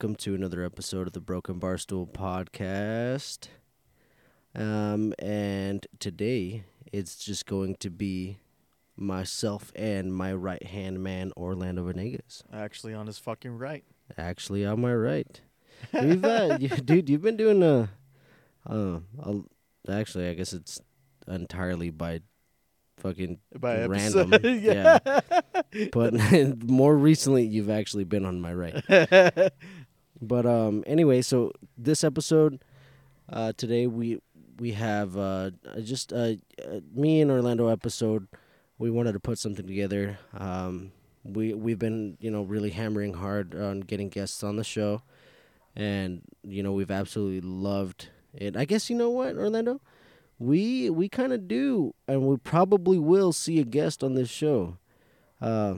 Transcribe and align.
Welcome 0.00 0.16
to 0.16 0.34
another 0.34 0.64
episode 0.64 1.06
of 1.08 1.12
the 1.12 1.20
Broken 1.20 1.60
Barstool 1.60 2.10
podcast. 2.10 3.48
Um, 4.54 5.12
and 5.18 5.86
today 5.98 6.64
it's 6.90 7.16
just 7.16 7.44
going 7.44 7.74
to 7.80 7.90
be 7.90 8.38
myself 8.96 9.70
and 9.76 10.14
my 10.14 10.32
right 10.32 10.62
hand 10.62 11.02
man, 11.02 11.32
Orlando 11.36 11.84
Venegas. 11.84 12.42
Actually, 12.50 12.94
on 12.94 13.08
his 13.08 13.18
fucking 13.18 13.58
right. 13.58 13.84
Actually, 14.16 14.64
on 14.64 14.80
my 14.80 14.94
right. 14.94 15.38
We've, 15.92 16.24
uh, 16.24 16.56
you, 16.58 16.70
dude, 16.70 17.10
you've 17.10 17.20
been 17.20 17.36
doing 17.36 17.62
a, 17.62 17.90
uh, 18.66 19.00
a, 19.18 19.40
actually, 19.86 20.30
I 20.30 20.32
guess 20.32 20.54
it's 20.54 20.80
entirely 21.28 21.90
by 21.90 22.22
fucking 23.00 23.38
By 23.58 23.84
random. 23.86 24.32
episode. 24.32 24.60
yeah. 24.62 24.98
But 25.92 26.14
more 26.64 26.96
recently, 26.96 27.44
you've 27.44 27.70
actually 27.70 28.04
been 28.04 28.24
on 28.24 28.40
my 28.40 28.54
right. 28.54 29.52
But 30.20 30.46
um, 30.46 30.84
anyway, 30.86 31.22
so 31.22 31.52
this 31.78 32.04
episode 32.04 32.62
uh, 33.32 33.52
today 33.56 33.86
we 33.86 34.20
we 34.58 34.72
have 34.72 35.16
uh, 35.16 35.50
just 35.82 36.12
uh, 36.12 36.34
me 36.92 37.20
and 37.20 37.30
Orlando 37.30 37.68
episode. 37.68 38.26
We 38.78 38.90
wanted 38.90 39.12
to 39.12 39.20
put 39.20 39.38
something 39.38 39.66
together. 39.66 40.18
Um, 40.34 40.92
we 41.24 41.54
we've 41.54 41.78
been 41.78 42.16
you 42.20 42.30
know 42.30 42.42
really 42.42 42.70
hammering 42.70 43.14
hard 43.14 43.54
on 43.54 43.80
getting 43.80 44.08
guests 44.08 44.42
on 44.42 44.56
the 44.56 44.64
show, 44.64 45.02
and 45.74 46.22
you 46.42 46.62
know 46.62 46.72
we've 46.72 46.90
absolutely 46.90 47.40
loved 47.40 48.08
it. 48.34 48.56
I 48.56 48.64
guess 48.64 48.90
you 48.90 48.96
know 48.96 49.10
what 49.10 49.36
Orlando, 49.36 49.80
we 50.38 50.90
we 50.90 51.08
kind 51.08 51.32
of 51.32 51.48
do, 51.48 51.94
and 52.06 52.22
we 52.26 52.36
probably 52.36 52.98
will 52.98 53.32
see 53.32 53.58
a 53.60 53.64
guest 53.64 54.02
on 54.04 54.14
this 54.14 54.28
show. 54.28 54.76
Uh, 55.40 55.76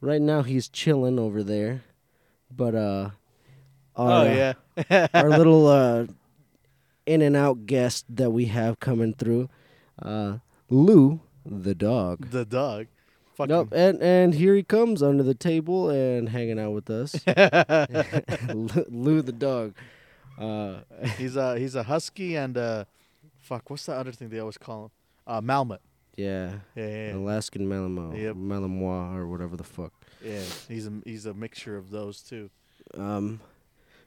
right 0.00 0.22
now 0.22 0.42
he's 0.42 0.68
chilling 0.68 1.18
over 1.18 1.42
there, 1.42 1.82
but 2.50 2.74
uh, 2.74 3.10
our, 3.96 4.10
oh 4.10 4.28
uh, 4.28 4.54
yeah. 4.90 5.06
our 5.14 5.28
little 5.38 5.66
uh, 5.66 6.06
in 7.06 7.22
and 7.22 7.36
out 7.36 7.66
guest 7.66 8.04
that 8.08 8.30
we 8.30 8.46
have 8.46 8.80
coming 8.80 9.14
through, 9.14 9.48
uh, 10.00 10.38
Lou 10.68 11.20
the 11.44 11.74
dog. 11.74 12.30
the 12.30 12.44
dog. 12.44 12.86
Fucking. 13.34 13.54
Nope, 13.54 13.72
and 13.72 14.02
and 14.02 14.34
here 14.34 14.54
he 14.54 14.62
comes 14.62 15.02
under 15.02 15.22
the 15.22 15.34
table 15.34 15.88
and 15.90 16.28
hanging 16.28 16.58
out 16.58 16.72
with 16.72 16.90
us. 16.90 17.14
Lou 17.26 18.84
Lou 18.88 19.22
the 19.22 19.32
dog. 19.32 19.74
Uh, 20.38 20.80
he's 21.18 21.36
a 21.36 21.58
he's 21.58 21.74
a 21.74 21.82
husky 21.84 22.36
and 22.36 22.56
uh, 22.56 22.84
fuck. 23.38 23.68
What's 23.70 23.86
the 23.86 23.92
other 23.94 24.12
thing 24.12 24.28
they 24.28 24.38
always 24.38 24.58
call 24.58 24.84
him? 24.84 24.90
Uh, 25.26 25.40
Malamute. 25.40 25.80
yeah, 26.16 26.58
Yeah, 26.74 26.86
yeah, 26.86 27.06
yeah. 27.08 27.14
Alaskan 27.16 27.68
Malinois, 27.68 28.20
Yep. 28.20 28.36
Malinois, 28.36 29.14
or 29.16 29.26
whatever 29.28 29.56
the 29.56 29.64
fuck. 29.64 29.92
yeah. 30.24 30.42
He's 30.68 30.86
a 30.86 30.92
he's 31.04 31.24
a 31.26 31.34
mixture 31.34 31.76
of 31.76 31.90
those 31.90 32.20
two. 32.22 32.50
Um, 32.96 33.40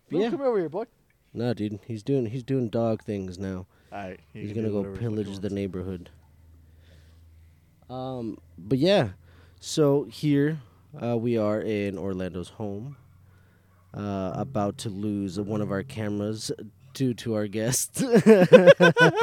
but 0.10 0.20
yeah, 0.20 0.30
come 0.30 0.42
over 0.42 0.60
here, 0.60 0.70
boy. 0.70 0.86
no, 1.34 1.54
dude, 1.54 1.80
he's 1.88 2.04
doing 2.04 2.28
he's 2.28 2.44
doing 2.44 2.70
dog 2.70 3.02
things 3.04 3.38
now. 3.40 3.66
All 3.92 4.00
right. 4.00 4.20
he 4.34 4.42
He's 4.42 4.54
gonna 4.54 4.70
go 4.70 4.78
whatever 4.78 4.96
the 4.96 5.02
fuck 5.02 5.10
he 5.10 5.16
pillage 5.24 5.40
the 5.40 5.50
neighborhood. 5.50 6.10
Um, 7.90 8.38
but 8.58 8.78
yeah, 8.80 9.10
so 9.60 10.06
here 10.06 10.60
uh, 11.02 11.18
we 11.18 11.38
are 11.38 11.62
in 11.62 11.98
Orlando's 11.98 12.50
home, 12.50 12.98
uh, 13.94 14.32
about 14.36 14.78
to 14.80 14.90
lose 14.90 15.40
one 15.40 15.62
of 15.62 15.72
our 15.72 15.84
cameras 15.84 16.52
due 16.94 17.14
to 17.16 17.36
our 17.36 17.48
guest. 17.48 17.96
Fucking 17.98 19.20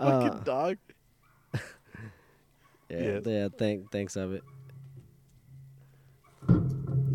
Uh, 0.00 0.28
dog. 0.44 0.76
yeah, 1.54 1.60
Yeah. 2.90 3.20
yeah. 3.24 3.48
Thank, 3.56 3.90
thanks 3.90 4.16
of 4.16 4.32
it. 4.32 4.42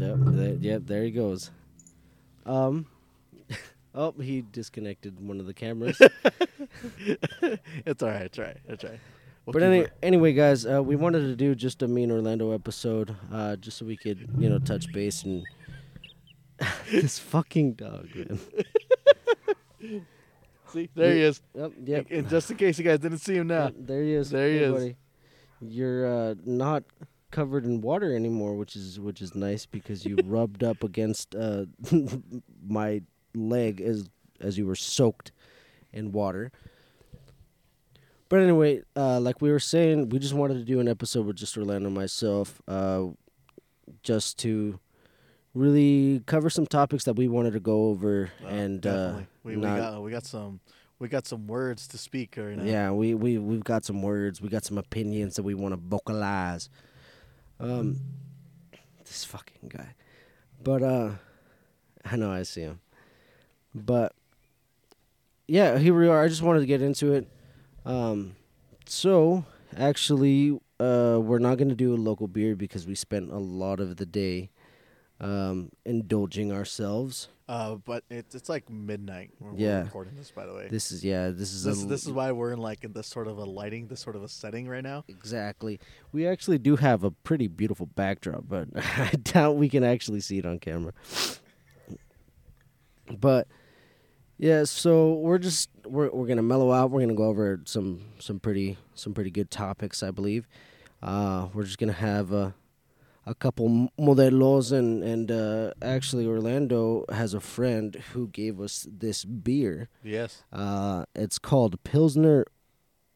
Yep, 0.01 0.17
there, 0.21 0.53
yep. 0.55 0.81
There 0.85 1.03
he 1.03 1.11
goes. 1.11 1.51
Um, 2.45 2.87
oh, 3.95 4.13
he 4.13 4.41
disconnected 4.41 5.19
one 5.25 5.39
of 5.39 5.45
the 5.45 5.53
cameras. 5.53 6.01
it's 7.85 8.01
all 8.01 8.09
right. 8.09 8.23
It's 8.23 8.39
all 8.39 8.45
right. 8.45 8.57
It's 8.67 8.83
all 8.83 8.89
right. 8.89 8.99
We'll 9.45 9.53
but 9.53 9.63
any, 9.63 9.85
anyway, 10.01 10.33
guys, 10.33 10.65
uh, 10.65 10.81
we 10.81 10.95
wanted 10.95 11.19
to 11.21 11.35
do 11.35 11.53
just 11.53 11.83
a 11.83 11.87
me 11.87 12.03
and 12.03 12.11
Orlando 12.11 12.51
episode, 12.51 13.15
uh, 13.31 13.55
just 13.57 13.77
so 13.77 13.85
we 13.85 13.97
could, 13.97 14.27
you 14.37 14.49
know, 14.49 14.57
touch 14.59 14.91
base 14.91 15.23
and 15.23 15.43
this 16.91 17.19
fucking 17.19 17.73
dog, 17.73 18.07
man. 18.15 18.39
see, 20.71 20.89
there 20.95 21.13
he 21.13 21.21
is. 21.21 21.41
Yep, 21.55 21.71
yep. 21.85 22.07
And 22.09 22.29
just 22.29 22.49
in 22.51 22.57
case 22.57 22.77
you 22.79 22.85
guys 22.85 22.99
didn't 22.99 23.19
see 23.19 23.35
him 23.35 23.47
now. 23.47 23.65
Yep, 23.65 23.73
there 23.79 24.03
he 24.03 24.13
is. 24.13 24.29
There 24.31 24.47
he 24.47 24.57
Hey, 24.57 24.63
is. 24.63 24.73
buddy. 24.73 24.95
You're 25.61 26.07
uh, 26.07 26.35
not 26.43 26.83
covered 27.31 27.65
in 27.65 27.81
water 27.81 28.15
anymore, 28.15 28.55
which 28.55 28.75
is 28.75 28.99
which 28.99 29.21
is 29.21 29.33
nice 29.35 29.65
because 29.65 30.05
you 30.05 30.17
rubbed 30.25 30.63
up 30.63 30.83
against 30.83 31.35
uh, 31.35 31.65
my 32.67 33.01
leg 33.33 33.81
as 33.81 34.09
as 34.39 34.57
you 34.57 34.65
were 34.65 34.75
soaked 34.75 35.31
in 35.93 36.11
water. 36.11 36.51
But 38.29 38.39
anyway, 38.39 38.81
uh, 38.95 39.19
like 39.19 39.41
we 39.41 39.51
were 39.51 39.59
saying, 39.59 40.09
we 40.09 40.19
just 40.19 40.33
wanted 40.33 40.53
to 40.53 40.63
do 40.63 40.79
an 40.79 40.87
episode 40.87 41.25
with 41.25 41.35
just 41.35 41.57
Orlando 41.57 41.87
and 41.87 41.95
myself, 41.95 42.61
uh, 42.65 43.07
just 44.03 44.39
to 44.39 44.79
really 45.53 46.21
cover 46.27 46.49
some 46.49 46.65
topics 46.65 47.03
that 47.03 47.15
we 47.15 47.27
wanted 47.27 47.51
to 47.53 47.59
go 47.59 47.87
over 47.89 48.31
Uh, 48.41 48.47
and 48.47 48.87
uh, 48.87 48.91
definitely. 48.91 49.27
we, 49.43 49.55
we 49.57 49.61
got 49.63 50.01
we 50.01 50.11
got 50.11 50.25
some 50.25 50.61
we 50.97 51.09
got 51.09 51.27
some 51.27 51.45
words 51.47 51.87
to 51.89 51.97
speak 51.97 52.35
right 52.37 52.55
now. 52.57 52.63
Yeah, 52.63 52.91
we 52.91 53.13
we 53.15 53.37
we've 53.37 53.63
got 53.65 53.83
some 53.83 54.01
words, 54.01 54.41
we 54.41 54.47
got 54.47 54.63
some 54.63 54.77
opinions 54.77 55.35
that 55.35 55.43
we 55.43 55.53
want 55.53 55.73
to 55.73 55.79
vocalize. 55.81 56.69
Um, 57.61 57.99
this 59.05 59.23
fucking 59.23 59.69
guy, 59.69 59.93
but 60.63 60.81
uh, 60.81 61.11
I 62.03 62.15
know 62.15 62.31
I 62.31 62.41
see 62.41 62.61
him, 62.61 62.79
but 63.75 64.15
yeah, 65.47 65.77
here 65.77 65.93
we 65.93 66.07
are. 66.07 66.23
I 66.23 66.27
just 66.27 66.41
wanted 66.41 66.61
to 66.61 66.65
get 66.65 66.81
into 66.81 67.13
it. 67.13 67.27
Um, 67.85 68.35
so 68.87 69.45
actually, 69.77 70.59
uh, 70.79 71.19
we're 71.21 71.37
not 71.37 71.59
gonna 71.59 71.75
do 71.75 71.93
a 71.93 71.97
local 71.97 72.27
beer 72.27 72.55
because 72.55 72.87
we 72.87 72.95
spent 72.95 73.31
a 73.31 73.37
lot 73.37 73.79
of 73.79 73.97
the 73.97 74.07
day, 74.07 74.49
um, 75.21 75.69
indulging 75.85 76.51
ourselves. 76.51 77.29
Uh, 77.47 77.75
but 77.75 78.03
it's 78.09 78.33
it's 78.33 78.47
like 78.49 78.69
midnight 78.69 79.29
when 79.39 79.57
Yeah. 79.57 79.79
we're 79.79 79.83
recording 79.85 80.15
this. 80.15 80.31
By 80.31 80.45
the 80.45 80.53
way, 80.53 80.67
This 80.69 80.91
is 80.91 81.03
yeah, 81.03 81.29
this 81.29 81.51
is 81.53 81.63
this 81.65 81.83
a, 81.83 81.85
this 81.85 82.05
is 82.05 82.11
why 82.11 82.31
we're 82.31 82.53
in 82.53 82.59
like 82.59 82.83
in 82.85 82.93
this 82.93 83.07
sort 83.07 83.27
of 83.27 83.37
a 83.37 83.43
lighting, 83.43 83.87
this 83.87 83.99
sort 83.99 84.15
of 84.15 84.23
a 84.23 84.29
setting 84.29 84.67
right 84.69 84.83
now. 84.83 85.03
Exactly. 85.09 85.79
We 86.13 86.25
actually 86.27 86.59
do 86.59 86.77
have 86.77 87.03
a 87.03 87.11
pretty 87.11 87.47
beautiful 87.47 87.85
backdrop, 87.87 88.45
but 88.47 88.69
I 88.75 89.11
doubt 89.21 89.57
we 89.57 89.67
can 89.69 89.83
actually 89.83 90.21
see 90.21 90.37
it 90.37 90.45
on 90.45 90.59
camera. 90.59 90.93
But 93.19 93.47
yeah, 94.37 94.63
so 94.63 95.13
we're 95.13 95.37
just 95.37 95.69
we're 95.85 96.09
we're 96.09 96.27
gonna 96.27 96.41
mellow 96.41 96.71
out. 96.71 96.89
We're 96.91 97.01
gonna 97.01 97.15
go 97.15 97.25
over 97.25 97.59
some 97.65 98.01
some 98.19 98.39
pretty 98.39 98.77
some 98.95 99.13
pretty 99.13 99.31
good 99.31 99.51
topics, 99.51 100.03
I 100.03 100.11
believe. 100.11 100.47
Uh, 101.03 101.47
we're 101.53 101.63
just 101.63 101.79
gonna 101.79 101.91
have 101.91 102.31
a 102.31 102.53
a 103.25 103.35
couple 103.35 103.89
modelos 103.99 104.71
and 104.71 105.03
and 105.03 105.31
uh, 105.31 105.71
actually 105.81 106.25
Orlando 106.25 107.05
has 107.11 107.33
a 107.33 107.39
friend 107.39 107.95
who 108.13 108.27
gave 108.27 108.59
us 108.59 108.87
this 108.89 109.25
beer. 109.25 109.89
Yes. 110.03 110.43
Uh, 110.51 111.05
it's 111.15 111.37
called 111.39 111.83
Pilsner 111.83 112.45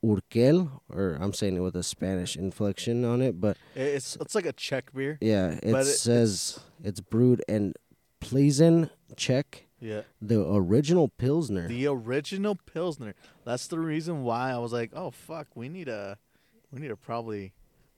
Urquell, 0.03 0.81
or 0.89 1.17
I'm 1.19 1.33
saying 1.33 1.57
it 1.57 1.61
with 1.61 1.75
a 1.75 1.81
Spanish 1.83 2.35
inflection 2.35 3.03
on 3.03 3.21
it, 3.21 3.41
but 3.41 3.57
It's 3.75 4.15
it's 4.17 4.35
like 4.35 4.45
a 4.45 4.53
Czech 4.53 4.93
beer. 4.93 5.17
yeah, 5.21 5.57
it 5.63 5.83
says 5.85 6.59
it's 6.83 6.99
brewed 6.99 7.41
in 7.47 7.73
Plzeň, 8.21 8.89
Czech, 9.15 9.65
Yeah. 9.79 10.01
the 10.21 10.45
original 10.47 11.07
Pilsner. 11.07 11.67
The 11.67 11.87
original 11.87 12.55
Pilsner. 12.55 13.15
That's 13.45 13.67
the 13.67 13.79
reason 13.79 14.23
why 14.23 14.51
I 14.51 14.57
was 14.59 14.71
like, 14.71 14.91
oh 14.93 15.09
fuck, 15.11 15.47
we 15.55 15.69
need 15.69 15.87
a 15.87 16.17
we 16.71 16.79
need 16.81 16.89
to 16.89 16.95
probably 16.97 17.53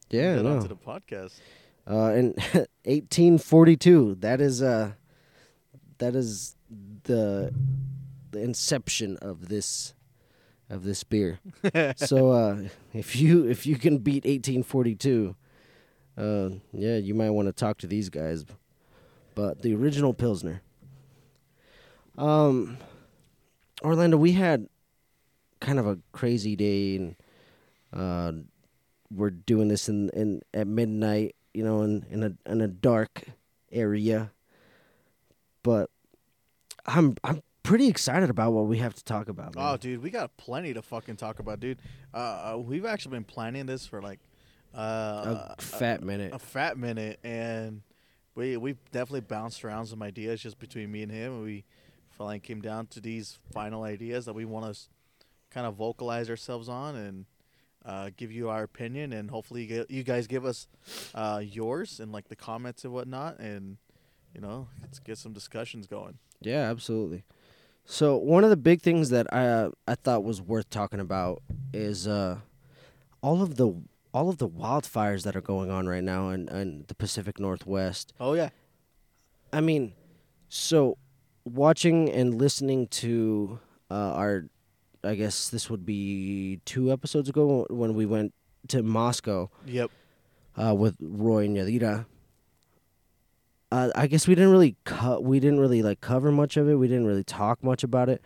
yeah, 0.10 0.36
get 0.36 0.44
no. 0.46 0.56
onto 0.56 0.68
the 0.70 0.76
podcast. 0.78 1.40
Uh, 1.90 2.12
in 2.14 2.26
1842, 2.84 4.16
that 4.20 4.42
is 4.42 4.62
uh, 4.62 4.92
that 6.00 6.16
is 6.16 6.56
the 7.04 7.54
the 8.32 8.42
inception 8.42 9.18
of 9.18 9.48
this 9.50 9.94
of 10.70 10.84
this 10.84 11.04
beer. 11.04 11.40
so 11.96 12.32
uh, 12.32 12.58
if 12.94 13.16
you 13.16 13.48
if 13.48 13.66
you 13.66 13.78
can 13.78 14.00
beat 14.00 14.26
1842, 14.26 15.36
uh, 16.18 16.50
yeah, 16.74 16.98
you 16.98 17.14
might 17.14 17.30
want 17.30 17.48
to 17.48 17.54
talk 17.54 17.78
to 17.80 17.88
these 17.88 18.10
guys. 18.10 18.46
But 19.36 19.62
the 19.62 19.74
original 19.76 20.14
Pilsner. 20.14 20.62
Um, 22.18 22.80
Orlando, 23.84 24.18
we 24.18 24.32
had 24.32 24.68
kind 25.60 25.78
of 25.78 25.86
a 25.86 26.00
crazy 26.12 26.56
day, 26.56 26.96
and 26.96 27.16
uh, 27.94 28.32
we're 29.12 29.30
doing 29.30 29.68
this 29.68 29.88
in, 29.88 30.10
in 30.10 30.42
at 30.54 30.66
midnight, 30.66 31.36
you 31.58 31.64
know, 31.64 31.82
in 31.82 32.06
in 32.12 32.24
a 32.24 32.32
in 32.52 32.62
a 32.62 32.68
dark 32.68 33.24
area. 33.72 34.32
But 35.64 35.90
I'm 36.86 37.16
I'm 37.24 37.42
pretty 37.64 37.88
excited 37.88 38.30
about 38.30 38.54
what 38.54 38.68
we 38.68 38.78
have 38.78 38.94
to 38.96 39.04
talk 39.04 39.28
about. 39.28 39.56
Oh, 39.58 39.76
dude, 39.76 40.02
we 40.02 40.10
got 40.10 40.38
plenty 40.38 40.74
to 40.74 40.82
fucking 40.82 41.18
talk 41.18 41.40
about, 41.40 41.60
dude. 41.60 41.80
Uh, 42.14 42.18
uh, 42.54 42.58
we've 42.58 42.86
actually 42.86 43.12
been 43.18 43.24
planning 43.26 43.66
this 43.66 43.86
for 43.86 44.02
like 44.02 44.20
Uh, 44.74 45.54
a 45.58 45.62
fat 45.62 46.04
minute. 46.04 46.32
a 46.34 46.40
fat 46.40 46.78
minute, 46.78 47.20
and 47.24 47.82
we 48.36 48.56
we 48.58 48.76
definitely 48.92 49.22
bounced 49.22 49.66
around 49.66 49.88
some 49.88 50.02
ideas 50.04 50.42
just 50.42 50.60
between 50.60 50.92
me 50.92 51.02
and 51.04 51.12
him, 51.12 51.34
and 51.34 51.44
we 51.44 51.66
finally 52.10 52.40
came 52.40 52.62
down 52.62 52.86
to 52.88 53.02
these 53.02 53.40
final 53.52 53.84
ideas 53.84 54.26
that 54.26 54.34
we 54.34 54.46
want 54.46 54.74
to 54.74 54.80
kind 55.50 55.66
of 55.68 55.76
vocalize 55.76 56.30
ourselves 56.30 56.70
on 56.70 56.96
and 56.96 57.26
uh, 57.88 58.10
give 58.16 58.32
you 58.32 58.50
our 58.50 58.64
opinion, 58.64 59.14
and 59.14 59.32
hopefully 59.32 59.62
you, 59.62 59.68
get, 59.68 59.90
you 59.90 60.04
guys 60.04 60.28
give 60.28 60.46
us 60.46 60.68
uh, 61.16 61.42
yours 61.44 62.00
in 62.00 62.12
like 62.12 62.28
the 62.28 62.36
comments 62.36 62.84
and 62.84 62.94
whatnot, 62.94 63.40
and 63.40 63.78
you 64.36 64.42
know 64.42 64.68
let's 64.82 65.00
get 65.00 65.18
some 65.18 65.34
discussions 65.34 65.88
going. 65.88 66.20
Yeah, 66.42 66.70
absolutely. 66.70 67.24
So 67.86 68.18
one 68.18 68.44
of 68.44 68.50
the 68.50 68.58
big 68.58 68.82
things 68.82 69.10
that 69.10 69.34
I 69.34 69.48
uh, 69.48 69.70
I 69.88 69.96
thought 69.96 70.24
was 70.24 70.42
worth 70.42 70.70
talking 70.70 71.00
about 71.00 71.42
is 71.74 72.08
uh, 72.08 72.40
all 73.22 73.42
of 73.42 73.56
the 73.56 73.74
all 74.14 74.30
of 74.30 74.38
the 74.38 74.50
wildfires 74.50 75.24
that 75.24 75.36
are 75.36 75.42
going 75.42 75.72
on 75.72 75.88
right 75.88 76.04
now 76.04 76.30
in, 76.30 76.50
in 76.50 76.86
the 76.88 76.96
Pacific 76.96 77.40
Northwest. 77.40 78.14
Oh 78.20 78.34
yeah, 78.34 78.50
I 79.54 79.62
mean, 79.62 79.94
so 80.50 80.98
watching 81.46 82.10
and 82.10 82.36
listening 82.36 82.88
to 82.88 83.60
uh, 83.90 83.94
our, 83.94 84.46
I 85.04 85.16
guess 85.16 85.50
this 85.50 85.70
would 85.70 85.86
be 85.86 86.60
two 86.66 86.92
episodes 86.92 87.30
ago 87.30 87.66
when 87.70 87.94
we 87.94 88.06
went 88.06 88.34
to 88.70 88.84
Moscow 88.84 89.50
yep. 89.66 89.92
uh, 90.56 90.76
with 90.76 90.98
Roy 91.00 91.46
and 91.46 91.58
Yadira. 91.58 92.06
Uh, 93.72 93.90
I 93.96 94.08
guess 94.08 94.28
we 94.28 94.36
didn't 94.36 94.52
really 94.52 94.78
cut. 94.86 95.24
We 95.24 95.40
didn't 95.40 95.60
really 95.60 95.84
like 95.84 96.02
cover 96.02 96.32
much 96.32 96.56
of 96.58 96.70
it. 96.70 96.76
We 96.76 96.88
didn't 96.88 97.06
really 97.06 97.24
talk 97.24 97.64
much 97.64 97.84
about 97.84 98.08
it, 98.10 98.22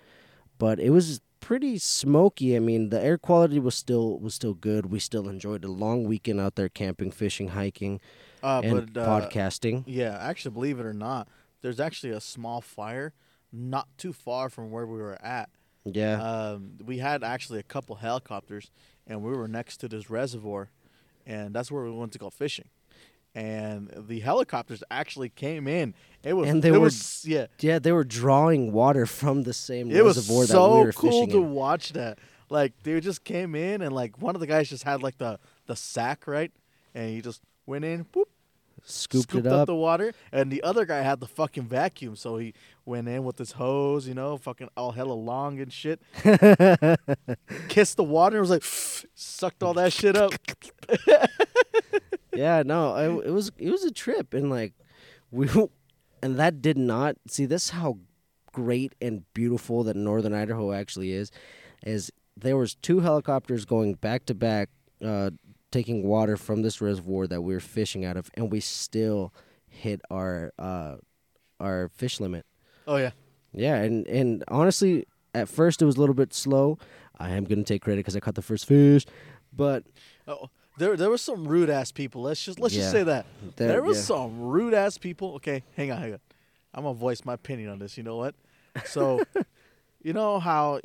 but 0.57 0.79
it 0.79 0.91
was 0.91 1.21
pretty 1.39 1.79
smoky. 1.79 2.55
I 2.55 2.59
mean, 2.59 2.89
the 2.89 3.03
air 3.03 3.17
quality 3.17 3.59
was 3.59 3.75
still 3.75 4.19
was 4.19 4.35
still 4.35 4.53
good. 4.53 4.91
We 4.91 4.99
still 4.99 5.27
enjoyed 5.27 5.63
a 5.65 5.71
long 5.71 6.03
weekend 6.03 6.39
out 6.39 6.55
there 6.55 6.69
camping, 6.69 7.11
fishing, 7.11 7.49
hiking, 7.49 7.99
Uh, 8.43 8.61
and 8.63 8.93
but 8.93 9.01
uh, 9.01 9.07
podcasting. 9.07 9.83
Yeah, 9.87 10.17
actually, 10.19 10.51
believe 10.51 10.79
it 10.79 10.85
or 10.85 10.93
not, 10.93 11.27
there's 11.61 11.79
actually 11.79 12.13
a 12.13 12.21
small 12.21 12.61
fire 12.61 13.13
not 13.51 13.87
too 13.97 14.13
far 14.13 14.49
from 14.49 14.71
where 14.71 14.85
we 14.85 14.97
were 14.97 15.21
at. 15.23 15.49
Yeah, 15.85 16.21
Um, 16.21 16.73
we 16.85 16.99
had 16.99 17.23
actually 17.23 17.59
a 17.59 17.63
couple 17.63 17.95
helicopters, 17.95 18.69
and 19.07 19.23
we 19.23 19.31
were 19.31 19.47
next 19.47 19.77
to 19.77 19.87
this 19.87 20.09
reservoir, 20.09 20.69
and 21.25 21.53
that's 21.55 21.71
where 21.71 21.83
we 21.83 21.91
went 21.91 22.11
to 22.13 22.19
go 22.19 22.29
fishing. 22.29 22.69
And 23.33 23.89
the 24.07 24.19
helicopters 24.19 24.83
actually 24.91 25.29
came 25.29 25.67
in. 25.67 25.93
It 26.23 26.33
was 26.33 26.49
And 26.49 26.61
they 26.61 26.69
it 26.69 26.73
were- 26.73 26.79
was 26.81 27.23
yeah. 27.25 27.47
yeah, 27.59 27.79
they 27.79 27.91
were 27.93 28.03
drawing 28.03 28.73
water 28.73 29.05
from 29.05 29.43
the 29.43 29.53
same 29.53 29.89
It 29.89 30.03
was 30.03 30.17
reservoir 30.17 30.45
so 30.45 30.53
that 30.73 30.77
we 30.79 30.85
were 30.85 30.91
cool 30.93 31.11
fishing 31.11 31.29
to 31.29 31.37
in. 31.37 31.51
watch 31.53 31.93
that. 31.93 32.19
Like 32.49 32.73
they 32.83 32.99
just 32.99 33.23
came 33.23 33.55
in, 33.55 33.81
and 33.81 33.95
like 33.95 34.21
one 34.21 34.35
of 34.35 34.41
the 34.41 34.47
guys 34.47 34.69
just 34.69 34.83
had 34.83 35.01
like 35.01 35.17
the 35.17 35.39
the 35.67 35.75
sack 35.75 36.27
right, 36.27 36.51
and 36.93 37.09
he 37.09 37.21
just 37.21 37.41
went 37.65 37.85
in, 37.85 38.03
boop, 38.05 38.25
Scooped, 38.83 39.29
scooped 39.29 39.45
it 39.45 39.51
up 39.51 39.61
up. 39.61 39.67
the 39.67 39.75
water, 39.75 40.13
and 40.31 40.51
the 40.51 40.63
other 40.63 40.85
guy 40.85 41.01
had 41.01 41.19
the 41.19 41.27
fucking 41.27 41.63
vacuum, 41.63 42.15
so 42.15 42.37
he 42.37 42.53
went 42.85 43.07
in 43.07 43.23
with 43.23 43.37
his 43.37 43.53
hose, 43.53 44.07
you 44.07 44.13
know, 44.13 44.37
fucking 44.37 44.69
all 44.75 44.91
hella 44.91 45.13
long 45.13 45.59
and 45.59 45.71
shit. 45.71 46.01
Kissed 47.69 47.97
the 47.97 48.03
water 48.03 48.37
and 48.37 48.41
was 48.41 48.49
like, 48.49 48.63
sucked 49.13 49.61
all 49.63 49.73
that 49.75 49.93
shit 49.93 50.15
up. 50.15 50.33
yeah, 52.33 52.63
no, 52.65 52.95
it, 52.95 53.27
it 53.27 53.31
was 53.31 53.51
it 53.57 53.69
was 53.69 53.83
a 53.83 53.91
trip, 53.91 54.33
and 54.33 54.49
like 54.49 54.73
we, 55.29 55.47
and 56.23 56.37
that 56.37 56.61
did 56.61 56.77
not 56.77 57.17
see. 57.27 57.45
This 57.45 57.65
is 57.65 57.69
how 57.71 57.99
great 58.51 58.93
and 59.01 59.23
beautiful 59.33 59.83
that 59.83 59.95
Northern 59.95 60.33
Idaho 60.33 60.71
actually 60.71 61.11
is. 61.11 61.31
Is 61.85 62.11
there 62.37 62.57
was 62.57 62.75
two 62.75 62.99
helicopters 62.99 63.65
going 63.65 63.95
back 63.95 64.25
to 64.25 64.33
back, 64.33 64.69
uh, 65.03 65.31
taking 65.71 66.03
water 66.03 66.37
from 66.37 66.61
this 66.61 66.81
reservoir 66.81 67.27
that 67.27 67.41
we 67.41 67.53
were 67.53 67.59
fishing 67.59 68.05
out 68.05 68.17
of, 68.17 68.29
and 68.35 68.51
we 68.51 68.59
still 68.59 69.33
hit 69.67 70.01
our 70.09 70.51
uh, 70.59 70.95
our 71.59 71.89
fish 71.89 72.19
limit. 72.19 72.45
Oh 72.87 72.97
yeah, 72.97 73.11
Yeah, 73.53 73.75
and 73.75 74.05
and 74.07 74.43
honestly, 74.47 75.05
at 75.33 75.47
first 75.49 75.81
it 75.81 75.85
was 75.85 75.95
a 75.97 75.99
little 75.99 76.15
bit 76.15 76.33
slow. 76.33 76.77
I 77.19 77.29
am 77.31 77.43
gonna 77.45 77.63
take 77.63 77.81
credit 77.83 77.99
because 77.99 78.15
I 78.15 78.19
caught 78.19 78.35
the 78.35 78.41
first 78.41 78.65
fish, 78.65 79.05
but 79.53 79.83
oh, 80.27 80.49
there 80.77 80.97
there 80.97 81.09
was 81.09 81.21
some 81.21 81.47
rude 81.47 81.69
ass 81.69 81.91
people. 81.91 82.23
Let's 82.23 82.43
just 82.43 82.59
let's 82.59 82.73
Yeah. 82.73 82.81
just 82.81 82.91
say 82.91 83.03
that 83.03 83.25
There- 83.55 83.67
there, 83.67 83.81
was 83.83 83.97
yeah. 83.97 84.03
some 84.15 84.39
rude 84.41 84.73
ass 84.73 84.97
people. 84.97 85.35
Okay, 85.35 85.63
hang 85.77 85.91
on, 85.91 85.99
hang 86.01 86.13
on. 86.13 86.19
I'm 86.73 86.83
gonna 86.83 86.97
voice 86.97 87.23
my 87.25 87.33
opinion 87.33 87.69
on 87.69 87.79
this. 87.79 87.97
You 87.97 88.03
know 88.03 88.17
what? 88.17 88.33
So, 88.85 89.21
you 90.01 90.13
know 90.13 90.39
how 90.39 90.79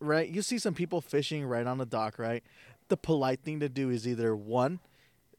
right? 0.00 0.28
You 0.28 0.42
see 0.42 0.58
some 0.58 0.74
people 0.74 1.00
fishing 1.00 1.44
right 1.44 1.66
on 1.66 1.76
the 1.78 1.86
dock, 1.86 2.18
right? 2.18 2.42
The 2.88 2.96
polite 2.96 3.40
thing 3.42 3.60
to 3.60 3.68
do 3.68 3.90
is 3.90 4.08
either 4.08 4.34
one, 4.34 4.80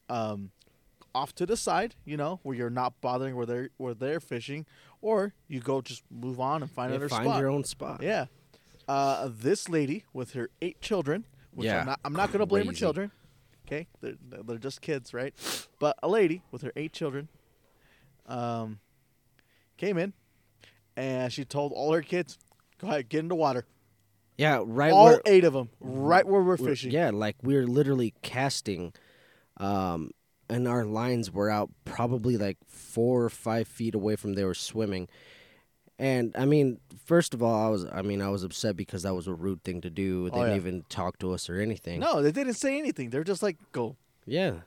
um, 0.08 0.52
off 1.16 1.34
to 1.36 1.46
the 1.46 1.58
side, 1.58 1.96
you 2.06 2.16
know, 2.18 2.40
where 2.44 2.56
you're 2.56 2.70
not 2.70 3.02
bothering 3.02 3.36
where 3.36 3.46
they're 3.46 3.70
where 3.78 3.94
they're 3.94 4.20
fishing, 4.20 4.66
or 5.02 5.34
you 5.48 5.60
go 5.60 5.82
just 5.82 6.04
move 6.12 6.40
on 6.40 6.62
and 6.62 6.72
find 6.72 6.92
yeah, 6.92 6.96
another 6.98 7.10
find 7.10 7.26
spot. 7.26 7.40
your 7.40 7.50
own 7.50 7.64
spot. 7.64 8.02
Yeah. 8.02 8.26
Uh, 8.88 9.30
this 9.32 9.70
lady 9.70 10.06
with 10.14 10.34
her 10.34 10.50
eight 10.62 10.82
children, 10.82 11.26
which 11.52 11.66
Yeah, 11.66 11.82
I'm 11.82 11.86
not, 11.86 12.00
I'm 12.06 12.14
not 12.14 12.28
going 12.30 12.40
to 12.40 12.46
blame 12.46 12.68
her 12.68 12.74
children. 12.74 13.12
Okay, 13.68 13.88
they're, 14.02 14.16
they're 14.22 14.58
just 14.58 14.82
kids, 14.82 15.14
right? 15.14 15.34
But 15.80 15.98
a 16.02 16.08
lady 16.08 16.42
with 16.52 16.64
her 16.64 16.72
eight 16.76 16.92
children, 16.92 17.30
um, 18.26 18.80
came 19.78 19.98
in, 19.98 20.14
and 20.96 21.32
she 21.32 21.46
told 21.46 21.72
all 21.74 21.94
her 21.94 22.02
kids, 22.02 22.38
"Go 22.80 22.88
ahead, 22.88 23.10
get 23.10 23.20
in 23.20 23.28
the 23.28 23.36
water." 23.36 23.66
Yeah, 24.40 24.62
right 24.66 24.92
all 24.94 25.06
where 25.06 25.22
eight 25.26 25.44
of 25.44 25.52
them, 25.54 25.70
right 25.82 26.26
where 26.26 26.42
we're 26.42 26.56
we're- 26.56 26.72
fishing. 26.72 26.92
Yeah, 26.92 27.10
like 27.12 27.36
we're 27.44 27.68
literally 27.68 28.14
casting, 28.22 28.94
um, 29.58 30.12
and 30.50 30.68
our 30.68 30.86
lines 30.86 31.30
were 31.32 31.50
out 31.50 31.70
probably 31.84 32.38
like 32.38 32.58
four 32.68 33.24
or 33.26 33.30
five 33.30 33.68
feet 33.68 33.94
away 33.96 34.16
from 34.16 34.34
they 34.34 34.46
were 34.46 34.54
swimming. 34.54 35.10
And 36.00 36.34
I 36.38 36.46
mean, 36.46 36.80
first 37.06 37.34
of 37.34 37.44
all, 37.44 37.66
I 37.66 37.70
was 37.70 37.86
I 37.92 38.02
mean 38.02 38.22
I 38.22 38.30
was 38.30 38.44
upset 38.46 38.78
because 38.78 39.04
that 39.04 39.14
was 39.14 39.28
a 39.28 39.34
rude 39.34 39.64
thing 39.66 39.82
to 39.82 39.90
do. 39.90 40.30
They 40.30 40.38
Oh, 40.38 40.44
didn't 40.44 40.52
yeah. 40.52 40.56
even 40.56 40.86
talk 40.88 41.20
to 41.20 41.34
us 41.34 41.50
or 41.50 41.60
anything. 41.60 42.00
No, 42.00 42.22
they 42.22 42.32
didn't 42.32 42.54
say 42.54 42.78
anything. 42.80 43.10
They're 43.10 43.26
just 43.26 43.44
like, 43.44 43.58
"Go." 43.74 43.98
Yeah, 44.26 44.62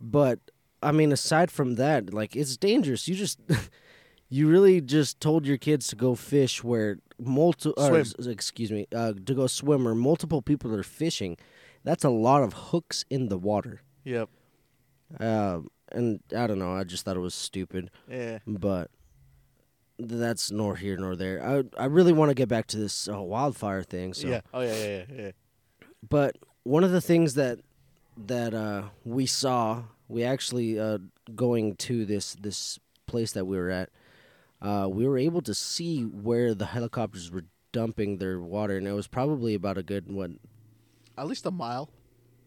but 0.00 0.38
I 0.82 0.90
mean, 0.92 1.12
aside 1.12 1.50
from 1.50 1.74
that, 1.74 2.14
like 2.14 2.34
it's 2.34 2.56
dangerous. 2.56 3.06
You 3.06 3.14
just 3.14 3.38
you 4.30 4.48
really 4.48 4.80
just 4.80 5.20
told 5.20 5.44
your 5.46 5.58
kids 5.58 5.88
to 5.88 5.96
go 5.96 6.14
fish 6.14 6.64
where 6.64 6.96
multiple, 7.26 7.84
excuse 8.26 8.70
me, 8.70 8.86
uh, 8.94 9.12
to 9.26 9.34
go 9.34 9.46
swim 9.46 9.84
where 9.84 9.94
multiple 9.94 10.42
people 10.42 10.74
are 10.74 10.82
fishing. 10.82 11.36
That's 11.84 12.04
a 12.04 12.10
lot 12.10 12.42
of 12.42 12.52
hooks 12.52 13.04
in 13.10 13.28
the 13.28 13.38
water. 13.38 13.82
Yep. 14.04 14.28
Um, 15.20 15.68
and 15.90 16.20
I 16.36 16.46
don't 16.46 16.58
know. 16.58 16.72
I 16.72 16.84
just 16.84 17.04
thought 17.04 17.16
it 17.16 17.20
was 17.20 17.34
stupid, 17.34 17.90
Yeah. 18.08 18.38
but 18.46 18.90
that's 19.98 20.50
nor 20.50 20.76
here 20.76 20.96
nor 20.96 21.16
there. 21.16 21.42
I 21.44 21.82
I 21.82 21.86
really 21.86 22.12
want 22.12 22.30
to 22.30 22.34
get 22.34 22.48
back 22.48 22.66
to 22.68 22.78
this 22.78 23.08
uh, 23.08 23.20
wildfire 23.20 23.82
thing. 23.82 24.14
So 24.14 24.28
Yeah. 24.28 24.40
Oh 24.54 24.60
yeah, 24.60 24.74
yeah, 24.74 24.86
yeah, 25.14 25.22
yeah. 25.24 25.30
but 26.08 26.36
one 26.64 26.82
of 26.84 26.90
the 26.92 27.00
things 27.00 27.34
that 27.34 27.60
that 28.16 28.54
uh, 28.54 28.84
we 29.04 29.26
saw, 29.26 29.84
we 30.08 30.22
actually 30.24 30.78
uh, 30.78 30.98
going 31.34 31.76
to 31.76 32.04
this 32.06 32.34
this 32.34 32.78
place 33.06 33.32
that 33.32 33.44
we 33.44 33.56
were 33.56 33.70
at, 33.70 33.90
uh, 34.62 34.88
we 34.88 35.06
were 35.06 35.18
able 35.18 35.42
to 35.42 35.54
see 35.54 36.02
where 36.02 36.54
the 36.54 36.66
helicopters 36.66 37.30
were 37.30 37.44
dumping 37.72 38.18
their 38.18 38.38
water, 38.40 38.76
and 38.76 38.86
it 38.86 38.92
was 38.92 39.06
probably 39.08 39.54
about 39.54 39.76
a 39.78 39.82
good 39.82 40.10
what? 40.10 40.30
At 41.18 41.26
least 41.26 41.44
a 41.46 41.50
mile. 41.50 41.90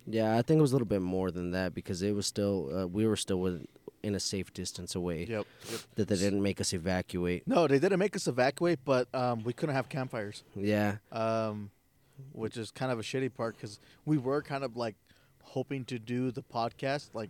Yeah, 0.07 0.37
I 0.37 0.41
think 0.41 0.59
it 0.59 0.61
was 0.61 0.71
a 0.71 0.75
little 0.75 0.87
bit 0.87 1.01
more 1.01 1.31
than 1.31 1.51
that 1.51 1.73
because 1.73 2.01
it 2.01 2.13
was 2.13 2.25
still 2.27 2.69
uh, 2.75 2.87
we 2.87 3.05
were 3.07 3.15
still 3.15 3.39
with, 3.39 3.65
in 4.03 4.13
a 4.15 4.19
safe 4.19 4.53
distance 4.53 4.93
away 4.93 5.25
Yep. 5.25 5.45
yep. 5.71 5.79
that 5.95 6.07
they 6.07 6.15
didn't 6.15 6.43
make 6.43 6.61
us 6.61 6.73
evacuate. 6.73 7.47
No, 7.47 7.67
they 7.67 7.79
didn't 7.79 7.97
make 7.99 8.15
us 8.15 8.27
evacuate, 8.27 8.79
but 8.85 9.13
um, 9.15 9.43
we 9.43 9.51
couldn't 9.53 9.73
have 9.75 9.89
campfires. 9.89 10.43
Yeah, 10.55 10.97
um, 11.11 11.71
which 12.33 12.55
is 12.55 12.69
kind 12.71 12.91
of 12.91 12.99
a 12.99 13.01
shitty 13.01 13.33
part 13.33 13.55
because 13.55 13.79
we 14.05 14.17
were 14.17 14.41
kind 14.43 14.63
of 14.63 14.77
like 14.77 14.95
hoping 15.43 15.85
to 15.85 15.97
do 15.99 16.31
the 16.31 16.43
podcast 16.43 17.09
like 17.13 17.29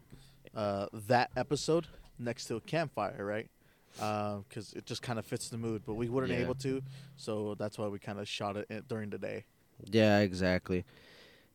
uh, 0.54 0.88
that 1.08 1.32
episode 1.38 1.88
next 2.20 2.46
to 2.48 2.56
a 2.58 2.62
campfire, 2.62 3.24
right? 3.26 3.48
Because 3.96 4.74
it 4.76 4.86
just 4.86 5.02
kind 5.02 5.18
of 5.20 5.26
fits 5.26 5.50
the 5.50 5.58
mood, 5.58 5.84
but 5.86 5.94
we 5.96 6.10
weren't 6.10 6.32
Yeah. 6.32 6.38
able 6.40 6.56
to, 6.56 6.82
so 7.16 7.56
that's 7.58 7.78
why 7.78 7.88
we 7.88 8.00
kind 8.00 8.20
of 8.20 8.28
shot 8.28 8.58
it 8.58 8.88
during 8.88 9.10
the 9.10 9.18
day. 9.18 9.46
yeah, 9.92 10.20
exactly. 10.20 10.86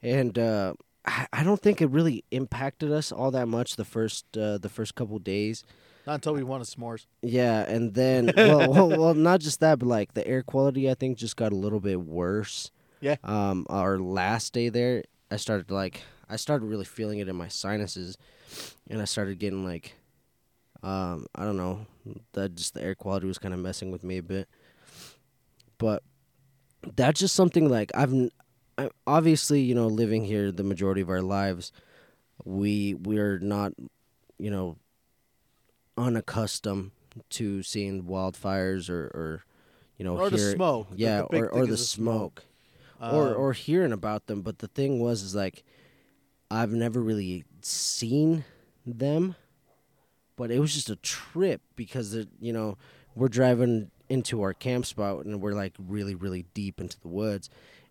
And 0.03 0.39
uh, 0.39 0.75
I, 1.05 1.27
I 1.33 1.45
don't 1.45 1.61
think 1.61 1.83
it 1.83 1.91
really 1.91 2.25
impacted 2.31 2.91
us 2.93 3.13
all 3.13 3.31
that 3.33 3.49
much 3.49 3.77
the 3.77 3.85
first 3.85 4.25
uh, 4.37 4.59
the 4.59 4.69
first 4.71 4.95
couple 4.95 5.19
days. 5.19 5.65
Not 6.07 6.15
until 6.15 6.33
we 6.35 6.43
wanted 6.43 6.67
s'mores. 6.67 7.05
Yeah, 7.23 7.61
and 7.69 7.93
then 7.95 8.33
well, 8.37 8.73
well, 8.73 8.89
well, 8.89 9.15
not 9.15 9.41
just 9.41 9.61
that, 9.61 9.79
but 9.79 9.87
like 9.87 10.15
the 10.15 10.27
air 10.27 10.43
quality, 10.43 10.91
I 10.91 10.95
think 10.95 11.19
just 11.19 11.37
got 11.37 11.53
a 11.53 11.57
little 11.57 11.81
bit 11.81 12.01
worse. 12.01 12.71
Yeah. 13.01 13.17
Um, 13.25 13.67
our 13.69 13.99
last 13.99 14.53
day 14.55 14.71
there, 14.71 15.05
I 15.31 15.37
started 15.37 15.71
like 15.71 16.03
I 16.29 16.37
started 16.37 16.65
really 16.67 16.85
feeling 16.87 17.19
it 17.19 17.29
in 17.29 17.37
my 17.37 17.49
sinuses, 17.49 18.17
and 18.89 19.03
I 19.03 19.05
started 19.05 19.39
getting 19.39 19.65
like, 19.65 19.97
um, 20.83 21.27
I 21.35 21.45
don't 21.45 21.57
know, 21.57 21.87
that 22.33 22.55
just 22.55 22.75
the 22.75 22.83
air 22.83 22.95
quality 22.95 23.27
was 23.27 23.39
kind 23.39 23.55
of 23.55 23.61
messing 23.61 23.91
with 23.91 24.03
me 24.05 24.19
a 24.19 24.23
bit. 24.23 24.49
But 25.79 26.03
that's 26.97 27.21
just 27.21 27.35
something 27.35 27.69
like 27.69 27.91
I've 27.95 28.15
I, 28.79 28.91
obviously 29.07 29.61
you 29.61 29.75
know 29.75 29.87
living 29.89 30.25
here 30.25 30.51
the 30.53 30.65
majority 30.65 31.01
of 31.03 31.11
our 31.11 31.23
lives. 31.23 31.73
we 32.45 32.95
we're 32.95 33.39
not, 33.39 33.73
you 34.39 34.51
know, 34.51 34.77
unaccustomed 35.97 36.93
to 37.31 37.63
seeing 37.63 38.05
wildfires 38.05 38.89
or, 38.89 39.05
or 39.15 39.45
you 39.99 40.05
know, 40.05 40.17
Or 40.19 40.31
the 40.31 40.37
hear- 40.39 40.53
smoke. 40.55 40.89
Yeah, 40.95 41.23
the 41.31 41.39
or, 41.41 41.49
or 41.49 41.67
the 41.67 41.75
is 41.75 41.89
smoke. 41.89 42.45
or 43.01 43.29
Um, 43.29 43.37
or 43.37 43.53
hearing 43.53 43.93
about 43.93 44.27
them. 44.27 44.43
But 44.43 44.59
the 44.59 44.69
thing 44.69 45.01
was, 45.01 45.23
is 45.23 45.35
like, 45.35 45.63
I've 46.51 46.73
never 46.73 47.01
really 47.01 47.45
seen 47.63 48.45
them, 48.87 49.37
but 50.41 50.51
it 50.51 50.59
was 50.59 50.73
just 50.73 50.89
a 50.89 50.97
trip 50.97 51.61
because 51.77 52.15
it, 52.15 52.27
you 52.41 52.51
know 52.51 52.79
we're 53.15 53.29
driving 53.29 53.91
into 54.09 54.41
our 54.41 54.55
camp 54.55 54.87
spot 54.87 55.27
and 55.27 55.39
we're 55.43 55.53
like 55.53 55.75
really 55.79 56.15
really 56.15 56.47
deep 56.55 56.81
into 56.81 56.99
the 57.01 57.09
woods, 57.09 57.51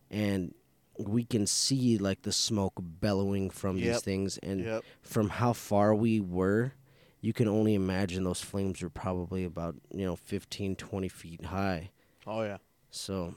and 0.10 0.56
we 0.98 1.24
can 1.24 1.46
see 1.46 2.00
like 2.00 2.24
the 2.24 2.32
smoke 2.32 2.74
bellowing 2.80 3.52
from 3.52 3.76
these 3.76 4.02
things, 4.02 4.40
and 4.40 4.66
Yep. 4.66 4.84
from 5.02 5.30
how 5.30 5.54
far 5.54 5.94
we 5.94 6.20
were. 6.20 6.74
You 7.22 7.34
can 7.34 7.48
only 7.50 7.76
imagine 7.76 8.24
those 8.24 8.42
flames 8.42 8.82
were 8.82 8.90
probably 8.90 9.44
about, 9.44 9.76
you 9.94 10.06
know, 10.06 10.16
15, 10.16 10.78
20 10.78 11.10
feet 11.10 11.46
high. 11.46 11.92
Oh 12.26 12.44
yeah. 12.44 12.58
So 12.92 13.36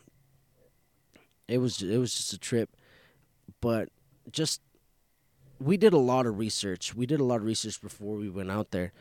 it 1.49 1.59
was 1.59 1.83
it 1.83 1.99
was 1.99 2.15
just 2.15 2.33
a 2.33 2.39
trip, 2.39 2.71
but 3.61 3.91
just 4.31 4.61
we 5.63 5.77
did 5.77 5.93
a 5.93 5.99
lot 5.99 6.27
of 6.27 6.39
research. 6.39 6.95
We 6.95 7.07
did 7.07 7.21
a 7.21 7.25
lot 7.25 7.37
of 7.37 7.45
research 7.45 7.81
before 7.81 8.17
we 8.17 8.29
went 8.29 8.51
out 8.51 8.71
there, 8.71 8.93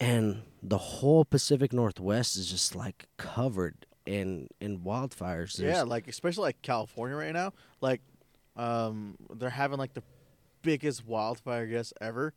and 0.00 0.42
the 0.62 0.78
whole 0.78 1.24
Pacific 1.24 1.72
Northwest 1.72 2.36
is 2.36 2.50
just 2.50 2.74
like 2.74 3.06
covered 3.16 3.86
in 4.06 4.48
in 4.60 4.80
wildfires. 4.80 5.58
Yeah, 5.58 5.82
like 5.82 6.08
especially 6.08 6.42
like 6.42 6.62
California 6.62 7.16
right 7.16 7.32
now. 7.32 7.52
Like, 7.80 8.00
um, 8.56 9.16
they're 9.34 9.50
having 9.50 9.78
like 9.78 9.94
the 9.94 10.02
biggest 10.62 11.06
wildfire 11.06 11.62
I 11.62 11.66
guess 11.66 11.92
ever. 12.00 12.34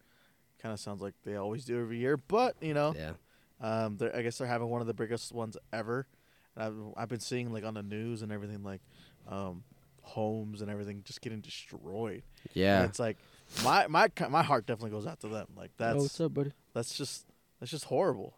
Kind 0.62 0.74
of 0.74 0.80
sounds 0.80 1.02
like 1.02 1.14
they 1.24 1.36
always 1.36 1.66
do 1.66 1.80
every 1.80 1.98
year, 1.98 2.18
but 2.18 2.56
you 2.62 2.74
know, 2.74 2.96
yeah, 2.98 3.14
um, 3.62 3.98
they're, 3.98 4.16
I 4.16 4.22
guess 4.24 4.38
they're 4.38 4.48
having 4.48 4.70
one 4.70 4.82
of 4.82 4.88
the 4.88 4.94
biggest 4.94 5.32
ones 5.32 5.58
ever. 5.72 6.08
And 6.56 6.64
I've 6.64 7.04
I've 7.04 7.10
been 7.10 7.20
seeing 7.20 7.54
like 7.54 7.64
on 7.64 7.76
the 7.76 7.84
news 7.84 8.22
and 8.24 8.32
everything 8.32 8.64
like, 8.64 8.82
um, 9.28 9.64
homes 10.08 10.62
and 10.62 10.72
everything 10.72 11.02
just 11.06 11.22
getting 11.22 11.42
destroyed. 11.42 12.24
And 12.44 12.52
yeah. 12.54 12.84
it's 12.84 13.00
like 13.00 13.18
my 13.64 13.88
my 13.88 14.10
my 14.30 14.44
heart 14.44 14.66
definitely 14.66 14.92
goes 14.92 15.06
out 15.06 15.20
to 15.22 15.28
them. 15.28 15.48
Like 15.56 15.72
that's 15.78 15.96
oh, 15.98 16.02
what's 16.04 16.20
up, 16.22 16.34
buddy? 16.34 16.52
that's 16.74 16.96
just 16.98 17.26
that's 17.60 17.72
just 17.72 17.86
horrible. 17.86 18.34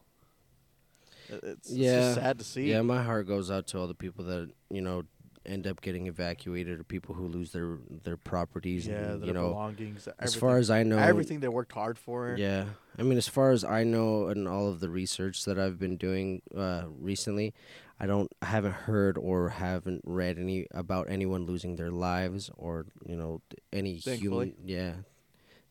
It- 1.30 1.44
It's, 1.44 1.70
it's 1.70 1.72
Yeah. 1.72 2.00
just 2.00 2.16
sad 2.16 2.40
to 2.40 2.44
see. 2.46 2.70
Yeah, 2.72 2.82
my 2.82 3.04
heart 3.04 3.28
goes 3.28 3.52
out 3.52 3.68
to 3.68 3.80
all 3.80 3.88
the 3.88 3.94
people 3.96 4.26
that 4.26 4.50
you 4.70 4.82
know 4.82 5.04
end 5.46 5.66
up 5.66 5.82
getting 5.82 6.08
evacuated 6.08 6.80
or 6.80 6.84
people 6.84 7.16
who 7.16 7.28
lose 7.28 7.52
their 7.52 7.78
their 8.04 8.18
properties. 8.18 8.88
yeah, 8.88 9.12
and, 9.12 9.22
their 9.22 9.28
you 9.28 9.34
know, 9.34 9.50
belongings. 9.50 10.08
as 10.20 10.36
far 10.36 10.58
as 10.58 10.70
I 10.70 10.84
know, 10.84 10.98
everything 10.98 11.40
they 11.40 11.48
worked 11.48 11.72
hard 11.74 11.98
for. 11.98 12.36
Yeah, 12.38 12.66
I 12.98 13.04
mean, 13.04 13.18
as 13.18 13.28
far 13.28 13.52
as 13.52 13.64
I 13.64 13.84
know, 13.84 14.28
and 14.28 14.48
all 14.48 14.68
of 14.70 14.80
the 14.80 14.90
research 14.90 15.46
that 15.46 15.58
I've 15.60 15.80
been 15.80 15.98
doing 15.98 16.42
uh, 16.56 16.84
recently, 17.00 17.54
I 18.00 18.08
don't, 18.08 18.32
I 18.41 18.46
haven't 18.46 18.74
heard 18.74 19.18
or 19.18 19.50
haven't 19.50 20.01
read 20.06 20.38
any 20.39 20.68
about 20.72 21.08
anyone 21.10 21.46
losing 21.46 21.75
their 21.75 21.91
lives 21.91 22.50
or 22.58 22.86
you 23.06 23.15
know 23.15 23.41
any 23.74 24.00
Thankfully. 24.00 24.56
human. 24.56 24.56
Yeah, 24.65 24.94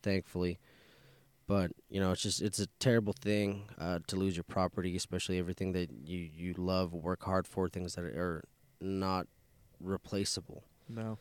thankfully, 0.02 0.58
but 1.46 1.70
you 1.88 2.00
know, 2.00 2.12
it's 2.12 2.22
just 2.22 2.42
it's 2.42 2.58
a 2.58 2.66
terrible 2.78 3.14
thing 3.18 3.68
uh, 3.78 4.00
to 4.08 4.16
lose 4.16 4.36
your 4.36 4.44
property, 4.44 4.94
especially 4.96 5.38
everything 5.38 5.72
that 5.72 5.90
you 6.04 6.18
you 6.18 6.54
love, 6.58 6.92
work 6.92 7.22
hard 7.24 7.46
for, 7.46 7.68
things 7.68 7.94
that 7.94 8.04
are 8.04 8.44
not 8.80 9.26
replaceable. 9.80 10.64
No, 10.88 11.18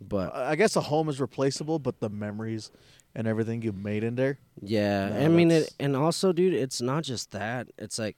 But 0.00 0.34
I 0.34 0.56
guess 0.56 0.76
a 0.76 0.80
home 0.80 1.08
is 1.08 1.20
replaceable, 1.20 1.78
but 1.78 2.00
the 2.00 2.08
memories 2.08 2.70
and 3.14 3.26
everything 3.26 3.60
you 3.62 3.72
made 3.72 4.02
in 4.04 4.14
there. 4.14 4.38
Yeah, 4.62 5.10
No, 5.10 5.24
I 5.24 5.28
mean 5.28 5.50
it, 5.50 5.74
and 5.78 5.94
also, 5.96 6.32
dude, 6.32 6.54
it's 6.54 6.80
not 6.80 7.02
just 7.04 7.32
that. 7.32 7.68
It's 7.76 7.98
like, 7.98 8.16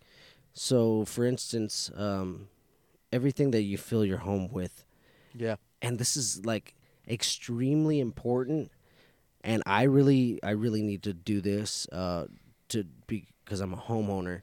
so 0.55 1.05
for 1.05 1.25
instance, 1.25 1.91
um, 1.97 2.49
everything 3.13 3.51
that 3.53 3.63
you 3.63 3.79
fill 3.79 4.05
your 4.05 4.19
home 4.19 4.49
with, 4.51 4.85
Yeah, 5.35 5.57
and 5.81 5.99
this 5.99 6.17
is 6.17 6.45
like 6.45 6.75
extremely 7.09 8.01
important. 8.01 8.71
And 9.45 9.63
I 9.67 9.83
really, 9.85 10.39
I 10.43 10.51
really 10.51 10.83
need 10.83 11.03
to 11.03 11.13
do 11.13 11.41
this 11.41 11.89
uh, 11.91 12.27
to 12.69 12.85
be 13.07 13.27
because 13.45 13.61
I'm 13.61 13.73
a 13.75 13.77
homeowner. 13.77 14.43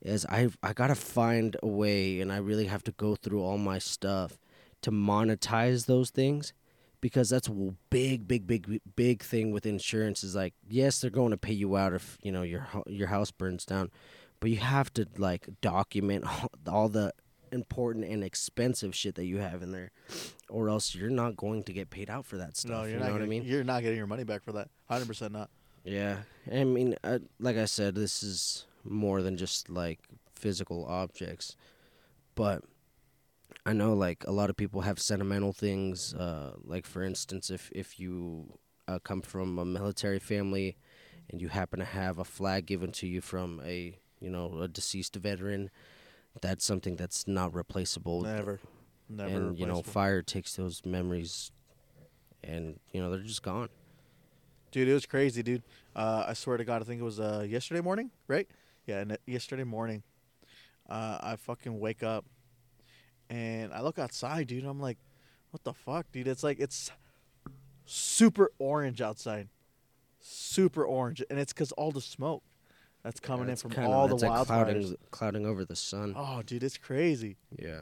Is 0.00 0.26
I 0.26 0.48
I 0.62 0.72
gotta 0.72 0.96
find 0.96 1.56
a 1.62 1.68
way, 1.68 2.20
and 2.20 2.32
I 2.32 2.38
really 2.38 2.66
have 2.66 2.82
to 2.84 2.92
go 2.92 3.14
through 3.14 3.40
all 3.42 3.58
my 3.58 3.78
stuff 3.78 4.38
to 4.82 4.90
monetize 4.90 5.86
those 5.86 6.10
things 6.10 6.52
because 7.00 7.30
that's 7.30 7.48
a 7.48 7.74
big, 7.90 8.26
big, 8.26 8.46
big, 8.46 8.80
big 8.96 9.22
thing 9.22 9.52
with 9.52 9.64
insurance. 9.64 10.24
Is 10.24 10.34
like, 10.34 10.54
yes, 10.68 11.00
they're 11.00 11.10
going 11.10 11.30
to 11.30 11.36
pay 11.36 11.52
you 11.52 11.76
out 11.76 11.92
if 11.92 12.18
you 12.20 12.32
know 12.32 12.42
your 12.42 12.66
your 12.88 13.08
house 13.08 13.30
burns 13.30 13.64
down, 13.64 13.92
but 14.42 14.50
you 14.50 14.56
have 14.56 14.92
to 14.94 15.06
like 15.16 15.48
document 15.60 16.24
all, 16.26 16.50
all 16.66 16.88
the 16.88 17.14
important 17.52 18.04
and 18.04 18.24
expensive 18.24 18.92
shit 18.92 19.14
that 19.14 19.24
you 19.26 19.38
have 19.38 19.62
in 19.62 19.70
there, 19.70 19.92
or 20.48 20.68
else 20.68 20.96
you're 20.96 21.10
not 21.10 21.36
going 21.36 21.62
to 21.62 21.72
get 21.72 21.90
paid 21.90 22.10
out 22.10 22.26
for 22.26 22.38
that 22.38 22.56
stuff. 22.56 22.72
no, 22.72 22.82
you're 22.82 22.94
you 22.94 22.98
not. 22.98 23.06
know 23.06 23.12
what 23.12 23.22
I 23.22 23.26
getting, 23.26 23.30
mean? 23.30 23.44
You're 23.44 23.62
not 23.62 23.82
getting 23.82 23.98
your 23.98 24.08
money 24.08 24.24
back 24.24 24.42
for 24.42 24.50
that. 24.52 24.68
Hundred 24.88 25.06
percent 25.06 25.32
not. 25.32 25.48
Yeah, 25.84 26.16
I 26.52 26.64
mean, 26.64 26.96
uh, 27.04 27.20
like 27.38 27.56
I 27.56 27.66
said, 27.66 27.94
this 27.94 28.22
is 28.24 28.66
more 28.82 29.22
than 29.22 29.36
just 29.36 29.70
like 29.70 30.00
physical 30.34 30.84
objects, 30.86 31.56
but 32.34 32.64
I 33.64 33.72
know 33.74 33.94
like 33.94 34.24
a 34.26 34.32
lot 34.32 34.50
of 34.50 34.56
people 34.56 34.80
have 34.80 34.98
sentimental 34.98 35.52
things. 35.52 36.14
Uh, 36.14 36.54
like 36.64 36.84
for 36.84 37.04
instance, 37.04 37.48
if 37.48 37.70
if 37.72 38.00
you 38.00 38.58
uh, 38.88 38.98
come 38.98 39.22
from 39.22 39.56
a 39.60 39.64
military 39.64 40.18
family 40.18 40.76
and 41.30 41.40
you 41.40 41.46
happen 41.46 41.78
to 41.78 41.84
have 41.84 42.18
a 42.18 42.24
flag 42.24 42.66
given 42.66 42.90
to 42.90 43.06
you 43.06 43.20
from 43.20 43.60
a 43.64 43.98
you 44.22 44.30
know 44.30 44.60
a 44.60 44.68
deceased 44.68 45.16
veteran, 45.16 45.70
that's 46.40 46.64
something 46.64 46.96
that's 46.96 47.26
not 47.26 47.54
replaceable. 47.54 48.22
Never, 48.22 48.60
never. 49.08 49.28
and 49.30 49.58
you 49.58 49.66
know, 49.66 49.82
fire 49.82 50.22
takes 50.22 50.54
those 50.56 50.84
memories, 50.84 51.50
and 52.42 52.78
you 52.92 53.00
know 53.00 53.10
they're 53.10 53.20
just 53.20 53.42
gone. 53.42 53.68
dude, 54.70 54.88
it 54.88 54.94
was 54.94 55.06
crazy, 55.06 55.42
dude. 55.42 55.62
Uh, 55.94 56.24
I 56.28 56.32
swear 56.34 56.56
to 56.56 56.64
God, 56.64 56.82
I 56.82 56.84
think 56.84 57.00
it 57.00 57.04
was 57.04 57.20
uh, 57.20 57.44
yesterday 57.48 57.80
morning, 57.80 58.10
right? 58.28 58.48
Yeah, 58.86 59.00
and 59.00 59.18
yesterday 59.26 59.64
morning, 59.64 60.02
uh, 60.88 61.18
I 61.20 61.36
fucking 61.36 61.78
wake 61.78 62.02
up 62.02 62.24
and 63.30 63.72
I 63.72 63.80
look 63.80 63.98
outside, 63.98 64.48
dude. 64.48 64.60
And 64.60 64.68
I'm 64.68 64.80
like, 64.80 64.98
what 65.50 65.64
the 65.64 65.72
fuck, 65.72 66.10
dude? 66.12 66.28
It's 66.28 66.42
like 66.42 66.60
it's 66.60 66.90
super 67.84 68.50
orange 68.58 69.00
outside, 69.00 69.48
super 70.20 70.84
orange, 70.84 71.22
and 71.30 71.38
it's 71.38 71.52
because 71.52 71.72
all 71.72 71.92
the 71.92 72.00
smoke 72.00 72.42
that's 73.02 73.20
coming 73.20 73.48
in 73.48 73.56
from 73.56 73.72
all 73.86 74.08
the 74.08 74.14
like 74.14 74.30
wildfires. 74.30 74.46
clouding, 74.46 74.96
clouding 75.10 75.46
over 75.46 75.64
the 75.64 75.76
sun. 75.76 76.14
Oh, 76.16 76.42
dude, 76.42 76.62
it's 76.62 76.78
crazy. 76.78 77.36
Yeah. 77.58 77.80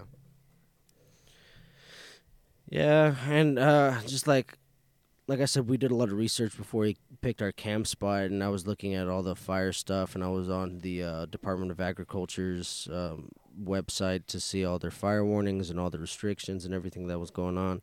Yeah, 2.70 3.16
and 3.28 3.58
uh, 3.58 3.96
just 4.06 4.28
like 4.28 4.56
like 5.26 5.40
I 5.40 5.44
said, 5.44 5.68
we 5.68 5.76
did 5.76 5.90
a 5.90 5.94
lot 5.94 6.08
of 6.08 6.18
research 6.18 6.56
before 6.56 6.82
we 6.82 6.96
picked 7.20 7.42
our 7.42 7.52
camp 7.52 7.86
spot, 7.86 8.24
and 8.24 8.42
I 8.42 8.48
was 8.48 8.66
looking 8.66 8.94
at 8.94 9.08
all 9.08 9.22
the 9.22 9.36
fire 9.36 9.72
stuff, 9.72 10.14
and 10.14 10.24
I 10.24 10.28
was 10.28 10.48
on 10.48 10.78
the 10.78 11.02
uh, 11.02 11.26
Department 11.26 11.70
of 11.70 11.80
Agriculture's 11.80 12.88
um, 12.92 13.28
website 13.62 14.26
to 14.26 14.40
see 14.40 14.64
all 14.64 14.78
their 14.78 14.90
fire 14.90 15.24
warnings 15.24 15.70
and 15.70 15.78
all 15.78 15.90
the 15.90 15.98
restrictions 15.98 16.64
and 16.64 16.74
everything 16.74 17.06
that 17.08 17.18
was 17.18 17.30
going 17.30 17.58
on. 17.58 17.82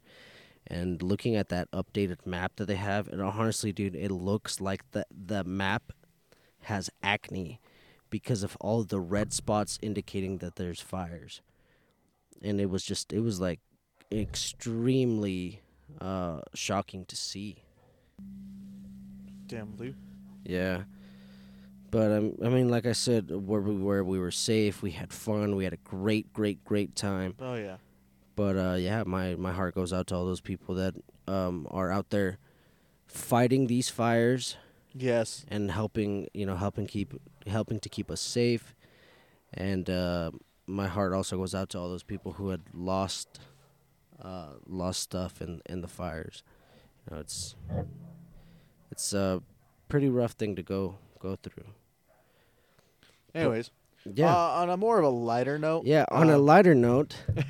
And 0.66 1.02
looking 1.02 1.36
at 1.36 1.48
that 1.50 1.72
updated 1.72 2.26
map 2.26 2.58
that 2.58 2.66
they 2.66 2.76
have, 2.76 3.08
and 3.08 3.22
honestly, 3.22 3.72
dude, 3.72 3.96
it 3.96 4.12
looks 4.12 4.60
like 4.60 4.90
the 4.92 5.06
the 5.10 5.44
map 5.44 5.94
has 6.68 6.90
acne 7.02 7.60
because 8.10 8.44
of 8.44 8.56
all 8.60 8.84
the 8.84 9.00
red 9.00 9.34
spots 9.34 9.80
indicating 9.82 10.38
that 10.38 10.56
there's 10.56 10.82
fires. 10.82 11.42
And 12.42 12.62
it 12.62 12.70
was 12.70 12.84
just 12.84 13.12
it 13.12 13.22
was 13.22 13.40
like 13.40 13.60
extremely 14.12 15.62
uh 16.00 16.42
shocking 16.54 17.06
to 17.06 17.16
see. 17.16 17.64
Damn, 19.48 19.76
Lou. 19.78 19.94
Yeah. 20.44 20.84
But 21.90 22.12
um, 22.12 22.34
I 22.44 22.50
mean, 22.50 22.70
like 22.70 22.86
I 22.86 22.92
said, 22.92 23.32
where 23.32 23.62
we 23.62 23.76
were, 23.76 24.04
we 24.04 24.20
were 24.20 24.32
safe. 24.32 24.82
We 24.82 24.92
had 24.92 25.14
fun. 25.14 25.56
We 25.56 25.64
had 25.64 25.72
a 25.72 25.78
great, 25.78 26.34
great, 26.34 26.64
great 26.66 26.96
time. 26.96 27.34
Oh 27.40 27.56
yeah. 27.56 27.78
But 28.36 28.58
uh, 28.58 28.76
yeah, 28.78 29.04
my 29.06 29.36
my 29.36 29.54
heart 29.54 29.74
goes 29.74 29.94
out 29.94 30.08
to 30.08 30.16
all 30.16 30.26
those 30.26 30.42
people 30.42 30.76
that 30.76 30.96
um, 31.28 31.66
are 31.72 31.92
out 31.92 32.10
there 32.10 32.40
fighting 33.08 33.68
these 33.68 33.90
fires 33.90 34.58
Yes. 34.94 35.46
and 35.50 35.72
helping, 35.72 36.28
you 36.34 36.46
know, 36.46 36.56
helping 36.56 36.88
keep 36.88 37.14
helping 37.46 37.80
to 37.80 37.90
keep 37.90 38.10
us 38.10 38.22
safe. 38.22 38.76
And 39.54 39.90
uh, 39.90 40.32
my 40.66 40.88
heart 40.88 41.14
also 41.14 41.38
goes 41.38 41.56
out 41.56 41.70
to 41.70 41.80
all 41.80 41.90
those 41.90 42.04
people 42.04 42.34
who 42.34 42.50
had 42.50 42.62
lost 42.74 43.40
uh, 44.22 44.54
lost 44.66 45.02
stuff 45.02 45.42
in 45.42 45.62
in 45.66 45.82
the 45.82 45.88
fires. 45.88 46.44
You 47.06 47.16
know, 47.16 47.22
it's 47.22 47.56
it's 48.92 49.14
a 49.14 49.42
pretty 49.90 50.10
rough 50.10 50.34
thing 50.34 50.56
to 50.56 50.64
go 50.64 50.98
go 51.20 51.36
through. 51.36 51.66
Anyways. 53.34 53.72
Yeah. 54.14 54.34
Uh, 54.34 54.62
on 54.62 54.70
a 54.70 54.78
more 54.78 55.00
of 55.00 55.06
a 55.06 55.10
lighter 55.10 55.60
note. 55.60 55.86
Yeah. 55.86 56.06
On 56.12 56.30
a 56.30 56.36
um, 56.36 56.46
lighter 56.46 56.74
note, 56.74 57.18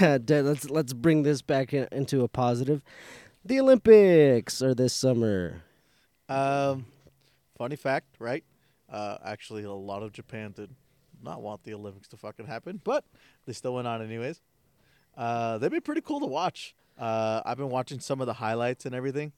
let's 0.00 0.70
let's 0.70 0.92
bring 0.92 1.22
this 1.22 1.42
back 1.42 1.72
in, 1.72 1.86
into 1.92 2.22
a 2.22 2.28
positive. 2.28 2.82
The 3.44 3.60
Olympics 3.60 4.60
are 4.60 4.74
this 4.74 4.92
summer. 4.92 5.62
Um, 6.28 6.86
funny 7.56 7.76
fact, 7.76 8.16
right? 8.18 8.44
Uh, 8.90 9.18
actually, 9.24 9.64
a 9.64 9.72
lot 9.72 10.02
of 10.02 10.12
Japan 10.12 10.52
did 10.52 10.70
not 11.22 11.42
want 11.42 11.62
the 11.64 11.74
Olympics 11.74 12.08
to 12.08 12.16
fucking 12.16 12.46
happen, 12.46 12.80
but 12.84 13.04
they 13.46 13.52
still 13.52 13.74
went 13.74 13.86
on 13.86 14.02
anyways. 14.02 14.40
Uh, 15.16 15.58
they've 15.58 15.70
been 15.70 15.80
pretty 15.80 16.00
cool 16.00 16.20
to 16.20 16.26
watch. 16.26 16.74
Uh, 16.98 17.42
I've 17.44 17.56
been 17.58 17.70
watching 17.70 18.00
some 18.00 18.20
of 18.20 18.26
the 18.26 18.34
highlights 18.34 18.86
and 18.86 18.94
everything. 18.94 19.32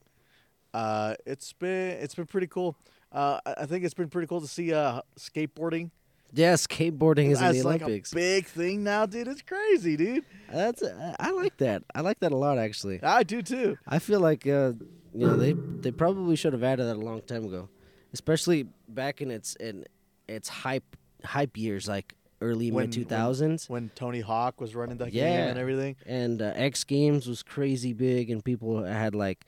Uh, 0.73 1.15
it's 1.27 1.53
been 1.53 1.93
it's 1.99 2.15
been 2.15 2.27
pretty 2.27 2.47
cool. 2.47 2.77
Uh, 3.13 3.41
I 3.45 3.67
think 3.67 3.85
it's 3.85 3.95
been 3.95 4.09
pretty 4.09 4.27
cool 4.29 4.41
to 4.41 4.47
see 4.47 4.73
uh, 4.73 5.01
skateboarding 5.19 5.91
Yeah, 6.33 6.55
skateboarding 6.55 7.31
is 7.33 7.41
in 7.43 7.53
the 7.53 7.63
like 7.65 7.83
Olympics. 7.83 8.13
a 8.13 8.15
big 8.15 8.47
thing 8.47 8.85
now, 8.85 9.05
dude. 9.07 9.27
It's 9.27 9.43
crazy, 9.43 9.97
dude. 9.97 10.25
That's 10.53 10.83
I 10.83 11.17
I 11.19 11.31
like 11.33 11.57
that. 11.57 11.83
I 11.95 12.03
like 12.03 12.21
that 12.21 12.31
a 12.33 12.37
lot 12.37 12.57
actually. 12.59 13.03
I 13.03 13.25
do 13.25 13.43
too. 13.43 13.79
I 13.87 13.99
feel 13.99 14.21
like 14.21 14.47
uh, 14.47 14.73
you 15.15 15.27
know 15.27 15.37
they 15.37 15.53
they 15.53 15.91
probably 15.91 16.37
should 16.37 16.53
have 16.53 16.63
added 16.63 16.87
that 16.87 16.97
a 16.97 17.01
long 17.01 17.23
time 17.23 17.45
ago, 17.45 17.69
especially 18.13 18.67
back 18.89 19.21
in 19.21 19.31
its 19.31 19.57
in 19.57 19.85
its 20.29 20.49
hype 20.49 20.97
hype 21.25 21.57
years 21.57 21.89
like 21.89 22.15
early 22.41 22.71
mid 22.71 22.93
two 22.93 23.05
thousands. 23.05 23.69
When 23.69 23.91
Tony 23.95 24.21
Hawk 24.21 24.61
was 24.61 24.75
running 24.75 24.99
that 24.99 25.13
game 25.13 25.41
and 25.49 25.59
everything. 25.59 25.97
and 26.07 26.41
uh, 26.41 26.53
X 26.55 26.85
Games 26.85 27.27
was 27.27 27.43
crazy 27.43 27.93
big, 27.93 28.31
and 28.31 28.45
people 28.45 28.83
had 28.85 29.15
like, 29.15 29.45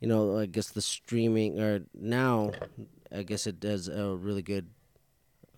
you 0.00 0.06
know, 0.08 0.38
I 0.38 0.46
guess 0.46 0.70
the 0.70 0.82
streaming 0.82 1.58
or 1.58 1.80
now, 1.94 2.52
I 3.12 3.22
guess 3.22 3.46
it 3.46 3.58
does 3.60 3.88
a 3.88 4.14
really 4.16 4.42
good 4.42 4.68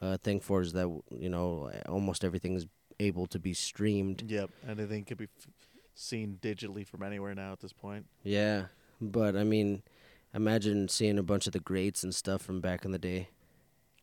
uh, 0.01 0.17
thing 0.19 0.41
for 0.41 0.61
is 0.63 0.73
that 0.73 0.89
you 1.11 1.29
know 1.29 1.71
almost 1.89 2.25
everything 2.25 2.55
is 2.55 2.67
able 3.01 3.27
to 3.27 3.39
be 3.39 3.53
streamed. 3.55 4.23
Yep, 4.27 4.51
anything 4.69 5.05
could 5.05 5.19
be 5.19 5.25
f- 5.39 5.49
seen 5.95 6.39
digitally 6.41 6.87
from 6.87 7.03
anywhere 7.03 7.35
now 7.35 7.53
at 7.53 7.61
this 7.61 7.73
point. 7.73 8.07
Yeah, 8.23 8.67
but 9.11 9.37
I 9.37 9.45
mean, 9.45 9.83
imagine 10.35 10.89
seeing 10.89 11.19
a 11.19 11.23
bunch 11.23 11.47
of 11.47 11.53
the 11.53 11.61
greats 11.61 12.03
and 12.03 12.15
stuff 12.15 12.43
from 12.43 12.61
back 12.61 12.85
in 12.85 12.93
the 12.93 12.99
day. 12.99 13.29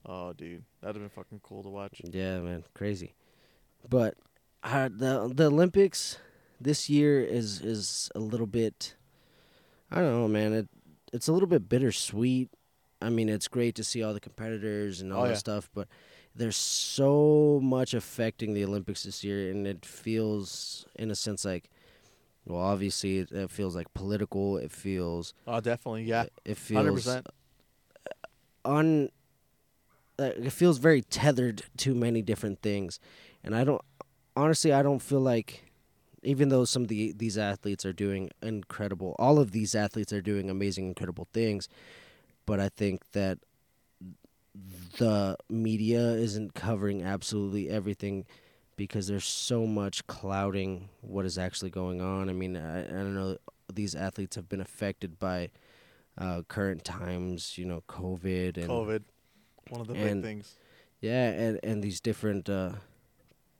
Oh, 0.05 0.33
dude, 0.33 0.63
that'd 0.81 0.95
have 0.95 1.03
been 1.03 1.09
fucking 1.09 1.41
cool 1.43 1.63
to 1.63 1.69
watch. 1.69 2.01
Yeah, 2.03 2.39
man, 2.39 2.63
crazy. 2.73 3.13
But 3.87 4.15
uh, 4.63 4.89
the 4.91 5.31
the 5.33 5.45
Olympics 5.47 6.17
this 6.59 6.89
year 6.89 7.21
is 7.21 7.61
is 7.61 8.09
a 8.15 8.19
little 8.19 8.47
bit. 8.47 8.95
I 9.91 9.95
don't 10.01 10.11
know, 10.13 10.27
man. 10.27 10.53
It 10.53 10.67
it's 11.13 11.27
a 11.27 11.33
little 11.33 11.47
bit 11.47 11.67
bittersweet. 11.69 12.49
I 13.01 13.09
mean, 13.09 13.29
it's 13.29 13.47
great 13.47 13.75
to 13.75 13.83
see 13.83 14.03
all 14.03 14.13
the 14.13 14.19
competitors 14.19 14.99
and 15.01 15.13
all 15.13 15.21
Oh, 15.21 15.27
that 15.27 15.31
yeah. 15.31 15.37
stuff, 15.37 15.69
but 15.73 15.87
there's 16.35 16.57
so 16.57 17.59
much 17.63 17.93
affecting 17.93 18.53
the 18.53 18.65
Olympics 18.65 19.03
this 19.03 19.23
year, 19.23 19.49
and 19.49 19.65
it 19.65 19.85
feels, 19.85 20.85
in 20.97 21.09
a 21.11 21.15
sense, 21.15 21.45
like. 21.45 21.69
Well, 22.49 22.61
obviously, 22.61 23.19
it, 23.19 23.31
it 23.31 23.51
feels 23.51 23.75
like 23.75 23.93
political. 23.93 24.57
It 24.57 24.71
feels. 24.71 25.33
Oh, 25.47 25.61
definitely, 25.61 26.03
yeah, 26.03 26.25
It 26.43 26.57
feels 26.57 26.77
hundred 26.77 26.93
percent. 26.95 27.27
un 28.65 29.09
uh, 30.17 30.31
it 30.35 30.51
feels 30.51 30.77
very 30.79 31.01
tethered 31.01 31.63
to 31.77 31.95
many 31.95 32.21
different 32.21 32.61
things 32.61 32.99
and 33.43 33.55
i 33.55 33.63
don't 33.63 33.81
honestly 34.35 34.73
i 34.73 34.83
don't 34.83 34.99
feel 35.01 35.21
like 35.21 35.71
even 36.23 36.49
though 36.49 36.65
some 36.65 36.81
of 36.81 36.87
the 36.89 37.13
these 37.13 37.37
athletes 37.37 37.85
are 37.85 37.93
doing 37.93 38.29
incredible 38.41 39.15
all 39.17 39.39
of 39.39 39.51
these 39.51 39.73
athletes 39.73 40.11
are 40.11 40.21
doing 40.21 40.49
amazing 40.49 40.87
incredible 40.87 41.27
things 41.31 41.69
but 42.45 42.59
i 42.59 42.67
think 42.67 43.09
that 43.13 43.37
the 44.97 45.37
media 45.49 46.01
isn't 46.11 46.53
covering 46.53 47.01
absolutely 47.01 47.69
everything 47.69 48.25
because 48.79 49.07
there's 49.07 49.25
so 49.25 49.65
much 49.67 50.07
clouding 50.07 50.89
what 51.01 51.25
is 51.25 51.37
actually 51.37 51.69
going 51.69 52.01
on 52.01 52.29
i 52.29 52.33
mean 52.33 52.55
i, 52.57 52.79
I 52.83 52.87
don't 52.87 53.13
know 53.13 53.37
these 53.73 53.95
athletes 53.95 54.35
have 54.35 54.49
been 54.49 54.61
affected 54.61 55.19
by 55.19 55.49
uh, 56.17 56.41
current 56.47 56.83
times, 56.83 57.57
you 57.57 57.65
know, 57.65 57.81
COVID 57.87 58.57
and 58.57 58.67
COVID, 58.67 59.03
one 59.69 59.81
of 59.81 59.87
the 59.87 59.93
and- 59.93 60.21
big 60.21 60.29
things. 60.29 60.55
yeah, 61.01 61.29
and 61.29 61.59
and 61.63 61.83
these 61.83 62.01
different 62.01 62.49
uh, 62.49 62.71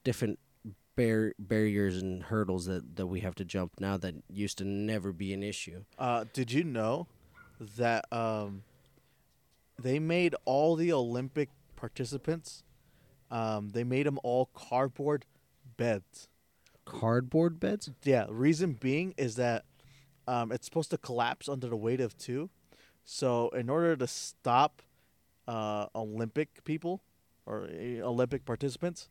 different 0.03 0.39
bar- 0.95 1.33
barriers 1.39 2.01
and 2.01 2.23
hurdles 2.23 2.65
that 2.65 2.97
that 2.97 3.07
we 3.07 3.21
have 3.21 3.35
to 3.35 3.45
jump 3.45 3.79
now 3.79 3.97
that 3.97 4.15
used 4.29 4.57
to 4.57 4.65
never 4.65 5.11
be 5.13 5.33
an 5.33 5.41
issue. 5.43 5.83
Uh, 5.97 6.25
did 6.33 6.51
you 6.51 6.63
know 6.63 7.07
that 7.77 8.11
um, 8.11 8.63
they 9.81 9.99
made 9.99 10.35
all 10.45 10.75
the 10.75 10.91
Olympic 10.91 11.49
participants? 11.75 12.63
Um, 13.31 13.69
they 13.69 13.83
made 13.83 14.05
them 14.05 14.19
all 14.23 14.49
cardboard 14.53 15.25
beds. 15.77 16.27
Cardboard 16.85 17.59
beds? 17.59 17.89
Yeah, 18.03 18.25
reason 18.29 18.73
being 18.73 19.13
is 19.17 19.35
that 19.35 19.65
um, 20.27 20.51
it's 20.51 20.65
supposed 20.65 20.89
to 20.91 20.97
collapse 20.97 21.47
under 21.47 21.67
the 21.67 21.75
weight 21.75 22.01
of 22.01 22.17
two. 22.17 22.49
So 23.03 23.49
in 23.49 23.69
order 23.69 23.95
to 23.95 24.07
stop 24.07 24.81
uh, 25.47 25.87
Olympic 25.95 26.63
people 26.63 27.01
or 27.45 27.63
uh, 27.71 28.01
Olympic 28.01 28.45
participants 28.45 29.09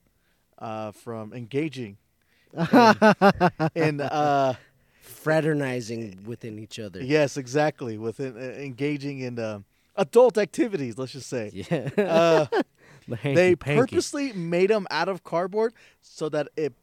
uh, 0.59 0.92
from 0.92 1.33
engaging 1.33 1.98
in 3.74 4.00
uh, 4.00 4.54
Fraternizing 5.00 6.24
within 6.26 6.59
each 6.59 6.78
other. 6.78 7.02
yes, 7.02 7.37
exactly 7.37 7.96
within 7.98 8.37
uh, 8.37 8.40
engaging 8.40 9.20
in 9.20 9.38
um 9.38 9.64
adult 9.96 10.37
activities. 10.38 10.98
Let's 10.98 11.12
just 11.12 11.28
say 11.28 11.50
Yeah. 11.52 12.46
The 13.09 13.16
hanky 13.16 13.35
they 13.35 13.57
panky. 13.57 13.81
purposely 13.81 14.33
made 14.33 14.71
them 14.71 14.87
out 14.90 15.09
of 15.09 15.25
cardboard 15.25 15.73
so 16.03 16.29
that 16.29 16.49
it 16.57 16.75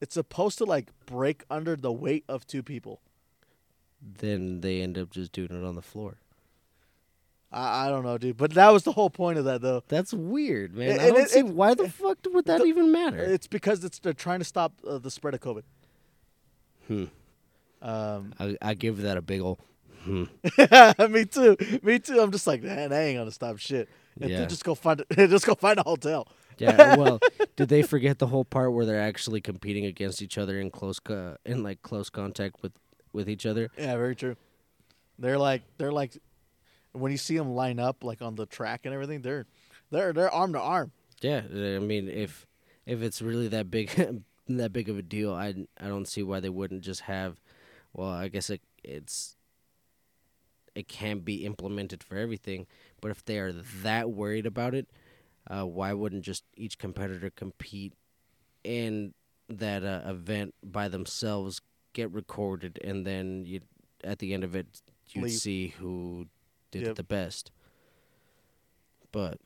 it's 0.00 0.14
supposed 0.14 0.58
to 0.58 0.64
like 0.64 0.90
break 1.06 1.44
under 1.50 1.74
the 1.76 1.92
weight 1.92 2.24
of 2.28 2.46
two 2.46 2.62
people. 2.62 3.00
Then 4.00 4.60
they 4.60 4.80
end 4.80 4.96
up 4.96 5.10
just 5.10 5.32
doing 5.32 5.50
it 5.50 5.64
on 5.66 5.74
the 5.74 5.82
floor. 5.82 6.18
I, 7.50 7.86
I 7.86 7.88
don't 7.88 8.04
know, 8.04 8.18
dude, 8.18 8.36
but 8.36 8.52
that 8.54 8.72
was 8.72 8.84
the 8.84 8.92
whole 8.92 9.10
point 9.10 9.38
of 9.38 9.44
that, 9.46 9.62
though. 9.62 9.82
That's 9.88 10.12
weird, 10.12 10.74
man. 10.74 10.92
And- 10.92 11.00
I 11.00 11.08
don't 11.08 11.20
and 11.20 11.28
see 11.28 11.38
it- 11.40 11.46
why 11.46 11.74
the 11.74 11.88
fuck 11.88 12.18
would 12.26 12.44
that 12.44 12.58
the- 12.60 12.66
even 12.66 12.92
matter. 12.92 13.18
It's 13.18 13.46
because 13.46 13.82
it's 13.84 13.98
they're 13.98 14.12
trying 14.12 14.38
to 14.38 14.44
stop 14.44 14.72
uh, 14.86 14.98
the 14.98 15.10
spread 15.10 15.34
of 15.34 15.40
COVID. 15.40 15.62
Hmm. 16.86 17.04
Um, 17.80 18.34
I, 18.38 18.56
I 18.60 18.74
give 18.74 19.02
that 19.02 19.16
a 19.16 19.22
big 19.22 19.40
ol' 19.40 19.58
hmm. 20.02 20.24
me 21.12 21.24
too. 21.24 21.56
Me 21.82 21.98
too. 21.98 22.20
I'm 22.20 22.32
just 22.32 22.46
like, 22.46 22.62
man, 22.62 22.92
I 22.92 23.04
ain't 23.04 23.18
gonna 23.18 23.30
stop 23.30 23.58
shit. 23.58 23.88
Yeah. 24.28 24.46
just 24.46 24.64
go 24.64 24.74
find 24.74 25.04
just 25.12 25.46
go 25.46 25.54
find 25.54 25.78
a 25.78 25.82
hotel. 25.82 26.28
Yeah, 26.58 26.96
well, 26.96 27.20
did 27.56 27.68
they 27.68 27.82
forget 27.82 28.18
the 28.18 28.26
whole 28.26 28.44
part 28.44 28.72
where 28.72 28.84
they're 28.84 29.00
actually 29.00 29.40
competing 29.40 29.84
against 29.84 30.20
each 30.22 30.38
other 30.38 30.58
in 30.60 30.70
close 30.70 30.98
co- 30.98 31.36
in 31.44 31.62
like 31.62 31.82
close 31.82 32.10
contact 32.10 32.62
with 32.62 32.72
with 33.12 33.28
each 33.28 33.46
other? 33.46 33.70
Yeah, 33.78 33.96
very 33.96 34.16
true. 34.16 34.36
They're 35.18 35.38
like 35.38 35.62
they're 35.78 35.92
like 35.92 36.18
when 36.92 37.12
you 37.12 37.18
see 37.18 37.36
them 37.36 37.54
line 37.54 37.78
up 37.78 38.02
like 38.02 38.22
on 38.22 38.34
the 38.34 38.46
track 38.46 38.82
and 38.84 38.94
everything, 38.94 39.22
they're 39.22 39.46
they're 39.90 40.12
they're 40.12 40.30
arm 40.30 40.52
to 40.54 40.60
arm. 40.60 40.92
Yeah, 41.20 41.42
I 41.52 41.78
mean, 41.78 42.08
if 42.08 42.46
if 42.86 43.02
it's 43.02 43.22
really 43.22 43.48
that 43.48 43.70
big 43.70 43.90
that 44.48 44.72
big 44.72 44.88
of 44.88 44.98
a 44.98 45.02
deal, 45.02 45.32
I 45.32 45.54
I 45.80 45.86
don't 45.86 46.08
see 46.08 46.22
why 46.22 46.40
they 46.40 46.48
wouldn't 46.48 46.82
just 46.82 47.02
have. 47.02 47.40
Well, 47.92 48.08
I 48.10 48.28
guess 48.28 48.50
it 48.50 48.62
it's 48.82 49.36
it 50.74 50.86
can 50.88 51.20
be 51.20 51.44
implemented 51.44 52.02
for 52.04 52.16
everything, 52.16 52.66
but 53.00 53.10
if 53.10 53.24
they 53.24 53.38
are 53.38 53.52
that 53.52 54.10
worried 54.10 54.46
about 54.46 54.74
it, 54.74 54.88
uh, 55.50 55.64
why 55.64 55.92
wouldn't 55.92 56.24
just 56.24 56.44
each 56.56 56.78
competitor 56.78 57.30
compete 57.30 57.94
in 58.64 59.14
that 59.48 59.82
uh, 59.84 60.02
event 60.06 60.54
by 60.62 60.88
themselves, 60.88 61.60
get 61.92 62.10
recorded, 62.12 62.78
and 62.84 63.06
then 63.06 63.44
you 63.46 63.60
at 64.04 64.18
the 64.20 64.32
end 64.34 64.44
of 64.44 64.54
it 64.54 64.66
you'd 65.10 65.24
Leave. 65.24 65.32
see 65.32 65.68
who 65.78 66.26
did 66.70 66.82
Yep. 66.82 66.90
it 66.90 66.96
the 66.96 67.02
best. 67.02 67.50
But 69.10 69.38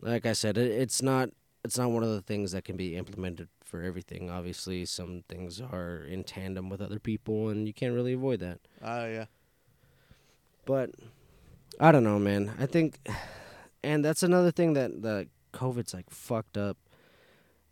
like 0.00 0.24
I 0.26 0.32
said, 0.32 0.56
it, 0.56 0.70
it's 0.70 1.02
not 1.02 1.30
it's 1.64 1.76
not 1.76 1.90
one 1.90 2.04
of 2.04 2.10
the 2.10 2.22
things 2.22 2.52
that 2.52 2.64
can 2.64 2.76
be 2.76 2.96
implemented 2.96 3.48
for 3.64 3.82
everything. 3.82 4.30
Obviously, 4.30 4.84
some 4.84 5.24
things 5.28 5.60
are 5.60 6.02
in 6.04 6.22
tandem 6.24 6.68
with 6.70 6.80
other 6.80 7.00
people, 7.00 7.48
and 7.48 7.66
you 7.66 7.74
can't 7.74 7.94
really 7.94 8.12
avoid 8.12 8.40
that. 8.40 8.60
Ah, 8.82 9.06
yeah. 9.06 9.24
But 10.64 10.90
I 11.80 11.92
don't 11.92 12.04
know, 12.04 12.18
man. 12.18 12.52
I 12.58 12.66
think, 12.66 12.98
and 13.82 14.04
that's 14.04 14.22
another 14.22 14.50
thing 14.50 14.72
that 14.74 15.02
the 15.02 15.28
COVID's 15.52 15.94
like 15.94 16.10
fucked 16.10 16.56
up 16.58 16.76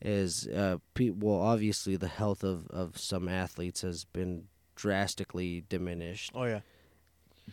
is 0.01 0.47
uh, 0.49 0.77
pe- 0.95 1.11
well, 1.11 1.41
obviously 1.41 1.97
the 1.97 2.09
health 2.09 2.45
of 2.45 2.67
of 2.69 2.99
some 2.99 3.29
athletes 3.29 3.81
has 3.83 4.05
been 4.05 4.45
drastically 4.77 5.65
diminished 5.71 6.33
Oh 6.35 6.45
yeah. 6.45 6.61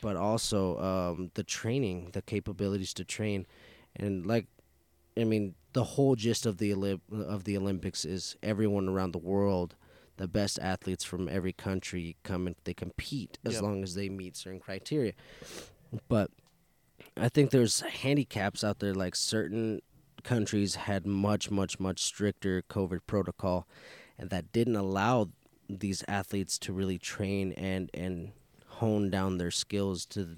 but 0.01 0.17
also 0.17 0.77
um, 0.79 1.32
the 1.36 1.43
training, 1.43 2.10
the 2.13 2.21
capabilities 2.21 2.93
to 2.95 3.06
train, 3.06 3.45
and 3.95 4.25
like, 4.25 4.47
I 5.17 5.23
mean, 5.23 5.56
the 5.71 5.84
whole 5.86 6.15
gist 6.15 6.45
of 6.45 6.58
the 6.58 6.71
Olymp- 6.71 7.01
of 7.12 7.45
the 7.45 7.56
Olympics 7.58 8.03
is 8.06 8.36
everyone 8.43 8.89
around 8.89 9.13
the 9.13 9.19
world, 9.19 9.75
the 10.17 10.27
best 10.27 10.60
athletes 10.60 11.03
from 11.06 11.29
every 11.29 11.53
country 11.53 12.17
come 12.23 12.45
and 12.45 12.56
they 12.65 12.73
compete 12.73 13.39
as 13.45 13.53
Yep. 13.53 13.62
long 13.63 13.84
as 13.84 13.95
they 13.95 14.10
meet 14.10 14.36
certain 14.36 14.60
criteria. 14.60 15.13
But 16.08 16.32
I 17.17 17.29
think 17.29 17.51
there's 17.51 17.82
handicaps 17.82 18.63
out 18.63 18.79
there, 18.79 18.93
like 18.93 19.15
certain 19.15 19.82
countries 20.23 20.75
had 20.75 21.06
much, 21.06 21.51
much, 21.51 21.79
much 21.79 22.01
stricter 22.01 22.62
COVID 22.63 23.01
protocol, 23.06 23.67
and 24.17 24.29
that 24.29 24.51
didn't 24.51 24.75
allow 24.75 25.29
these 25.69 26.03
athletes 26.08 26.58
to 26.60 26.73
really 26.73 26.97
train 26.97 27.53
and 27.53 27.89
and 27.93 28.32
hone 28.67 29.10
down 29.10 29.38
their 29.38 29.51
skills 29.51 30.06
to 30.06 30.38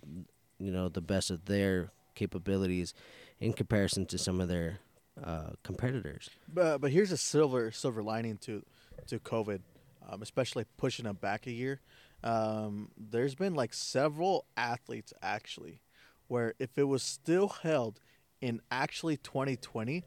you 0.60 0.72
know 0.72 0.90
the 0.90 1.02
best 1.02 1.32
of 1.32 1.46
their 1.46 1.92
capabilities 2.16 2.94
in 3.40 3.54
comparison 3.54 4.06
to 4.06 4.18
some 4.18 4.40
of 4.40 4.48
their 4.48 4.80
uh, 5.24 5.52
competitors. 5.64 6.30
But 6.52 6.80
but 6.80 6.92
here's 6.92 7.12
a 7.12 7.18
silver 7.18 7.72
silver 7.72 8.04
lining 8.04 8.38
to 8.40 8.64
to 9.08 9.20
COVID, 9.20 9.62
um, 10.10 10.22
especially 10.22 10.66
pushing 10.78 11.06
them 11.06 11.16
back 11.16 11.48
a 11.48 11.52
year. 11.52 11.82
Um, 12.26 12.90
there's 12.98 13.36
been 13.36 13.54
like 13.56 13.74
several 13.74 14.46
athletes 14.58 15.14
actually, 15.22 15.80
where 16.28 16.54
if 16.60 16.78
it 16.78 16.86
was 16.86 17.04
still 17.04 17.50
held 17.50 18.00
in 18.42 18.62
actually 18.72 19.18
2020, 19.18 20.04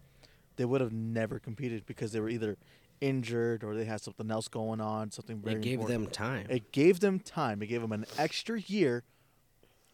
they 0.56 0.64
would 0.64 0.80
have 0.80 0.92
never 0.92 1.38
competed 1.38 1.86
because 1.86 2.12
they 2.12 2.20
were 2.20 2.28
either 2.28 2.56
injured 3.00 3.62
or 3.62 3.76
they 3.76 3.84
had 3.84 4.00
something 4.00 4.28
else 4.30 4.48
going 4.48 4.80
on, 4.80 5.12
something 5.12 5.38
very 5.40 5.56
It 5.56 5.62
gave 5.62 5.74
important. 5.80 6.04
them 6.06 6.10
time. 6.12 6.46
It 6.50 6.72
gave 6.72 6.98
them 7.00 7.20
time. 7.20 7.62
It 7.62 7.66
gave 7.68 7.80
them 7.80 7.92
an 7.92 8.04
extra 8.18 8.60
year 8.60 9.04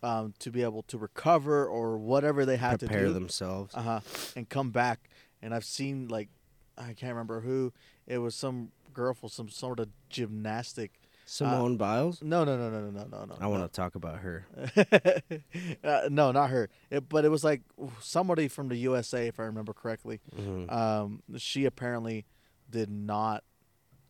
um, 0.02 0.32
to 0.38 0.50
be 0.50 0.62
able 0.62 0.82
to 0.84 0.96
recover 0.98 1.66
or 1.66 1.98
whatever 1.98 2.46
they 2.46 2.56
had 2.56 2.80
to 2.80 2.86
prepare 2.86 3.06
do 3.08 3.12
themselves. 3.12 3.74
uh 3.74 3.82
huh, 3.82 4.00
and 4.36 4.48
come 4.48 4.70
back. 4.70 5.08
And 5.42 5.54
I've 5.54 5.64
seen 5.64 6.08
like 6.08 6.30
I 6.78 6.94
can't 6.94 7.12
remember 7.12 7.40
who 7.40 7.72
it 8.06 8.18
was, 8.18 8.34
some 8.34 8.70
girl 8.94 9.12
for 9.14 9.28
some 9.28 9.48
sort 9.50 9.78
of 9.78 9.88
gymnastic. 10.08 10.92
Simone 11.26 11.76
Biles. 11.76 12.22
No, 12.22 12.44
no, 12.44 12.56
no, 12.56 12.68
no, 12.70 12.90
no, 12.90 13.04
no, 13.10 13.24
no. 13.24 13.36
I 13.40 13.46
want 13.46 13.62
to 13.62 13.74
talk 13.74 13.94
about 13.94 14.18
her. 14.18 14.46
uh, 15.84 16.08
no, 16.10 16.32
not 16.32 16.50
her. 16.50 16.68
It, 16.90 17.08
but 17.08 17.24
it 17.24 17.28
was 17.30 17.44
like 17.44 17.62
somebody 18.00 18.48
from 18.48 18.68
the 18.68 18.76
USA, 18.76 19.26
if 19.28 19.40
I 19.40 19.44
remember 19.44 19.72
correctly. 19.72 20.20
Mhm. 20.36 20.70
Um, 20.72 21.22
she 21.36 21.64
apparently 21.64 22.26
did 22.70 22.90
not, 22.90 23.44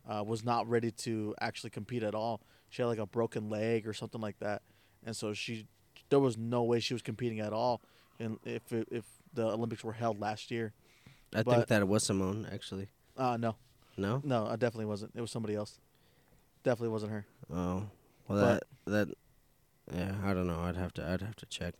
uh, 0.09 0.23
was 0.25 0.43
not 0.43 0.67
ready 0.69 0.91
to 0.91 1.33
actually 1.39 1.69
compete 1.69 2.03
at 2.03 2.15
all. 2.15 2.41
She 2.69 2.81
had 2.81 2.87
like 2.87 2.99
a 2.99 3.05
broken 3.05 3.49
leg 3.49 3.87
or 3.87 3.93
something 3.93 4.19
like 4.21 4.39
that, 4.39 4.61
and 5.05 5.15
so 5.15 5.33
she, 5.33 5.67
there 6.09 6.19
was 6.19 6.37
no 6.37 6.63
way 6.63 6.79
she 6.79 6.93
was 6.93 7.01
competing 7.01 7.39
at 7.39 7.53
all. 7.53 7.81
And 8.19 8.39
if 8.45 8.71
it, 8.73 8.87
if 8.91 9.05
the 9.33 9.45
Olympics 9.47 9.83
were 9.83 9.93
held 9.93 10.19
last 10.19 10.51
year, 10.51 10.73
I 11.33 11.43
but- 11.43 11.55
think 11.55 11.67
that 11.67 11.81
it 11.81 11.87
was 11.87 12.03
Simone 12.03 12.47
actually. 12.51 12.89
uh, 13.17 13.37
no, 13.37 13.55
No. 13.97 14.21
no, 14.23 14.45
I 14.47 14.55
definitely 14.57 14.85
wasn't. 14.85 15.11
It 15.15 15.21
was 15.21 15.31
somebody 15.31 15.55
else. 15.55 15.79
Definitely 16.65 16.89
wasn't 16.89 17.13
her. 17.13 17.25
Oh, 17.53 17.83
well 18.27 18.45
that 18.45 18.63
that 18.85 19.07
yeah, 19.93 20.15
I 20.25 20.33
don't 20.33 20.47
know. 20.47 20.59
I'd 20.59 20.75
have 20.75 20.93
to 20.95 21.07
I'd 21.07 21.21
have 21.21 21.37
to 21.37 21.45
check. 21.45 21.75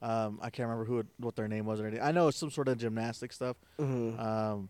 Um, 0.00 0.38
I 0.40 0.50
can't 0.50 0.68
remember 0.68 0.84
who 0.84 0.98
it, 1.00 1.06
what 1.18 1.34
their 1.34 1.48
name 1.48 1.64
was 1.64 1.80
or 1.80 1.86
anything. 1.86 2.04
I 2.04 2.12
know 2.12 2.28
it's 2.28 2.36
some 2.36 2.50
sort 2.50 2.68
of 2.68 2.78
gymnastic 2.78 3.32
stuff. 3.32 3.56
Mm-hmm. 3.80 4.20
Um, 4.20 4.68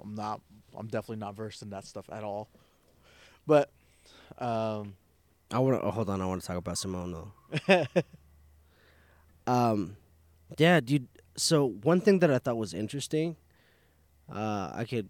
I'm 0.00 0.14
not. 0.14 0.40
I'm 0.76 0.86
definitely 0.86 1.16
not 1.16 1.34
versed 1.34 1.62
in 1.62 1.70
that 1.70 1.84
stuff 1.84 2.06
at 2.12 2.22
all. 2.22 2.48
But 3.46 3.70
um, 4.38 4.94
I 5.50 5.58
want 5.58 5.80
to 5.80 5.86
oh, 5.86 5.90
hold 5.90 6.10
on. 6.10 6.20
I 6.20 6.26
want 6.26 6.40
to 6.40 6.46
talk 6.46 6.56
about 6.56 6.78
Simone 6.78 7.12
though. 7.12 7.86
Um, 9.46 9.96
yeah, 10.58 10.80
dude. 10.80 11.08
So 11.36 11.66
one 11.66 12.00
thing 12.00 12.20
that 12.20 12.30
I 12.30 12.38
thought 12.38 12.56
was 12.56 12.72
interesting, 12.72 13.36
uh, 14.32 14.72
I 14.74 14.84
could 14.88 15.08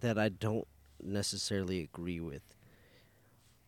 that 0.00 0.18
I 0.18 0.28
don't 0.28 0.66
necessarily 1.02 1.80
agree 1.80 2.20
with. 2.20 2.42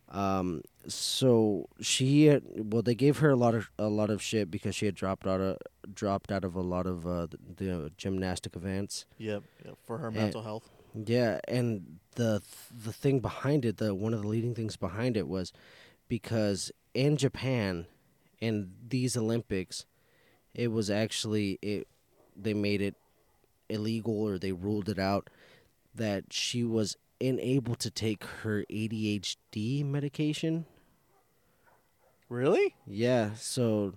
Um, 0.09 0.61
so 0.87 1.67
she 1.81 2.27
had, 2.27 2.43
well, 2.55 2.81
they 2.81 2.95
gave 2.95 3.17
her 3.17 3.29
a 3.29 3.35
lot 3.35 3.53
of 3.55 3.69
a 3.77 3.87
lot 3.89 4.09
of 4.09 4.21
shit 4.21 4.49
because 4.49 4.73
she 4.75 4.85
had 4.85 4.95
dropped 4.95 5.27
out 5.27 5.41
of 5.41 5.57
dropped 5.93 6.31
out 6.31 6.43
of 6.45 6.55
a 6.55 6.61
lot 6.61 6.87
of 6.87 7.05
uh, 7.05 7.27
the, 7.27 7.37
the 7.57 7.91
gymnastic 7.97 8.55
events. 8.55 9.05
yep, 9.17 9.43
yep, 9.65 9.75
for 9.85 9.97
her 9.97 10.07
And- 10.07 10.15
mental 10.15 10.43
health. 10.43 10.69
Yeah, 11.05 11.39
and 11.47 11.99
the 12.15 12.41
the 12.75 12.93
thing 12.93 13.19
behind 13.19 13.65
it, 13.65 13.77
the 13.77 13.93
one 13.93 14.13
of 14.13 14.21
the 14.21 14.27
leading 14.27 14.55
things 14.55 14.77
behind 14.77 15.15
it 15.17 15.27
was 15.27 15.51
because 16.07 16.71
in 16.95 17.17
Japan, 17.17 17.85
in 18.39 18.71
these 18.87 19.15
Olympics, 19.17 19.85
it 20.55 20.71
was 20.71 20.89
actually 20.89 21.59
it 21.61 21.87
they 22.35 22.53
made 22.55 22.81
it 22.81 22.95
illegal 23.69 24.19
or 24.23 24.39
they 24.39 24.53
ruled 24.53 24.87
it 24.89 24.97
out 24.97 25.29
that 25.93 26.31
she 26.31 26.63
was 26.63 26.95
unable 27.21 27.75
to 27.75 27.89
take 27.89 28.23
her 28.43 28.63
ADHD 28.69 29.85
medication. 29.85 30.65
Really? 32.29 32.75
Yeah, 32.85 33.31
so 33.35 33.93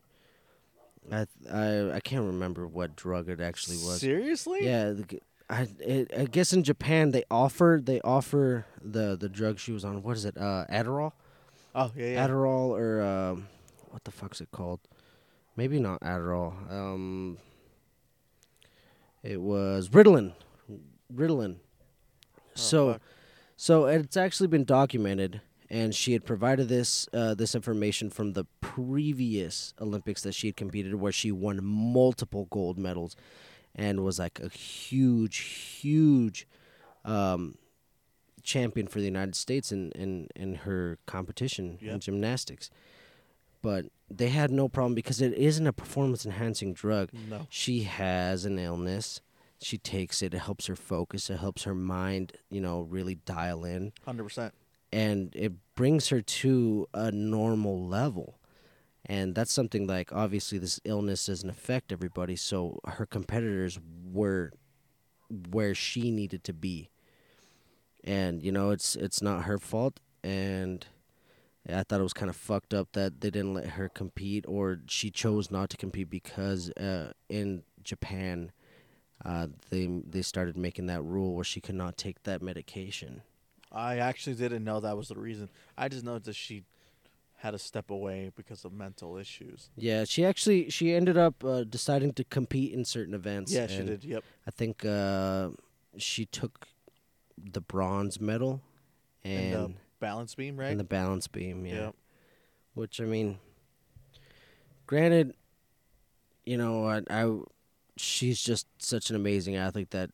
I 1.11 1.27
I 1.51 1.93
I 1.95 2.01
can't 2.01 2.25
remember 2.27 2.67
what 2.67 2.95
drug 2.97 3.29
it 3.29 3.41
actually 3.41 3.77
was. 3.77 4.01
Seriously? 4.01 4.61
Yeah, 4.65 4.91
the 4.91 5.21
I 5.49 5.67
it, 5.81 6.13
I 6.17 6.25
guess 6.27 6.53
in 6.53 6.63
Japan 6.63 7.11
they 7.11 7.25
offer 7.31 7.81
they 7.83 8.01
offer 8.03 8.67
the 8.81 9.17
the 9.17 9.29
drug 9.29 9.59
she 9.59 9.73
was 9.73 9.85
on. 9.85 10.03
What 10.03 10.17
is 10.17 10.25
it? 10.25 10.37
Uh, 10.37 10.65
Adderall, 10.71 11.13
Oh 11.75 11.91
yeah, 11.97 12.07
yeah. 12.07 12.27
Adderall, 12.27 12.71
or 12.71 13.03
um, 13.03 13.49
what 13.91 14.05
the 14.05 14.13
fuck's 14.13 14.41
it 14.41 14.51
called? 14.53 14.81
Maybe 15.57 15.81
not 15.81 16.01
Adderall. 16.01 16.71
Um, 16.71 17.39
it 19.25 19.41
was 19.41 19.89
Ritalin. 19.89 20.33
Ritalin. 21.13 21.57
Oh, 22.61 22.65
so 22.65 22.93
fuck. 22.93 23.03
so 23.57 23.87
it's 23.87 24.17
actually 24.17 24.49
been 24.49 24.65
documented, 24.65 25.41
and 25.69 25.95
she 25.95 26.13
had 26.13 26.25
provided 26.25 26.69
this 26.69 27.09
uh, 27.13 27.35
this 27.35 27.55
information 27.55 28.11
from 28.11 28.33
the 28.35 28.45
previous 28.61 29.75
Olympics 29.81 30.23
that 30.23 30.35
she 30.35 30.49
had 30.49 30.57
competed, 30.57 30.95
where 30.95 31.13
she 31.13 31.33
won 31.33 31.61
multiple 31.65 32.47
gold 32.51 32.79
medals, 32.79 33.17
and 33.75 34.05
was 34.05 34.19
like 34.19 34.41
a 34.41 34.49
huge, 34.49 35.39
huge 35.39 36.47
um, 37.05 37.57
champion 38.43 38.87
for 38.87 38.99
the 38.99 39.07
United 39.07 39.35
States 39.35 39.73
in 39.73 39.93
in, 39.93 40.29
in 40.37 40.55
her 40.57 40.99
competition 41.07 41.79
in 41.81 42.01
gymnastics. 42.01 42.71
But 43.63 43.87
they 44.11 44.29
had 44.29 44.51
no 44.51 44.69
problem 44.69 44.95
because 44.95 45.21
it 45.21 45.35
isn't 45.35 45.67
a 45.67 45.73
performance 45.73 46.25
enhancing 46.25 46.73
drug 46.73 47.11
no. 47.29 47.47
she 47.51 47.83
has 47.83 48.45
an 48.45 48.59
illness. 48.59 49.21
She 49.63 49.77
takes 49.79 50.23
it. 50.23 50.33
It 50.35 50.39
helps 50.39 50.67
her 50.67 50.77
focus. 50.77 51.29
It 51.31 51.39
helps 51.39 51.65
her 51.65 51.75
mind, 51.75 52.33
you 52.51 52.61
know, 52.61 52.81
really 52.81 53.15
dial 53.17 53.65
in, 53.65 53.93
Hundred 54.05 54.25
percent. 54.25 54.55
and 54.93 55.35
it 55.37 55.53
brings 55.75 56.09
her 56.09 56.21
to 56.23 56.89
a 56.95 57.11
normal 57.11 57.87
level. 57.87 58.39
And 59.07 59.35
that's 59.35 59.53
something 59.53 59.87
like 59.87 60.13
obviously 60.13 60.59
this 60.59 60.79
illness 60.85 61.27
doesn't 61.27 61.49
affect 61.51 61.91
everybody, 61.93 62.37
so 62.37 62.81
her 62.87 63.07
competitors 63.07 63.79
were 64.13 64.53
where 65.51 65.75
she 65.75 66.11
needed 66.11 66.45
to 66.45 66.53
be. 66.53 66.91
And 68.05 68.43
you 68.43 68.53
know, 68.53 68.71
it's 68.71 68.97
it's 68.97 69.21
not 69.23 69.45
her 69.45 69.59
fault, 69.59 70.01
and 70.25 70.87
I 71.69 71.83
thought 71.83 72.01
it 72.01 72.03
was 72.05 72.13
kind 72.15 72.31
of 72.31 72.37
fucked 72.37 72.73
up 72.73 72.93
that 72.93 73.21
they 73.21 73.31
didn't 73.31 73.55
let 73.55 73.67
her 73.71 73.89
compete, 73.89 74.45
or 74.49 74.81
she 74.87 75.11
chose 75.11 75.51
not 75.51 75.69
to 75.71 75.77
compete 75.77 76.09
because 76.09 76.71
uh, 76.73 77.13
in 77.29 77.63
Japan, 77.83 78.53
uh, 79.25 79.49
they 79.71 79.87
they 79.87 80.23
started 80.23 80.57
making 80.57 80.87
that 80.87 81.03
rule 81.03 81.35
where 81.35 81.45
she 81.45 81.61
could 81.61 81.75
not 81.75 81.97
take 81.97 82.23
that 82.25 82.43
medication. 82.43 83.23
I 83.73 83.99
actually 83.99 84.35
didn't 84.35 84.65
know 84.65 84.81
that 84.81 84.97
was 84.97 85.09
the 85.09 85.15
reason. 85.15 85.49
I 85.79 85.89
just 85.89 86.05
know 86.05 86.19
that 86.19 86.35
she 86.35 86.65
had 87.37 87.53
to 87.53 87.59
step 87.59 87.91
away 87.91 88.31
because 88.37 88.65
of 88.65 88.73
mental 88.73 89.17
issues. 89.17 89.71
Yeah, 89.77 90.05
she 90.05 90.25
actually 90.25 90.71
she 90.71 90.93
ended 90.95 91.17
up 91.17 91.45
uh, 91.45 91.65
deciding 91.65 92.13
to 92.15 92.25
compete 92.25 92.73
in 92.73 92.85
certain 92.85 93.15
events. 93.15 93.53
Yeah, 93.53 93.67
she 93.67 93.83
did. 93.83 94.05
Yep. 94.05 94.25
I 94.47 94.51
think 94.51 94.85
uh, 94.85 95.51
she 95.97 96.27
took 96.27 96.69
the 97.43 97.61
bronze 97.61 98.21
medal 98.21 98.61
And, 99.25 99.55
and 99.55 99.75
the 99.75 99.79
balance 100.01 100.35
beam, 100.35 100.59
right? 100.59 100.71
and 100.71 100.81
the 100.81 100.85
balance 100.85 101.29
beam. 101.29 101.65
Yeah. 101.65 101.75
Yep. 101.75 101.95
Which 102.75 103.01
I 103.01 103.05
mean, 103.05 103.39
granted, 104.87 105.35
you 106.45 106.57
know, 106.57 106.87
I, 106.87 107.03
I 107.11 107.31
she's 108.01 108.41
just 108.43 108.67
such 108.79 109.11
an 109.11 109.17
amazing 109.17 109.57
athlete 109.57 109.91
that, 109.91 110.11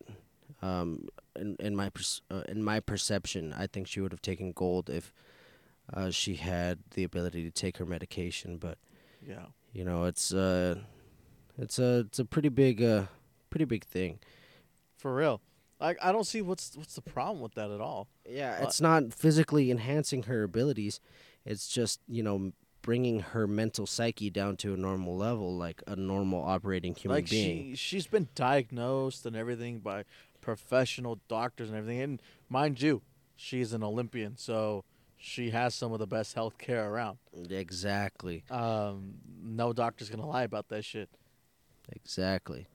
um, 0.62 1.08
in 1.36 1.56
in 1.60 1.76
my 1.76 1.88
pers- 1.90 2.22
uh, 2.30 2.42
in 2.48 2.62
my 2.62 2.80
perception, 2.80 3.52
I 3.52 3.66
think 3.66 3.86
she 3.86 4.00
would 4.00 4.12
have 4.12 4.22
taken 4.22 4.52
gold 4.52 4.90
if, 4.90 5.12
uh, 5.92 6.10
she 6.10 6.34
had 6.36 6.78
the 6.94 7.04
ability 7.04 7.42
to 7.44 7.50
take 7.50 7.76
her 7.78 7.86
medication. 7.86 8.58
But 8.58 8.78
Yeah. 9.26 9.46
you 9.72 9.84
know, 9.84 10.04
it's 10.04 10.32
uh, 10.32 10.80
it's 11.58 11.78
a 11.78 12.00
it's 12.00 12.18
a 12.18 12.24
pretty 12.24 12.48
big 12.48 12.82
uh, 12.82 13.06
pretty 13.50 13.64
big 13.66 13.84
thing. 13.84 14.18
For 14.96 15.14
real. 15.14 15.40
Like 15.80 15.98
I 16.02 16.10
don't 16.12 16.24
see 16.26 16.40
what's 16.42 16.74
what's 16.76 16.94
the 16.94 17.02
problem 17.02 17.40
with 17.42 17.54
that 17.54 17.70
at 17.70 17.80
all. 17.80 18.08
Yeah, 18.28 18.58
Uh, 18.60 18.64
it's 18.64 18.80
not 18.80 19.12
physically 19.12 19.70
enhancing 19.70 20.22
her 20.24 20.42
abilities. 20.42 21.00
It's 21.44 21.68
just 21.68 22.00
you 22.08 22.22
know 22.22 22.52
bringing 22.86 23.18
her 23.20 23.46
mental 23.48 23.84
psyche 23.84 24.30
down 24.30 24.56
to 24.56 24.72
a 24.72 24.76
normal 24.76 25.16
level, 25.16 25.54
like 25.56 25.82
a 25.88 25.96
normal 25.96 26.42
operating 26.42 26.94
human 26.94 27.16
like 27.16 27.28
being. 27.28 27.72
she 27.72 27.76
she's 27.76 28.06
been 28.06 28.28
diagnosed 28.36 29.26
and 29.26 29.34
everything 29.36 29.80
by 29.80 30.04
professional 30.40 31.18
doctors 31.28 31.68
and 31.68 31.76
everything. 31.76 32.00
And 32.00 32.22
mind 32.48 32.80
you, 32.80 33.02
she's 33.34 33.72
an 33.72 33.82
Olympian, 33.82 34.36
so 34.36 34.84
she 35.18 35.50
has 35.50 35.74
some 35.74 35.92
of 35.92 35.98
the 35.98 36.06
best 36.06 36.34
health 36.34 36.56
care 36.58 36.88
around. 36.88 37.18
Exactly, 37.50 38.44
Um, 38.50 39.14
no 39.42 39.72
doctor's 39.72 40.08
gonna 40.08 40.26
lie 40.26 40.44
about 40.44 40.68
that 40.68 40.84
shit. 40.84 41.10
exactly, 41.92 42.68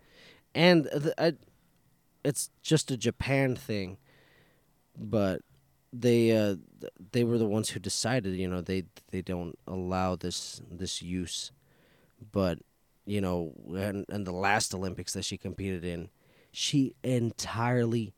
and 0.53 0.83
the, 0.85 1.13
I, 1.17 1.33
it's 2.25 2.49
just 2.61 2.91
a 2.91 2.97
Japan 2.97 3.55
thing, 3.55 3.97
but 4.97 5.41
they 5.93 6.35
uh, 6.35 6.55
they 7.11 7.23
were 7.23 7.37
the 7.37 7.45
ones 7.47 7.69
who 7.69 7.79
decided. 7.79 8.35
You 8.35 8.47
know, 8.47 8.61
they 8.61 8.83
they 9.11 9.21
don't 9.21 9.57
allow 9.67 10.15
this 10.15 10.61
this 10.71 11.01
use, 11.01 11.51
but 12.31 12.59
you 13.05 13.21
know, 13.21 13.53
and 13.75 14.05
and 14.09 14.25
the 14.25 14.31
last 14.31 14.73
Olympics 14.73 15.13
that 15.13 15.25
she 15.25 15.37
competed 15.37 15.83
in, 15.83 16.09
she 16.51 16.95
entirely 17.03 18.13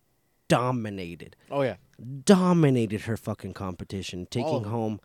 dominated 0.50 1.36
Oh 1.50 1.62
yeah. 1.62 1.78
dominated 2.26 3.02
her 3.02 3.18
fucking 3.18 3.54
competition, 3.54 4.28
taking 4.30 4.66
home 4.66 5.00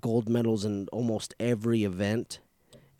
gold 0.00 0.28
medals 0.28 0.64
in 0.64 0.86
almost 0.92 1.34
every 1.40 1.84
event 1.84 2.40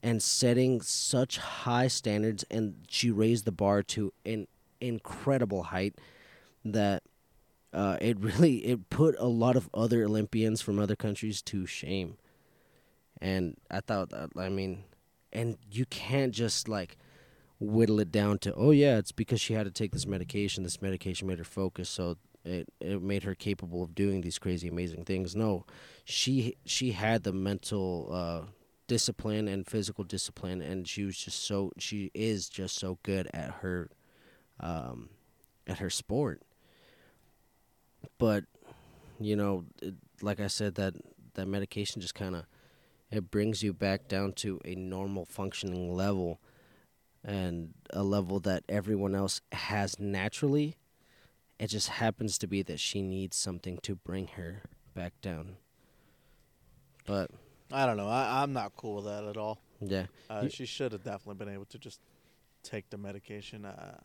and 0.03 0.23
setting 0.23 0.81
such 0.81 1.37
high 1.37 1.89
standards 1.89 2.45
and 2.51 2.87
she 2.89 3.11
raised 3.11 3.45
the 3.45 3.53
bar 3.53 3.83
to 3.83 4.13
an 4.25 4.47
incredible 4.81 5.65
height 5.65 5.97
that 6.65 7.03
uh, 7.73 7.97
it 8.01 8.19
really 8.21 8.59
it 8.67 8.91
put 8.91 9.15
a 9.19 9.27
lot 9.27 9.57
of 9.57 9.69
other 9.75 10.05
Olympians 10.05 10.61
from 10.61 10.79
other 10.79 10.97
countries 10.97 11.43
to 11.43 11.67
shame. 11.67 12.17
And 13.21 13.57
I 13.71 13.81
thought 13.81 14.11
that 14.11 14.31
I 14.37 14.49
mean 14.49 14.85
and 15.33 15.59
you 15.71 15.85
can't 15.87 16.33
just 16.33 16.69
like 16.69 16.97
whittle 17.61 17.99
it 17.99 18.13
down 18.13 18.39
to 18.39 18.55
oh 18.55 18.71
yeah 18.71 18.99
it's 18.99 19.13
because 19.13 19.41
she 19.41 19.55
had 19.55 19.65
to 19.65 19.71
take 19.71 19.91
this 19.93 20.07
medication 20.07 20.63
this 20.63 20.81
medication 20.81 21.27
made 21.27 21.39
her 21.39 21.45
focus 21.45 21.89
so 21.89 22.17
it 22.45 22.69
it 22.81 23.03
made 23.03 23.25
her 23.25 23.35
capable 23.35 23.83
of 23.83 23.95
doing 23.95 24.21
these 24.21 24.39
crazy 24.39 24.69
amazing 24.69 25.05
things 25.05 25.35
no 25.35 25.67
she 26.05 26.57
she 26.65 26.93
had 26.93 27.25
the 27.25 27.33
mental 27.33 28.09
uh 28.13 28.43
discipline 28.87 29.49
and 29.49 29.67
physical 29.67 30.05
discipline 30.05 30.63
and 30.63 30.89
she 30.89 31.05
was 31.05 31.19
just 31.19 31.45
so 31.45 31.73
she 31.79 32.11
is 32.15 32.49
just 32.49 32.77
so 32.77 32.99
good 33.03 33.29
at 33.35 33.51
her 33.61 33.91
um 34.61 35.09
at 35.67 35.79
her 35.79 35.91
sport 35.91 36.41
but 38.19 38.45
you 39.21 39.35
know 39.37 39.65
it, 39.83 39.95
like 40.23 40.41
i 40.41 40.47
said 40.47 40.75
that 40.75 40.95
that 41.35 41.47
medication 41.47 42.01
just 42.01 42.15
kind 42.15 42.35
of 42.37 42.45
it 43.11 43.31
brings 43.31 43.63
you 43.63 43.73
back 43.73 44.07
down 44.09 44.33
to 44.33 44.61
a 44.65 44.75
normal 44.75 45.25
functioning 45.25 45.95
level 45.95 46.41
and 47.25 47.73
a 47.91 48.03
level 48.03 48.39
that 48.41 48.63
everyone 48.69 49.15
else 49.15 49.41
has 49.53 49.99
naturally 49.99 50.77
it 51.59 51.69
just 51.69 51.89
happens 51.89 52.39
to 52.39 52.47
be 52.47 52.63
that 52.63 52.79
she 52.79 53.03
needs 53.03 53.37
something 53.37 53.79
to 53.79 53.95
bring 53.97 54.27
her 54.29 54.63
back 54.95 55.13
down 55.23 55.57
but 57.07 57.31
I 57.73 57.85
don't 57.87 57.97
know. 57.99 58.09
I, 58.09 58.43
I'm 58.43 58.53
not 58.55 58.73
cool 58.77 58.97
with 58.97 59.05
that 59.07 59.25
at 59.25 59.37
all. 59.37 59.61
yeah 59.81 60.07
Uh, 60.31 60.41
You- 60.45 60.51
she 60.51 60.65
should 60.67 60.93
have 60.93 61.03
definitely 61.05 61.35
been 61.45 61.53
able 61.53 61.67
to 61.67 61.79
just 61.79 62.01
take 62.63 62.89
the 62.91 62.97
medication. 62.99 63.65
Uh, 63.65 63.97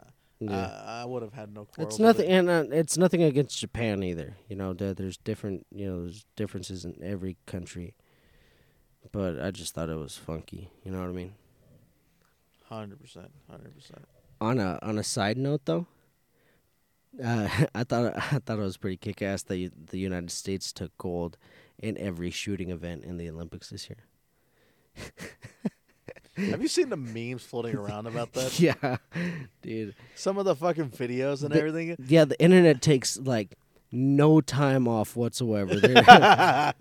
yeah 0.50 0.82
I, 0.86 1.02
I 1.02 1.06
would 1.06 1.22
have 1.22 1.34
had 1.34 1.54
no 1.54 1.66
quarrel. 1.66 1.88
It's 1.88 2.00
with 2.00 2.06
nothing, 2.06 2.30
it. 2.30 2.34
and 2.34 2.50
uh, 2.50 2.66
it's 2.72 2.98
nothing 2.98 3.24
against 3.24 3.60
Japan 3.60 4.04
either. 4.04 4.36
You 4.48 4.56
know, 4.56 4.74
there, 4.74 4.94
there's 4.94 5.18
different, 5.18 5.66
you 5.72 5.90
know, 5.90 6.02
there's 6.04 6.26
differences 6.36 6.86
in 6.86 6.98
every 7.04 7.38
country. 7.46 7.96
But 9.12 9.40
I 9.42 9.52
just 9.52 9.76
thought 9.76 9.90
it 9.90 9.98
was 9.98 10.16
funky. 10.18 10.72
You 10.84 10.92
know 10.92 11.00
what 11.00 11.10
I 11.10 11.14
mean? 11.14 11.34
Hundred 12.70 13.00
percent. 13.00 13.32
Hundred 13.50 13.76
percent. 13.76 14.06
On 14.42 14.60
a 14.60 14.80
on 14.82 14.98
a 14.98 15.04
side 15.04 15.38
note, 15.38 15.62
though, 15.66 15.88
uh, 17.24 17.48
I 17.76 17.84
thought 17.84 18.16
I 18.34 18.40
thought 18.40 18.60
it 18.60 18.64
was 18.64 18.78
pretty 18.78 18.98
kick 18.98 19.22
ass 19.22 19.44
that 19.44 19.58
you, 19.58 19.72
the 19.92 20.00
United 20.00 20.32
States 20.32 20.72
took 20.72 20.98
gold 20.98 21.38
in 21.78 21.98
every 21.98 22.32
shooting 22.32 22.70
event 22.70 23.04
in 23.04 23.18
the 23.18 23.30
Olympics 23.30 23.70
this 23.70 23.90
year. 23.90 24.06
Have 26.36 26.62
you 26.62 26.68
seen 26.68 26.90
the 26.90 26.98
memes 26.98 27.44
floating 27.44 27.76
around 27.76 28.08
about 28.08 28.34
that? 28.34 28.60
yeah, 28.60 28.98
dude. 29.62 29.94
Some 30.16 30.38
of 30.38 30.46
the 30.46 30.56
fucking 30.56 30.90
videos 30.92 31.44
and 31.44 31.52
The- 31.54 31.60
everything. 31.60 31.96
Yeah, 32.08 32.26
the 32.26 32.40
internet 32.42 32.82
takes 32.82 33.18
like 33.20 33.56
no 33.92 34.42
time 34.42 34.88
off 34.88 35.16
whatsoever. 35.16 35.76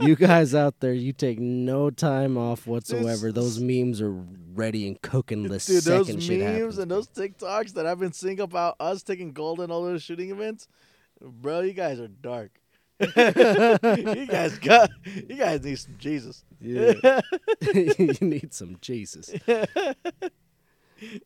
You 0.00 0.16
guys 0.16 0.54
out 0.54 0.80
there, 0.80 0.92
you 0.92 1.12
take 1.12 1.38
no 1.38 1.88
time 1.88 2.36
off 2.36 2.66
whatsoever. 2.66 3.30
Those 3.32 3.58
memes 3.60 4.02
are 4.02 4.10
ready 4.52 4.86
and 4.88 5.00
cooking 5.00 5.44
the 5.44 5.50
Dude, 5.50 5.60
second 5.82 6.16
those 6.16 6.24
shit 6.24 6.40
memes 6.40 6.52
happens. 6.58 6.78
and 6.78 6.90
those 6.90 7.08
TikToks 7.08 7.72
that 7.74 7.86
I've 7.86 8.00
been 8.00 8.12
seeing 8.12 8.40
about 8.40 8.74
us 8.80 9.02
taking 9.02 9.32
gold 9.32 9.60
in 9.60 9.70
all 9.70 9.84
those 9.84 10.02
shooting 10.02 10.30
events, 10.30 10.68
bro, 11.20 11.60
you 11.60 11.72
guys 11.72 12.00
are 12.00 12.08
dark. 12.08 12.50
you 13.00 14.26
guys 14.26 14.58
got, 14.58 14.90
you 15.04 15.36
guys 15.36 15.62
need 15.62 15.78
some 15.78 15.96
Jesus. 15.98 16.44
yeah. 16.60 17.20
you 17.74 18.14
need 18.20 18.54
some 18.54 18.76
Jesus. 18.80 19.32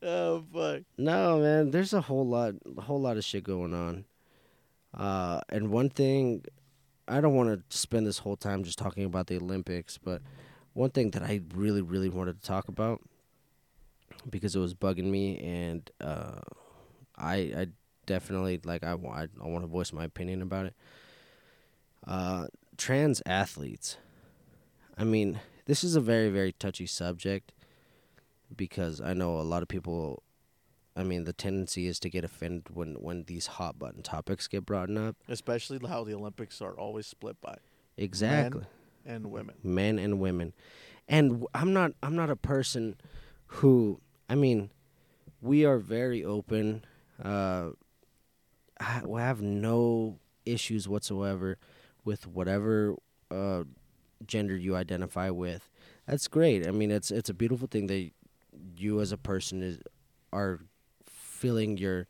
Oh 0.03 0.45
fuck. 0.53 0.83
No, 0.97 1.39
man, 1.41 1.71
there's 1.71 1.93
a 1.93 2.01
whole 2.01 2.27
lot, 2.27 2.55
a 2.77 2.81
whole 2.81 3.01
lot 3.01 3.17
of 3.17 3.25
shit 3.25 3.45
going 3.45 3.75
on. 3.75 4.07
Uh, 4.97 5.41
and 5.51 5.71
one 5.71 5.91
thing, 5.91 6.45
I 7.07 7.21
don't 7.21 7.35
want 7.35 7.71
to 7.71 7.77
spend 7.77 8.07
this 8.07 8.19
whole 8.19 8.37
time 8.37 8.65
just 8.65 8.79
talking 8.79 9.05
about 9.05 9.27
the 9.27 9.37
Olympics, 9.37 9.99
but 9.99 10.23
one 10.73 10.91
thing 10.91 11.11
that 11.13 11.23
I 11.23 11.43
really, 11.55 11.83
really 11.83 12.09
wanted 12.09 12.41
to 12.41 12.47
talk 12.47 12.69
about 12.69 13.03
because 14.29 14.57
it 14.57 14.59
was 14.61 14.75
bugging 14.75 15.05
me, 15.11 15.39
and 15.39 15.91
uh, 16.01 16.41
I, 17.17 17.35
I 17.37 17.67
definitely 18.07 18.61
like 18.65 18.83
I, 18.83 18.95
wa- 18.95 19.13
I, 19.13 19.29
I 19.43 19.47
want 19.47 19.65
to 19.65 19.69
voice 19.69 19.93
my 19.93 20.05
opinion 20.05 20.43
about 20.43 20.67
it. 20.67 20.75
Uh, 22.09 22.47
trans 22.77 23.23
athletes. 23.27 23.99
I 24.97 25.05
mean, 25.05 25.41
this 25.67 25.85
is 25.85 25.95
a 25.95 26.01
very, 26.01 26.31
very 26.31 26.53
touchy 26.53 26.87
subject 26.87 27.53
because 28.57 29.01
I 29.01 29.13
know 29.13 29.39
a 29.39 29.43
lot 29.43 29.63
of 29.63 29.69
people 29.69 30.23
I 30.97 31.05
mean, 31.05 31.23
the 31.25 31.33
tendency 31.33 31.87
is 31.87 32.01
to 32.01 32.11
get 32.11 32.25
offended 32.25 32.75
when 32.75 32.95
when 32.95 33.23
these 33.25 33.47
hot 33.47 33.79
button 33.79 34.03
topics 34.03 34.49
get 34.49 34.67
brought 34.67 34.91
up. 34.97 35.17
Especially 35.29 35.79
how 35.87 36.03
the 36.03 36.15
Olympics 36.15 36.61
are 36.61 36.77
always 36.77 37.07
split 37.07 37.41
by 37.41 37.57
Exactly. 37.97 38.65
and 39.07 39.31
women. 39.31 39.55
Men 39.63 39.99
and 40.01 40.19
women. 40.19 40.55
And 41.07 41.47
I'm 41.55 41.73
not 41.73 41.93
I'm 42.03 42.17
not 42.17 42.31
a 42.31 42.37
person 42.37 42.97
who 43.47 44.01
I 44.29 44.35
mean, 44.35 44.71
we 45.41 45.65
are 45.65 45.79
very 45.79 46.25
open. 46.25 46.85
Uh 47.23 47.71
I 48.81 49.03
we 49.05 49.21
have 49.21 49.41
no 49.41 50.19
issues 50.45 50.89
whatsoever 50.89 51.59
with 52.09 52.27
whatever 52.27 52.97
uh 53.31 53.65
gender 54.27 54.57
you 54.57 54.75
identify 54.75 55.31
with. 55.31 55.69
That's 56.07 56.27
great. 56.27 56.67
I 56.67 56.71
mean, 56.71 56.91
it's 56.91 57.11
it's 57.11 57.31
a 57.31 57.35
beautiful 57.35 57.69
thing 57.69 57.87
that 57.89 58.11
you 58.77 59.01
as 59.01 59.13
a 59.13 59.19
person 59.19 59.63
is 59.63 59.79
are 60.33 60.61
feeling 61.05 61.77
your 61.77 62.07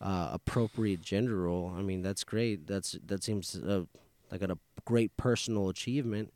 uh, 0.00 0.30
appropriate 0.32 1.02
gender 1.02 1.36
role. 1.36 1.72
I 1.76 1.82
mean, 1.82 2.02
that's 2.02 2.24
great. 2.24 2.66
That's 2.66 2.96
that 3.04 3.24
seems 3.24 3.56
uh, 3.56 3.84
like 4.30 4.42
a 4.42 4.58
great 4.84 5.16
personal 5.16 5.68
achievement. 5.68 6.32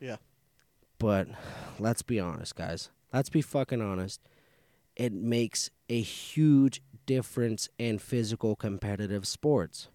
Yeah. 0.00 0.16
But 0.98 1.28
let's 1.78 2.02
be 2.02 2.18
honest, 2.20 2.56
guys. 2.56 2.90
Let's 3.12 3.30
be 3.30 3.42
fucking 3.42 3.82
honest. 3.82 4.20
It 4.96 5.12
makes 5.12 5.70
a 5.88 6.00
huge 6.00 6.82
difference 7.06 7.68
in 7.78 7.98
physical 7.98 8.54
competitive 8.54 9.26
sports. 9.26 9.88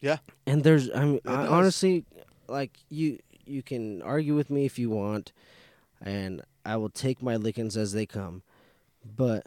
Yeah. 0.00 0.18
And 0.46 0.64
there's 0.64 0.90
I 0.90 1.04
mean 1.04 1.20
I, 1.26 1.46
honestly 1.46 2.04
like 2.48 2.78
you 2.88 3.18
you 3.44 3.62
can 3.62 4.02
argue 4.02 4.34
with 4.34 4.50
me 4.50 4.64
if 4.64 4.78
you 4.78 4.90
want 4.90 5.32
and 6.00 6.42
I 6.64 6.76
will 6.76 6.90
take 6.90 7.22
my 7.22 7.36
lickings 7.36 7.76
as 7.76 7.92
they 7.92 8.06
come. 8.06 8.42
But 9.04 9.46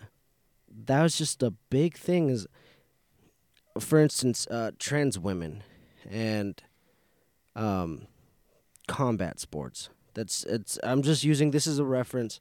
that 0.86 1.02
was 1.02 1.18
just 1.18 1.44
a 1.44 1.52
big 1.70 1.98
thing 1.98 2.30
is 2.30 2.48
for 3.80 4.00
instance, 4.00 4.48
uh, 4.48 4.72
trans 4.78 5.18
women 5.18 5.63
and 6.10 6.62
um, 7.56 8.08
combat 8.88 9.39
sports. 9.39 9.89
That's 10.13 10.44
it's. 10.44 10.78
I'm 10.84 11.02
just 11.02 11.24
using 11.24 11.52
this 11.52 11.66
as 11.66 11.80
a 11.80 11.86
reference. 11.86 12.39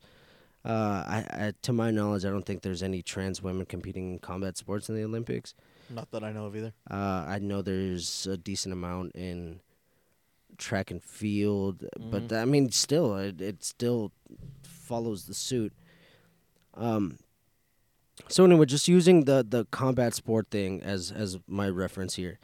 Uh, 0.65 0.69
I, 1.07 1.27
I, 1.31 1.53
to 1.63 1.73
my 1.73 1.91
knowledge, 1.91 2.25
I 2.25 2.31
don't 2.31 2.45
think 2.47 2.63
there's 2.63 2.83
any 2.83 3.03
trans 3.03 3.43
women 3.43 3.67
competing 3.67 4.13
in 4.13 4.19
combat 4.19 4.57
sports 4.57 4.89
in 4.89 4.95
the 4.95 5.03
Olympics. 5.03 5.55
Not 5.93 6.11
that 6.13 6.25
I 6.25 6.33
know 6.33 6.47
of 6.47 6.57
either. 6.57 6.73
Uh, 6.91 7.25
I 7.29 7.39
know 7.39 7.61
there's 7.63 8.27
a 8.27 8.37
decent 8.37 8.73
amount 8.73 9.13
in 9.15 9.61
track 10.57 10.91
and 10.91 11.03
field, 11.03 11.85
but 11.99 12.29
Mhm. 12.29 12.43
I 12.43 12.45
mean, 12.47 12.71
still, 12.71 13.17
it, 13.17 13.41
it 13.41 13.63
still 13.65 14.13
follows 14.63 15.27
the 15.27 15.35
suit. 15.35 15.73
Um. 16.75 17.19
So 18.29 18.45
anyway, 18.45 18.67
just 18.67 18.89
using 18.89 19.25
the 19.25 19.45
the 19.47 19.65
combat 19.67 20.15
sport 20.15 20.49
thing 20.51 20.83
as 20.83 21.11
as 21.11 21.39
my 21.47 21.69
reference 21.69 22.15
here. 22.15 22.39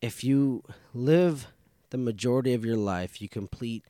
If 0.00 0.22
you 0.24 0.62
live 0.92 1.48
the 1.90 1.98
majority 1.98 2.52
of 2.54 2.64
your 2.64 2.76
life, 2.76 3.20
you 3.22 3.28
complete 3.28 3.84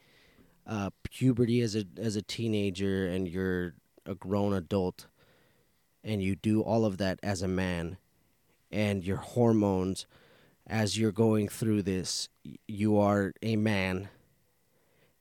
uh, 0.66 0.90
puberty 1.02 1.60
as 1.60 1.74
a 1.74 1.84
as 1.98 2.16
a 2.16 2.22
teenager, 2.22 3.06
and 3.06 3.28
you're 3.28 3.74
a 4.06 4.14
grown 4.14 4.52
adult, 4.52 5.06
and 6.04 6.22
you 6.22 6.36
do 6.36 6.60
all 6.62 6.84
of 6.84 6.98
that 6.98 7.18
as 7.22 7.42
a 7.42 7.48
man, 7.48 7.96
and 8.72 9.04
your 9.04 9.18
hormones, 9.18 10.06
as 10.66 10.98
you're 10.98 11.12
going 11.12 11.48
through 11.48 11.82
this, 11.82 12.28
you 12.66 12.98
are 12.98 13.32
a 13.42 13.56
man, 13.56 14.08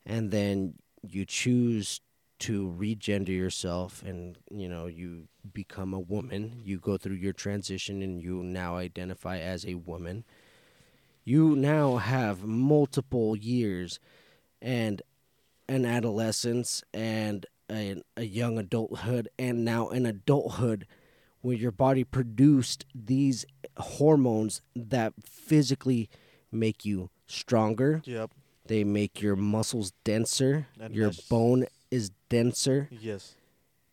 and 0.06 0.32
then 0.32 0.76
you 1.02 1.26
choose 1.26 2.02
to 2.40 2.76
regender 2.76 3.30
yourself 3.30 4.02
and 4.04 4.36
you 4.50 4.68
know 4.68 4.88
you 4.88 5.28
become 5.54 5.94
a 5.94 6.00
woman. 6.00 6.62
You 6.64 6.80
go 6.80 6.98
through 6.98 7.18
your 7.18 7.34
transition 7.34 8.02
and 8.02 8.22
you 8.22 8.42
now 8.42 8.78
identify 8.78 9.38
as 9.38 9.66
a 9.66 9.76
woman. 9.76 10.24
You 11.24 11.56
now 11.56 11.98
have 11.98 12.44
multiple 12.44 13.36
years 13.36 14.00
and 14.60 15.04
an 15.70 15.86
adolescence 15.86 16.84
and 16.94 17.46
a, 17.72 18.02
a 18.18 18.24
young 18.24 18.58
adulthood 18.58 19.30
and 19.38 19.64
now 19.64 19.90
an 19.90 20.08
adulthood 20.08 20.88
where 21.42 21.56
your 21.56 21.72
body 21.72 22.04
produced 22.04 22.86
these 22.96 23.46
hormones 23.78 24.62
that 24.76 25.14
physically 25.24 26.10
make 26.52 26.86
you 26.86 27.10
stronger 27.28 28.02
Yep. 28.06 28.32
they 28.66 28.84
make 28.84 29.22
your 29.22 29.36
muscles 29.36 29.94
denser 30.04 30.68
And 30.80 30.94
your 30.96 31.10
that's- 31.10 31.28
bone 31.28 31.66
is 31.90 32.12
denser 32.30 32.88
Yes. 32.92 33.36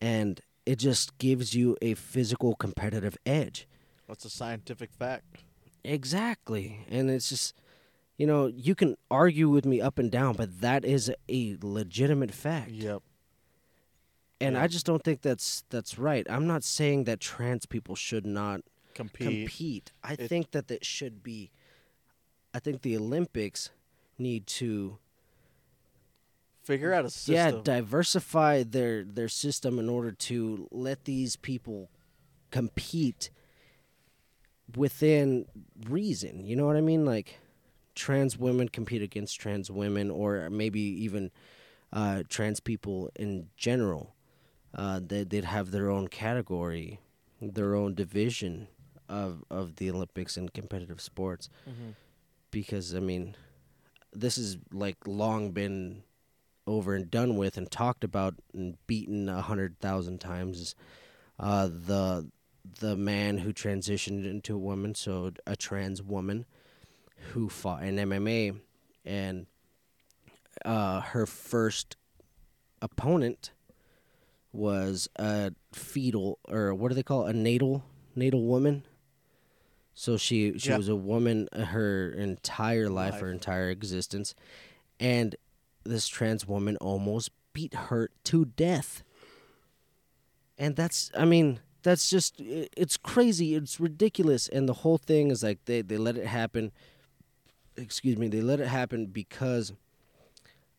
and 0.01 0.41
it 0.67 0.79
just 0.79 1.17
gives 1.19 1.55
you 1.55 1.77
a 1.81 1.95
physical 1.95 2.55
competitive 2.55 3.17
edge 3.25 3.67
That's 4.07 4.25
a 4.25 4.31
scientific 4.31 4.91
fact. 4.93 5.45
Exactly. 5.85 6.85
And 6.91 7.11
it's 7.11 7.29
just, 7.29 7.55
you 8.17 8.27
know, 8.27 8.47
you 8.47 8.75
can 8.75 8.97
argue 9.11 9.49
with 9.49 9.65
me 9.67 9.81
up 9.81 9.99
and 9.99 10.11
down, 10.11 10.35
but 10.35 10.61
that 10.61 10.85
is 10.85 11.11
a 11.29 11.57
legitimate 11.63 12.33
fact. 12.33 12.71
Yep. 12.71 13.03
And 14.41 14.55
Yeah. 14.55 14.63
I 14.63 14.67
just 14.69 14.87
don't 14.87 15.03
think 15.03 15.23
that's 15.23 15.65
that's 15.69 15.99
right. 15.99 16.27
I'm 16.31 16.47
not 16.47 16.63
saying 16.65 17.05
that 17.05 17.21
trans 17.21 17.67
people 17.67 17.95
should 17.97 18.25
not 18.27 18.63
Compete. 18.95 19.49
compete. 19.49 19.93
I 20.03 20.13
It- 20.15 20.29
think 20.29 20.53
that 20.53 20.71
it 20.71 20.85
should 20.85 21.23
be 21.23 21.51
I 22.55 22.61
think 22.61 22.83
the 22.83 22.97
Olympics 22.97 23.71
need 24.19 24.47
to 24.47 24.99
Figure 26.63 26.93
out 26.93 27.05
a 27.05 27.11
system. 27.11 27.35
yeah, 27.35 27.51
diversify 27.63 28.63
their 28.63 29.03
their 29.05 29.29
system 29.29 29.79
in 29.79 29.89
order 29.89 30.13
to 30.13 30.69
let 30.71 31.05
these 31.05 31.35
people 31.37 31.91
compete 32.51 33.31
within 34.77 35.47
reason. 35.89 36.45
You 36.45 36.57
know 36.57 36.67
what 36.67 36.77
I 36.77 36.81
mean? 36.81 37.05
Like 37.05 37.39
trans 37.95 38.37
women 38.39 38.69
compete 38.69 39.03
against 39.03 39.41
trans 39.41 39.71
women, 39.71 40.11
or 40.11 40.49
maybe 40.51 40.81
even 40.81 41.31
uh, 41.93 42.23
trans 42.29 42.61
people 42.61 43.11
in 43.17 43.49
general. 43.57 44.15
Uh, 44.79 45.01
they, 45.05 45.25
they'd 45.25 45.45
have 45.45 45.73
their 45.73 45.91
own 45.91 46.07
category, 46.07 47.01
their 47.43 47.75
own 47.75 47.95
division 47.95 48.69
of 49.09 49.43
of 49.51 49.77
the 49.77 49.91
Olympics 49.91 50.37
and 50.37 50.53
competitive 50.55 51.01
sports. 51.01 51.49
Mhm. 51.69 51.95
Because 52.53 52.95
I 52.95 53.01
mean, 53.01 53.35
this 54.13 54.37
has 54.37 54.57
like 54.73 54.97
long 55.07 55.51
been 55.51 56.05
over 56.67 56.95
and 56.95 57.11
done 57.11 57.37
with 57.37 57.57
and 57.59 57.69
talked 57.71 58.05
about 58.05 58.35
and 58.55 58.77
beaten 58.87 59.29
a 59.29 59.43
hundred 59.43 59.81
thousand 59.81 60.21
times. 60.21 60.75
Uh, 61.41 61.67
the 61.67 62.31
the 62.81 62.97
man 62.97 63.39
who 63.39 63.53
transitioned 63.53 64.25
into 64.25 64.55
a 64.55 64.59
woman, 64.59 64.95
so 64.95 65.33
a 65.47 65.57
trans 65.57 66.03
woman 66.03 66.45
who 67.33 67.49
fought 67.49 67.83
in 67.83 67.97
MMA, 67.97 68.61
and 69.05 69.47
uh, 70.65 71.01
her 71.01 71.27
first 71.27 71.97
opponent 72.81 73.51
was 74.59 75.09
a 75.17 75.53
fetal 75.73 76.39
or 76.49 76.75
what 76.75 76.89
do 76.89 76.95
they 76.95 77.03
call 77.03 77.27
it? 77.27 77.35
a 77.35 77.39
natal 77.39 77.85
natal 78.15 78.43
woman. 78.43 78.85
So 79.95 80.17
she 80.17 80.59
she 80.59 80.73
was 80.73 80.89
a 80.89 80.97
woman 80.97 81.49
her 81.53 82.11
entire 82.11 82.89
life, 82.89 83.21
her 83.21 83.31
entire 83.33 83.71
existence, 83.71 84.35
and 85.01 85.35
this 85.85 86.07
trans 86.09 86.47
woman 86.47 86.77
almost 86.77 87.31
beat 87.53 87.75
her 87.75 88.11
to 88.25 88.45
death. 88.45 89.03
And 90.59 90.77
that's 90.77 91.11
I 91.17 91.25
mean 91.25 91.61
that's 91.83 92.11
just 92.11 92.35
it's 92.41 92.97
crazy. 92.97 93.55
It's 93.55 93.81
ridiculous. 93.81 94.49
And 94.49 94.69
the 94.69 94.75
whole 94.75 94.99
thing 94.99 95.31
is 95.31 95.43
like 95.43 95.65
they 95.65 95.83
they 95.83 95.97
let 95.99 96.17
it 96.17 96.27
happen. 96.27 96.73
Excuse 97.77 98.17
me. 98.19 98.29
They 98.29 98.41
let 98.41 98.61
it 98.61 98.69
happen 98.69 99.07
because 99.07 99.73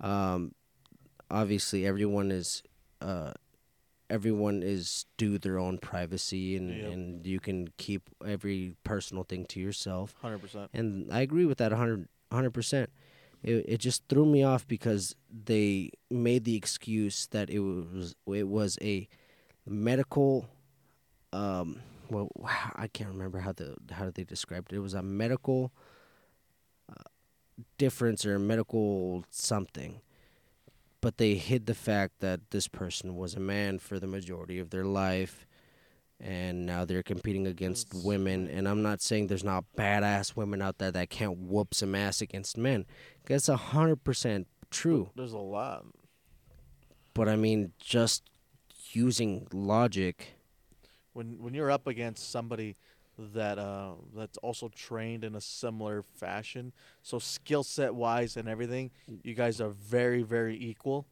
um 0.02 0.54
obviously 1.30 1.86
everyone 1.86 2.32
is 2.32 2.64
uh 3.02 3.34
everyone 4.10 4.64
is 4.64 5.06
due 5.18 5.38
their 5.38 5.58
own 5.60 5.78
privacy 5.78 6.56
and 6.58 6.70
Yep. 6.76 6.92
and 6.92 7.28
you 7.28 7.40
can 7.40 7.68
keep 7.78 8.10
every 8.26 8.76
personal 8.84 9.24
thing 9.24 9.46
to 9.46 9.60
yourself 9.60 10.16
Hundred 10.22 10.40
percent. 10.42 10.70
and 10.74 11.12
I 11.14 11.22
agree 11.22 11.46
with 11.46 11.58
that 11.60 11.72
100 11.72 12.08
percent. 12.54 12.90
It 13.44 13.66
it 13.68 13.78
just 13.80 14.04
threw 14.10 14.26
me 14.26 14.44
off 14.44 14.68
because 14.68 15.16
they 15.32 15.92
made 16.10 16.44
the 16.44 16.56
excuse 16.56 17.28
that 17.28 17.50
it 17.50 17.60
was 17.60 18.16
it 18.28 18.48
was 18.48 18.78
a 18.82 19.08
medical, 19.66 20.46
um, 21.32 21.80
well 22.10 22.30
I 22.76 22.88
can't 22.92 23.10
remember 23.12 23.40
how 23.40 23.54
the 23.54 23.76
how 23.92 24.10
they 24.10 24.24
described 24.24 24.74
it. 24.74 24.78
It 24.78 24.80
was 24.80 24.94
a 24.94 25.02
medical 25.04 25.72
uh, 26.90 27.04
difference 27.78 28.26
or 28.26 28.36
a 28.36 28.40
medical 28.40 29.24
something, 29.30 30.02
but 31.02 31.18
they 31.18 31.36
hid 31.36 31.66
the 31.66 31.74
fact 31.74 32.20
that 32.20 32.52
this 32.52 32.68
person 32.68 33.16
was 33.16 33.36
a 33.36 33.40
man 33.40 33.80
for 33.80 34.00
the 34.00 34.08
majority 34.08 34.60
of 34.60 34.70
their 34.70 34.86
life 34.86 35.46
and 36.20 36.66
now 36.66 36.84
they're 36.84 37.04
competing 37.04 37.48
against 37.48 37.94
women. 37.94 38.48
And 38.50 38.68
I'm 38.68 38.82
not 38.82 39.02
saying 39.02 39.28
there's 39.28 39.44
not 39.44 39.64
badass 39.78 40.36
women 40.36 40.62
out 40.62 40.78
there 40.78 40.92
that 40.92 41.10
can't 41.10 41.38
whoop 41.38 41.74
some 41.74 41.96
ass 41.96 42.22
against 42.22 42.58
men. 42.58 42.86
That's 43.26 43.48
a 43.48 43.56
hundred 43.56 44.04
percent 44.04 44.48
true. 44.70 45.12
There's 45.16 45.32
a 45.32 45.38
lot. 45.38 45.86
But 47.14 47.30
I 47.30 47.36
mean, 47.38 47.72
just 47.80 48.24
using 48.92 49.48
logic. 49.54 50.36
when 51.14 51.42
when 51.42 51.54
you're 51.54 51.72
up 51.72 51.88
against 51.88 52.30
somebody 52.32 52.76
that 53.34 53.58
uh 53.60 53.92
that's 54.16 54.38
also 54.38 54.70
trained 54.70 55.24
in 55.24 55.36
a 55.36 55.42
similar 55.42 56.02
fashion 56.04 56.72
so 57.02 57.20
skill 57.20 57.64
set 57.64 57.94
wise 57.94 58.38
and 58.38 58.48
everything 58.48 58.92
you 59.24 59.34
guys 59.34 59.60
are 59.60 59.70
very 59.70 60.22
very 60.24 60.58
equal 60.58 61.06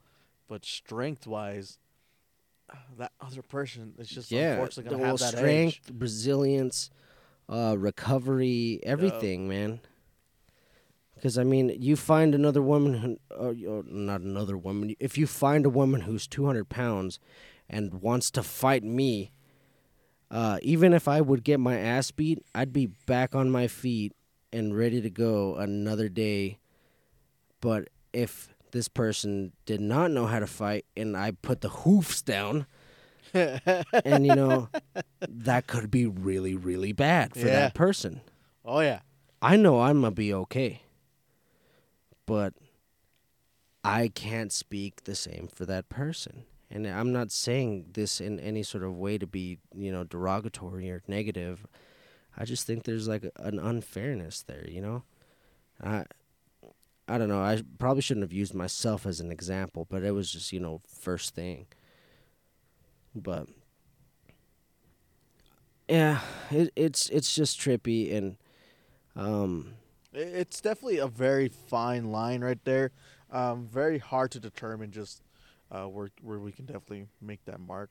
but 0.47 0.63
strength 0.65 1.27
wise 1.27 1.77
that 2.97 3.11
other 3.21 3.41
person 3.41 3.93
is 3.97 4.09
just 4.09 4.31
yeah, 4.31 4.51
unfortunately 4.51 4.91
gonna 4.91 5.03
have 5.03 5.19
whole 5.19 5.31
that 5.31 5.37
strength, 5.37 5.79
edge. 5.89 5.95
resilience, 5.99 6.89
uh, 7.49 7.75
recovery, 7.77 8.79
everything, 8.83 9.47
man. 9.47 9.79
Because 11.15 11.37
I 11.37 11.43
mean, 11.43 11.75
you 11.79 11.95
find 11.95 12.35
another 12.35 12.61
woman, 12.61 13.17
who, 13.29 13.43
or 13.67 13.83
not 13.85 14.21
another 14.21 14.57
woman. 14.57 14.95
If 14.99 15.17
you 15.17 15.25
find 15.27 15.65
a 15.65 15.69
woman 15.69 16.01
who's 16.01 16.27
two 16.27 16.45
hundred 16.45 16.69
pounds 16.69 17.19
and 17.69 18.01
wants 18.01 18.29
to 18.31 18.43
fight 18.43 18.83
me, 18.83 19.31
uh, 20.31 20.59
even 20.61 20.93
if 20.93 21.07
I 21.07 21.21
would 21.21 21.43
get 21.43 21.59
my 21.59 21.77
ass 21.77 22.11
beat, 22.11 22.43
I'd 22.53 22.73
be 22.73 22.87
back 23.05 23.35
on 23.35 23.49
my 23.49 23.67
feet 23.67 24.13
and 24.51 24.75
ready 24.77 25.01
to 25.01 25.09
go 25.09 25.55
another 25.55 26.09
day. 26.09 26.59
But 27.61 27.89
if 28.13 28.49
this 28.71 28.87
person 28.87 29.53
did 29.65 29.81
not 29.81 30.11
know 30.11 30.25
how 30.25 30.39
to 30.39 30.47
fight 30.47 30.85
and 30.95 31.15
I 31.15 31.31
put 31.31 31.61
the 31.61 31.69
hoofs 31.69 32.21
down, 32.21 32.65
and 33.33 34.25
you 34.25 34.35
know 34.35 34.69
that 35.27 35.67
could 35.67 35.91
be 35.91 36.05
really 36.05 36.55
really 36.55 36.93
bad 36.93 37.33
for 37.33 37.47
Yeah. 37.47 37.53
that 37.53 37.73
person 37.73 38.21
oh 38.63 38.79
yeah 38.79 38.99
i 39.41 39.57
know 39.57 39.81
i'm 39.81 39.99
gonna 40.01 40.11
be 40.11 40.33
okay 40.33 40.81
but 42.25 42.53
i 43.83 44.07
can't 44.07 44.53
speak 44.53 45.03
the 45.03 45.15
same 45.15 45.49
for 45.53 45.65
that 45.65 45.89
person 45.89 46.45
and 46.69 46.86
i'm 46.88 47.12
not 47.13 47.32
saying 47.32 47.86
this 47.93 48.19
in 48.19 48.39
any 48.39 48.63
sort 48.63 48.84
of 48.84 48.95
way 48.95 49.17
to 49.17 49.27
be 49.27 49.58
you 49.75 49.91
know 49.91 50.03
derogatory 50.03 50.89
or 50.89 51.01
negative. 51.08 51.65
I 52.39 52.45
just 52.45 52.67
think 52.67 52.84
there's 52.84 53.08
like 53.08 53.23
an 53.37 53.58
unfairness 53.58 54.44
there 54.44 54.65
you 54.69 54.81
know? 54.81 55.04
I 55.81 56.06
i 57.08 57.17
don't 57.17 57.29
know. 57.29 57.41
I 57.41 57.62
probably 57.79 58.02
shouldn't 58.02 58.25
have 58.25 58.33
used 58.33 58.54
myself 58.54 59.06
as 59.06 59.19
an 59.19 59.31
example 59.31 59.87
but 59.89 60.04
it 60.04 60.12
was 60.12 60.31
just 60.31 60.52
you 60.52 60.60
know 60.60 60.81
first 60.87 61.33
thing. 61.33 61.67
But 63.15 63.48
yeah 65.89 66.19
it, 66.52 66.71
it's 66.75 67.10
it's 67.10 67.33
just 67.33 67.60
trippy 67.60 68.13
and 68.13 68.37
um 69.15 69.73
it's 70.13 70.62
definitely 70.62 70.98
a 70.98 71.08
very 71.08 71.48
fine 71.48 72.12
line 72.12 72.41
right 72.41 72.63
there. 72.65 72.91
Um 73.31 73.67
very 73.67 73.98
hard 74.00 74.31
to 74.31 74.39
determine 74.39 74.91
just 74.91 75.21
uh 75.71 75.85
where 75.85 76.09
where 76.21 76.39
we 76.39 76.51
can 76.51 76.65
definitely 76.65 77.05
make 77.21 77.43
that 77.45 77.59
mark 77.59 77.89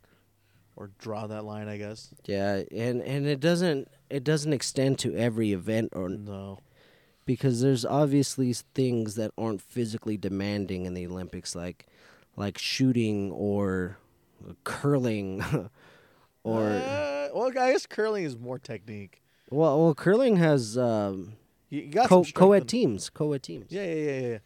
or 0.77 0.91
draw 0.99 1.27
that 1.27 1.45
line 1.45 1.69
i 1.69 1.77
guess. 1.77 2.11
Yeah 2.27 2.63
and 2.71 3.01
and 3.03 3.27
it 3.27 3.41
doesn't 3.41 3.89
it 4.11 4.25
doesn't 4.25 4.53
extend 4.53 4.99
to 5.01 5.15
every 5.15 5.53
event 5.53 5.91
or 5.95 6.09
no. 6.09 6.59
because 7.25 7.61
there's 7.61 7.85
obviously 7.85 8.53
things 8.53 9.15
that 9.17 9.31
aren't 9.39 9.61
physically 9.63 10.17
demanding 10.17 10.85
in 10.87 10.95
the 10.95 11.07
olympics 11.07 11.55
like 11.55 11.87
like 12.37 12.59
shooting 12.59 13.31
or 13.33 13.99
curling 14.65 15.43
or 16.45 16.61
Uh, 16.63 17.29
well 17.35 17.49
i 17.49 17.51
guess 17.51 17.87
curling 17.87 18.25
is 18.25 18.37
more 18.37 18.59
technique. 18.59 19.23
Well 19.51 19.83
well 19.83 19.95
curling 19.95 20.37
has 20.37 20.77
um 20.77 21.35
you 21.71 21.87
got 21.87 22.09
co- 22.09 22.25
co-ed 22.35 22.69
teams 22.69 23.11
co-ed 23.11 23.43
teams. 23.43 23.71
Yeah 23.71 23.85
yeah 23.85 23.95
yeah 23.95 24.21
yeah. 24.29 24.39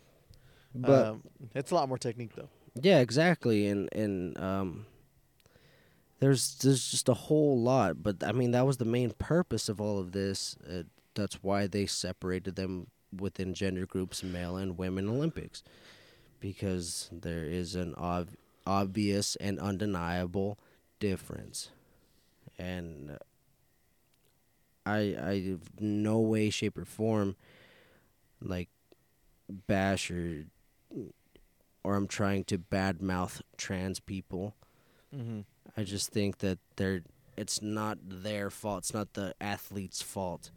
But 0.74 1.06
um, 1.06 1.22
it's 1.54 1.70
a 1.70 1.74
lot 1.74 1.88
more 1.88 1.98
technique 1.98 2.34
though 2.36 2.48
Yeah, 2.74 3.00
exactly, 3.00 3.66
and 3.66 3.88
and 3.92 4.38
um, 4.38 4.86
there's 6.18 6.56
there's 6.56 6.90
just 6.90 7.08
a 7.08 7.14
whole 7.14 7.58
lot, 7.60 8.02
but 8.02 8.22
I 8.24 8.32
mean 8.32 8.50
that 8.50 8.66
was 8.66 8.76
the 8.76 8.84
main 8.84 9.10
purpose 9.12 9.68
of 9.68 9.80
all 9.80 9.98
of 9.98 10.12
this, 10.12 10.56
uh, 10.68 10.82
that's 11.14 11.42
why 11.42 11.66
they 11.66 11.86
separated 11.86 12.56
them 12.56 12.88
within 13.18 13.54
gender 13.54 13.86
groups, 13.86 14.22
male 14.22 14.56
and 14.56 14.76
women 14.78 15.08
Olympics, 15.08 15.62
because 16.40 17.08
there 17.12 17.44
is 17.44 17.74
an 17.74 17.94
ob- 17.96 18.30
obvious 18.66 19.36
and 19.36 19.58
undeniable 19.60 20.58
difference, 21.00 21.70
and 22.58 23.18
I 24.86 24.98
I 25.18 25.56
no 25.78 26.18
way, 26.20 26.50
shape, 26.50 26.76
or 26.78 26.84
form 26.84 27.36
like 28.42 28.68
bash 29.66 30.10
or 30.10 30.44
or 31.82 31.96
I'm 31.96 32.06
trying 32.06 32.44
to 32.44 32.58
badmouth 32.58 33.40
trans 33.56 34.00
people. 34.00 34.54
Mm-hmm. 35.14 35.40
I 35.76 35.84
just 35.84 36.10
think 36.10 36.38
that 36.38 36.58
they're 36.76 37.02
it's 37.36 37.62
not 37.62 37.98
their 38.02 38.50
fault. 38.50 38.80
It's 38.80 38.94
not 38.94 39.14
the 39.14 39.34
athlete's 39.40 40.02
fault. 40.02 40.50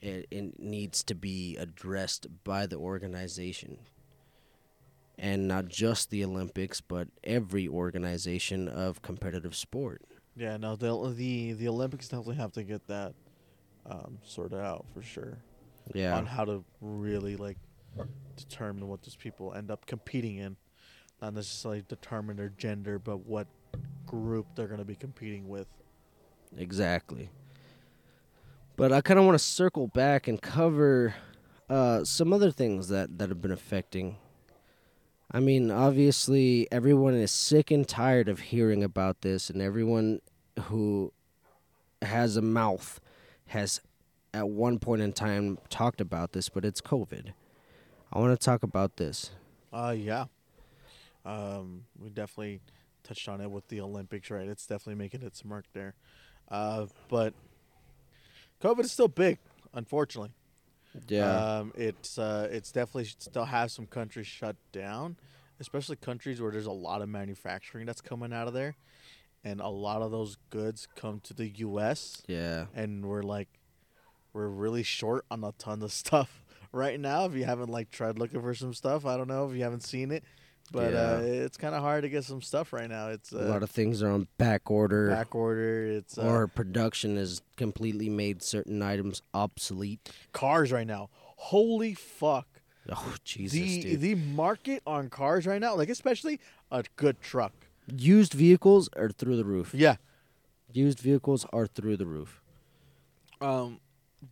It, 0.00 0.26
it 0.32 0.58
needs 0.58 1.04
to 1.04 1.14
be 1.14 1.56
addressed 1.56 2.26
by 2.42 2.66
the 2.66 2.76
organization. 2.76 3.78
And 5.16 5.46
not 5.46 5.68
just 5.68 6.10
the 6.10 6.24
Olympics, 6.24 6.80
but 6.80 7.06
every 7.22 7.68
organization 7.68 8.66
of 8.66 9.02
competitive 9.02 9.54
sport. 9.54 10.02
Yeah, 10.34 10.56
no, 10.56 10.74
the 10.74 11.12
the 11.14 11.52
the 11.52 11.68
Olympics 11.68 12.08
definitely 12.08 12.36
have 12.36 12.52
to 12.52 12.64
get 12.64 12.86
that 12.88 13.14
um, 13.86 14.18
sorted 14.24 14.58
out 14.58 14.86
for 14.92 15.02
sure. 15.02 15.38
Yeah. 15.94 16.16
On 16.16 16.26
how 16.26 16.44
to 16.46 16.64
really 16.80 17.36
like 17.36 17.58
determine 18.36 18.88
what 18.88 19.02
those 19.02 19.16
people 19.16 19.52
end 19.54 19.70
up 19.70 19.86
competing 19.86 20.36
in, 20.36 20.56
not 21.20 21.34
necessarily 21.34 21.84
determine 21.88 22.36
their 22.36 22.52
gender, 22.56 22.98
but 22.98 23.26
what 23.26 23.46
group 24.06 24.46
they're 24.54 24.66
going 24.66 24.78
to 24.78 24.84
be 24.84 24.94
competing 24.94 25.48
with. 25.48 25.66
Exactly. 26.56 27.30
But 28.76 28.92
I 28.92 29.00
kind 29.00 29.18
of 29.18 29.26
want 29.26 29.38
to 29.38 29.44
circle 29.44 29.86
back 29.86 30.28
and 30.28 30.40
cover 30.40 31.14
uh, 31.68 32.04
some 32.04 32.32
other 32.32 32.50
things 32.50 32.88
that, 32.88 33.18
that 33.18 33.28
have 33.28 33.40
been 33.40 33.52
affecting. 33.52 34.16
I 35.30 35.40
mean, 35.40 35.70
obviously, 35.70 36.68
everyone 36.70 37.14
is 37.14 37.30
sick 37.30 37.70
and 37.70 37.88
tired 37.88 38.28
of 38.28 38.40
hearing 38.40 38.82
about 38.84 39.22
this, 39.22 39.48
and 39.48 39.62
everyone 39.62 40.20
who 40.64 41.12
has 42.02 42.36
a 42.36 42.42
mouth 42.42 43.00
has 43.46 43.80
at 44.34 44.48
one 44.48 44.78
point 44.78 45.02
in 45.02 45.12
time 45.12 45.58
talked 45.70 46.00
about 46.00 46.32
this, 46.32 46.48
but 46.48 46.64
it's 46.64 46.80
COVID. 46.80 47.32
I 48.12 48.18
want 48.18 48.38
to 48.38 48.44
talk 48.44 48.62
about 48.62 48.96
this. 48.96 49.30
Uh, 49.72 49.94
yeah. 49.96 50.26
Um, 51.24 51.84
we 51.98 52.10
definitely 52.10 52.60
touched 53.04 53.26
on 53.28 53.40
it 53.40 53.50
with 53.50 53.66
the 53.68 53.80
Olympics, 53.80 54.30
right? 54.30 54.48
It's 54.48 54.66
definitely 54.66 54.96
making 54.96 55.22
its 55.22 55.44
mark 55.44 55.64
there. 55.72 55.94
Uh, 56.50 56.86
but 57.08 57.32
COVID 58.62 58.80
is 58.80 58.92
still 58.92 59.08
big, 59.08 59.38
unfortunately. 59.72 60.32
Yeah. 61.08 61.58
Um, 61.58 61.72
it's 61.74 62.18
uh, 62.18 62.48
it's 62.50 62.70
definitely 62.70 63.06
still 63.06 63.46
has 63.46 63.72
some 63.72 63.86
countries 63.86 64.26
shut 64.26 64.56
down, 64.72 65.16
especially 65.58 65.96
countries 65.96 66.38
where 66.38 66.52
there's 66.52 66.66
a 66.66 66.72
lot 66.72 67.00
of 67.00 67.08
manufacturing 67.08 67.86
that's 67.86 68.02
coming 68.02 68.30
out 68.30 68.46
of 68.46 68.52
there, 68.52 68.76
and 69.42 69.62
a 69.62 69.68
lot 69.68 70.02
of 70.02 70.10
those 70.10 70.36
goods 70.50 70.86
come 70.96 71.20
to 71.20 71.32
the 71.32 71.48
U.S. 71.48 72.22
yeah. 72.26 72.66
and 72.74 73.06
we're 73.06 73.22
like, 73.22 73.48
we're 74.34 74.48
really 74.48 74.82
short 74.82 75.24
on 75.30 75.42
a 75.44 75.52
ton 75.52 75.80
of 75.80 75.92
stuff 75.92 76.41
right 76.72 76.98
now. 76.98 77.24
If 77.26 77.34
you 77.34 77.44
haven't 77.44 77.68
like 77.68 77.90
tried 77.90 78.18
looking 78.18 78.40
for 78.40 78.54
some 78.54 78.74
stuff, 78.74 79.06
I 79.06 79.16
don't 79.16 79.28
know 79.28 79.48
if 79.48 79.56
you 79.56 79.62
haven't 79.62 79.84
seen 79.84 80.10
it, 80.10 80.24
but 80.70 80.94
uh, 80.94 81.20
it's 81.22 81.56
kind 81.56 81.74
of 81.74 81.82
hard 81.82 82.02
to 82.02 82.08
get 82.08 82.24
some 82.24 82.42
stuff 82.42 82.72
right 82.72 82.88
now. 82.88 83.08
It's 83.08 83.32
uh, 83.32 83.38
A 83.38 83.48
lot 83.48 83.62
of 83.62 83.70
things 83.70 84.02
are 84.02 84.10
on 84.10 84.26
back 84.38 84.70
order. 84.70 85.10
back 85.10 85.34
order. 85.34 85.84
It's 85.86 86.18
uh, 86.18 86.22
or 86.22 86.46
production 86.48 87.16
has 87.16 87.42
completely 87.56 88.08
made 88.08 88.42
certain 88.42 88.82
items 88.82 89.22
obsolete. 89.34 90.10
cars 90.32 90.72
right 90.72 90.86
now. 90.86 91.10
Holy 91.36 91.94
fuck! 91.94 92.46
Oh 92.88 93.14
Jesus, 93.24 93.58
the 93.58 93.82
dude! 93.82 94.00
the 94.00 94.14
market 94.14 94.82
on 94.86 95.08
cars 95.10 95.46
right 95.46 95.60
now, 95.60 95.74
like 95.74 95.88
especially 95.88 96.40
a 96.70 96.84
good 96.96 97.20
truck. 97.20 97.52
Used 97.96 98.32
vehicles 98.32 98.88
are 98.96 99.10
through 99.10 99.36
the 99.36 99.44
roof. 99.44 99.74
Yeah. 99.74 99.96
Used 100.72 101.00
vehicles 101.00 101.44
are 101.52 101.66
through 101.66 101.96
the 101.98 102.06
roof. 102.06 102.40
Um, 103.40 103.80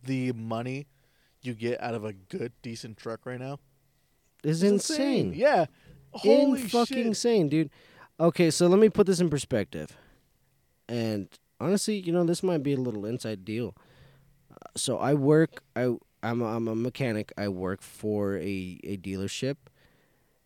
the 0.05 0.31
money 0.31 0.87
you 1.41 1.53
get 1.53 1.81
out 1.81 1.93
of 1.95 2.03
a 2.05 2.13
good 2.13 2.51
decent 2.61 2.97
truck 2.97 3.25
right 3.25 3.39
now 3.39 3.59
It's 4.43 4.61
is 4.61 4.63
insane. 4.63 5.33
Yeah. 5.35 5.65
In 6.23 6.57
fucking 6.57 6.97
shit. 6.97 7.05
insane, 7.05 7.49
dude. 7.49 7.69
Okay, 8.19 8.51
so 8.51 8.67
let 8.67 8.79
me 8.79 8.89
put 8.89 9.07
this 9.07 9.19
in 9.19 9.29
perspective. 9.29 9.95
And 10.89 11.27
honestly, 11.59 11.97
you 11.99 12.11
know, 12.11 12.23
this 12.23 12.43
might 12.43 12.63
be 12.63 12.73
a 12.73 12.77
little 12.77 13.05
inside 13.05 13.45
deal. 13.45 13.75
Uh, 14.51 14.55
So 14.75 14.97
I 14.97 15.13
work. 15.13 15.63
I 15.75 15.95
I'm 16.23 16.41
a, 16.41 16.45
I'm 16.45 16.67
a 16.67 16.75
mechanic. 16.75 17.31
I 17.37 17.47
work 17.47 17.81
for 17.81 18.37
a 18.37 18.79
a 18.83 18.97
dealership, 18.97 19.55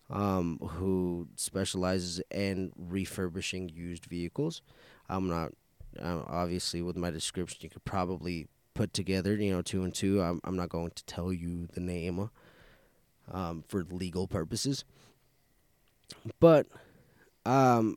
um, 0.08 0.58
who 0.58 1.28
specializes 1.36 2.20
in 2.30 2.72
refurbishing 2.76 3.68
used 3.68 4.06
vehicles. 4.06 4.62
I'm 5.08 5.28
not 5.28 5.52
uh, 6.00 6.22
obviously 6.26 6.80
with 6.82 6.96
my 6.96 7.10
description. 7.10 7.58
You 7.62 7.70
could 7.70 7.84
probably 7.84 8.46
put 8.76 8.92
together, 8.92 9.34
you 9.34 9.52
know, 9.52 9.62
two 9.62 9.82
and 9.82 9.94
two. 9.94 10.20
I'm 10.22 10.40
I'm 10.44 10.56
not 10.56 10.68
going 10.68 10.90
to 10.94 11.04
tell 11.06 11.32
you 11.32 11.66
the 11.72 11.80
name, 11.80 12.30
um, 13.32 13.64
for 13.66 13.84
legal 13.90 14.26
purposes. 14.26 14.84
But 16.38 16.66
um, 17.44 17.96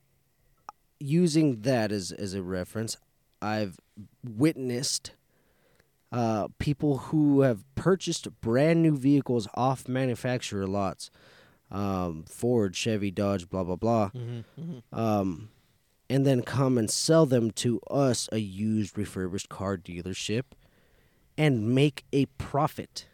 using 0.99 1.61
that 1.61 1.91
as 1.91 2.11
as 2.11 2.33
a 2.33 2.41
reference, 2.41 2.97
I've 3.41 3.79
witnessed 4.23 5.11
uh, 6.11 6.47
people 6.57 6.97
who 6.97 7.41
have 7.41 7.63
purchased 7.75 8.27
brand 8.41 8.81
new 8.81 8.97
vehicles 8.97 9.47
off 9.53 9.87
manufacturer 9.87 10.65
lots, 10.65 11.11
um, 11.71 12.23
Ford, 12.27 12.75
Chevy, 12.75 13.11
Dodge, 13.11 13.47
blah 13.49 13.63
blah 13.63 13.75
blah, 13.75 14.09
um, 14.91 15.49
and 16.09 16.25
then 16.25 16.41
come 16.41 16.77
and 16.79 16.89
sell 16.89 17.27
them 17.27 17.51
to 17.51 17.79
us, 17.91 18.27
a 18.31 18.39
used 18.39 18.97
refurbished 18.97 19.49
car 19.49 19.77
dealership, 19.77 20.45
and 21.39 21.73
make 21.73 22.03
a 22.11 22.25
profit. 22.37 23.07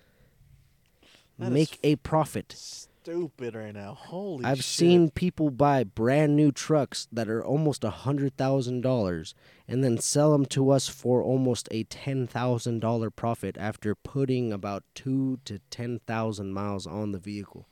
That 1.37 1.51
make 1.51 1.79
a 1.83 1.95
profit. 1.97 2.53
Stupid 2.57 3.53
right 3.53 3.73
now. 3.73 3.93
Holy 3.93 4.43
I've 4.43 4.57
shit. 4.57 4.65
seen 4.65 5.09
people 5.11 5.51
buy 5.51 5.83
brand 5.83 6.35
new 6.35 6.51
trucks 6.51 7.07
that 7.11 7.29
are 7.29 7.45
almost 7.45 7.83
a 7.83 7.91
hundred 7.91 8.35
thousand 8.35 8.81
dollars 8.81 9.35
and 9.67 9.83
then 9.83 9.99
sell 9.99 10.31
them 10.31 10.45
to 10.47 10.71
us 10.71 10.87
for 10.87 11.21
almost 11.21 11.67
a 11.69 11.83
ten 11.83 12.25
thousand 12.25 12.79
dollar 12.79 13.11
profit 13.11 13.57
after 13.59 13.93
putting 13.93 14.51
about 14.51 14.83
two 14.95 15.39
to 15.45 15.59
ten 15.69 15.99
thousand 16.07 16.51
miles 16.53 16.87
on 16.87 17.11
the 17.11 17.19
vehicle. 17.19 17.67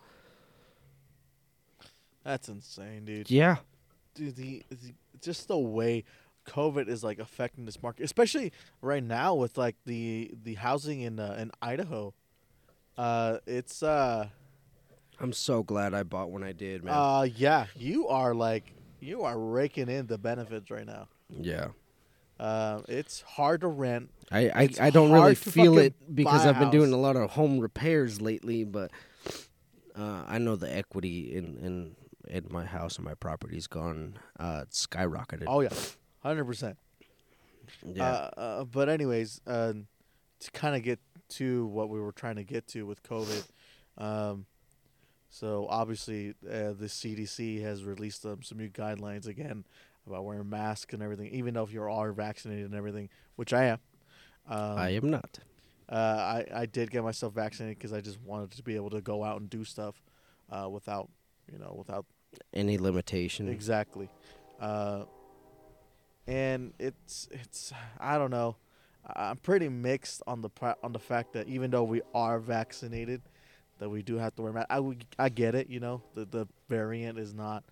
That's 2.23 2.47
insane, 2.47 3.05
dude. 3.05 3.29
Yeah, 3.31 3.57
Dude, 4.13 4.35
the, 4.35 4.63
the 4.69 4.93
just 5.19 5.47
the 5.47 5.57
way 5.57 6.03
COVID 6.45 6.87
is 6.87 7.03
like 7.03 7.19
affecting 7.19 7.65
this 7.65 7.81
market, 7.81 8.03
especially 8.03 8.51
right 8.81 9.03
now 9.03 9.33
with 9.35 9.57
like 9.57 9.75
the 9.85 10.31
the 10.43 10.55
housing 10.55 11.01
in 11.01 11.19
uh, 11.19 11.35
in 11.39 11.51
Idaho. 11.61 12.13
Uh, 12.97 13.37
it's 13.47 13.81
uh 13.83 14.27
I'm 15.19 15.33
so 15.33 15.63
glad 15.63 15.93
I 15.93 16.03
bought 16.03 16.31
when 16.31 16.43
I 16.43 16.51
did, 16.51 16.83
man. 16.83 16.93
uh 16.93 17.21
yeah, 17.23 17.67
you 17.75 18.07
are 18.07 18.33
like 18.35 18.73
you 18.99 19.23
are 19.23 19.37
raking 19.37 19.89
in 19.89 20.07
the 20.07 20.17
benefits 20.17 20.69
right 20.71 20.85
now. 20.85 21.07
yeah, 21.29 21.67
Uh, 22.39 22.81
it's 22.87 23.21
hard 23.21 23.61
to 23.61 23.67
rent. 23.67 24.09
I 24.31 24.49
I, 24.49 24.69
I 24.81 24.89
don't 24.89 25.11
really 25.11 25.35
feel 25.35 25.77
it 25.77 25.93
because 26.15 26.45
I've 26.45 26.59
been 26.59 26.69
doing 26.71 26.93
a 26.93 26.97
lot 26.97 27.15
of 27.15 27.31
home 27.31 27.59
repairs 27.59 28.21
lately, 28.21 28.63
but 28.63 28.91
uh, 29.95 30.23
I 30.27 30.37
know 30.39 30.55
the 30.55 30.73
equity 30.75 31.35
in 31.35 31.57
in 31.57 31.95
in 32.27 32.47
my 32.49 32.65
house 32.65 32.95
and 32.97 33.05
my 33.05 33.13
property's 33.15 33.67
gone 33.67 34.17
uh, 34.39 34.65
skyrocketed. 34.71 35.43
Oh 35.47 35.59
yeah, 35.61 35.69
hundred 36.23 36.45
percent. 36.45 36.77
yeah. 37.85 38.03
Uh, 38.03 38.29
uh, 38.37 38.63
but 38.63 38.89
anyways, 38.89 39.41
uh, 39.45 39.73
to 40.39 40.51
kind 40.51 40.75
of 40.75 40.83
get 40.83 40.99
to 41.29 41.65
what 41.67 41.89
we 41.89 41.99
were 41.99 42.11
trying 42.11 42.35
to 42.35 42.43
get 42.43 42.67
to 42.69 42.85
with 42.85 43.03
COVID, 43.03 43.43
um, 43.97 44.45
so 45.29 45.67
obviously 45.69 46.29
uh, 46.45 46.73
the 46.73 46.87
CDC 46.87 47.61
has 47.61 47.83
released 47.83 48.25
um, 48.25 48.41
some 48.43 48.57
new 48.57 48.69
guidelines 48.69 49.27
again 49.27 49.65
about 50.05 50.25
wearing 50.25 50.49
masks 50.49 50.93
and 50.93 51.01
everything, 51.01 51.27
even 51.27 51.53
though 51.53 51.63
if 51.63 51.71
you 51.73 51.81
are 51.81 51.89
already 51.89 52.15
vaccinated 52.15 52.65
and 52.65 52.75
everything, 52.75 53.09
which 53.35 53.53
I 53.53 53.65
am. 53.65 53.79
Um, 54.47 54.77
I 54.77 54.89
am 54.89 55.09
not. 55.09 55.39
uh, 55.89 55.95
I 55.95 56.45
I 56.53 56.65
did 56.65 56.91
get 56.91 57.03
myself 57.03 57.33
vaccinated 57.33 57.77
because 57.77 57.93
I 57.93 58.01
just 58.01 58.21
wanted 58.21 58.51
to 58.51 58.63
be 58.63 58.75
able 58.75 58.89
to 58.91 59.01
go 59.01 59.23
out 59.23 59.39
and 59.39 59.49
do 59.49 59.63
stuff 59.63 60.01
uh, 60.51 60.67
without 60.69 61.09
you 61.51 61.57
know 61.57 61.73
without 61.77 62.05
Any 62.53 62.77
limitation? 62.77 63.47
Exactly. 63.47 64.09
And 66.27 66.73
it's 66.79 67.27
it's 67.31 67.73
I 67.99 68.17
don't 68.17 68.31
know. 68.31 68.55
I'm 69.05 69.37
pretty 69.37 69.67
mixed 69.67 70.21
on 70.25 70.41
the 70.41 70.49
on 70.81 70.93
the 70.93 70.99
fact 70.99 71.33
that 71.33 71.47
even 71.47 71.71
though 71.71 71.83
we 71.83 72.01
are 72.13 72.39
vaccinated, 72.39 73.21
that 73.79 73.89
we 73.89 74.01
do 74.01 74.17
have 74.17 74.33
to 74.35 74.41
wear 74.41 74.53
masks. 74.53 74.67
I 74.69 74.79
would- 74.79 75.05
I 75.19 75.29
get 75.29 75.55
it. 75.55 75.69
You 75.69 75.79
know, 75.81 76.01
the 76.15 76.25
the 76.25 76.47
variant 76.69 77.19
is 77.19 77.33
not 77.33 77.63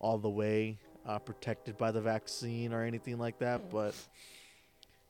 all 0.00 0.18
the 0.18 0.28
way 0.28 0.78
uh, 1.06 1.18
protected 1.18 1.78
by 1.78 1.90
the 1.90 2.00
vaccine 2.02 2.72
or 2.74 2.82
anything 2.84 3.18
like 3.18 3.38
that. 3.38 3.70
But 3.70 3.94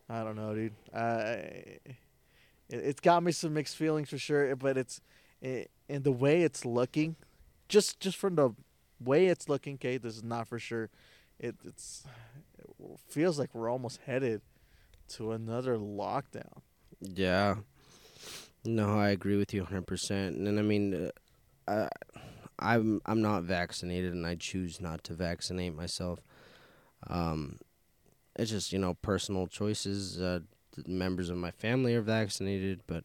I 0.09 0.23
don't 0.23 0.37
know, 0.37 0.55
dude. 0.55 0.73
I 0.95 1.01
it, 1.01 1.97
it's 2.69 3.01
got 3.01 3.23
me 3.23 3.33
some 3.33 3.55
mixed 3.55 3.77
feelings 3.77 4.11
for 4.11 4.19
sure. 4.19 4.55
But 4.55 4.77
it's 4.79 5.01
it, 5.43 5.71
and 5.89 6.05
the 6.05 6.13
way 6.13 6.43
it's 6.43 6.65
looking, 6.65 7.17
just 7.69 7.99
just 7.99 8.17
from 8.17 8.37
the 8.37 8.51
way 9.05 9.27
it's 9.27 9.49
looking, 9.49 9.77
Kate. 9.79 10.03
This 10.03 10.17
is 10.17 10.23
not 10.23 10.47
for 10.47 10.61
sure. 10.61 10.89
It 11.41 11.57
it's 11.65 12.05
it 12.37 12.48
feels 13.09 13.39
like 13.39 13.55
we're 13.55 13.71
almost 13.71 14.01
headed 14.07 14.43
to 15.09 15.33
another 15.33 15.77
lockdown. 15.77 16.63
Yeah. 17.01 17.57
No, 18.65 18.99
I 18.99 19.11
agree 19.11 19.37
with 19.37 19.55
you 19.55 19.63
100%. 19.63 20.37
And 20.37 20.59
I 20.59 20.63
mean, 20.63 21.11
uh, 21.67 21.89
I, 22.59 22.75
I'm 22.75 23.01
I'm 23.07 23.23
not 23.23 23.45
vaccinated, 23.45 24.13
and 24.13 24.27
I 24.27 24.35
choose 24.35 24.81
not 24.81 25.05
to 25.05 25.15
vaccinate 25.15 25.75
myself. 25.75 26.21
Um, 27.07 27.59
it's 28.37 28.51
just 28.51 28.73
you 28.73 28.79
know 28.79 28.95
personal 28.95 29.47
choices. 29.47 30.21
Uh, 30.21 30.41
members 30.87 31.31
of 31.31 31.37
my 31.37 31.51
family 31.51 31.95
are 31.95 32.03
vaccinated, 32.03 32.81
but 32.87 33.05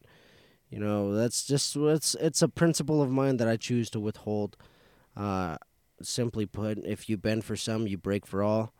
you 0.70 0.78
know 0.78 1.14
that's 1.14 1.46
just 1.46 1.76
it's 1.76 2.14
it's 2.16 2.42
a 2.42 2.48
principle 2.48 3.00
of 3.00 3.10
mine 3.10 3.36
that 3.36 3.48
I 3.48 3.56
choose 3.56 3.90
to 3.90 4.00
withhold. 4.00 4.56
Uh, 5.16 5.56
simply 6.02 6.44
put, 6.44 6.78
if 6.78 7.08
you 7.08 7.16
bend 7.16 7.44
for 7.44 7.54
some, 7.54 7.86
you 7.86 7.96
break 7.96 8.26
for 8.26 8.42
all. 8.42 8.74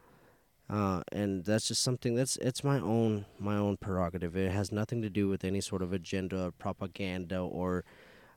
Uh, 0.69 1.03
and 1.12 1.45
that's 1.45 1.69
just 1.69 1.83
something 1.83 2.15
that's 2.15 2.37
it's 2.39 2.65
my 2.65 2.81
own 2.81 3.27
my 3.39 3.57
own 3.57 3.77
prerogative. 3.77 4.35
It 4.37 4.51
has 4.51 4.73
nothing 4.73 5.03
to 5.03 5.11
do 5.11 5.29
with 5.29 5.45
any 5.45 5.61
sort 5.61 5.83
of 5.83 5.93
agenda, 5.93 6.47
or 6.47 6.51
propaganda, 6.53 7.39
or 7.39 7.85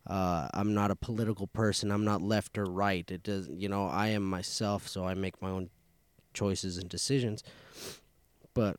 uh, 0.06 0.48
I'm 0.54 0.74
not 0.74 0.92
a 0.92 0.96
political 0.96 1.48
person. 1.48 1.92
I'm 1.92 2.04
not 2.06 2.22
left 2.22 2.58
or 2.58 2.66
right. 2.66 3.10
It 3.10 3.24
does, 3.24 3.50
you 3.50 3.70
know, 3.70 3.88
I 3.88 4.08
am 4.08 4.24
myself, 4.24 4.88
so 4.88 5.06
I 5.06 5.14
make 5.14 5.42
my 5.42 5.50
own 5.50 5.70
choices 6.34 6.78
and 6.78 6.90
decisions. 6.90 7.44
But 8.54 8.78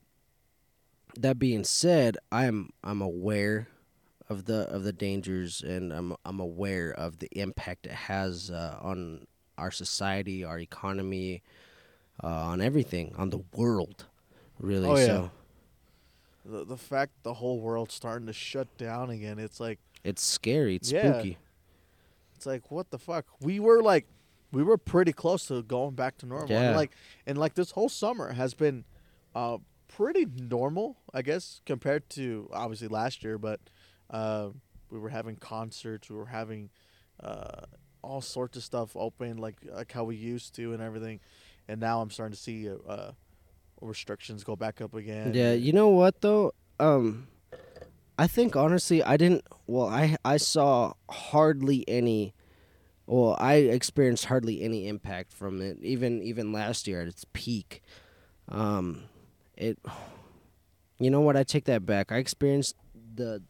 that 1.17 1.39
being 1.39 1.65
said, 1.65 2.19
I'm 2.31 2.71
I'm 2.85 3.01
aware 3.01 3.69
of 4.29 4.45
the 4.45 4.69
of 4.69 4.85
the 4.85 4.93
dangers, 4.93 5.63
and 5.63 5.93
I'm 5.93 6.17
I'm 6.25 6.41
aware 6.41 6.91
of 6.91 7.19
the 7.19 7.29
impact 7.33 7.87
it 7.87 7.93
has 7.93 8.51
uh, 8.51 8.79
on 8.81 9.27
our 9.57 9.71
society, 9.71 10.45
our 10.45 10.59
economy, 10.59 11.43
uh, 12.23 12.27
on 12.27 12.61
everything, 12.61 13.15
on 13.17 13.31
the 13.31 13.41
world, 13.55 14.07
really. 14.59 14.89
Oh, 14.89 14.97
yeah. 14.97 15.07
So 15.07 15.31
The 16.45 16.65
the 16.65 16.77
fact 16.77 17.13
the 17.23 17.35
whole 17.35 17.61
world's 17.61 17.95
starting 17.95 18.27
to 18.27 18.33
shut 18.33 18.69
down 18.79 19.11
again. 19.11 19.39
It's 19.39 19.61
like 19.61 19.79
it's 20.05 20.23
scary. 20.23 20.77
It's 20.77 20.91
Yeah. 20.91 21.13
spooky. 21.13 21.39
it's 22.37 22.47
like 22.47 22.71
what 22.71 22.91
the 22.91 22.99
fuck. 22.99 23.27
We 23.41 23.61
were 23.61 23.83
like 23.83 24.07
we 24.51 24.63
were 24.63 24.79
pretty 24.79 25.13
close 25.13 25.47
to 25.49 25.63
going 25.63 25.95
back 25.95 26.17
to 26.19 26.27
normal. 26.27 26.57
And 26.57 26.77
like 26.77 26.93
and 27.27 27.37
like 27.39 27.55
this 27.55 27.73
whole 27.73 27.89
summer 27.91 28.33
has 28.33 28.55
been 28.55 28.85
uh 29.35 29.59
pretty 29.89 30.27
normal, 30.27 30.97
I 31.13 31.23
guess, 31.23 31.61
compared 31.67 32.09
to 32.11 32.49
obviously 32.53 32.89
last 32.89 33.23
year, 33.25 33.37
but 33.39 33.61
uh 34.11 34.51
we 34.91 34.99
were 34.99 35.11
having 35.11 35.37
concerts, 35.37 36.09
we 36.09 36.17
were 36.17 36.27
having 36.27 36.71
uh 37.23 37.63
all 38.01 38.21
sorts 38.23 38.57
of 38.57 38.63
stuff 38.63 38.97
open 38.97 39.37
like 39.37 39.57
like 39.71 39.93
how 39.93 40.05
we 40.05 40.17
used 40.17 40.55
to 40.55 40.73
and 40.73 40.83
everything. 40.83 41.21
And 41.69 41.81
now 41.81 42.01
I'm 42.01 42.11
starting 42.11 42.35
to 42.35 42.41
see 42.41 42.69
uh, 42.69 42.77
uh 42.87 43.13
restrictions 43.81 44.43
go 44.45 44.57
back 44.57 44.81
up 44.81 44.95
again. 44.95 45.35
Yeah, 45.35 45.53
you 45.53 45.73
know 45.73 45.89
what 45.89 46.21
though? 46.21 46.53
Um 46.81 47.29
I 48.19 48.27
think 48.27 48.57
honestly 48.57 49.03
I 49.03 49.17
didn't 49.17 49.45
well 49.67 49.89
I 49.89 50.17
I 50.25 50.39
saw 50.39 50.95
hardly 51.09 51.85
any 51.89 52.35
well 53.07 53.37
I 53.39 53.55
experienced 53.55 54.25
hardly 54.27 54.63
any 54.63 54.89
impact 54.89 55.33
from 55.33 55.61
it 55.61 55.79
even 55.83 56.23
even 56.23 56.53
last 56.53 56.89
year 56.89 57.03
at 57.03 57.09
its 57.09 57.25
peak. 57.33 57.83
Um 58.49 59.05
it 59.57 59.79
you 60.99 61.11
know 61.11 61.21
what 61.21 61.37
I 61.37 61.45
take 61.45 61.65
that 61.67 61.87
back. 61.87 62.11
I 62.11 62.17
experienced 62.17 62.75
the 63.15 63.43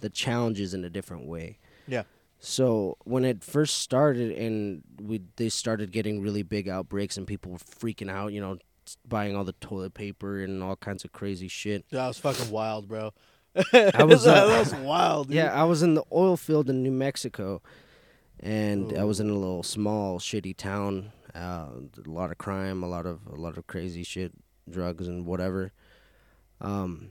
the 0.00 0.10
challenges 0.10 0.74
in 0.74 0.84
a 0.84 0.90
different 0.90 1.26
way. 1.26 1.58
Yeah. 1.86 2.04
So 2.40 2.96
when 3.04 3.26
it 3.26 3.44
first 3.44 3.78
started 3.78 4.32
and 4.32 4.82
we 5.00 5.20
they 5.36 5.50
started 5.50 5.92
getting 5.92 6.22
really 6.22 6.42
big 6.42 6.68
outbreaks 6.68 7.18
and 7.18 7.26
people 7.26 7.52
were 7.52 7.58
freaking 7.58 8.10
out, 8.10 8.32
you 8.32 8.40
know, 8.40 8.58
buying 9.06 9.36
all 9.36 9.44
the 9.44 9.52
toilet 9.52 9.92
paper 9.92 10.42
and 10.42 10.62
all 10.62 10.76
kinds 10.76 11.04
of 11.04 11.12
crazy 11.12 11.48
shit. 11.48 11.84
That 11.90 12.08
was 12.08 12.18
fucking 12.18 12.50
wild, 12.50 12.88
bro. 12.88 13.12
I 13.54 14.04
was, 14.04 14.24
that, 14.24 14.36
uh, 14.36 14.46
that 14.46 14.58
was 14.58 14.74
wild. 14.74 15.28
Dude. 15.28 15.36
Yeah, 15.36 15.52
I 15.52 15.64
was 15.64 15.82
in 15.82 15.94
the 15.94 16.04
oil 16.12 16.36
field 16.38 16.70
in 16.70 16.82
New 16.82 16.90
Mexico, 16.90 17.60
and 18.38 18.96
I 18.96 19.04
was 19.04 19.20
in 19.20 19.28
a 19.28 19.34
little 19.34 19.62
small 19.62 20.18
shitty 20.18 20.56
town. 20.56 21.12
Uh, 21.34 21.66
a 22.06 22.08
lot 22.08 22.30
of 22.30 22.38
crime, 22.38 22.82
a 22.82 22.88
lot 22.88 23.06
of 23.06 23.20
a 23.30 23.36
lot 23.36 23.58
of 23.58 23.66
crazy 23.66 24.02
shit, 24.02 24.32
drugs 24.68 25.06
and 25.08 25.26
whatever. 25.26 25.72
Um, 26.60 27.10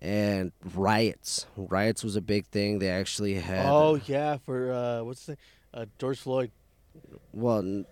and 0.00 0.52
riots. 0.74 1.46
Riots 1.56 2.04
was 2.04 2.16
a 2.16 2.20
big 2.20 2.46
thing. 2.46 2.78
They 2.78 2.88
actually 2.88 3.34
had. 3.34 3.66
Oh 3.66 4.00
yeah, 4.06 4.36
for 4.38 4.72
uh, 4.72 5.02
what's 5.02 5.26
the 5.26 5.36
uh, 5.74 5.86
George 5.98 6.18
Floyd. 6.18 6.50
Well, 7.32 7.58
n- 7.58 7.86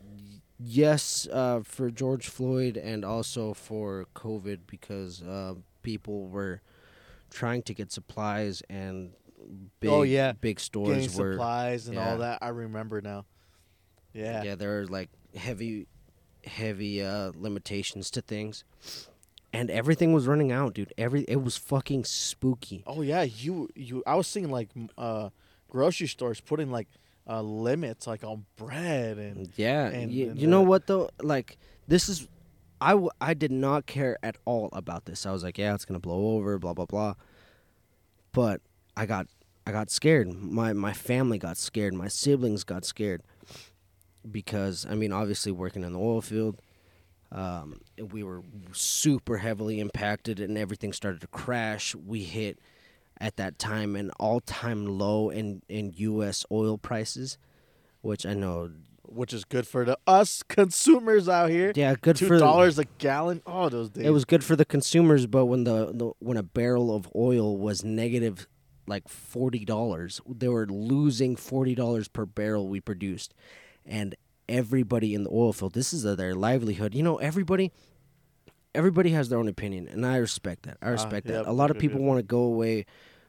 yes, 0.59 1.29
uh, 1.33 1.61
for 1.65 1.91
George 1.91 2.29
Floyd 2.29 2.77
and 2.77 3.05
also 3.05 3.55
for 3.55 4.07
COVID 4.15 4.61
because 4.67 5.23
uh, 5.23 5.55
people 5.83 6.27
were 6.29 6.61
trying 7.31 7.63
to 7.63 7.75
get 7.75 7.93
supplies 7.93 8.63
and 8.71 9.11
big, 9.81 9.91
Oh, 9.91 10.03
yeah. 10.03 10.33
big 10.33 10.57
Getting 10.57 10.59
stores 10.59 11.17
were 11.17 11.33
supplies 11.35 11.87
and 11.89 11.97
yeah. 11.97 12.11
all 12.11 12.19
that. 12.19 12.39
I 12.43 12.49
remember 12.49 13.01
now. 13.01 13.27
Yeah. 14.13 14.43
yeah 14.43 14.55
there 14.55 14.81
are 14.81 14.87
like 14.87 15.11
heavy 15.37 15.87
heavy 16.45 17.03
uh, 17.05 17.33
limitations 17.35 18.11
to 18.13 18.23
things 18.23 18.65
and 19.53 19.71
everything 19.71 20.13
was 20.13 20.27
running 20.27 20.53
out 20.53 20.75
dude. 20.75 20.93
Every 20.99 21.23
it 21.29 21.43
was 21.43 21.57
fucking 21.57 22.05
spooky. 22.05 22.83
Oh 22.87 23.03
yeah, 23.03 23.23
you 23.23 23.69
you. 23.75 24.03
I 24.07 24.15
was 24.17 24.27
seeing 24.27 24.51
like 24.51 24.69
uh, 24.99 25.31
grocery 25.69 26.07
stores 26.09 26.41
putting 26.41 26.71
like 26.71 26.89
uh, 27.29 27.41
limits 27.43 28.07
like 28.07 28.23
on 28.25 28.45
bread 28.57 29.19
and 29.19 29.49
yeah 29.57 29.87
and- 29.89 30.13
you, 30.13 30.31
and 30.31 30.39
you 30.39 30.47
know 30.47 30.63
what 30.63 30.87
though? 30.87 31.11
Like 31.23 31.59
this 31.89 32.09
is 32.09 32.29
I, 32.81 32.91
w- 32.91 33.11
I 33.23 33.33
did 33.33 33.51
not 33.51 33.87
care 33.87 34.19
at 34.23 34.37
all 34.45 34.69
about 34.73 35.07
this. 35.07 35.25
I 35.27 35.33
was 35.33 35.43
like 35.43 35.57
yeah 35.59 35.75
it's 35.75 35.85
gonna 35.85 35.99
blow 36.01 36.37
over 36.37 36.59
blah 36.59 36.75
blah 36.75 36.87
blah. 36.87 37.15
But 38.33 38.61
i 38.97 39.07
got 39.07 39.27
i 39.67 39.73
got 39.73 39.91
scared. 39.91 40.33
My 40.33 40.73
my 40.73 40.93
family 40.93 41.39
got 41.39 41.57
scared. 41.57 41.95
My 41.95 42.09
siblings 42.09 42.65
got 42.65 42.85
scared 42.85 43.23
because 44.29 44.85
i 44.91 44.95
mean 44.97 45.13
obviously 45.13 45.53
working 45.53 45.85
in 45.85 45.93
the 45.93 45.99
oil 46.01 46.21
field 46.21 46.61
um, 47.33 47.81
we 48.13 48.23
were 48.23 48.43
super 48.73 49.39
heavily 49.39 49.81
impacted 49.81 50.41
and 50.41 50.57
everything 50.57 50.93
started 50.93 51.21
to 51.21 51.27
crash 51.29 51.95
we 51.95 52.23
hit 52.23 52.59
at 53.21 53.37
that 53.37 53.59
time 53.59 53.97
an 53.97 54.11
all-time 54.21 54.87
low 54.87 55.31
in, 55.31 55.63
in 55.69 55.93
us 55.99 56.45
oil 56.53 56.79
prices 56.79 57.39
which 58.03 58.25
i 58.27 58.35
know 58.35 58.71
which 59.09 59.33
is 59.33 59.45
good 59.45 59.67
for 59.67 59.85
the 59.85 59.97
us 60.07 60.43
consumers 60.43 61.29
out 61.29 61.49
here. 61.51 61.73
yeah 61.77 61.95
good 62.01 62.17
Two 62.17 62.27
for 62.27 62.39
dollars 62.39 62.79
a 62.79 62.85
gallon. 62.99 63.41
Oh, 63.47 63.69
those 63.69 63.91
days. 63.91 64.05
it 64.05 64.11
was 64.11 64.25
good 64.25 64.43
for 64.45 64.57
the 64.57 64.65
consumers 64.65 65.27
but 65.27 65.47
when 65.47 65.65
the, 65.65 65.93
the 65.93 66.13
when 66.19 66.37
a 66.37 66.43
barrel 66.43 66.95
of 66.95 67.09
oil 67.15 67.57
was 67.57 67.85
negative 67.85 68.47
like 68.89 69.09
$40 69.09 70.21
they 70.29 70.49
were 70.49 70.67
losing 70.67 71.37
$40 71.37 72.13
per 72.13 72.25
barrel 72.27 72.69
we 72.69 72.81
produced 72.81 73.33
and 73.85 74.15
everybody 74.49 75.15
in 75.15 75.25
the 75.25 75.31
oil 75.31 75.53
field. 75.53 75.75
This 75.75 75.93
is 75.93 76.03
their 76.03 76.35
livelihood. 76.35 76.95
You 76.95 77.03
know 77.03 77.17
everybody 77.17 77.73
everybody 78.75 79.11
has 79.11 79.31
their 79.31 79.39
own 79.39 79.49
opinion 79.49 79.89
and 79.89 80.05
i 80.05 80.17
respect 80.19 80.65
that. 80.65 80.77
I 80.83 80.91
respect 80.91 81.27
yep, 81.27 81.45
that 81.45 81.51
a 81.51 81.53
lot 81.53 81.71
of 81.71 81.79
people 81.79 82.01
want 82.01 82.19
to 82.19 82.23
go 82.23 82.41
away 82.41 82.85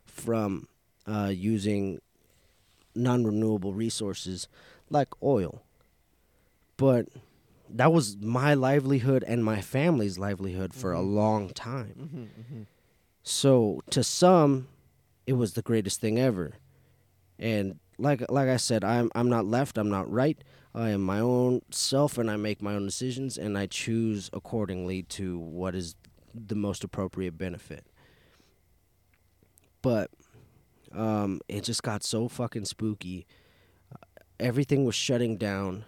from 0.06 0.68
uh, 1.08 1.32
using 1.34 2.00
non-renewable 2.96 3.74
resources 3.74 4.48
like 4.90 5.08
oil. 5.24 5.62
But 6.76 7.08
that 7.70 7.92
was 7.94 8.18
my 8.18 8.54
livelihood 8.54 9.24
and 9.26 9.44
my 9.44 9.62
family's 9.62 10.18
livelihood 10.20 10.74
for 10.74 10.94
a 10.94 11.00
Mhm. 11.00 11.16
long 11.16 11.50
time. 11.50 11.94
Hmm 12.38 12.44
hmm 12.56 12.62
so 13.24 13.82
to 13.90 14.04
some, 14.06 14.70
it 15.26 15.34
was 15.34 15.54
the 15.54 15.62
greatest 15.62 16.00
thing 16.00 16.18
ever. 16.18 16.54
And 17.38 17.80
like 17.98 18.24
like 18.32 18.48
I 18.48 18.58
said, 18.58 18.84
I'm 18.86 19.12
I'm 19.16 19.30
not 19.30 19.46
left, 19.46 19.78
I'm 19.78 19.90
not 19.90 20.10
right. 20.12 20.38
I 20.78 20.92
am 20.92 21.02
my 21.02 21.20
own 21.20 21.62
self 21.72 22.18
and 22.20 22.30
I 22.30 22.36
make 22.36 22.62
my 22.62 22.76
own 22.76 22.86
decisions 22.86 23.38
and 23.38 23.58
I 23.58 23.66
choose 23.66 24.30
accordingly 24.32 25.02
to 25.04 25.40
what 25.40 25.74
is 25.74 25.96
the 26.36 26.56
most 26.56 26.84
appropriate 26.84 27.38
benefit. 27.38 27.86
But 29.82 30.12
um 30.94 31.42
it 31.48 31.64
just 31.64 31.82
got 31.84 32.04
so 32.04 32.28
fucking 32.28 32.66
spooky. 32.66 33.26
Everything 34.40 34.86
was 34.86 34.94
shutting 34.96 35.36
down. 35.38 35.84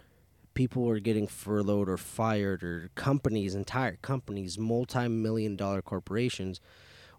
People 0.54 0.82
were 0.82 0.98
getting 0.98 1.28
furloughed 1.28 1.88
or 1.88 1.96
fired 1.96 2.64
or 2.64 2.90
companies, 2.96 3.54
entire 3.54 3.96
companies, 4.02 4.58
multi-million 4.58 5.54
dollar 5.54 5.82
corporations 5.82 6.60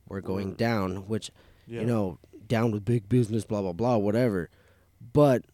were 0.10 0.22
going 0.22 0.56
down, 0.56 1.08
which 1.08 1.32
Yeah. 1.68 1.82
you 1.82 1.86
know, 1.88 2.20
down 2.48 2.72
with 2.72 2.84
big 2.84 3.08
business, 3.08 3.46
blah 3.46 3.62
blah 3.62 3.72
blah, 3.72 3.96
whatever. 3.96 4.50
But 5.14 5.46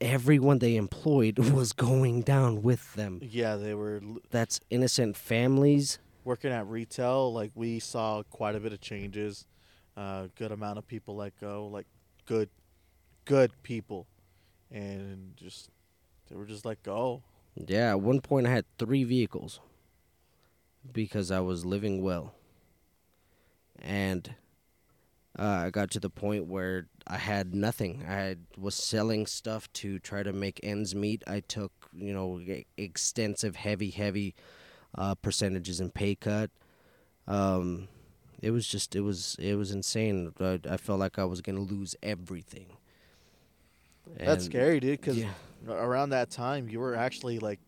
everyone 0.00 0.58
they 0.58 0.76
employed 0.76 1.38
was 1.52 1.72
going 1.72 2.22
down 2.22 2.62
with 2.62 2.94
them. 2.94 3.20
Yeah, 3.22 3.56
they 3.56 3.74
were 3.74 4.00
l- 4.02 4.18
That's 4.30 4.60
innocent 4.70 5.16
families. 5.16 5.98
working 6.24 6.52
at 6.52 6.66
retail. 6.66 7.32
Like 7.32 7.50
we 7.54 7.78
saw 7.80 8.22
quite 8.30 8.54
a 8.54 8.60
bit 8.60 8.72
of 8.72 8.80
changes. 8.80 9.46
a 9.96 10.28
good 10.36 10.52
amount 10.52 10.78
of 10.78 10.86
people 10.86 11.16
let 11.16 11.38
go, 11.40 11.66
like 11.66 11.86
good, 12.26 12.48
good 13.24 13.50
people, 13.62 14.06
and 14.70 15.32
just 15.36 15.70
they 16.28 16.36
were 16.36 16.46
just 16.46 16.64
let 16.64 16.82
go. 16.82 17.22
Yeah, 17.56 17.90
at 17.90 18.00
one 18.00 18.20
point 18.20 18.46
I 18.46 18.50
had 18.50 18.64
three 18.78 19.02
vehicles 19.04 19.58
because 20.92 21.30
I 21.32 21.40
was 21.40 21.64
living 21.64 22.02
well. 22.02 22.34
And 23.80 24.34
uh, 25.38 25.64
I 25.66 25.70
got 25.70 25.90
to 25.92 26.00
the 26.00 26.10
point 26.10 26.46
where 26.46 26.86
I 27.06 27.16
had 27.16 27.54
nothing. 27.54 28.04
I 28.08 28.12
had, 28.14 28.38
was 28.56 28.74
selling 28.74 29.26
stuff 29.26 29.72
to 29.74 29.98
try 29.98 30.22
to 30.22 30.32
make 30.32 30.60
ends 30.62 30.94
meet. 30.94 31.22
I 31.26 31.40
took, 31.40 31.72
you 31.94 32.12
know, 32.12 32.40
extensive, 32.76 33.56
heavy, 33.56 33.90
heavy 33.90 34.34
uh, 34.96 35.14
percentages 35.16 35.80
in 35.80 35.90
pay 35.90 36.14
cut. 36.14 36.50
Um, 37.26 37.88
it 38.42 38.50
was 38.50 38.66
just, 38.66 38.96
it 38.96 39.00
was, 39.02 39.36
it 39.38 39.54
was 39.54 39.70
insane. 39.70 40.32
I, 40.40 40.60
I 40.68 40.76
felt 40.76 40.98
like 41.00 41.18
I 41.18 41.24
was 41.24 41.40
gonna 41.40 41.60
lose 41.60 41.94
everything. 42.02 42.76
That's 44.16 44.44
And- 44.44 44.52
scary, 44.52 44.80
dude. 44.80 45.00
Because 45.00 45.18
Yeah. 45.18 45.32
around 45.68 46.10
that 46.10 46.30
time, 46.30 46.68
you 46.68 46.80
were 46.80 46.94
actually 46.94 47.38
like 47.38 47.60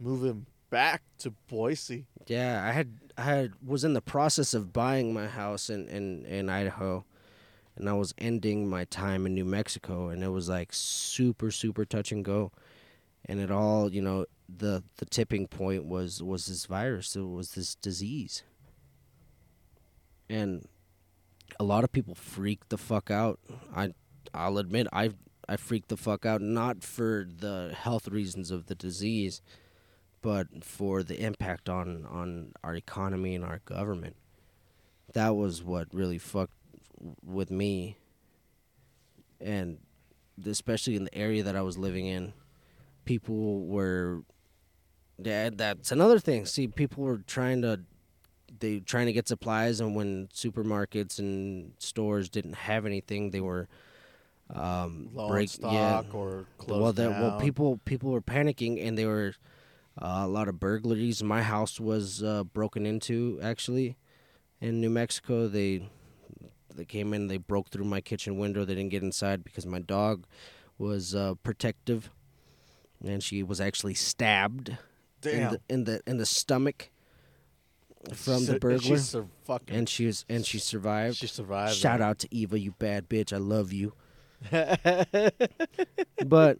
moving 0.00 0.46
back 0.70 1.02
to 1.18 1.30
Boise. 1.48 2.06
Yeah, 2.26 2.64
I 2.66 2.72
had 2.72 2.92
I 3.18 3.50
was 3.64 3.84
in 3.84 3.94
the 3.94 4.02
process 4.02 4.54
of 4.54 4.72
buying 4.72 5.14
my 5.14 5.26
house 5.26 5.70
in, 5.70 5.88
in, 5.88 6.24
in 6.26 6.50
Idaho 6.50 7.04
and 7.76 7.88
I 7.88 7.92
was 7.94 8.14
ending 8.18 8.68
my 8.68 8.84
time 8.84 9.26
in 9.26 9.34
New 9.34 9.44
Mexico 9.44 10.08
and 10.08 10.22
it 10.22 10.28
was 10.28 10.48
like 10.48 10.70
super 10.72 11.50
super 11.50 11.84
touch 11.84 12.12
and 12.12 12.24
go 12.24 12.52
and 13.26 13.40
it 13.40 13.50
all, 13.50 13.92
you 13.92 14.00
know, 14.00 14.26
the 14.48 14.84
the 14.98 15.04
tipping 15.04 15.46
point 15.48 15.84
was 15.84 16.22
was 16.22 16.46
this 16.46 16.66
virus, 16.66 17.16
it 17.16 17.20
was 17.20 17.52
this 17.52 17.74
disease. 17.74 18.42
And 20.28 20.66
a 21.58 21.64
lot 21.64 21.84
of 21.84 21.92
people 21.92 22.14
freaked 22.14 22.70
the 22.70 22.78
fuck 22.78 23.10
out. 23.10 23.40
I 23.74 23.90
I'll 24.32 24.58
admit 24.58 24.86
I 24.92 25.10
I 25.48 25.56
freaked 25.56 25.88
the 25.88 25.96
fuck 25.96 26.24
out 26.24 26.40
not 26.40 26.82
for 26.82 27.26
the 27.28 27.74
health 27.76 28.08
reasons 28.08 28.50
of 28.50 28.66
the 28.66 28.74
disease, 28.74 29.42
but 30.22 30.64
for 30.64 31.02
the 31.02 31.20
impact 31.22 31.68
on 31.68 32.04
on 32.06 32.52
our 32.64 32.74
economy 32.74 33.34
and 33.34 33.44
our 33.44 33.60
government. 33.64 34.16
That 35.12 35.36
was 35.36 35.62
what 35.62 35.88
really 35.92 36.18
fucked 36.18 36.52
with 37.24 37.50
me, 37.50 37.96
and 39.40 39.78
especially 40.44 40.96
in 40.96 41.04
the 41.04 41.14
area 41.14 41.42
that 41.42 41.56
I 41.56 41.62
was 41.62 41.78
living 41.78 42.06
in, 42.06 42.32
people 43.04 43.66
were. 43.66 44.22
That 45.18 45.56
that's 45.56 45.92
another 45.92 46.18
thing. 46.18 46.44
See, 46.44 46.68
people 46.68 47.04
were 47.04 47.18
trying 47.18 47.62
to, 47.62 47.80
they 48.58 48.80
trying 48.80 49.06
to 49.06 49.14
get 49.14 49.28
supplies, 49.28 49.80
and 49.80 49.94
when 49.94 50.26
supermarkets 50.28 51.18
and 51.18 51.72
stores 51.78 52.28
didn't 52.28 52.54
have 52.54 52.84
anything, 52.84 53.30
they 53.30 53.40
were. 53.40 53.68
Um, 54.54 55.08
Low 55.12 55.28
break, 55.28 55.50
on 55.62 55.74
yeah, 55.74 56.00
stock 56.00 56.14
or 56.14 56.46
closed 56.58 56.80
well, 56.80 56.92
that 56.92 57.10
well, 57.20 57.40
people 57.40 57.80
people 57.84 58.12
were 58.12 58.20
panicking, 58.20 58.86
and 58.86 58.96
they 58.96 59.04
were 59.04 59.34
uh, 60.00 60.22
a 60.24 60.26
lot 60.28 60.48
of 60.48 60.58
burglaries. 60.60 61.22
My 61.22 61.42
house 61.42 61.78
was 61.80 62.22
uh, 62.22 62.44
broken 62.44 62.86
into 62.86 63.38
actually 63.42 63.96
in 64.60 64.80
New 64.80 64.90
Mexico. 64.90 65.48
They 65.48 65.88
they 66.74 66.84
came 66.84 67.14
in, 67.14 67.28
they 67.28 67.38
broke 67.38 67.70
through 67.70 67.86
my 67.86 68.00
kitchen 68.00 68.38
window. 68.38 68.64
They 68.64 68.74
didn't 68.74 68.90
get 68.90 69.02
inside 69.02 69.42
because 69.44 69.64
my 69.66 69.78
dog 69.78 70.26
was 70.78 71.14
uh, 71.14 71.34
protective, 71.42 72.10
and 73.04 73.22
she 73.22 73.42
was 73.42 73.60
actually 73.60 73.94
stabbed 73.94 74.76
in 75.24 75.40
the 75.52 75.60
in 75.68 75.84
the 75.84 76.00
in 76.06 76.16
the 76.18 76.26
stomach 76.26 76.90
from 78.14 78.44
the 78.46 78.58
burglar, 78.60 78.78
She 78.78 78.96
sur- 78.98 79.26
and 79.68 79.88
she 79.88 80.06
was 80.06 80.24
and 80.28 80.44
she 80.46 80.58
survived. 80.58 81.16
she 81.16 81.26
survived. 81.26 81.74
Shout 81.74 82.00
out 82.00 82.18
to 82.20 82.28
Eva, 82.34 82.58
you 82.58 82.72
bad 82.72 83.08
bitch. 83.08 83.32
I 83.32 83.38
love 83.38 83.72
you. 83.72 83.94
but 86.26 86.58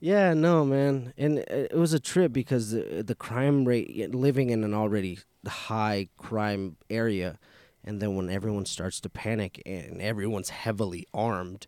yeah, 0.00 0.34
no, 0.34 0.64
man, 0.64 1.12
and 1.16 1.38
it 1.38 1.72
it 1.72 1.76
was 1.76 1.92
a 1.92 2.00
trip 2.00 2.32
because 2.32 2.70
the 2.70 3.02
the 3.02 3.14
crime 3.14 3.64
rate, 3.64 4.14
living 4.14 4.50
in 4.50 4.62
an 4.64 4.74
already 4.74 5.18
high 5.46 6.08
crime 6.16 6.76
area, 6.90 7.38
and 7.82 8.00
then 8.00 8.14
when 8.14 8.30
everyone 8.30 8.66
starts 8.66 9.00
to 9.00 9.08
panic 9.08 9.60
and 9.66 10.00
everyone's 10.00 10.50
heavily 10.50 11.06
armed, 11.12 11.66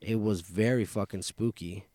it 0.00 0.20
was 0.20 0.40
very 0.40 0.84
fucking 0.84 1.22
spooky, 1.22 1.86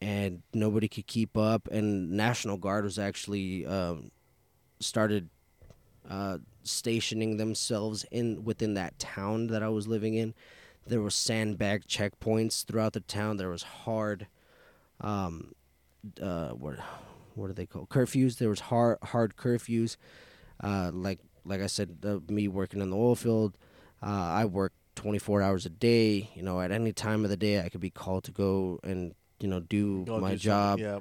and 0.00 0.42
nobody 0.54 0.88
could 0.88 1.06
keep 1.06 1.36
up. 1.36 1.68
And 1.70 2.12
National 2.12 2.56
Guard 2.56 2.84
was 2.84 2.98
actually 2.98 3.66
um, 3.66 4.10
started 4.80 5.28
uh, 6.08 6.38
stationing 6.62 7.36
themselves 7.36 8.04
in 8.10 8.44
within 8.44 8.74
that 8.74 8.98
town 8.98 9.48
that 9.48 9.62
I 9.62 9.68
was 9.68 9.86
living 9.86 10.14
in. 10.14 10.34
There 10.86 11.00
were 11.00 11.10
sandbag 11.10 11.86
checkpoints 11.86 12.64
throughout 12.64 12.92
the 12.92 13.00
town. 13.00 13.36
There 13.36 13.48
was 13.48 13.62
hard, 13.62 14.26
um, 15.00 15.54
uh, 16.22 16.50
what 16.50 16.78
what 17.34 17.50
are 17.50 17.54
they 17.54 17.66
called? 17.66 17.88
Curfews. 17.88 18.38
There 18.38 18.48
was 18.48 18.60
hard 18.60 18.98
hard 19.02 19.36
curfews. 19.36 19.96
Uh, 20.62 20.90
like 20.92 21.18
like 21.44 21.60
I 21.60 21.66
said, 21.66 21.98
uh, 22.04 22.18
me 22.32 22.48
working 22.48 22.80
in 22.80 22.90
the 22.90 22.96
oil 22.96 23.14
field, 23.14 23.56
uh, 24.02 24.06
I 24.06 24.44
worked 24.46 24.76
24 24.96 25.42
hours 25.42 25.66
a 25.66 25.70
day. 25.70 26.30
You 26.34 26.42
know, 26.42 26.60
at 26.60 26.70
any 26.70 26.92
time 26.92 27.24
of 27.24 27.30
the 27.30 27.36
day, 27.36 27.60
I 27.60 27.68
could 27.68 27.80
be 27.80 27.90
called 27.90 28.24
to 28.24 28.30
go 28.32 28.78
and 28.82 29.14
you 29.40 29.48
know 29.48 29.60
do 29.60 30.04
my 30.20 30.30
do 30.32 30.36
job 30.38 30.78
Yeah. 30.78 31.00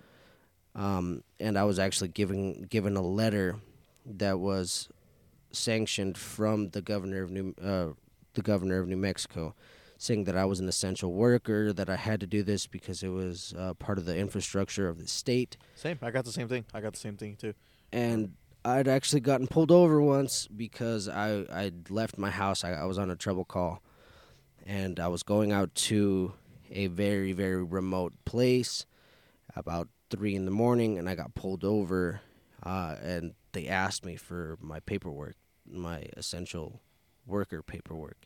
um, 0.75 1.23
and 1.39 1.57
I 1.57 1.63
was 1.63 1.79
actually 1.79 2.09
given 2.09 2.63
given 2.63 2.97
a 2.97 3.01
letter 3.01 3.55
that 4.05 4.39
was 4.39 4.89
sanctioned 5.51 6.17
from 6.17 6.69
the 6.71 6.81
governor 6.81 7.23
of 7.23 7.31
New 7.31 7.53
uh, 7.63 7.89
the 8.33 8.41
governor 8.41 8.79
of 8.81 8.87
New 8.89 8.97
Mexico, 8.97 9.55
saying 9.97 10.25
that 10.25 10.35
I 10.37 10.45
was 10.45 10.59
an 10.59 10.67
essential 10.67 11.13
worker, 11.13 11.71
that 11.73 11.89
I 11.89 11.95
had 11.95 12.19
to 12.19 12.27
do 12.27 12.43
this 12.43 12.67
because 12.67 13.01
it 13.03 13.09
was 13.09 13.53
uh, 13.57 13.73
part 13.75 13.97
of 13.97 14.05
the 14.05 14.17
infrastructure 14.17 14.87
of 14.89 14.99
the 14.99 15.07
state, 15.07 15.57
Same. 15.75 15.97
I 16.01 16.11
got 16.11 16.25
the 16.25 16.31
same 16.31 16.47
thing. 16.47 16.65
I 16.73 16.81
got 16.81 16.93
the 16.93 16.99
same 16.99 17.17
thing 17.17 17.35
too. 17.37 17.53
and 17.91 18.33
I'd 18.63 18.87
actually 18.87 19.19
gotten 19.21 19.45
pulled 19.47 19.71
over 19.71 20.01
once 20.01 20.47
because 20.47 21.07
I 21.07 21.45
I'd 21.53 21.89
left 21.91 22.17
my 22.17 22.31
house. 22.31 22.63
I, 22.63 22.71
I 22.73 22.85
was 22.85 22.97
on 22.97 23.11
a 23.11 23.15
trouble 23.15 23.45
call, 23.45 23.83
and 24.65 24.99
I 24.99 25.07
was 25.07 25.21
going 25.23 25.51
out 25.51 25.73
to 25.75 26.33
a 26.71 26.87
very 26.87 27.31
very 27.31 27.63
remote 27.63 28.13
place 28.25 28.85
about 29.55 29.87
three 30.09 30.35
in 30.35 30.45
the 30.45 30.51
morning, 30.51 30.97
and 30.97 31.07
I 31.07 31.15
got 31.15 31.35
pulled 31.35 31.63
over, 31.63 32.21
uh, 32.63 32.95
and 33.01 33.33
they 33.53 33.67
asked 33.67 34.03
me 34.03 34.15
for 34.15 34.57
my 34.59 34.79
paperwork, 34.79 35.35
my 35.69 36.05
essential 36.17 36.81
worker 37.25 37.61
paperwork, 37.63 38.25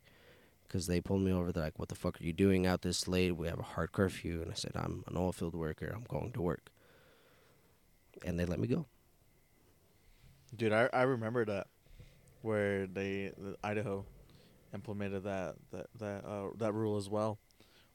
because 0.69 0.87
they 0.87 1.01
pulled 1.01 1.21
me 1.21 1.33
over. 1.33 1.51
They're 1.51 1.63
like, 1.63 1.79
"What 1.79 1.89
the 1.89 1.95
fuck 1.95 2.21
are 2.21 2.23
you 2.23 2.31
doing 2.31 2.65
out 2.65 2.83
this 2.83 3.07
late? 3.07 3.35
We 3.35 3.47
have 3.47 3.59
a 3.59 3.63
hard 3.63 3.91
curfew." 3.91 4.41
And 4.41 4.51
I 4.51 4.53
said, 4.53 4.71
"I'm 4.75 5.03
an 5.07 5.17
oil 5.17 5.33
field 5.33 5.55
worker. 5.55 5.91
I'm 5.93 6.05
going 6.07 6.31
to 6.33 6.41
work," 6.41 6.71
and 8.23 8.39
they 8.39 8.45
let 8.45 8.59
me 8.59 8.67
go. 8.67 8.85
Dude, 10.55 10.71
I 10.71 10.89
I 10.93 11.01
remember 11.03 11.43
that 11.45 11.67
where 12.41 12.87
they 12.87 13.33
the 13.37 13.57
Idaho 13.63 14.05
implemented 14.73 15.23
that 15.23 15.55
that 15.71 15.87
that 15.99 16.25
uh, 16.25 16.49
that 16.57 16.73
rule 16.73 16.97
as 16.97 17.09
well, 17.09 17.39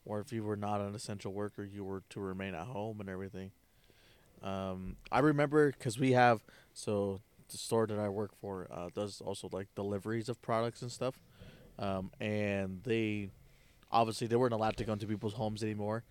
or 0.05 0.20
if 0.20 0.33
you 0.33 0.45
were 0.45 0.57
not 0.57 0.81
an 0.81 0.95
essential 0.95 1.33
worker, 1.33 1.64
you 1.64 1.85
were 1.85 2.03
to 2.11 2.20
remain 2.20 2.55
at 2.55 2.66
home 2.66 3.01
and 3.01 3.09
everything. 3.09 3.53
Um, 4.43 4.97
I 5.11 5.20
remember 5.20 5.72
because 5.72 5.99
we 5.99 6.12
have 6.12 6.43
so 6.75 7.22
the 7.49 7.59
store 7.59 7.87
that 7.87 7.99
I 7.99 8.09
work 8.09 8.33
for 8.41 8.68
uh, 8.70 8.89
does 8.95 9.20
also 9.20 9.49
like 9.53 9.68
deliveries 9.75 10.29
of 10.29 10.41
products 10.43 10.83
and 10.83 10.93
stuff, 10.93 11.18
um, 11.79 12.11
and 12.20 12.81
they 12.85 13.31
obviously 13.93 14.27
they 14.27 14.37
weren't 14.37 14.53
allowed 14.55 14.77
to 14.79 14.85
go 14.85 14.93
into 14.93 15.07
people's 15.07 15.35
homes 15.35 15.62
anymore. 15.62 16.05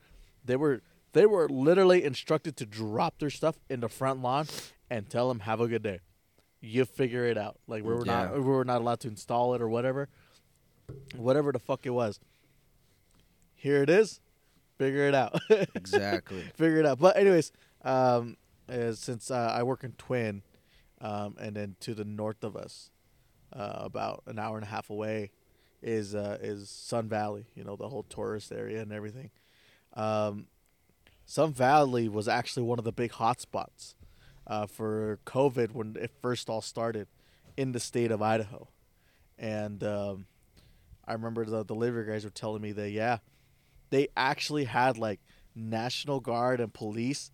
They 0.45 0.55
were 0.55 0.81
they 1.13 1.25
were 1.25 1.47
literally 1.49 2.03
instructed 2.03 2.57
to 2.57 2.65
drop 2.65 3.19
their 3.19 3.29
stuff 3.29 3.55
in 3.69 3.79
the 3.81 3.89
front 3.89 4.21
lawn 4.21 4.47
and 4.89 5.09
tell 5.09 5.27
them 5.27 5.41
have 5.41 5.59
a 5.61 5.67
good 5.67 5.83
day. 5.83 5.99
You 6.61 6.85
figure 6.85 7.25
it 7.25 7.37
out. 7.37 7.57
Like 7.67 7.83
we 7.83 7.93
were 7.93 8.05
Yeah. 8.05 8.23
not 8.25 8.33
we 8.35 8.39
were 8.41 8.65
not 8.65 8.81
allowed 8.81 8.99
to 9.01 9.07
install 9.09 9.53
it 9.53 9.61
or 9.61 9.67
whatever, 9.69 10.09
whatever 11.15 11.51
the 11.51 11.59
fuck 11.59 11.85
it 11.85 11.91
was. 11.91 12.19
Here 13.55 13.81
it 13.83 13.89
is. 13.89 14.19
Figure 14.77 15.07
it 15.07 15.15
out. 15.15 15.39
Exactly. 15.75 16.41
figure 16.55 16.77
it 16.79 16.85
out. 16.85 16.99
But 16.99 17.15
anyways, 17.17 17.51
um, 17.83 18.37
uh, 18.69 18.93
since 18.93 19.29
uh, 19.31 19.53
I 19.55 19.63
work 19.63 19.83
in 19.83 19.91
Twin, 19.93 20.41
um, 21.01 21.35
and 21.39 21.55
then 21.55 21.75
to 21.81 21.93
the 21.93 22.03
north 22.05 22.43
of 22.43 22.55
us, 22.55 22.89
uh, 23.53 23.73
about 23.81 24.23
an 24.25 24.39
hour 24.39 24.55
and 24.57 24.65
a 24.65 24.69
half 24.69 24.89
away, 24.89 25.31
is 25.83 26.15
uh, 26.15 26.37
is 26.41 26.69
Sun 26.69 27.09
Valley. 27.09 27.45
You 27.55 27.63
know 27.63 27.75
the 27.75 27.89
whole 27.89 28.03
tourist 28.03 28.51
area 28.51 28.81
and 28.81 28.91
everything. 28.91 29.29
Um, 29.93 30.47
Sun 31.25 31.53
Valley 31.53 32.09
was 32.09 32.27
actually 32.27 32.63
one 32.63 32.79
of 32.79 32.85
the 32.85 32.91
big 32.91 33.11
hotspots 33.11 33.95
uh, 34.47 34.65
for 34.65 35.19
COVID 35.25 35.71
when 35.71 35.95
it 35.99 36.11
first 36.21 36.49
all 36.49 36.61
started 36.61 37.07
in 37.55 37.71
the 37.71 37.79
state 37.79 38.11
of 38.11 38.21
Idaho, 38.21 38.69
and 39.37 39.83
um, 39.83 40.25
I 41.07 41.13
remember 41.13 41.45
the 41.45 41.63
delivery 41.63 42.05
guys 42.05 42.23
were 42.23 42.31
telling 42.31 42.61
me 42.61 42.71
that 42.71 42.91
yeah, 42.91 43.19
they 43.89 44.07
actually 44.17 44.65
had 44.65 44.97
like 44.97 45.19
National 45.55 46.19
Guard 46.19 46.59
and 46.59 46.73
police 46.73 47.31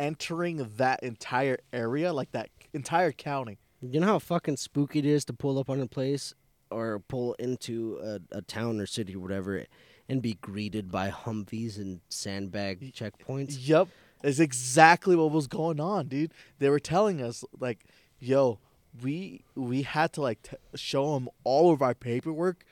entering 0.00 0.68
that 0.76 1.02
entire 1.02 1.58
area, 1.72 2.12
like 2.12 2.32
that 2.32 2.50
entire 2.72 3.12
county. 3.12 3.58
You 3.80 4.00
know 4.00 4.06
how 4.06 4.18
fucking 4.18 4.56
spooky 4.56 4.98
it 4.98 5.06
is 5.06 5.24
to 5.26 5.32
pull 5.32 5.58
up 5.58 5.70
on 5.70 5.80
a 5.80 5.86
place 5.86 6.34
or 6.70 7.00
pull 7.00 7.34
into 7.34 7.98
a, 8.02 8.38
a 8.38 8.42
town 8.42 8.80
or 8.80 8.86
city 8.86 9.14
or 9.14 9.20
whatever 9.20 9.64
and 10.08 10.22
be 10.22 10.34
greeted 10.34 10.90
by 10.90 11.10
Humvees 11.10 11.76
and 11.76 12.00
sandbag 12.08 12.92
checkpoints. 12.94 13.56
Yep, 13.60 13.88
it's 14.22 14.38
exactly 14.38 15.14
what 15.16 15.30
was 15.30 15.46
going 15.46 15.80
on, 15.80 16.08
dude. 16.08 16.32
They 16.58 16.70
were 16.70 16.80
telling 16.80 17.22
us 17.22 17.44
like, 17.60 17.84
"Yo, 18.18 18.58
we 19.02 19.44
we 19.54 19.82
had 19.82 20.12
to 20.14 20.22
like 20.22 20.42
t- 20.42 20.56
show 20.74 21.14
them 21.14 21.28
all 21.44 21.72
of 21.72 21.82
our 21.82 21.94
paperwork 21.94 22.64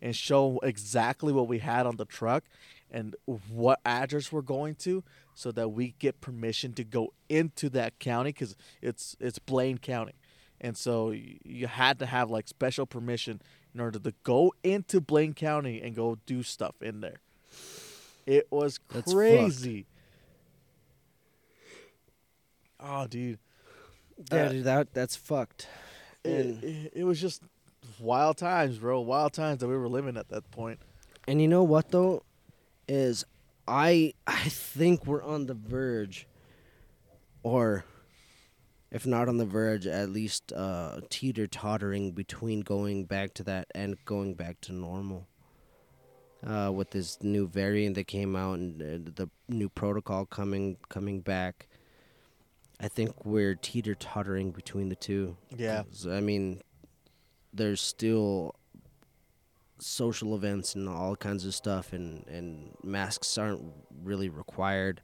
and 0.00 0.14
show 0.14 0.60
exactly 0.62 1.32
what 1.32 1.48
we 1.48 1.58
had 1.58 1.86
on 1.86 1.96
the 1.96 2.04
truck 2.04 2.44
and 2.90 3.16
what 3.48 3.80
address 3.84 4.30
we're 4.30 4.42
going 4.42 4.74
to, 4.76 5.02
so 5.34 5.50
that 5.50 5.70
we 5.70 5.94
get 5.98 6.20
permission 6.20 6.72
to 6.74 6.84
go 6.84 7.12
into 7.28 7.68
that 7.70 7.98
county 7.98 8.30
because 8.30 8.54
it's 8.80 9.16
it's 9.18 9.38
Blaine 9.38 9.78
County, 9.78 10.12
and 10.64 10.76
so 10.78 11.10
you 11.10 11.66
had 11.66 11.98
to 11.98 12.06
have 12.06 12.30
like 12.30 12.48
special 12.48 12.86
permission 12.86 13.42
in 13.74 13.80
order 13.80 13.98
to 13.98 14.14
go 14.22 14.54
into 14.62 14.98
Blaine 15.00 15.34
County 15.34 15.82
and 15.82 15.94
go 15.94 16.16
do 16.24 16.42
stuff 16.42 16.74
in 16.80 17.02
there. 17.02 17.20
It 18.24 18.46
was 18.50 18.78
crazy. 18.88 19.84
Oh, 22.80 23.06
dude. 23.06 23.38
Yeah, 24.32 24.44
Uh, 24.44 24.48
dude, 24.52 24.64
that 24.64 24.94
that's 24.94 25.16
fucked. 25.16 25.68
It, 26.24 26.30
And, 26.46 26.64
it, 26.64 26.92
it 26.96 27.04
was 27.04 27.20
just 27.20 27.42
wild 27.98 28.38
times, 28.38 28.78
bro. 28.78 29.00
Wild 29.00 29.34
times 29.34 29.60
that 29.60 29.68
we 29.68 29.76
were 29.76 29.88
living 29.88 30.16
at 30.16 30.28
that 30.28 30.50
point. 30.50 30.78
and 31.28 31.40
you 31.42 31.48
know 31.48 31.62
what 31.62 31.90
though, 31.90 32.22
is 32.88 33.24
I 33.68 34.14
I 34.26 34.48
think 34.48 35.06
we're 35.06 35.22
on 35.22 35.46
the 35.46 35.54
verge, 35.54 36.26
or 37.42 37.84
if 38.94 39.04
not 39.08 39.28
on 39.28 39.38
the 39.38 39.44
verge, 39.44 39.88
at 39.88 40.08
least 40.08 40.52
uh, 40.52 41.00
teeter 41.10 41.48
tottering 41.48 42.12
between 42.12 42.60
going 42.60 43.04
back 43.04 43.34
to 43.34 43.42
that 43.42 43.66
and 43.74 43.96
going 44.04 44.34
back 44.34 44.60
to 44.60 44.72
normal. 44.72 45.26
Uh, 46.46 46.70
with 46.70 46.90
this 46.90 47.20
new 47.22 47.48
variant 47.48 47.96
that 47.96 48.06
came 48.06 48.36
out 48.36 48.58
and 48.58 48.80
uh, 48.80 49.10
the 49.16 49.28
new 49.48 49.68
protocol 49.68 50.24
coming 50.26 50.76
coming 50.88 51.20
back, 51.20 51.66
I 52.78 52.86
think 52.86 53.24
we're 53.24 53.56
teeter 53.56 53.96
tottering 53.96 54.52
between 54.52 54.90
the 54.90 54.94
two. 54.94 55.36
Yeah, 55.56 55.82
I 56.08 56.20
mean, 56.20 56.60
there's 57.52 57.80
still 57.80 58.54
social 59.78 60.36
events 60.36 60.76
and 60.76 60.88
all 60.88 61.16
kinds 61.16 61.44
of 61.44 61.54
stuff, 61.54 61.92
and, 61.92 62.28
and 62.28 62.76
masks 62.84 63.38
aren't 63.38 63.62
really 64.04 64.28
required 64.28 65.00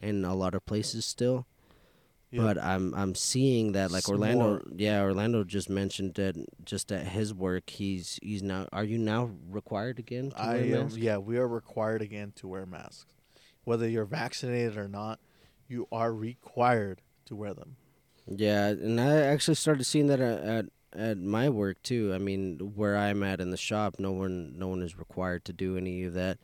in 0.00 0.24
a 0.24 0.34
lot 0.34 0.54
of 0.54 0.64
places 0.66 1.04
still. 1.04 1.46
But 2.42 2.58
I'm 2.58 2.94
I'm 2.94 3.14
seeing 3.14 3.72
that 3.72 3.90
like 3.90 4.08
Orlando, 4.08 4.62
yeah, 4.74 5.02
Orlando 5.02 5.44
just 5.44 5.68
mentioned 5.70 6.14
that 6.14 6.36
just 6.64 6.90
at 6.90 7.06
his 7.06 7.32
work, 7.34 7.70
he's 7.70 8.18
he's 8.22 8.42
now. 8.42 8.66
Are 8.72 8.84
you 8.84 8.98
now 8.98 9.30
required 9.48 9.98
again 9.98 10.30
to 10.30 10.40
I 10.40 10.56
wear 10.56 10.80
am, 10.80 10.88
yeah, 10.90 11.18
we 11.18 11.36
are 11.38 11.48
required 11.48 12.02
again 12.02 12.32
to 12.36 12.48
wear 12.48 12.66
masks. 12.66 13.14
Whether 13.64 13.88
you're 13.88 14.04
vaccinated 14.04 14.76
or 14.76 14.88
not, 14.88 15.20
you 15.68 15.86
are 15.90 16.12
required 16.12 17.02
to 17.26 17.36
wear 17.36 17.54
them. 17.54 17.76
Yeah, 18.26 18.68
and 18.68 19.00
I 19.00 19.16
actually 19.22 19.54
started 19.54 19.84
seeing 19.84 20.06
that 20.08 20.20
at, 20.20 20.40
at 20.40 20.66
at 20.94 21.18
my 21.18 21.48
work 21.48 21.82
too. 21.82 22.12
I 22.14 22.18
mean, 22.18 22.72
where 22.74 22.96
I'm 22.96 23.22
at 23.22 23.40
in 23.40 23.50
the 23.50 23.56
shop, 23.56 23.96
no 23.98 24.12
one 24.12 24.58
no 24.58 24.68
one 24.68 24.82
is 24.82 24.98
required 24.98 25.44
to 25.46 25.52
do 25.52 25.76
any 25.76 26.04
of 26.04 26.14
that. 26.14 26.38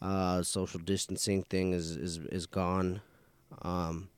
Uh, 0.00 0.42
social 0.42 0.80
distancing 0.80 1.42
thing 1.42 1.72
is 1.72 1.96
is 1.96 2.18
is 2.30 2.46
gone. 2.46 3.00
Um, 3.62 4.08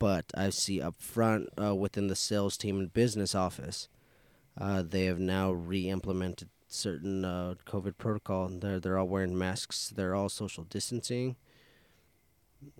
but 0.00 0.24
I 0.34 0.50
see 0.50 0.80
up 0.80 0.96
front 1.00 1.50
uh, 1.62 1.76
within 1.76 2.08
the 2.08 2.16
sales 2.16 2.56
team 2.56 2.80
and 2.80 2.92
business 2.92 3.34
office, 3.34 3.88
uh, 4.58 4.82
they 4.82 5.04
have 5.04 5.20
now 5.20 5.52
re-implemented 5.52 6.48
certain 6.66 7.24
uh, 7.24 7.54
COVID 7.66 7.98
protocol. 7.98 8.48
They're 8.48 8.80
they're 8.80 8.98
all 8.98 9.06
wearing 9.06 9.38
masks. 9.38 9.92
They're 9.94 10.14
all 10.14 10.28
social 10.30 10.64
distancing, 10.64 11.36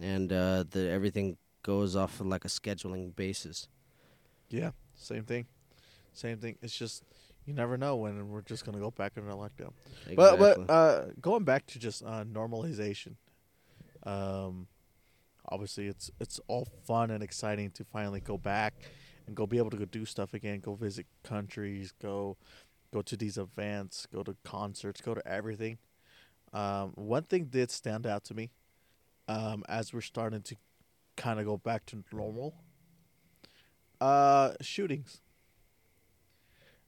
and 0.00 0.32
uh, 0.32 0.64
the 0.68 0.88
everything 0.90 1.36
goes 1.62 1.94
off 1.94 2.20
of 2.20 2.26
like 2.26 2.44
a 2.44 2.48
scheduling 2.48 3.14
basis. 3.14 3.68
Yeah, 4.48 4.70
same 4.94 5.24
thing. 5.24 5.46
Same 6.14 6.38
thing. 6.38 6.56
It's 6.62 6.76
just 6.76 7.04
you 7.44 7.52
never 7.52 7.76
know 7.76 7.96
when 7.96 8.30
we're 8.30 8.42
just 8.42 8.64
gonna 8.64 8.78
go 8.78 8.90
back 8.90 9.12
into 9.16 9.30
lockdown. 9.30 9.72
But 10.16 10.34
Exactly. 10.34 10.64
but 10.66 10.72
uh, 10.72 11.04
going 11.20 11.44
back 11.44 11.66
to 11.66 11.78
just 11.78 12.02
uh, 12.02 12.24
normalization, 12.24 13.16
um, 14.04 14.68
obviously 15.48 15.86
it's 15.88 16.10
it's 16.20 16.40
all 16.48 16.66
fun 16.86 17.10
and 17.10 17.22
exciting 17.22 17.70
to 17.72 17.84
finally 17.84 18.20
go 18.20 18.36
back 18.38 18.74
and 19.26 19.34
go 19.36 19.46
be 19.46 19.58
able 19.58 19.70
to 19.70 19.76
go 19.76 19.84
do 19.84 20.04
stuff 20.04 20.34
again, 20.34 20.60
go 20.60 20.74
visit 20.74 21.06
countries, 21.22 21.92
go 22.00 22.36
go 22.92 23.02
to 23.02 23.16
these 23.16 23.38
events, 23.38 24.06
go 24.12 24.22
to 24.22 24.36
concerts, 24.44 25.00
go 25.00 25.14
to 25.14 25.26
everything. 25.26 25.78
Um, 26.52 26.90
one 26.96 27.22
thing 27.22 27.44
did 27.44 27.70
stand 27.70 28.06
out 28.06 28.24
to 28.24 28.34
me 28.34 28.50
um, 29.28 29.62
as 29.68 29.92
we're 29.92 30.00
starting 30.00 30.42
to 30.42 30.56
kind 31.16 31.38
of 31.38 31.46
go 31.46 31.56
back 31.56 31.86
to 31.86 32.02
normal. 32.12 32.54
Uh, 34.00 34.54
shootings. 34.60 35.20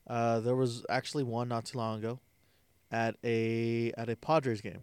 Uh, 0.07 0.41
there 0.41 0.57
was 0.57 0.85
actually 0.89 1.23
one 1.23 1.49
not 1.49 1.65
too 1.67 1.79
long 1.79 1.99
ago 1.99 2.19
at 2.91 3.17
a 3.23 3.93
at 3.97 4.09
a 4.09 4.17
Padres 4.17 4.61
game, 4.61 4.83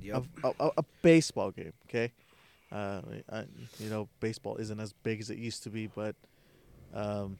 Yep. 0.00 0.24
a, 0.42 0.52
a, 0.60 0.70
a 0.78 0.84
baseball 1.02 1.50
game. 1.52 1.72
Okay, 1.88 2.12
uh, 2.70 3.00
I, 3.30 3.44
you 3.78 3.90
know 3.90 4.08
baseball 4.20 4.56
isn't 4.56 4.78
as 4.80 4.92
big 4.92 5.20
as 5.20 5.30
it 5.30 5.38
used 5.38 5.62
to 5.64 5.70
be, 5.70 5.86
but 5.86 6.14
um, 6.94 7.38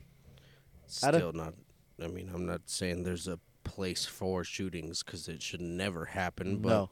Still 0.87 1.33
not. 1.33 1.55
I 2.03 2.07
mean, 2.07 2.31
I'm 2.33 2.47
not 2.47 2.63
saying 2.67 3.03
there's 3.03 3.29
a 3.29 3.39
place 3.65 4.07
for 4.07 4.43
shootings 4.43 5.03
because 5.03 5.29
it 5.29 5.43
should 5.43 5.61
never 5.61 6.07
happen. 6.07 6.59
But 6.59 6.69
no, 6.69 6.91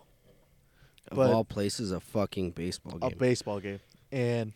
of 1.11 1.16
but- 1.16 1.32
all 1.32 1.45
places, 1.45 1.93
a 1.93 2.01
fucking 2.01 2.51
baseball 2.53 2.99
game. 2.99 3.12
a 3.12 3.16
baseball 3.16 3.61
game, 3.61 3.80
and 4.12 4.53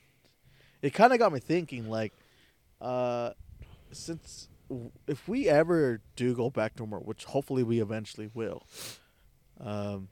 it 0.83 0.91
kind 0.91 1.13
of 1.13 1.19
got 1.19 1.33
me 1.33 1.41
thinking. 1.41 1.89
Like, 1.89 2.13
uh, 2.81 3.31
since 3.93 4.49
if 5.07 5.27
we 5.27 5.49
ever 5.49 6.01
do 6.17 6.35
go 6.35 6.51
back 6.51 6.75
to 6.77 6.83
normal, 6.83 7.01
which 7.01 7.25
hopefully 7.25 7.63
we 7.63 7.81
eventually 7.81 8.31
will, 8.35 8.67
um, 9.59 10.09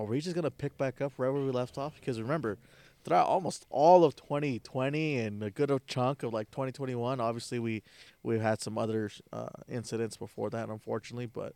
are 0.00 0.06
we 0.06 0.20
just 0.20 0.34
gonna 0.34 0.50
pick 0.50 0.76
back 0.78 1.00
up 1.00 1.12
wherever 1.16 1.40
we 1.40 1.50
left 1.50 1.78
off? 1.78 1.94
Because 1.98 2.20
remember, 2.20 2.58
throughout 3.04 3.26
almost 3.26 3.66
all 3.70 4.04
of 4.04 4.16
2020 4.16 5.18
and 5.18 5.42
a 5.42 5.50
good 5.50 5.70
chunk 5.86 6.22
of 6.22 6.32
like 6.32 6.50
2021, 6.50 7.20
obviously 7.20 7.58
we 7.58 7.82
we've 8.22 8.40
had 8.40 8.60
some 8.60 8.78
other 8.78 9.10
uh, 9.32 9.48
incidents 9.68 10.16
before 10.16 10.50
that, 10.50 10.68
unfortunately, 10.68 11.26
but 11.26 11.54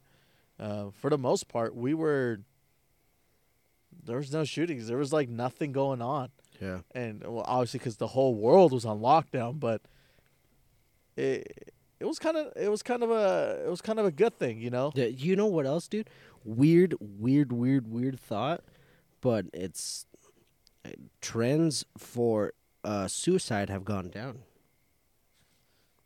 uh, 0.60 0.90
for 0.92 1.10
the 1.10 1.18
most 1.18 1.48
part, 1.48 1.74
we 1.74 1.94
were. 1.94 2.40
There 4.06 4.16
was 4.18 4.32
no 4.32 4.44
shootings. 4.44 4.88
There 4.88 4.98
was 4.98 5.12
like 5.12 5.28
nothing 5.28 5.70
going 5.70 6.02
on 6.02 6.30
yeah. 6.60 6.78
and 6.94 7.22
well, 7.22 7.44
obviously 7.46 7.78
because 7.78 7.96
the 7.96 8.08
whole 8.08 8.34
world 8.34 8.72
was 8.72 8.84
on 8.84 9.00
lockdown, 9.00 9.58
but 9.58 9.82
it 11.16 11.72
it 12.00 12.04
was 12.04 12.18
kind 12.18 12.36
of 12.36 12.52
it 12.56 12.68
was 12.68 12.82
kind 12.82 13.02
of 13.02 13.10
a 13.10 13.62
it 13.64 13.70
was 13.70 13.80
kind 13.80 13.98
of 13.98 14.06
a 14.06 14.10
good 14.10 14.38
thing, 14.38 14.60
you 14.60 14.70
know. 14.70 14.92
Yeah, 14.94 15.06
You 15.06 15.36
know 15.36 15.46
what 15.46 15.66
else, 15.66 15.88
dude? 15.88 16.08
Weird, 16.44 16.94
weird, 17.00 17.52
weird, 17.52 17.90
weird 17.90 18.20
thought, 18.20 18.62
but 19.20 19.46
it's 19.54 20.06
uh, 20.84 20.90
trends 21.20 21.84
for 21.96 22.52
uh, 22.84 23.08
suicide 23.08 23.70
have 23.70 23.84
gone 23.84 24.10
down. 24.10 24.40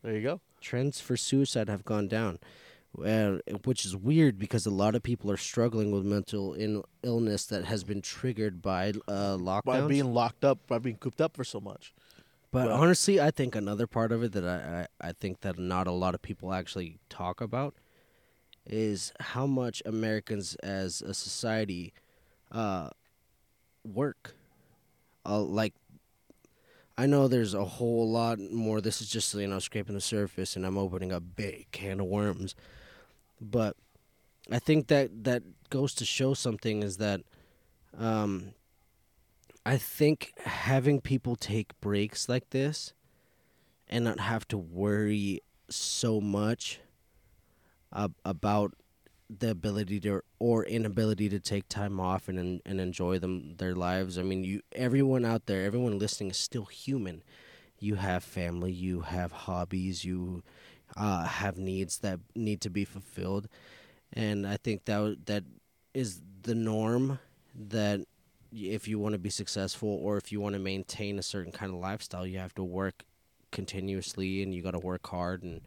There 0.01 0.13
you 0.15 0.21
go. 0.21 0.41
Trends 0.61 1.01
for 1.01 1.17
suicide 1.17 1.67
have 1.67 1.83
gone 1.83 2.07
down, 2.07 2.39
uh, 3.03 3.37
which 3.65 3.85
is 3.85 3.95
weird 3.95 4.39
because 4.39 4.65
a 4.65 4.69
lot 4.71 4.95
of 4.95 5.03
people 5.03 5.29
are 5.29 5.37
struggling 5.37 5.91
with 5.91 6.05
mental 6.05 6.53
in- 6.53 6.83
illness 7.03 7.45
that 7.47 7.65
has 7.65 7.83
been 7.83 8.01
triggered 8.01 8.61
by 8.61 8.89
uh, 9.07 9.35
lockdowns. 9.37 9.65
By 9.65 9.81
being 9.87 10.13
locked 10.13 10.45
up, 10.45 10.65
by 10.67 10.79
being 10.79 10.97
cooped 10.97 11.19
up 11.21 11.35
for 11.35 11.43
so 11.43 11.59
much. 11.59 11.93
But 12.51 12.67
Well- 12.67 12.81
honestly, 12.81 13.19
I 13.19 13.31
think 13.31 13.55
another 13.55 13.87
part 13.87 14.11
of 14.13 14.23
it 14.23 14.31
that 14.31 14.45
I, 14.45 14.87
I, 15.01 15.09
I 15.09 15.11
think 15.11 15.41
that 15.41 15.59
not 15.59 15.85
a 15.87 15.91
lot 15.91 16.15
of 16.15 16.21
people 16.21 16.53
actually 16.53 16.99
talk 17.09 17.41
about 17.41 17.75
is 18.65 19.13
how 19.19 19.45
much 19.47 19.81
Americans 19.85 20.55
as 20.55 21.01
a 21.01 21.13
society 21.13 21.93
uh, 22.51 22.89
work. 23.83 24.35
Uh, 25.25 25.41
like, 25.41 25.73
I 26.97 27.05
know 27.05 27.27
there's 27.27 27.53
a 27.53 27.65
whole 27.65 28.09
lot 28.09 28.39
more. 28.39 28.81
This 28.81 29.01
is 29.01 29.09
just 29.09 29.33
you 29.33 29.47
know 29.47 29.59
scraping 29.59 29.95
the 29.95 30.01
surface, 30.01 30.55
and 30.55 30.65
I'm 30.65 30.77
opening 30.77 31.11
a 31.11 31.19
big 31.19 31.67
can 31.71 31.99
of 31.99 32.07
worms. 32.07 32.55
But 33.39 33.75
I 34.51 34.59
think 34.59 34.87
that 34.87 35.23
that 35.23 35.43
goes 35.69 35.93
to 35.95 36.05
show 36.05 36.33
something 36.33 36.83
is 36.83 36.97
that 36.97 37.21
um, 37.97 38.53
I 39.65 39.77
think 39.77 40.33
having 40.43 40.99
people 40.99 41.35
take 41.35 41.79
breaks 41.79 42.27
like 42.27 42.49
this 42.49 42.93
and 43.87 44.03
not 44.03 44.19
have 44.19 44.47
to 44.49 44.57
worry 44.57 45.41
so 45.69 46.19
much 46.19 46.79
ab- 47.93 48.15
about 48.25 48.73
the 49.29 49.51
ability 49.51 49.99
to 49.99 50.21
or 50.39 50.65
inability 50.65 51.29
to 51.29 51.39
take 51.39 51.69
time 51.69 51.99
off 51.99 52.27
and 52.27 52.39
and, 52.39 52.61
and 52.65 52.81
enjoy 52.81 53.19
them 53.19 53.55
their 53.57 53.75
lives. 53.75 54.17
I 54.17 54.23
mean, 54.23 54.43
you 54.43 54.61
everyone 54.73 55.25
out 55.25 55.45
there, 55.45 55.65
everyone 55.65 55.99
listening 55.99 56.31
is 56.31 56.37
still 56.37 56.65
human. 56.65 57.23
You 57.79 57.95
have 57.95 58.23
family, 58.23 58.71
you 58.71 59.01
have 59.01 59.31
hobbies, 59.31 60.03
you 60.03 60.43
uh, 60.97 61.25
have 61.25 61.57
needs 61.57 61.99
that 61.99 62.19
need 62.35 62.61
to 62.61 62.69
be 62.69 62.83
fulfilled, 62.85 63.47
and 64.11 64.45
I 64.45 64.57
think 64.57 64.85
that 64.85 65.25
that 65.27 65.43
is 65.93 66.21
the 66.41 66.55
norm. 66.55 67.19
That 67.55 68.01
if 68.51 68.87
you 68.87 68.99
want 68.99 69.13
to 69.13 69.19
be 69.19 69.29
successful 69.29 69.89
or 69.89 70.17
if 70.17 70.31
you 70.31 70.39
want 70.39 70.53
to 70.53 70.59
maintain 70.59 71.19
a 71.19 71.23
certain 71.23 71.51
kind 71.51 71.73
of 71.73 71.79
lifestyle, 71.79 72.25
you 72.25 72.39
have 72.39 72.55
to 72.55 72.63
work 72.63 73.03
continuously 73.51 74.41
and 74.43 74.53
you 74.53 74.61
got 74.61 74.71
to 74.71 74.79
work 74.79 75.07
hard 75.07 75.43
and 75.43 75.61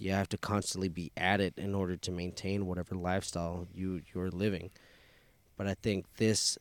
you 0.00 0.12
have 0.12 0.28
to 0.30 0.38
constantly 0.38 0.88
be 0.88 1.12
at 1.16 1.40
it 1.40 1.54
in 1.58 1.74
order 1.76 1.96
to 1.96 2.10
maintain 2.10 2.66
whatever 2.66 2.96
lifestyle 2.96 3.68
you 3.72 4.02
you're 4.14 4.30
living. 4.30 4.72
But 5.56 5.68
I 5.68 5.74
think 5.74 6.06
this 6.16 6.58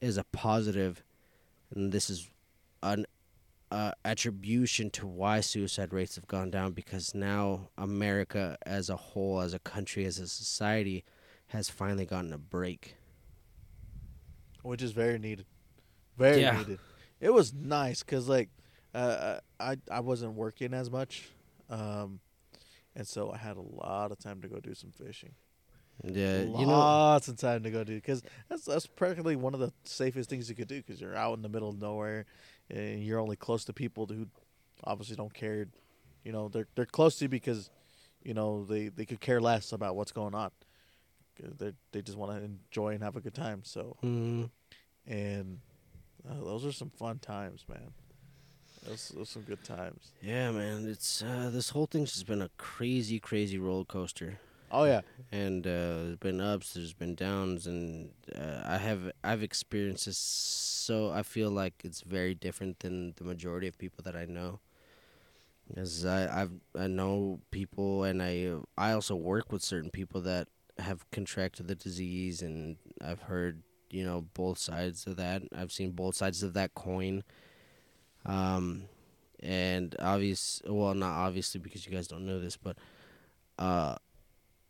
is 0.00 0.18
a 0.18 0.24
positive, 0.24 1.02
and 1.74 1.92
this 1.92 2.10
is 2.10 2.28
an 2.82 3.06
uh, 3.72 3.92
attribution 4.04 4.90
to 4.90 5.06
why 5.06 5.40
suicide 5.40 5.92
rates 5.92 6.16
have 6.16 6.28
gone 6.28 6.50
down 6.50 6.72
because 6.72 7.14
now 7.14 7.70
America 7.78 8.58
as 8.66 8.90
a 8.90 8.96
whole, 8.96 9.40
as 9.40 9.54
a 9.54 9.58
country, 9.60 10.04
as 10.04 10.18
a 10.18 10.28
society, 10.28 11.04
has 11.48 11.70
finally 11.70 12.06
gotten 12.06 12.32
a 12.32 12.38
break. 12.38 12.96
which 14.62 14.82
is 14.82 14.92
very 14.92 15.18
needed, 15.18 15.46
very 16.16 16.40
Yeah. 16.40 16.58
needed. 16.58 16.78
It 17.20 17.32
was 17.32 17.52
nice 17.54 18.02
because 18.02 18.28
like 18.28 18.50
uh, 18.94 19.40
I 19.58 19.76
I 19.90 20.00
wasn't 20.00 20.34
working 20.34 20.74
as 20.74 20.90
much, 20.90 21.28
um, 21.68 22.20
and 22.96 23.06
so 23.06 23.30
I 23.32 23.38
had 23.38 23.56
a 23.56 23.60
lot 23.60 24.12
of 24.12 24.18
time 24.18 24.40
to 24.42 24.48
go 24.48 24.60
do 24.60 24.74
some 24.74 24.90
fishing. 24.90 25.34
Yeah, 26.02 26.42
you 26.42 26.66
know, 26.66 26.66
lots 26.66 27.28
of 27.28 27.36
time 27.36 27.62
to 27.62 27.70
go 27.70 27.84
do 27.84 27.94
because 27.94 28.22
that's 28.48 28.64
that's 28.64 28.86
practically 28.86 29.36
one 29.36 29.54
of 29.54 29.60
the 29.60 29.72
safest 29.84 30.28
things 30.28 30.48
you 30.48 30.56
could 30.56 30.66
do 30.66 30.78
because 30.78 31.00
you're 31.00 31.14
out 31.14 31.36
in 31.36 31.42
the 31.42 31.48
middle 31.48 31.68
of 31.68 31.80
nowhere 31.80 32.26
and 32.68 33.04
you're 33.04 33.20
only 33.20 33.36
close 33.36 33.64
to 33.66 33.72
people 33.72 34.06
who 34.06 34.26
obviously 34.82 35.14
don't 35.14 35.32
care. 35.32 35.68
You 36.24 36.32
know, 36.32 36.48
they're 36.48 36.66
they're 36.74 36.86
close 36.86 37.16
to 37.18 37.26
you 37.26 37.28
because 37.28 37.70
you 38.22 38.34
know 38.34 38.64
they 38.64 38.88
they 38.88 39.06
could 39.06 39.20
care 39.20 39.40
less 39.40 39.72
about 39.72 39.94
what's 39.94 40.12
going 40.12 40.34
on. 40.34 40.50
They 41.40 41.72
they 41.92 42.02
just 42.02 42.18
want 42.18 42.32
to 42.32 42.44
enjoy 42.44 42.94
and 42.94 43.02
have 43.04 43.16
a 43.16 43.20
good 43.20 43.34
time. 43.34 43.62
So 43.62 43.96
mm, 44.02 44.50
and 45.06 45.60
uh, 46.28 46.42
those 46.42 46.66
are 46.66 46.72
some 46.72 46.90
fun 46.90 47.20
times, 47.20 47.64
man. 47.68 47.92
Those, 48.86 49.12
those 49.16 49.30
some 49.30 49.42
good 49.42 49.64
times. 49.64 50.12
yeah, 50.20 50.50
man, 50.50 50.86
it's 50.86 51.22
uh, 51.22 51.50
this 51.52 51.70
whole 51.70 51.86
thing's 51.86 52.12
just 52.12 52.26
been 52.26 52.42
a 52.42 52.50
crazy, 52.58 53.18
crazy 53.18 53.58
roller 53.58 53.84
coaster. 53.84 54.38
Oh 54.70 54.84
yeah, 54.84 55.02
and 55.30 55.66
uh, 55.66 55.70
there's 55.70 56.16
been 56.16 56.40
ups, 56.40 56.74
there's 56.74 56.92
been 56.92 57.14
downs, 57.14 57.66
and 57.66 58.10
uh, 58.36 58.62
I 58.64 58.76
have 58.78 59.12
I've 59.22 59.42
experienced 59.42 60.06
this. 60.06 60.18
So 60.18 61.10
I 61.10 61.22
feel 61.22 61.50
like 61.50 61.74
it's 61.84 62.02
very 62.02 62.34
different 62.34 62.80
than 62.80 63.14
the 63.16 63.24
majority 63.24 63.68
of 63.68 63.78
people 63.78 64.02
that 64.04 64.16
I 64.16 64.26
know. 64.26 64.60
As 65.76 66.04
I 66.04 66.42
I've, 66.42 66.52
I 66.78 66.88
know 66.88 67.40
people, 67.50 68.04
and 68.04 68.22
I 68.22 68.54
I 68.76 68.92
also 68.92 69.14
work 69.14 69.50
with 69.50 69.62
certain 69.62 69.90
people 69.90 70.20
that 70.22 70.48
have 70.78 71.08
contracted 71.10 71.68
the 71.68 71.74
disease, 71.74 72.42
and 72.42 72.76
I've 73.02 73.22
heard 73.22 73.62
you 73.90 74.04
know 74.04 74.26
both 74.34 74.58
sides 74.58 75.06
of 75.06 75.16
that. 75.16 75.42
I've 75.56 75.72
seen 75.72 75.92
both 75.92 76.16
sides 76.16 76.42
of 76.42 76.52
that 76.54 76.74
coin. 76.74 77.22
Um, 78.26 78.84
and 79.40 79.94
obvious, 80.00 80.62
well, 80.66 80.94
not 80.94 81.12
obviously 81.12 81.60
because 81.60 81.86
you 81.86 81.92
guys 81.92 82.08
don't 82.08 82.26
know 82.26 82.40
this, 82.40 82.56
but 82.56 82.76
uh 83.58 83.96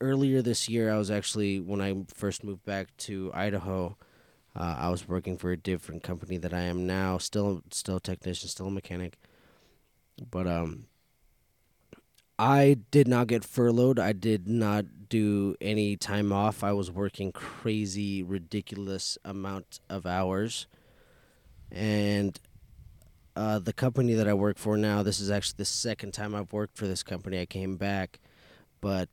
earlier 0.01 0.43
this 0.43 0.69
year, 0.69 0.93
I 0.93 0.99
was 0.99 1.11
actually 1.11 1.61
when 1.61 1.81
I 1.81 1.95
first 2.15 2.45
moved 2.45 2.65
back 2.65 2.97
to 2.99 3.31
Idaho. 3.35 3.97
Uh, 4.57 4.77
I 4.79 4.89
was 4.91 5.09
working 5.09 5.37
for 5.37 5.51
a 5.51 5.57
different 5.57 6.03
company 6.05 6.37
that 6.39 6.55
I 6.55 6.61
am 6.61 6.87
now. 6.87 7.19
Still, 7.19 7.63
still 7.71 7.97
a 7.97 8.01
technician, 8.01 8.49
still 8.49 8.69
a 8.69 8.71
mechanic. 8.71 9.19
But 10.31 10.47
um, 10.47 10.87
I 12.39 12.79
did 12.91 13.09
not 13.09 13.27
get 13.29 13.45
furloughed. 13.45 13.99
I 13.99 14.13
did 14.13 14.49
not 14.49 15.09
do 15.09 15.57
any 15.61 15.97
time 15.97 16.33
off. 16.33 16.63
I 16.63 16.73
was 16.73 16.91
working 16.91 17.33
crazy, 17.33 18.23
ridiculous 18.23 19.19
amount 19.25 19.81
of 19.89 20.07
hours, 20.07 20.67
and 21.71 22.39
uh, 23.37 23.59
the 23.59 23.73
company 23.73 24.15
that 24.15 24.29
I 24.29 24.35
work 24.35 24.59
for 24.59 24.77
now. 24.77 25.03
This 25.03 25.21
is 25.21 25.31
actually 25.31 25.57
the 25.59 25.65
second 25.65 26.13
time 26.13 26.35
I've 26.35 26.53
worked 26.53 26.77
for 26.77 26.87
this 26.87 27.03
company. 27.03 27.41
I 27.41 27.47
came 27.47 27.77
back, 27.77 28.21
but 28.81 29.09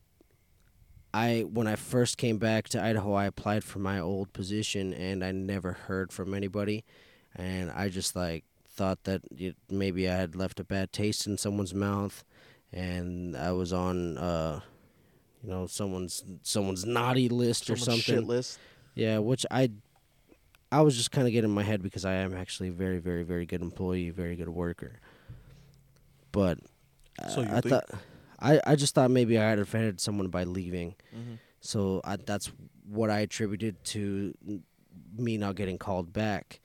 I 1.14 1.46
when 1.52 1.68
I 1.68 1.76
first 1.76 2.18
came 2.18 2.38
back 2.38 2.70
to 2.70 2.82
Idaho, 2.82 3.14
I 3.14 3.26
applied 3.26 3.64
for 3.64 3.80
my 3.80 4.00
old 4.00 4.32
position 4.34 4.94
and 4.94 5.24
I 5.24 5.32
never 5.32 5.74
heard 5.74 6.12
from 6.12 6.34
anybody, 6.34 6.84
and 7.36 7.72
I 7.72 7.90
just 7.90 8.16
like 8.16 8.46
thought 8.70 9.04
that 9.04 9.22
it, 9.36 9.56
maybe 9.70 10.08
I 10.08 10.16
had 10.16 10.36
left 10.36 10.60
a 10.60 10.64
bad 10.64 10.94
taste 10.94 11.28
in 11.28 11.38
someone's 11.38 11.74
mouth, 11.74 12.24
and 12.72 13.36
I 13.36 13.52
was 13.52 13.74
on 13.74 14.18
uh, 14.18 14.62
you 15.44 15.50
know 15.50 15.68
someone's 15.68 16.24
someone's 16.44 16.86
naughty 16.86 17.28
list 17.28 17.70
or 17.70 17.76
something. 17.76 18.02
shit 18.02 18.24
list. 18.24 18.60
Yeah, 18.96 19.18
which 19.20 19.46
I 19.50 19.72
I 20.72 20.82
was 20.82 20.96
just 20.96 21.12
kind 21.12 21.28
of 21.28 21.34
getting 21.34 21.50
in 21.50 21.56
my 21.56 21.64
head 21.64 21.82
because 21.84 22.06
I 22.06 22.14
am 22.14 22.36
actually 22.36 22.70
a 22.70 22.74
very 22.74 23.00
very 23.00 23.24
very 23.24 23.46
good 23.46 23.62
employee, 23.62 24.10
very 24.10 24.36
good 24.36 24.50
worker. 24.50 25.00
But 26.32 26.60
uh, 27.22 27.28
So 27.28 27.42
I 27.42 27.62
thought 27.62 27.90
I 28.40 28.62
I 28.66 28.76
just 28.76 28.96
thought 28.96 29.12
maybe 29.12 29.38
I 29.38 29.50
had 29.50 29.60
offended 29.60 30.00
someone 30.00 30.30
by 30.30 30.44
leaving. 30.44 30.96
Mm-hmm. 31.16 31.36
So 31.60 32.02
I, 32.04 32.16
that's 32.16 32.52
what 32.88 33.10
I 33.10 33.20
attributed 33.20 33.84
to 33.86 34.34
me 35.18 35.38
not 35.38 35.56
getting 35.56 35.78
called 35.78 36.14
back. 36.14 36.60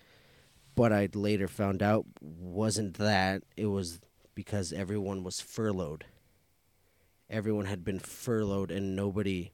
But 0.75 0.93
I 0.93 1.09
later 1.15 1.49
found 1.49 1.83
out 1.83 2.05
wasn't 2.21 2.99
that. 2.99 3.43
It 3.57 3.67
was 3.67 4.01
because 4.35 4.73
everyone 4.73 5.25
was 5.25 5.41
furloughed. 5.41 6.05
Everyone 7.29 7.65
had 7.65 7.83
been 7.83 7.99
furloughed 7.99 8.71
and 8.71 8.95
nobody 8.95 9.53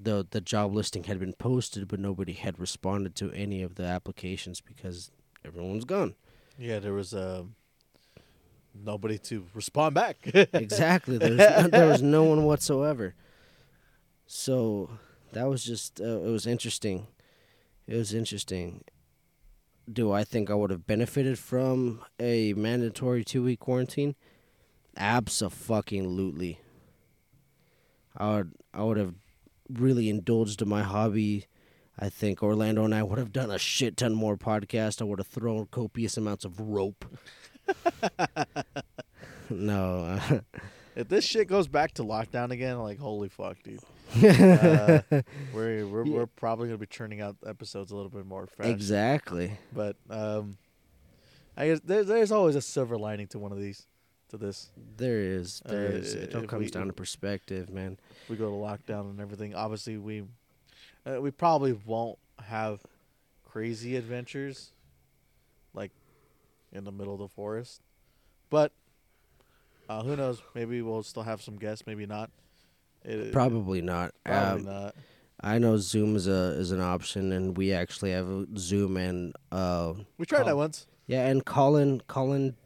the 0.00 0.26
the 0.30 0.40
job 0.40 0.74
listing 0.74 1.04
had 1.04 1.18
been 1.18 1.32
posted 1.34 1.88
but 1.88 1.98
nobody 1.98 2.32
had 2.32 2.58
responded 2.58 3.14
to 3.16 3.32
any 3.32 3.62
of 3.62 3.74
the 3.74 3.84
applications 3.84 4.60
because 4.60 5.10
everyone's 5.44 5.84
gone. 5.84 6.14
Yeah, 6.58 6.78
there 6.78 6.92
was 6.92 7.14
um, 7.14 7.54
nobody 8.74 9.18
to 9.18 9.46
respond 9.54 9.94
back. 9.94 10.16
exactly. 10.52 11.18
There 11.18 11.30
was 11.30 11.38
no, 11.38 11.68
there 11.68 11.86
was 11.86 12.02
no 12.02 12.24
one 12.24 12.44
whatsoever. 12.44 13.14
So 14.26 14.90
that 15.32 15.48
was 15.48 15.64
just 15.64 16.00
uh, 16.00 16.20
it 16.20 16.30
was 16.30 16.46
interesting. 16.46 17.06
It 17.86 17.96
was 17.96 18.12
interesting. 18.12 18.84
Do 19.90 20.12
I 20.12 20.22
think 20.22 20.50
I 20.50 20.54
would 20.54 20.70
have 20.70 20.86
benefited 20.86 21.38
from 21.38 22.04
a 22.20 22.52
mandatory 22.52 23.24
two 23.24 23.44
week 23.44 23.60
quarantine? 23.60 24.14
Absolutely. 24.96 26.60
I 28.16 28.36
would 28.36 28.52
I 28.74 28.82
would 28.82 28.96
have 28.96 29.14
really 29.72 30.08
indulged 30.08 30.62
in 30.62 30.68
my 30.68 30.82
hobby. 30.82 31.46
I 31.98 32.08
think 32.08 32.42
Orlando 32.42 32.84
and 32.84 32.94
I 32.94 33.02
would 33.02 33.18
have 33.18 33.32
done 33.32 33.50
a 33.50 33.58
shit 33.58 33.96
ton 33.96 34.14
more 34.14 34.36
podcast. 34.36 35.00
I 35.00 35.04
would 35.04 35.18
have 35.18 35.26
thrown 35.26 35.66
copious 35.66 36.16
amounts 36.16 36.44
of 36.44 36.60
rope. 36.60 37.04
no, 39.50 40.20
if 40.94 41.08
this 41.08 41.24
shit 41.24 41.48
goes 41.48 41.68
back 41.68 41.92
to 41.94 42.04
lockdown 42.04 42.50
again, 42.50 42.78
like 42.78 42.98
holy 42.98 43.28
fuck, 43.28 43.56
dude. 43.62 43.80
Uh, 44.22 45.02
we're 45.52 45.86
we're, 45.86 46.04
we're 46.04 46.26
probably 46.26 46.68
gonna 46.68 46.78
be 46.78 46.86
churning 46.86 47.20
out 47.20 47.36
episodes 47.46 47.90
a 47.92 47.96
little 47.96 48.10
bit 48.10 48.24
more 48.24 48.46
fast. 48.46 48.70
exactly. 48.70 49.58
But 49.72 49.96
um, 50.08 50.56
I 51.56 51.66
guess 51.66 51.80
there's 51.84 52.06
there's 52.06 52.32
always 52.32 52.56
a 52.56 52.62
silver 52.62 52.96
lining 52.96 53.26
to 53.28 53.38
one 53.38 53.52
of 53.52 53.58
these, 53.58 53.86
to 54.28 54.36
this. 54.36 54.70
There 54.96 55.20
is. 55.20 55.60
There 55.64 55.88
Uh, 55.88 55.92
is. 55.92 56.14
It 56.14 56.34
all 56.34 56.42
comes 56.46 56.64
we- 56.66 56.70
down 56.70 56.86
to 56.88 56.92
perspective, 56.92 57.70
man. 57.70 57.98
We 58.28 58.36
go 58.36 58.46
to 58.50 58.56
lockdown 58.56 59.10
and 59.10 59.20
everything, 59.20 59.54
obviously 59.54 59.96
we 59.96 60.24
uh, 61.06 61.20
we 61.20 61.30
probably 61.30 61.72
won't 61.72 62.18
have 62.44 62.80
crazy 63.44 63.96
adventures 63.96 64.72
like 65.72 65.90
in 66.72 66.84
the 66.84 66.92
middle 66.92 67.14
of 67.14 67.20
the 67.20 67.28
forest, 67.28 67.80
but 68.50 68.72
uh, 69.88 70.02
who 70.02 70.16
knows? 70.16 70.42
Maybe 70.54 70.82
we'll 70.82 71.02
still 71.02 71.22
have 71.22 71.40
some 71.40 71.56
guests. 71.56 71.86
Maybe 71.86 72.04
not. 72.04 72.30
It, 73.04 73.32
Probably 73.32 73.80
not. 73.80 74.12
Probably 74.24 74.60
Um, 74.60 74.64
not. 74.66 74.94
I 75.40 75.58
know 75.58 75.78
Zoom 75.78 76.14
is 76.16 76.26
a 76.26 76.52
is 76.58 76.72
an 76.72 76.80
option, 76.80 77.32
and 77.32 77.56
we 77.56 77.72
actually 77.72 78.10
have 78.10 78.28
Zoom 78.58 78.96
and 78.98 79.32
uh, 79.50 79.94
We 80.18 80.26
tried 80.26 80.40
call- 80.40 80.46
that 80.48 80.56
once. 80.56 80.86
yeah, 81.06 81.26
and 81.28 81.42
call-in 81.44 82.02
call-in 82.08 82.56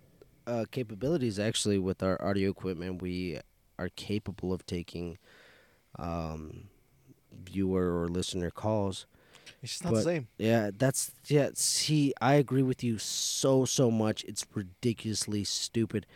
uh, 0.46 0.64
capabilities. 0.70 1.38
Actually, 1.38 1.78
with 1.78 2.02
our 2.02 2.20
audio 2.24 2.50
equipment, 2.50 3.02
we 3.02 3.38
are 3.78 3.88
capable 3.90 4.52
of 4.52 4.64
taking 4.66 5.18
um, 5.98 6.64
viewer 7.44 8.00
or 8.00 8.08
listener 8.08 8.50
calls. 8.50 9.06
It's 9.62 9.72
just 9.72 9.84
not 9.84 9.90
but- 9.92 9.96
the 9.98 10.02
same. 10.04 10.28
Yeah, 10.38 10.70
that's 10.76 11.12
yeah. 11.26 11.50
See, 11.54 12.12
I 12.20 12.34
agree 12.34 12.62
with 12.62 12.82
you 12.84 12.98
so 12.98 13.64
so 13.64 13.90
much. 13.90 14.24
It's 14.24 14.44
ridiculously 14.54 15.44
stupid. 15.44 16.06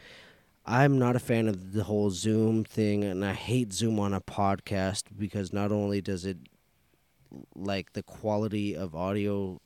I'm 0.69 0.99
not 0.99 1.15
a 1.15 1.21
fan 1.21 1.47
of 1.47 1.73
the 1.75 1.85
whole 1.85 2.11
Zoom 2.11 2.65
thing, 2.65 3.05
and 3.05 3.25
I 3.25 3.35
hate 3.35 3.73
Zoom 3.73 4.01
on 4.01 4.13
a 4.13 4.21
podcast 4.21 5.05
because 5.17 5.53
not 5.53 5.71
only 5.71 6.01
does 6.01 6.25
it 6.27 6.39
like 7.55 7.93
the 7.93 8.03
quality 8.03 8.75
of 8.77 8.95
audio 8.95 9.61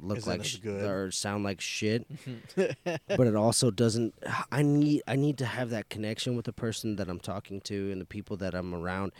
look 0.00 0.18
Isn't 0.18 0.30
like 0.30 0.44
sh- 0.44 0.64
or 0.64 1.10
sound 1.10 1.44
like 1.44 1.60
shit. 1.60 2.06
but 2.56 3.26
it 3.26 3.36
also 3.36 3.70
doesn't. 3.70 4.14
I 4.50 4.62
need 4.62 5.02
I 5.06 5.16
need 5.16 5.38
to 5.38 5.46
have 5.46 5.70
that 5.70 5.88
connection 5.88 6.36
with 6.36 6.44
the 6.44 6.52
person 6.52 6.96
that 6.96 7.08
I'm 7.08 7.20
talking 7.20 7.60
to 7.62 7.90
and 7.92 8.00
the 8.00 8.04
people 8.06 8.36
that 8.38 8.54
I'm 8.54 8.74
around, 8.74 9.12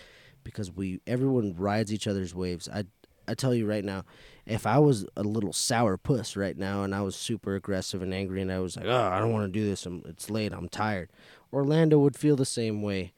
because 0.44 0.70
we 0.70 1.00
everyone 1.06 1.54
rides 1.56 1.92
each 1.92 2.06
other's 2.06 2.34
waves. 2.34 2.68
I 2.72 2.84
I 3.28 3.34
tell 3.34 3.54
you 3.54 3.66
right 3.66 3.84
now, 3.84 4.04
if 4.46 4.66
I 4.66 4.78
was 4.78 5.06
a 5.16 5.22
little 5.22 5.52
sour 5.52 5.96
puss 5.96 6.36
right 6.36 6.56
now 6.56 6.82
and 6.82 6.94
I 6.94 7.02
was 7.02 7.14
super 7.14 7.54
aggressive 7.54 8.02
and 8.02 8.12
angry 8.12 8.42
and 8.42 8.50
I 8.50 8.58
was 8.58 8.76
like, 8.76 8.86
oh, 8.86 9.08
I 9.12 9.20
don't 9.20 9.32
want 9.32 9.52
to 9.52 9.58
do 9.58 9.64
this. 9.64 9.86
I'm, 9.86 10.02
it's 10.06 10.28
late. 10.28 10.52
I'm 10.52 10.68
tired. 10.68 11.08
Orlando 11.52 11.98
would 12.00 12.16
feel 12.16 12.34
the 12.34 12.44
same 12.44 12.82
way, 12.82 13.12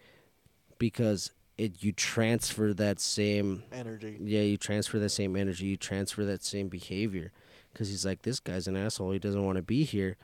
because 0.78 1.30
it 1.56 1.82
you 1.82 1.92
transfer 1.92 2.74
that 2.74 3.00
same 3.00 3.62
Energy. 3.72 4.18
yeah, 4.20 4.42
you 4.42 4.56
transfer 4.56 4.98
that 4.98 5.10
same 5.10 5.36
energy, 5.36 5.66
you 5.66 5.76
transfer 5.76 6.24
that 6.24 6.42
same 6.44 6.68
behavior, 6.68 7.32
because 7.74 7.88
he's 7.88 8.06
like, 8.06 8.22
this 8.22 8.40
guy's 8.40 8.66
an 8.66 8.76
asshole. 8.76 9.10
He 9.10 9.18
doesn't 9.18 9.44
want 9.44 9.56
to 9.56 9.62
be 9.62 9.84
here, 9.84 10.16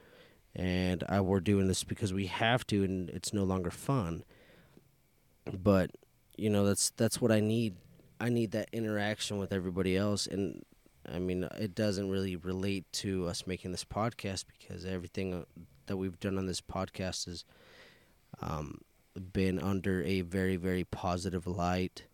and 0.54 1.04
I 1.08 1.20
we're 1.20 1.40
doing 1.40 1.66
this 1.68 1.84
because 1.84 2.14
we 2.14 2.26
have 2.26 2.66
to, 2.68 2.84
and 2.84 3.10
it's 3.10 3.34
no 3.34 3.44
longer 3.44 3.70
fun. 3.70 4.24
But 5.52 5.90
you 6.36 6.48
know, 6.48 6.64
that's 6.64 6.90
that's 6.90 7.20
what 7.20 7.32
I 7.32 7.40
need. 7.40 7.74
I 8.20 8.28
need 8.28 8.52
that 8.52 8.68
interaction 8.72 9.38
with 9.38 9.52
everybody 9.52 9.96
else, 9.96 10.26
and 10.26 10.64
I 11.12 11.18
mean, 11.18 11.48
it 11.58 11.74
doesn't 11.74 12.10
really 12.10 12.36
relate 12.36 12.90
to 12.94 13.26
us 13.26 13.46
making 13.46 13.72
this 13.72 13.84
podcast 13.84 14.44
because 14.46 14.84
everything 14.84 15.34
uh, 15.34 15.44
that 15.86 15.96
we've 15.96 16.20
done 16.20 16.38
on 16.38 16.46
this 16.46 16.60
podcast 16.60 17.26
has 17.26 17.44
um, 18.40 18.80
been 19.32 19.58
under 19.58 20.02
a 20.04 20.20
very, 20.20 20.56
very 20.56 20.84
positive 20.84 21.46
light, 21.46 22.04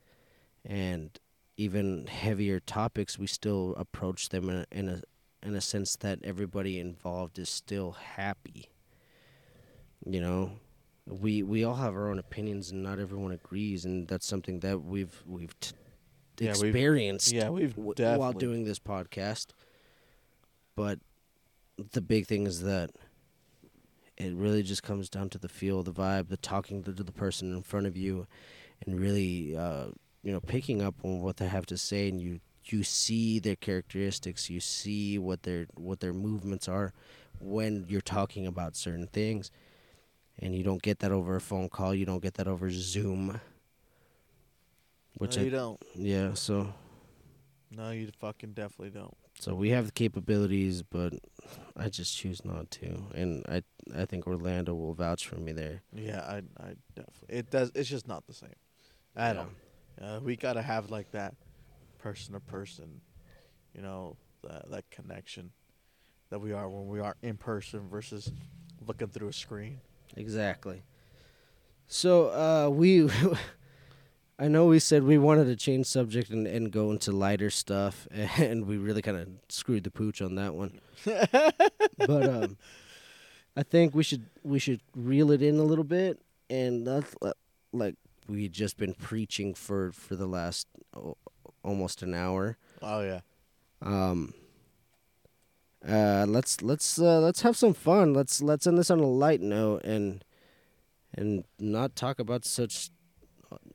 and 0.65 1.19
even 1.57 2.07
heavier 2.07 2.61
topics, 2.61 3.19
we 3.19 3.27
still 3.27 3.75
approach 3.77 4.29
them 4.29 4.49
in 4.49 4.57
a, 4.57 4.67
in 4.71 4.89
a 4.89 5.03
in 5.47 5.55
a 5.55 5.61
sense 5.61 5.97
that 5.97 6.19
everybody 6.25 6.79
involved 6.81 7.39
is 7.39 7.49
still 7.49 7.93
happy. 7.93 8.69
You 10.05 10.21
know, 10.21 10.53
we 11.07 11.43
we 11.43 11.65
all 11.65 11.77
have 11.77 11.95
our 11.95 12.11
own 12.11 12.19
opinions, 12.19 12.71
and 12.71 12.83
not 12.83 12.99
everyone 12.99 13.33
agrees, 13.33 13.85
and 13.85 14.07
that's 14.09 14.27
something 14.27 14.61
that 14.61 14.83
we've 14.83 15.23
we've 15.27 15.59
t- 15.61 15.75
Yeah, 16.39 16.53
we've- 16.53 16.69
experienced 16.69 17.33
Yeah, 17.33 17.51
we've 17.51 17.75
w- 17.77 17.95
definitely. 17.95 18.19
while 18.19 18.33
doing 18.33 18.65
this 18.65 18.79
podcast. 18.79 19.49
But 20.75 20.99
the 21.93 22.01
big 22.03 22.27
thing 22.27 22.47
is 22.47 22.63
that 22.63 22.91
it 24.17 24.35
really 24.35 24.63
just 24.63 24.83
comes 24.83 25.09
down 25.09 25.29
to 25.31 25.39
the 25.39 25.49
feel, 25.49 25.83
the 25.83 25.93
vibe, 25.93 26.29
the 26.29 26.37
talking 26.37 26.83
to 26.85 26.93
the 26.93 27.05
person 27.13 27.53
in 27.55 27.63
front 27.63 27.87
of 27.87 27.97
you, 27.97 28.27
and 28.85 28.99
really, 29.01 29.57
uh, 29.57 29.87
you 30.23 30.33
know, 30.33 30.41
picking 30.41 30.83
up 30.83 30.95
on 31.03 31.21
what 31.23 31.37
they 31.39 31.47
have 31.47 31.67
to 31.67 31.77
say, 31.79 32.09
and 32.09 32.21
you 32.21 32.41
you 32.73 32.83
see 32.83 33.39
their 33.39 33.57
characteristics, 33.57 34.51
you 34.51 34.61
see 34.61 35.19
what 35.19 35.43
their 35.43 35.67
what 35.75 36.01
their 36.01 36.13
movements 36.13 36.69
are 36.69 36.93
when 37.39 37.85
you're 37.89 38.01
talking 38.01 38.47
about 38.47 38.77
certain 38.77 39.07
things, 39.07 39.51
and 40.39 40.55
you 40.55 40.63
don't 40.63 40.83
get 40.83 41.01
that 41.01 41.13
over 41.13 41.37
a 41.37 41.41
phone 41.41 41.69
call, 41.69 41.95
you 41.95 42.07
don't 42.07 42.23
get 42.23 42.35
that 42.35 42.49
over 42.49 42.71
Zoom. 42.71 43.41
Which 45.19 45.37
no, 45.37 45.43
I, 45.43 45.45
you 45.45 45.51
don't. 45.51 45.83
yeah, 45.95 46.35
so 46.35 46.73
No, 47.71 47.91
you 47.91 48.11
fucking 48.21 48.53
definitely 48.53 48.91
don't. 48.91 49.17
So 49.39 49.55
we 49.55 49.71
have 49.71 49.87
the 49.87 49.93
capabilities, 49.93 50.83
but 50.83 51.13
I 51.77 51.89
just 51.91 52.17
choose 52.17 52.45
not 52.45 52.71
to, 52.73 53.05
and 53.15 53.45
I 53.49 53.63
I 53.95 54.05
think 54.07 54.27
Orlando 54.27 54.75
will 54.75 54.95
vouch 54.95 55.27
for 55.27 55.37
me 55.37 55.53
there. 55.53 55.83
Yeah, 55.95 56.21
I, 56.21 56.37
I 56.59 56.75
definitely. 56.95 57.29
It 57.39 57.51
does. 57.51 57.71
It's 57.75 57.89
just 57.89 58.09
not 58.09 58.27
the 58.27 58.33
same. 58.35 58.55
At 59.15 59.37
Yeah. 59.37 59.43
all. 59.43 59.49
Uh, 60.17 60.21
we 60.21 60.37
gotta 60.37 60.63
have 60.63 60.91
like 60.91 61.11
that 61.13 61.35
person 62.07 62.35
to 62.35 62.41
person, 62.41 63.01
you 63.75 63.83
know, 63.83 64.17
that 64.45 64.71
that 64.71 64.89
connection 64.91 65.51
that 66.31 66.39
we 66.39 66.53
are 66.53 66.69
when 66.69 66.87
we 66.87 67.01
are 67.01 67.17
in 67.21 67.37
person 67.37 67.89
versus 67.89 68.31
looking 68.87 69.09
through 69.09 69.29
a 69.29 69.33
screen. 69.33 69.81
Exactly. 70.17 70.85
So 71.89 72.29
uh, 72.29 72.71
we, 72.71 73.11
I 74.39 74.47
know 74.47 74.67
we 74.67 74.79
said 74.79 75.03
we 75.03 75.19
wanted 75.19 75.47
to 75.47 75.57
change 75.57 75.87
subject 75.87 76.31
and, 76.31 76.47
and 76.47 76.71
go 76.71 76.93
into 76.93 77.11
lighter 77.11 77.51
stuff, 77.51 78.07
and 78.39 78.67
we 78.67 78.77
really 78.77 79.03
kind 79.03 79.17
of 79.17 79.29
screwed 79.49 79.83
the 79.83 79.91
pooch 79.91 80.23
on 80.23 80.37
that 80.37 80.55
one. 80.55 80.81
but 81.05 82.29
um, 82.29 82.57
I 83.57 83.65
think 83.65 83.97
we 83.97 84.05
should 84.05 84.27
we 84.45 84.61
should 84.61 84.81
reel 84.95 85.33
it 85.33 85.43
in 85.43 85.59
a 85.59 85.65
little 85.65 85.85
bit, 85.85 86.21
and 86.49 86.87
that's 86.87 87.17
like 87.73 87.97
we 88.29 88.49
just 88.49 88.77
been 88.77 88.95
preaching 88.95 89.55
for 89.55 89.91
for 89.91 90.15
the 90.15 90.27
last 90.27 90.69
oh, 90.97 91.17
almost 91.67 92.03
an 92.03 92.15
hour. 92.15 92.57
Oh 92.81 93.03
yeah. 93.03 93.21
Um. 93.83 94.33
Uh, 95.87 96.25
let's 96.27 96.63
let's 96.63 96.99
uh, 96.99 97.21
let's 97.21 97.43
have 97.43 97.57
some 97.57 97.75
fun. 97.75 98.15
Let's 98.15 98.41
let's 98.41 98.67
end 98.67 98.79
this 98.79 98.91
on 98.91 99.01
a 99.01 99.07
light 99.07 99.41
note 99.41 99.85
and 99.85 100.25
and 101.15 101.45
not 101.59 101.95
talk 101.95 102.19
about 102.19 102.45
such 102.45 102.91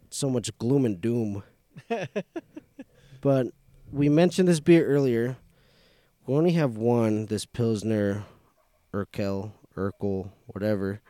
so 0.09 0.29
much 0.29 0.57
gloom 0.57 0.85
and 0.85 0.99
doom. 0.99 1.43
but 3.21 3.47
we 3.91 4.09
mentioned 4.09 4.47
this 4.47 4.59
beer 4.59 4.85
earlier. 4.85 5.37
We 6.25 6.35
only 6.35 6.51
have 6.51 6.77
one. 6.77 7.27
This 7.27 7.45
Pilsner, 7.45 8.25
Urquell, 8.93 9.51
Urquell, 9.75 10.31
whatever. 10.47 11.01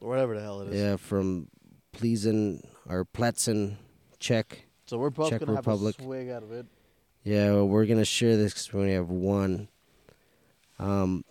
Whatever 0.00 0.34
the 0.34 0.40
hell 0.40 0.60
it 0.60 0.68
is. 0.68 0.80
Yeah, 0.80 0.96
from 0.96 1.48
Pleasen 1.92 2.62
or 2.88 3.04
Pletzen, 3.04 3.76
Czech. 4.18 4.67
So 4.88 4.96
we're 4.96 5.10
both 5.10 5.28
Czech 5.30 5.40
gonna 5.40 5.52
Republic. 5.52 5.96
have 5.96 6.04
a 6.04 6.08
swig 6.08 6.28
out 6.30 6.42
of 6.42 6.50
it. 6.52 6.66
Yeah, 7.22 7.52
well, 7.52 7.68
we're 7.68 7.84
gonna 7.86 8.04
share 8.06 8.36
this 8.38 8.54
because 8.54 8.72
we 8.72 8.80
only 8.80 8.94
have 8.94 9.10
one. 9.10 9.68
Um, 10.78 11.24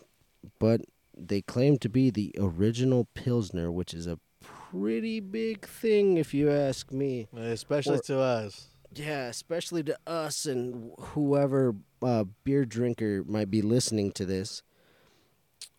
but 0.60 0.82
they 1.18 1.42
claim 1.42 1.80
to 1.80 1.90
be 1.90 2.12
the 2.12 2.36
original 2.38 3.08
Pilsner, 3.16 3.72
which 3.72 3.94
is 3.96 4.06
a 4.06 4.20
pretty 4.42 5.20
big 5.20 5.66
thing, 5.66 6.18
if 6.18 6.34
you 6.36 6.52
ask 6.52 6.92
me. 6.92 7.28
Especially 7.36 7.98
Or- 7.98 8.02
to 8.04 8.20
us. 8.20 8.68
Yeah, 8.94 9.26
especially 9.28 9.84
to 9.84 9.98
us 10.08 10.46
and 10.46 10.92
whoever 11.00 11.76
uh, 12.02 12.26
beer 12.44 12.64
drinker 12.66 13.24
might 13.26 13.50
be 13.50 13.62
listening 13.62 14.12
to 14.14 14.26
this. 14.26 14.62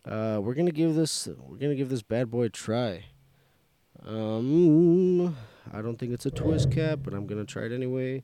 Uh, 0.05 0.41
we're 0.43 0.55
gonna 0.55 0.71
give 0.73 0.95
this 0.95 1.27
we're 1.27 1.57
gonna 1.59 1.75
give 1.77 1.89
this 1.91 2.03
bad 2.03 2.31
boy 2.31 2.45
a 2.45 2.49
try. 2.49 3.05
Um, 4.05 5.37
I 5.73 5.83
don't 5.83 5.99
think 5.99 6.13
it's 6.13 6.27
a 6.27 6.31
twist 6.31 6.71
cap, 6.71 7.01
but 7.03 7.15
I'm 7.15 7.27
gonna 7.27 7.45
try 7.45 7.65
it 7.65 7.73
anyway. 7.73 8.23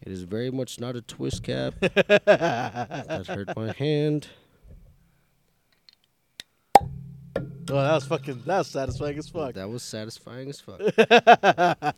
It 0.00 0.10
is 0.10 0.22
very 0.22 0.50
much 0.50 0.80
not 0.80 0.96
a 0.96 1.02
twist 1.02 1.42
cap. 1.42 1.74
that 1.80 3.24
hurt 3.28 3.56
my 3.56 3.72
hand. 3.72 4.28
Oh, 7.70 7.76
that 7.76 7.94
was 7.94 8.06
fucking. 8.06 8.42
That 8.44 8.58
was 8.58 8.66
satisfying 8.66 9.16
as 9.18 9.28
fuck. 9.28 9.54
That 9.54 9.70
was 9.70 9.82
satisfying 9.82 10.48
as 10.48 10.60
fuck. 10.60 10.80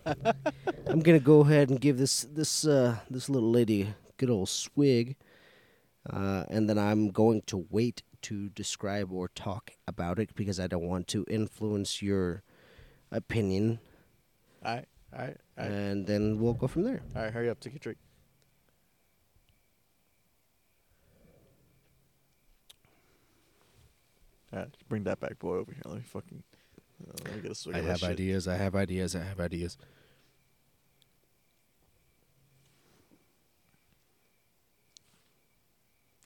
I'm 0.87 1.01
gonna 1.01 1.19
go 1.19 1.41
ahead 1.41 1.71
and 1.71 1.81
give 1.81 1.97
this 1.97 2.27
this 2.31 2.67
uh, 2.67 2.99
this 3.11 3.29
little 3.29 3.51
lady 3.51 3.83
a 3.83 3.95
good 4.19 4.31
old 4.31 4.51
swig, 4.51 5.17
uh, 6.09 6.45
and 6.49 6.69
then 6.69 6.79
I'm 6.79 7.09
going 7.09 7.43
to 7.47 7.67
wait 7.71 8.03
to 8.23 8.51
describe 8.51 9.11
or 9.11 9.29
talk 9.29 9.73
about 9.89 10.19
it 10.19 10.35
because 10.35 10.61
I 10.61 10.67
don't 10.67 10.87
want 10.87 11.09
to 11.09 11.25
influence 11.29 12.03
your 12.03 12.43
opinion, 13.11 13.81
All 14.65 14.75
right, 14.75 14.85
all 15.13 15.19
right, 15.21 15.37
all 15.59 15.65
right. 15.65 15.73
and 15.73 16.07
then 16.07 16.39
we'll 16.39 16.55
go 16.55 16.67
from 16.67 16.85
there. 16.85 17.03
All 17.15 17.23
right, 17.23 17.33
hurry 17.33 17.51
up, 17.51 17.61
take 17.61 17.77
a 17.77 17.79
drink. 17.79 17.99
All 24.53 24.61
right, 24.61 24.69
bring 24.89 25.05
that 25.05 25.21
back 25.21 25.39
boy 25.39 25.57
over 25.57 25.73
here. 25.73 25.83
Let 25.85 25.97
me 25.97 26.03
fucking. 26.03 26.43
Uh, 27.07 27.13
let 27.25 27.35
me 27.35 27.41
get 27.43 27.51
a 27.51 27.55
swig 27.55 27.77
of 27.77 27.85
that 27.87 28.01
shit. 28.01 28.09
ideas. 28.11 28.49
I 28.49 28.57
have 28.57 28.75
ideas. 28.75 29.17
I 29.17 29.25
have 29.25 29.41
ideas. 29.41 29.77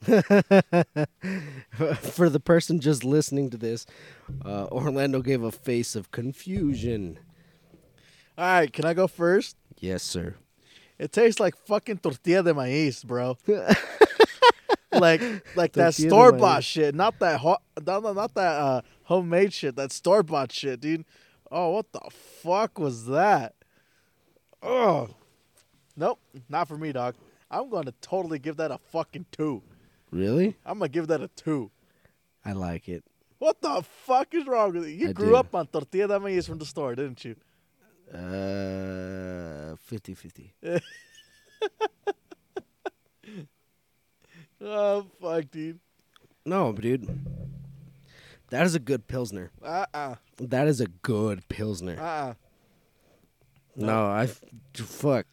For 0.09 0.23
the 2.29 2.41
person 2.41 2.81
just 2.81 3.05
listening 3.05 3.51
to 3.51 3.57
this, 3.57 3.87
uh, 4.45 4.67
Orlando 4.71 5.23
gave 5.23 5.43
a 5.43 5.51
face 5.51 5.97
of 5.97 6.11
confusion. 6.11 7.19
All 8.39 8.45
right, 8.45 8.73
can 8.73 8.85
I 8.85 8.95
go 8.95 9.09
first? 9.09 9.57
Yes, 9.81 10.05
sir. 10.05 10.37
It 10.97 11.11
tastes 11.11 11.41
like 11.41 11.57
fucking 11.67 11.99
tortilla 11.99 12.45
de 12.45 12.55
maíz, 12.55 13.05
bro. 13.05 13.37
like 14.93 15.21
like 15.57 15.73
that 15.73 15.95
store 15.95 16.31
bought 16.31 16.63
shit, 16.63 16.95
not 16.95 17.19
that 17.19 17.41
ho- 17.41 17.59
not, 17.85 18.05
not 18.05 18.15
not 18.15 18.35
that 18.35 18.61
uh, 18.61 18.83
homemade 19.03 19.53
shit. 19.53 19.75
That 19.75 19.91
store 19.91 20.23
bought 20.23 20.53
shit, 20.53 20.81
dude. 20.81 21.05
Oh, 21.51 21.71
what 21.71 21.91
the 21.93 22.01
fuck 22.13 22.79
was 22.79 23.07
that? 23.07 23.55
Oh, 24.63 25.09
nope, 25.97 26.21
not 26.49 26.69
for 26.69 26.79
me, 26.79 26.93
dog. 26.93 27.17
I'm 27.51 27.69
gonna 27.71 27.95
totally 28.01 28.39
give 28.39 28.57
that 28.59 28.71
a 28.71 28.79
fucking 28.79 29.27
two. 29.33 29.65
Really? 30.13 30.57
I'm 30.65 30.79
gonna 30.79 30.89
give 30.89 31.09
that 31.09 31.21
a 31.21 31.29
two. 31.29 31.73
I 32.45 32.53
like 32.53 32.89
it. 32.89 33.03
What 33.39 33.61
the 33.61 33.83
fuck 34.05 34.33
is 34.33 34.47
wrong 34.47 34.75
with 34.75 34.85
you? 34.85 34.95
You 34.95 35.09
I 35.09 35.13
grew 35.13 35.31
do. 35.31 35.37
up 35.37 35.57
on 35.57 35.67
tortilla 35.67 36.07
de 36.07 36.21
maíz 36.21 36.47
from 36.47 36.59
the 36.59 36.67
store, 36.67 36.95
didn't 36.95 37.25
you? 37.25 37.35
Uh, 38.15 39.77
50 39.77 40.15
50. 40.15 40.55
Oh 44.61 45.07
fuck, 45.21 45.51
dude. 45.51 45.79
No, 46.45 46.73
dude. 46.73 47.07
That 48.51 48.67
is 48.67 48.75
a 48.75 48.81
good 48.81 49.07
pilsner. 49.07 49.51
Uh 49.63 49.87
uh 49.95 50.15
That 50.39 50.67
is 50.69 50.81
a 50.81 50.87
good 50.87 51.49
pilsner. 51.49 51.97
uh 52.01 52.03
uh. 52.31 52.35
No, 53.77 54.07
I 54.07 54.25
f- 54.25 54.43
fuck 54.75 55.27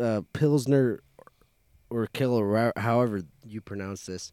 uh, 0.00 0.22
pilsner 0.32 1.00
or 1.90 2.08
killer, 2.08 2.72
however 2.76 3.22
you 3.46 3.60
pronounce 3.60 4.06
this. 4.06 4.32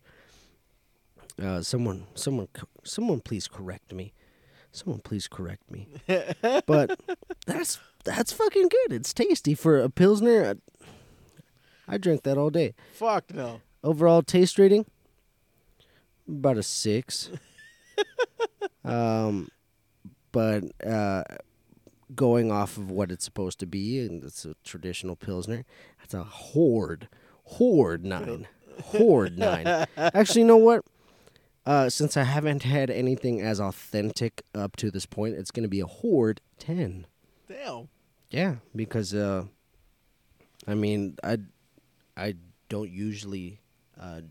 Uh, 1.39 1.61
someone, 1.61 2.07
someone, 2.15 2.47
someone, 2.83 3.19
please 3.19 3.47
correct 3.47 3.93
me. 3.93 4.13
Someone, 4.75 4.99
please 4.99 5.29
correct 5.29 5.71
me. 5.71 5.87
but 6.65 6.99
that's 7.47 7.79
that's 8.03 8.33
fucking 8.33 8.67
good. 8.67 8.93
It's 8.93 9.13
tasty 9.13 9.55
for 9.55 9.79
a 9.79 9.89
pilsner. 9.89 10.55
I, 11.87 11.93
I 11.93 11.97
drink 11.97 12.23
that 12.23 12.37
all 12.37 12.49
day. 12.49 12.73
Fuck 12.93 13.33
no. 13.33 13.61
Overall 13.85 14.21
taste 14.21 14.59
rating, 14.59 14.85
about 16.27 16.57
a 16.57 16.63
six. 16.63 17.29
um, 18.83 19.47
but 20.33 20.63
uh, 20.85 21.23
going 22.13 22.51
off 22.51 22.75
of 22.75 22.91
what 22.91 23.11
it's 23.11 23.23
supposed 23.23 23.59
to 23.59 23.65
be, 23.65 23.99
and 23.99 24.25
it's 24.25 24.43
a 24.43 24.55
traditional 24.65 25.15
pilsner. 25.15 25.63
That's 25.99 26.13
a 26.13 26.25
horde, 26.25 27.07
horde 27.45 28.03
nine, 28.03 28.47
horde 28.83 29.37
nine. 29.37 29.87
Actually, 29.95 30.41
you 30.41 30.47
know 30.47 30.57
what? 30.57 30.83
Uh, 31.65 31.89
since 31.89 32.15
I 32.15 32.23
haven't 32.23 32.63
had 32.63 32.89
anything 32.91 33.41
as 33.41 33.59
authentic 33.59 34.43
up 34.53 34.75
to 34.77 34.91
this 34.91 35.05
point, 35.05 35.35
it's 35.35 35.49
gonna 35.51 35.67
be 35.67 35.79
a 35.79 35.85
horde 35.87 36.41
ten. 36.59 37.07
Damn. 37.47 37.89
Yeah, 38.29 38.55
because 38.75 39.13
uh, 39.13 39.45
I 40.67 40.75
mean, 40.75 41.15
I 41.23 41.37
I 42.15 42.35
don't 42.69 42.89
usually 42.91 43.61
uh, 43.99 44.21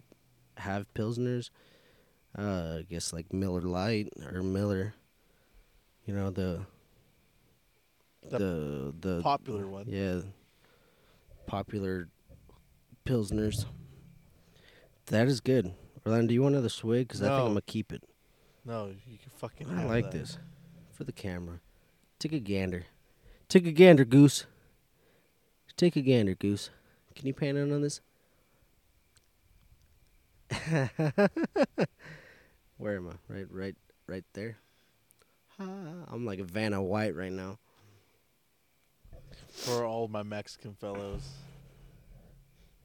have 0.59 0.87
pilsners. 0.95 1.51
Uh, 2.37 2.79
I 2.81 2.87
guess 2.89 3.13
like 3.13 3.33
Miller 3.33 3.63
Lite 3.63 4.09
or 4.33 4.43
Miller. 4.43 4.95
You 6.07 6.15
know 6.15 6.31
the 6.31 6.61
The 8.29 8.39
the 8.39 8.95
the 9.01 9.23
Popular 9.23 9.67
one. 9.67 9.87
yeah 9.89 10.21
popular 11.47 12.09
pilsners. 13.05 13.67
That 15.07 15.27
is 15.29 15.41
good. 15.41 15.75
Orlando, 16.07 16.29
do 16.29 16.35
you 16.35 16.43
want 16.43 16.55
another 16.55 16.69
swig? 16.69 17.09
Because 17.09 17.23
I 17.23 17.29
think 17.29 17.39
I'm 17.41 17.47
gonna 17.49 17.63
keep 17.63 17.93
it. 17.93 18.03
No, 18.65 18.87
you 18.87 19.19
can 19.19 19.31
fucking. 19.37 19.69
I 19.71 19.81
have 19.81 19.91
like 19.91 20.11
that. 20.11 20.19
this 20.19 20.39
for 20.93 21.05
the 21.05 21.13
camera. 21.13 21.61
Take 22.19 22.33
a 22.33 22.41
gander. 22.41 22.85
Take 23.49 23.67
a 23.67 23.73
gander, 23.73 24.05
goose. 24.05 24.47
Take 25.77 25.97
a 25.97 26.01
gander, 26.01 26.35
goose. 26.35 26.71
Can 27.15 27.27
you 27.27 27.35
pan 27.35 27.57
in 27.57 27.73
on 27.73 27.83
this? 27.83 28.01
Where 32.79 32.97
am 32.97 33.09
I? 33.09 33.13
Right, 33.33 33.47
right, 33.51 33.75
right 34.07 34.25
there. 34.35 34.59
Ah, 35.59 35.65
I'm 36.09 36.25
like 36.27 36.39
a 36.39 36.45
Vanna 36.45 36.83
White 36.83 37.15
right 37.15 37.33
now. 37.33 37.59
For 39.49 39.85
all 39.85 40.09
my 40.09 40.23
Mexican 40.23 40.75
fellows, 40.75 41.23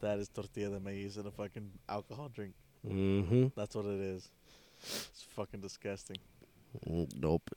that 0.02 0.20
is 0.20 0.30
tortilla 0.30 0.78
de 0.78 0.80
maíz 0.80 1.18
in 1.18 1.26
a 1.26 1.32
fucking 1.32 1.72
alcohol 1.88 2.30
drink. 2.30 2.54
Mm-hmm. 2.88 3.48
That's 3.56 3.76
what 3.76 3.86
it 3.86 4.00
is. 4.00 4.30
It's 4.82 5.26
fucking 5.36 5.62
disgusting. 5.62 6.18
Nope. 6.86 7.50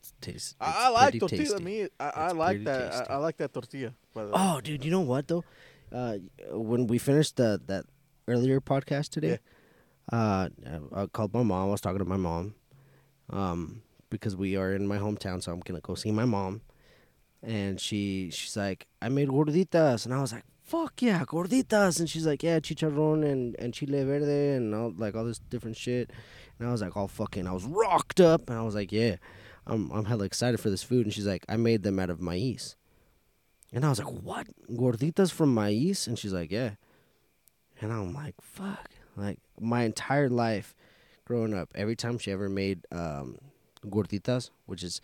It's 0.00 0.12
taste. 0.20 0.56
I, 0.60 0.68
it's 0.68 0.78
I 0.78 0.88
like 0.88 1.18
tortilla 1.18 1.42
tasty. 1.44 1.64
maíz. 1.64 1.88
I, 1.98 2.10
I 2.14 2.30
like 2.32 2.64
that. 2.64 3.10
I, 3.10 3.14
I 3.14 3.16
like 3.16 3.36
that 3.38 3.52
tortilla. 3.52 3.92
Oh, 4.14 4.60
dude, 4.62 4.84
you 4.84 4.90
know 4.90 5.00
what 5.00 5.28
though? 5.28 5.44
Uh, 5.92 6.18
when 6.50 6.86
we 6.86 6.98
finished 6.98 7.36
the 7.36 7.60
that 7.66 7.84
earlier 8.28 8.60
podcast 8.60 9.10
today, 9.10 9.38
uh, 10.12 10.48
I 10.94 11.06
called 11.06 11.32
my 11.32 11.42
mom. 11.42 11.68
I 11.68 11.70
was 11.70 11.80
talking 11.80 11.98
to 11.98 12.04
my 12.04 12.16
mom, 12.16 12.54
um, 13.30 13.82
because 14.10 14.36
we 14.36 14.56
are 14.56 14.74
in 14.74 14.86
my 14.86 14.98
hometown, 14.98 15.42
so 15.42 15.52
I'm 15.52 15.60
gonna 15.60 15.80
go 15.80 15.94
see 15.94 16.10
my 16.10 16.24
mom. 16.24 16.60
And 17.42 17.80
she 17.80 18.30
she's 18.32 18.56
like, 18.56 18.86
I 19.00 19.08
made 19.08 19.28
gorditas, 19.28 20.04
and 20.04 20.12
I 20.14 20.20
was 20.20 20.32
like, 20.32 20.44
fuck 20.66 21.00
yeah, 21.00 21.24
gorditas. 21.24 22.00
And 22.00 22.10
she's 22.10 22.26
like, 22.26 22.42
yeah, 22.42 22.58
chicharrón 22.58 23.24
and 23.24 23.56
and 23.58 23.72
chile 23.72 24.02
verde 24.04 24.56
and 24.56 24.74
all 24.74 24.92
like 24.96 25.14
all 25.14 25.24
this 25.24 25.38
different 25.38 25.76
shit. 25.76 26.10
And 26.58 26.68
I 26.68 26.72
was 26.72 26.82
like, 26.82 26.96
all 26.96 27.08
fucking, 27.08 27.46
I 27.46 27.52
was 27.52 27.64
rocked 27.64 28.20
up, 28.20 28.48
and 28.48 28.58
I 28.58 28.62
was 28.62 28.74
like, 28.74 28.92
yeah, 28.92 29.16
I'm 29.66 29.90
I'm 29.90 30.04
hella 30.04 30.24
excited 30.24 30.60
for 30.60 30.70
this 30.70 30.82
food. 30.82 31.06
And 31.06 31.14
she's 31.14 31.26
like, 31.26 31.44
I 31.48 31.56
made 31.56 31.82
them 31.82 31.98
out 31.98 32.10
of 32.10 32.20
maize. 32.20 32.76
And 33.72 33.84
I 33.84 33.88
was 33.88 33.98
like, 33.98 34.12
what? 34.22 34.46
Gorditas 34.70 35.32
from 35.32 35.54
maize? 35.54 36.06
And 36.06 36.18
she's 36.18 36.32
like, 36.32 36.50
yeah. 36.50 36.72
And 37.80 37.92
I'm 37.92 38.14
like, 38.14 38.34
fuck. 38.40 38.90
Like, 39.16 39.38
my 39.60 39.82
entire 39.82 40.28
life 40.30 40.74
growing 41.24 41.52
up, 41.52 41.70
every 41.74 41.96
time 41.96 42.16
she 42.16 42.30
ever 42.30 42.48
made 42.48 42.86
um, 42.92 43.38
gorditas, 43.84 44.50
which 44.66 44.82
is 44.82 45.00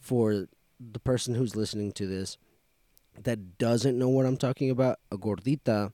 for 0.00 0.46
the 0.80 0.98
person 1.00 1.34
who's 1.34 1.54
listening 1.54 1.92
to 1.92 2.06
this 2.06 2.38
that 3.24 3.58
doesn't 3.58 3.98
know 3.98 4.08
what 4.08 4.26
I'm 4.26 4.36
talking 4.36 4.70
about, 4.70 4.98
a 5.10 5.16
gordita 5.16 5.92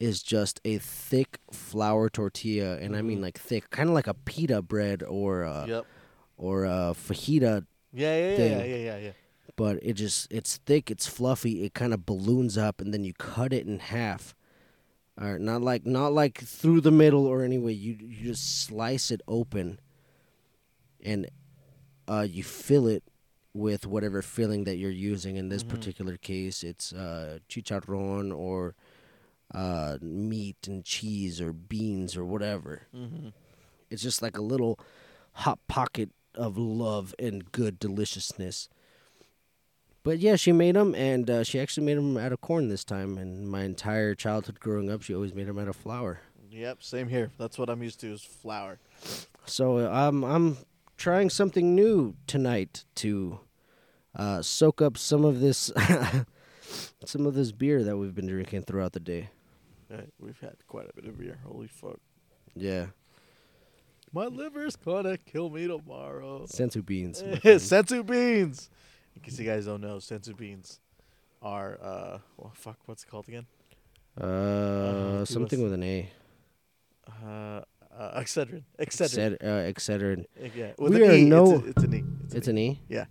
is 0.00 0.22
just 0.22 0.60
a 0.64 0.78
thick 0.78 1.38
flour 1.52 2.08
tortilla. 2.08 2.76
And 2.78 2.96
I 2.96 3.02
mean, 3.02 3.18
Mhm. 3.18 3.22
like, 3.22 3.38
thick, 3.38 3.70
kind 3.70 3.88
of 3.88 3.94
like 3.94 4.06
a 4.08 4.14
pita 4.14 4.60
bread 4.62 5.02
or 5.02 5.42
a, 5.42 5.66
Yep. 5.68 5.86
or 6.36 6.64
a 6.64 6.94
fajita 6.94 7.66
Yeah, 7.92 8.16
yeah, 8.16 8.28
yeah, 8.30 8.36
thing. 8.36 8.52
yeah, 8.58 8.64
yeah, 8.64 8.76
yeah, 8.76 8.96
yeah. 8.98 9.12
but 9.54 9.78
it 9.82 9.92
just 9.94 10.32
it's 10.32 10.56
thick, 10.64 10.90
it's 10.90 11.06
fluffy, 11.06 11.62
it 11.64 11.74
kind 11.74 11.92
of 11.92 12.06
balloons 12.06 12.56
up, 12.56 12.80
and 12.80 12.92
then 12.94 13.04
you 13.04 13.12
cut 13.12 13.52
it 13.52 13.66
in 13.66 13.78
half. 13.80 14.34
Or 15.20 15.38
not 15.38 15.60
like 15.60 15.84
not 15.84 16.14
like 16.14 16.38
through 16.40 16.80
the 16.80 16.90
middle 16.90 17.26
or 17.26 17.42
anyway. 17.44 17.74
You 17.74 17.96
you 18.00 18.24
just 18.32 18.62
slice 18.64 19.10
it 19.10 19.20
open, 19.28 19.78
and 21.04 21.28
uh, 22.08 22.26
you 22.28 22.42
fill 22.42 22.86
it 22.86 23.02
with 23.54 23.86
whatever 23.86 24.22
filling 24.22 24.64
that 24.64 24.76
you're 24.76 24.90
using. 24.90 25.36
In 25.36 25.48
this 25.48 25.62
Mhm. 25.64 25.68
particular 25.68 26.16
case, 26.16 26.62
it's 26.64 26.92
uh, 26.92 27.38
chicharrón 27.48 28.34
or 28.36 28.74
uh, 29.54 29.98
meat 30.00 30.66
and 30.66 30.82
cheese 30.84 31.38
or 31.40 31.52
beans 31.52 32.16
or 32.16 32.24
whatever. 32.24 32.86
Mm-hmm. 32.96 33.28
It's 33.90 34.02
just 34.02 34.22
like 34.22 34.38
a 34.38 34.42
little 34.42 34.78
hot 35.32 35.58
pocket 35.68 36.10
of 36.34 36.56
love 36.56 37.14
and 37.18 37.52
good 37.52 37.78
deliciousness. 37.78 38.70
But 40.04 40.18
yeah, 40.18 40.36
she 40.36 40.50
made 40.52 40.74
them, 40.74 40.94
and 40.94 41.28
uh, 41.30 41.44
she 41.44 41.60
actually 41.60 41.84
made 41.86 41.98
them 41.98 42.16
out 42.16 42.32
of 42.32 42.40
corn 42.40 42.68
this 42.68 42.82
time. 42.84 43.18
And 43.18 43.46
my 43.48 43.62
entire 43.64 44.14
childhood 44.14 44.58
growing 44.58 44.90
up, 44.90 45.02
she 45.02 45.14
always 45.14 45.34
made 45.34 45.46
them 45.46 45.58
out 45.58 45.68
of 45.68 45.76
flour. 45.76 46.20
Yep, 46.50 46.82
same 46.82 47.08
here. 47.08 47.30
That's 47.38 47.58
what 47.58 47.68
I'm 47.70 47.82
used 47.82 48.00
to 48.00 48.12
is 48.12 48.22
flour. 48.22 48.78
So 49.44 49.78
I'm 49.86 50.24
I'm 50.24 50.56
trying 51.02 51.28
something 51.28 51.74
new 51.74 52.14
tonight 52.28 52.84
to 52.94 53.40
uh, 54.14 54.40
soak 54.40 54.80
up 54.80 54.96
some 54.96 55.24
of 55.24 55.40
this 55.40 55.72
some 57.04 57.26
of 57.26 57.34
this 57.34 57.50
beer 57.50 57.82
that 57.82 57.96
we've 57.96 58.14
been 58.14 58.28
drinking 58.28 58.62
throughout 58.62 58.92
the 58.92 59.00
day. 59.00 59.28
Right, 59.90 60.08
we've 60.20 60.38
had 60.38 60.54
quite 60.68 60.88
a 60.88 60.92
bit 60.94 61.06
of 61.06 61.18
beer. 61.18 61.40
Holy 61.44 61.66
fuck. 61.66 61.98
Yeah, 62.54 62.86
My 64.12 64.26
liver's 64.26 64.76
gonna 64.76 65.18
kill 65.18 65.50
me 65.50 65.66
tomorrow. 65.66 66.46
senzu 66.46 66.86
beans. 66.86 67.20
senzu 67.22 68.06
beans. 68.06 68.70
In 69.16 69.22
case 69.22 69.40
you 69.40 69.44
guys 69.44 69.66
don't 69.66 69.80
know, 69.80 69.96
senzu 69.96 70.36
beans 70.36 70.78
are 71.42 71.80
uh, 71.82 72.18
well, 72.36 72.52
fuck, 72.54 72.78
what's 72.86 73.02
it 73.02 73.10
called 73.10 73.26
again? 73.26 73.46
uh, 74.20 75.18
give 75.18 75.28
something 75.28 75.62
with 75.64 75.72
an 75.72 75.82
A. 75.82 76.08
Uh, 78.12 78.16
uh, 78.16 78.20
Excedrin. 78.22 78.62
Excedrin. 78.78 79.38
Exced- 79.38 79.42
uh, 79.42 79.72
Excedrin. 79.72 80.24
Yeah, 80.54 80.72
We 80.78 80.90
with 80.90 81.02
are 81.02 81.04
an 81.04 81.16
E. 81.16 81.24
no- 81.24 81.56
It's, 81.56 81.64
a, 81.64 81.68
it's 81.70 81.82
an 81.84 81.94
E. 81.94 82.04
It's 82.36 82.48
an 82.48 82.58
E. 82.58 82.80
Yeah. 82.88 83.04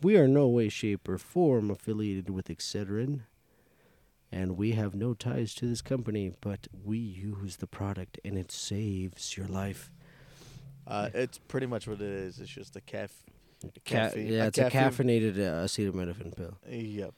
We 0.00 0.16
are 0.16 0.28
no 0.28 0.46
way, 0.48 0.68
shape, 0.68 1.08
or 1.08 1.18
form 1.18 1.70
affiliated 1.70 2.30
with 2.30 2.46
Excedrin, 2.48 3.22
and 4.30 4.56
we 4.56 4.72
have 4.72 4.94
no 4.94 5.12
ties 5.14 5.54
to 5.54 5.66
this 5.66 5.82
company. 5.82 6.32
But 6.40 6.68
we 6.84 6.98
use 6.98 7.56
the 7.56 7.66
product, 7.66 8.20
and 8.24 8.38
it 8.38 8.52
saves 8.52 9.36
your 9.36 9.48
life. 9.48 9.90
Uh, 10.86 11.10
it's 11.12 11.38
pretty 11.38 11.66
much 11.66 11.86
what 11.88 12.00
it 12.00 12.08
is. 12.08 12.38
It's 12.38 12.50
just 12.50 12.76
a 12.76 12.80
caf. 12.80 13.12
Ca- 13.60 13.70
caffeine- 13.84 14.28
yeah, 14.28 14.44
a 14.44 14.46
it's 14.46 14.58
a 14.58 14.70
caffeine- 14.70 15.08
caffeinated 15.08 15.36
uh, 15.38 15.64
acetaminophen 15.64 16.36
pill, 16.36 16.56
Yep. 16.70 17.12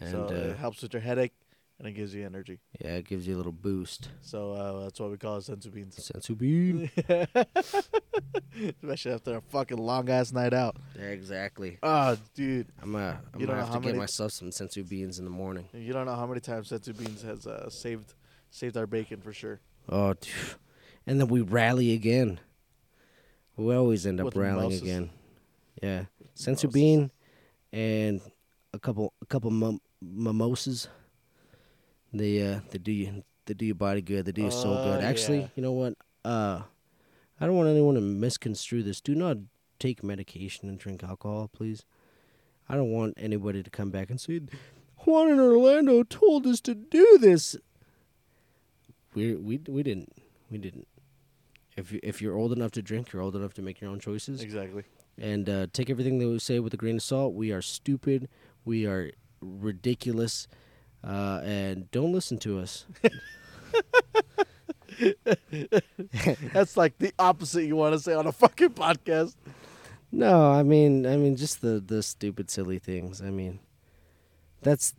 and 0.00 0.10
so 0.10 0.24
uh, 0.28 0.32
it 0.32 0.56
helps 0.56 0.80
with 0.80 0.94
your 0.94 1.02
headache 1.02 1.34
and 1.78 1.86
it 1.88 1.92
gives 1.92 2.14
you 2.14 2.24
energy. 2.26 2.58
yeah, 2.80 2.96
it 2.96 3.06
gives 3.06 3.26
you 3.26 3.34
a 3.34 3.38
little 3.38 3.52
boost. 3.52 4.08
So 4.20 4.52
uh, 4.52 4.82
that's 4.84 4.98
why 5.00 5.06
we 5.06 5.16
call 5.16 5.36
it 5.38 5.44
senzu 5.44 5.72
beans. 5.72 5.96
Senzu 6.14 6.36
bean. 6.36 6.90
Especially 8.82 9.12
after 9.12 9.36
a 9.36 9.40
fucking 9.40 9.78
long 9.78 10.08
ass 10.10 10.32
night 10.32 10.52
out. 10.52 10.76
yeah, 10.98 11.06
exactly. 11.06 11.78
Oh, 11.82 12.16
dude. 12.34 12.66
I'm 12.82 12.94
uh, 12.96 13.14
I'm 13.32 13.40
gonna 13.44 13.64
have 13.64 13.74
to 13.74 13.80
get 13.80 13.96
myself 13.96 14.32
some 14.32 14.50
senzu 14.50 14.88
beans 14.88 15.18
in 15.18 15.24
the 15.24 15.30
morning. 15.30 15.68
You 15.72 15.92
don't 15.92 16.06
know 16.06 16.16
how 16.16 16.26
many 16.26 16.40
times 16.40 16.70
senzu 16.70 16.96
beans 16.98 17.22
has 17.22 17.46
uh, 17.46 17.70
saved 17.70 18.14
saved 18.50 18.76
our 18.76 18.86
bacon 18.86 19.20
for 19.20 19.32
sure. 19.32 19.60
Oh, 19.88 20.14
and 21.06 21.20
then 21.20 21.28
we 21.28 21.40
rally 21.42 21.92
again. 21.92 22.40
We 23.56 23.74
always 23.74 24.06
end 24.06 24.20
up 24.20 24.26
With 24.26 24.36
rallying 24.36 24.56
mimosas. 24.70 24.82
again. 24.82 25.10
Yeah, 25.82 26.04
senzu 26.36 26.72
bean, 26.72 27.10
and 27.72 28.20
a 28.72 28.78
couple 28.78 29.12
a 29.22 29.26
couple 29.26 29.50
mim- 29.50 29.80
mimosas. 30.02 30.88
They 32.12 32.42
uh 32.42 32.60
they 32.70 32.78
do 32.78 32.92
you 32.92 33.24
They 33.46 33.54
do 33.54 33.66
your 33.66 33.74
body 33.74 34.02
good. 34.02 34.26
They 34.26 34.32
do 34.32 34.42
your 34.42 34.50
soul 34.50 34.76
good. 34.76 35.02
Uh, 35.02 35.06
Actually, 35.06 35.40
yeah. 35.40 35.48
you 35.56 35.62
know 35.62 35.72
what? 35.72 35.94
Uh, 36.24 36.62
I 37.40 37.46
don't 37.46 37.56
want 37.56 37.68
anyone 37.68 37.94
to 37.94 38.00
misconstrue 38.00 38.82
this. 38.82 39.00
Do 39.00 39.14
not 39.14 39.38
take 39.78 40.02
medication 40.02 40.68
and 40.68 40.78
drink 40.78 41.02
alcohol, 41.02 41.48
please. 41.48 41.84
I 42.68 42.74
don't 42.74 42.90
want 42.90 43.14
anybody 43.16 43.62
to 43.62 43.70
come 43.70 43.90
back 43.90 44.10
and 44.10 44.20
say 44.20 44.40
Juan 44.98 45.30
and 45.30 45.40
Orlando 45.40 46.02
told 46.02 46.46
us 46.46 46.60
to 46.62 46.74
do 46.74 47.18
this. 47.18 47.56
We 49.14 49.34
we 49.34 49.60
we 49.68 49.82
didn't. 49.82 50.12
We 50.50 50.58
didn't. 50.58 50.86
If 51.76 51.92
you, 51.92 52.00
if 52.02 52.20
you're 52.20 52.36
old 52.36 52.52
enough 52.52 52.72
to 52.72 52.82
drink, 52.82 53.12
you're 53.12 53.22
old 53.22 53.36
enough 53.36 53.54
to 53.54 53.62
make 53.62 53.80
your 53.80 53.90
own 53.90 54.00
choices. 54.00 54.42
Exactly. 54.42 54.82
And 55.16 55.48
uh, 55.48 55.66
take 55.72 55.90
everything 55.90 56.18
that 56.18 56.28
we 56.28 56.38
say 56.38 56.58
with 56.58 56.74
a 56.74 56.76
grain 56.76 56.96
of 56.96 57.02
salt. 57.02 57.34
We 57.34 57.52
are 57.52 57.62
stupid. 57.62 58.28
We 58.64 58.84
are 58.84 59.12
ridiculous. 59.40 60.48
Uh, 61.04 61.40
and 61.44 61.90
don't 61.90 62.12
listen 62.12 62.38
to 62.38 62.58
us. 62.58 62.86
That's 66.52 66.76
like 66.76 66.98
the 66.98 67.12
opposite 67.18 67.64
you 67.64 67.76
want 67.76 67.94
to 67.94 68.00
say 68.00 68.14
on 68.14 68.26
a 68.26 68.32
fucking 68.32 68.70
podcast. 68.70 69.36
No, 70.10 70.50
I 70.50 70.62
mean, 70.62 71.06
I 71.06 71.16
mean, 71.16 71.36
just 71.36 71.60
the 71.60 71.80
the 71.80 72.02
stupid, 72.02 72.50
silly 72.50 72.78
things. 72.78 73.20
I 73.20 73.30
mean, 73.30 73.60
that's 74.62 74.94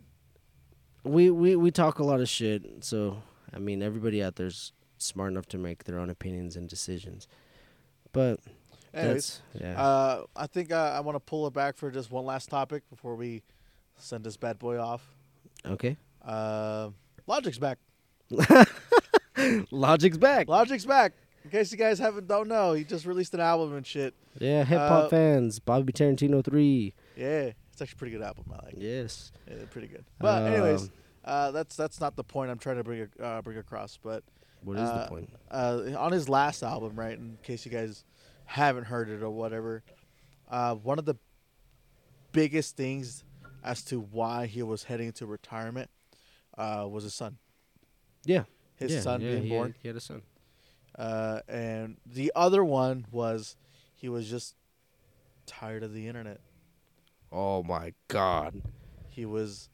we 1.02 1.30
we 1.30 1.56
we 1.56 1.70
talk 1.70 1.98
a 1.98 2.04
lot 2.04 2.20
of 2.20 2.28
shit. 2.28 2.84
So 2.84 3.22
I 3.52 3.58
mean, 3.58 3.82
everybody 3.82 4.22
out 4.22 4.36
there's 4.36 4.72
smart 4.98 5.32
enough 5.32 5.46
to 5.46 5.58
make 5.58 5.84
their 5.84 5.98
own 5.98 6.10
opinions 6.10 6.56
and 6.56 6.68
decisions. 6.68 7.26
But 8.12 8.40
Anyways, 8.94 9.40
that's 9.52 9.62
yeah. 9.62 9.80
uh, 9.80 10.24
I 10.36 10.46
think 10.46 10.72
uh, 10.72 10.92
I 10.96 11.00
want 11.00 11.16
to 11.16 11.20
pull 11.20 11.46
it 11.46 11.52
back 11.52 11.76
for 11.76 11.90
just 11.90 12.10
one 12.10 12.24
last 12.24 12.48
topic 12.48 12.88
before 12.88 13.16
we 13.16 13.42
send 13.96 14.24
this 14.24 14.36
bad 14.36 14.58
boy 14.58 14.78
off. 14.78 15.02
Okay. 15.66 15.96
Uh, 16.24 16.90
Logic's 17.26 17.58
back. 17.58 17.78
Logic's 19.70 20.18
back. 20.18 20.48
Logic's 20.48 20.84
back. 20.84 21.12
In 21.44 21.50
case 21.50 21.72
you 21.72 21.78
guys 21.78 21.98
haven't 21.98 22.28
don't 22.28 22.48
know, 22.48 22.74
he 22.74 22.84
just 22.84 23.06
released 23.06 23.32
an 23.34 23.40
album 23.40 23.74
and 23.74 23.86
shit. 23.86 24.14
Yeah, 24.38 24.62
hip 24.64 24.78
hop 24.78 25.04
Uh, 25.04 25.08
fans. 25.08 25.58
Bobby 25.58 25.92
Tarantino 25.92 26.44
three. 26.44 26.94
Yeah, 27.16 27.52
it's 27.72 27.80
actually 27.80 27.94
a 27.94 27.98
pretty 27.98 28.12
good 28.16 28.22
album. 28.22 28.44
I 28.52 28.64
like. 28.66 28.74
Yes. 28.76 29.32
Yeah, 29.48 29.56
pretty 29.70 29.88
good. 29.88 30.04
But 30.18 30.42
anyways, 30.52 30.82
Um, 30.84 30.90
uh, 31.24 31.50
that's 31.52 31.76
that's 31.76 32.00
not 32.00 32.16
the 32.16 32.24
point 32.24 32.50
I'm 32.50 32.58
trying 32.58 32.76
to 32.76 32.84
bring 32.84 33.08
uh, 33.20 33.40
bring 33.42 33.56
across. 33.56 33.98
But 34.02 34.22
what 34.62 34.76
is 34.76 34.82
uh, 34.88 35.02
the 35.04 35.08
point? 35.08 35.30
uh, 35.50 35.82
on 35.98 36.12
his 36.12 36.28
last 36.28 36.62
album, 36.62 36.94
right? 36.94 37.16
In 37.16 37.38
case 37.42 37.64
you 37.64 37.72
guys 37.72 38.04
haven't 38.44 38.84
heard 38.84 39.08
it 39.08 39.22
or 39.22 39.30
whatever, 39.30 39.82
uh, 40.50 40.74
one 40.74 40.98
of 40.98 41.06
the 41.06 41.14
biggest 42.32 42.76
things 42.76 43.24
as 43.62 43.82
to 43.84 44.00
why 44.00 44.46
he 44.46 44.62
was 44.62 44.84
heading 44.84 45.08
into 45.08 45.26
retirement 45.26 45.90
uh, 46.56 46.86
was 46.88 47.04
his 47.04 47.14
son. 47.14 47.38
Yeah. 48.24 48.44
His 48.76 48.94
yeah, 48.94 49.00
son 49.00 49.20
yeah, 49.20 49.30
being 49.32 49.42
he 49.44 49.48
born. 49.48 49.66
Had, 49.68 49.76
he 49.82 49.88
had 49.88 49.96
a 49.96 50.00
son. 50.00 50.22
Uh, 50.98 51.40
and 51.48 51.96
the 52.04 52.32
other 52.34 52.64
one 52.64 53.06
was 53.10 53.56
he 53.94 54.08
was 54.08 54.28
just 54.28 54.54
tired 55.46 55.82
of 55.82 55.92
the 55.92 56.08
internet. 56.08 56.40
Oh 57.32 57.62
my 57.62 57.92
god. 58.08 58.62
He 59.08 59.24
was 59.24 59.68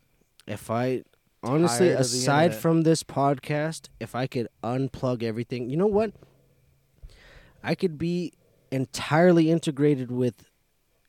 If 0.47 0.71
I 0.71 1.03
honestly, 1.43 1.89
Tired 1.89 2.01
of 2.01 2.11
the 2.11 2.19
aside 2.19 2.55
from 2.55 2.83
this 2.83 3.03
podcast, 3.03 3.89
if 4.01 4.15
I 4.15 4.27
could 4.27 4.49
unplug 4.63 5.23
everything, 5.23 5.71
you 5.71 5.77
know 5.77 5.87
what? 5.87 6.13
I 7.63 7.75
could 7.75 7.99
be 7.99 8.33
entirely 8.71 9.51
integrated 9.51 10.11
with, 10.11 10.45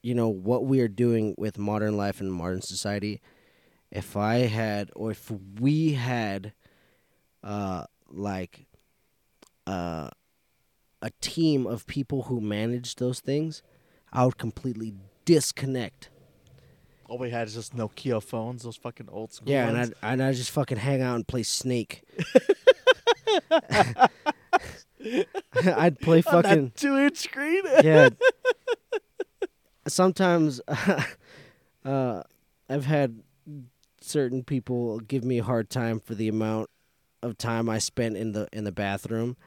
you 0.04 0.14
know, 0.16 0.30
what 0.30 0.66
we 0.66 0.80
are 0.82 0.88
doing 0.88 1.36
with 1.38 1.58
modern 1.58 1.98
life 1.98 2.20
and 2.22 2.32
modern 2.32 2.62
society. 2.62 3.22
If 3.92 4.16
I 4.18 4.40
had, 4.40 4.92
or 4.96 5.12
if 5.12 5.32
we 5.60 5.94
had, 5.94 6.54
uh, 7.44 7.86
like, 8.10 8.66
uh, 9.66 10.10
a 11.02 11.12
team 11.22 11.66
of 11.68 11.86
people 11.88 12.24
who 12.24 12.42
manage 12.42 12.96
those 12.96 13.20
things, 13.20 13.62
I 14.12 14.26
would 14.26 14.38
completely 14.38 14.94
disconnect. 15.26 16.10
all 17.10 17.18
we 17.18 17.30
had 17.30 17.48
is 17.48 17.54
just 17.54 17.76
Nokia 17.76 18.22
phones, 18.22 18.64
those 18.64 18.76
fucking 18.76 19.08
old 19.10 19.32
school 19.32 19.50
Yeah, 19.50 19.70
and. 19.70 19.78
I'd, 19.78 19.94
and 20.02 20.24
I'd 20.24 20.36
just 20.36 20.52
fucking 20.52 20.78
hang 20.78 21.02
out 21.02 21.16
and 21.16 21.26
play 21.28 21.44
Snake. 21.44 22.04
I'd 25.66 26.00
play 26.00 26.22
fucking 26.22 26.66
that 26.66 26.76
two 26.76 26.98
inch 26.98 27.18
screen. 27.18 27.64
yeah. 27.84 28.10
Sometimes, 29.88 30.62
uh, 31.86 32.24
I've 32.70 32.86
had 32.86 33.22
certain 34.02 34.44
people 34.44 35.00
give 35.00 35.24
me 35.24 35.40
a 35.40 35.44
hard 35.44 35.70
time 35.70 36.00
for 36.00 36.16
the 36.16 36.28
amount 36.28 36.70
of 37.24 37.38
time 37.38 37.70
I 37.70 37.80
spent 37.80 38.16
in 38.16 38.32
the 38.34 38.48
in 38.54 38.64
the 38.64 38.72
bathroom 38.72 39.38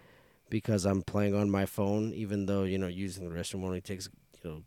because 0.49 0.85
I'm 0.85 1.03
playing 1.03 1.35
on 1.35 1.51
my 1.51 1.67
phone, 1.67 2.12
even 2.12 2.47
though 2.47 2.65
you 2.65 2.79
know 2.79 2.89
using 2.89 3.29
the 3.29 3.35
restroom 3.35 3.65
only 3.65 3.81
takes 3.81 4.09
you 4.43 4.51
know 4.51 4.62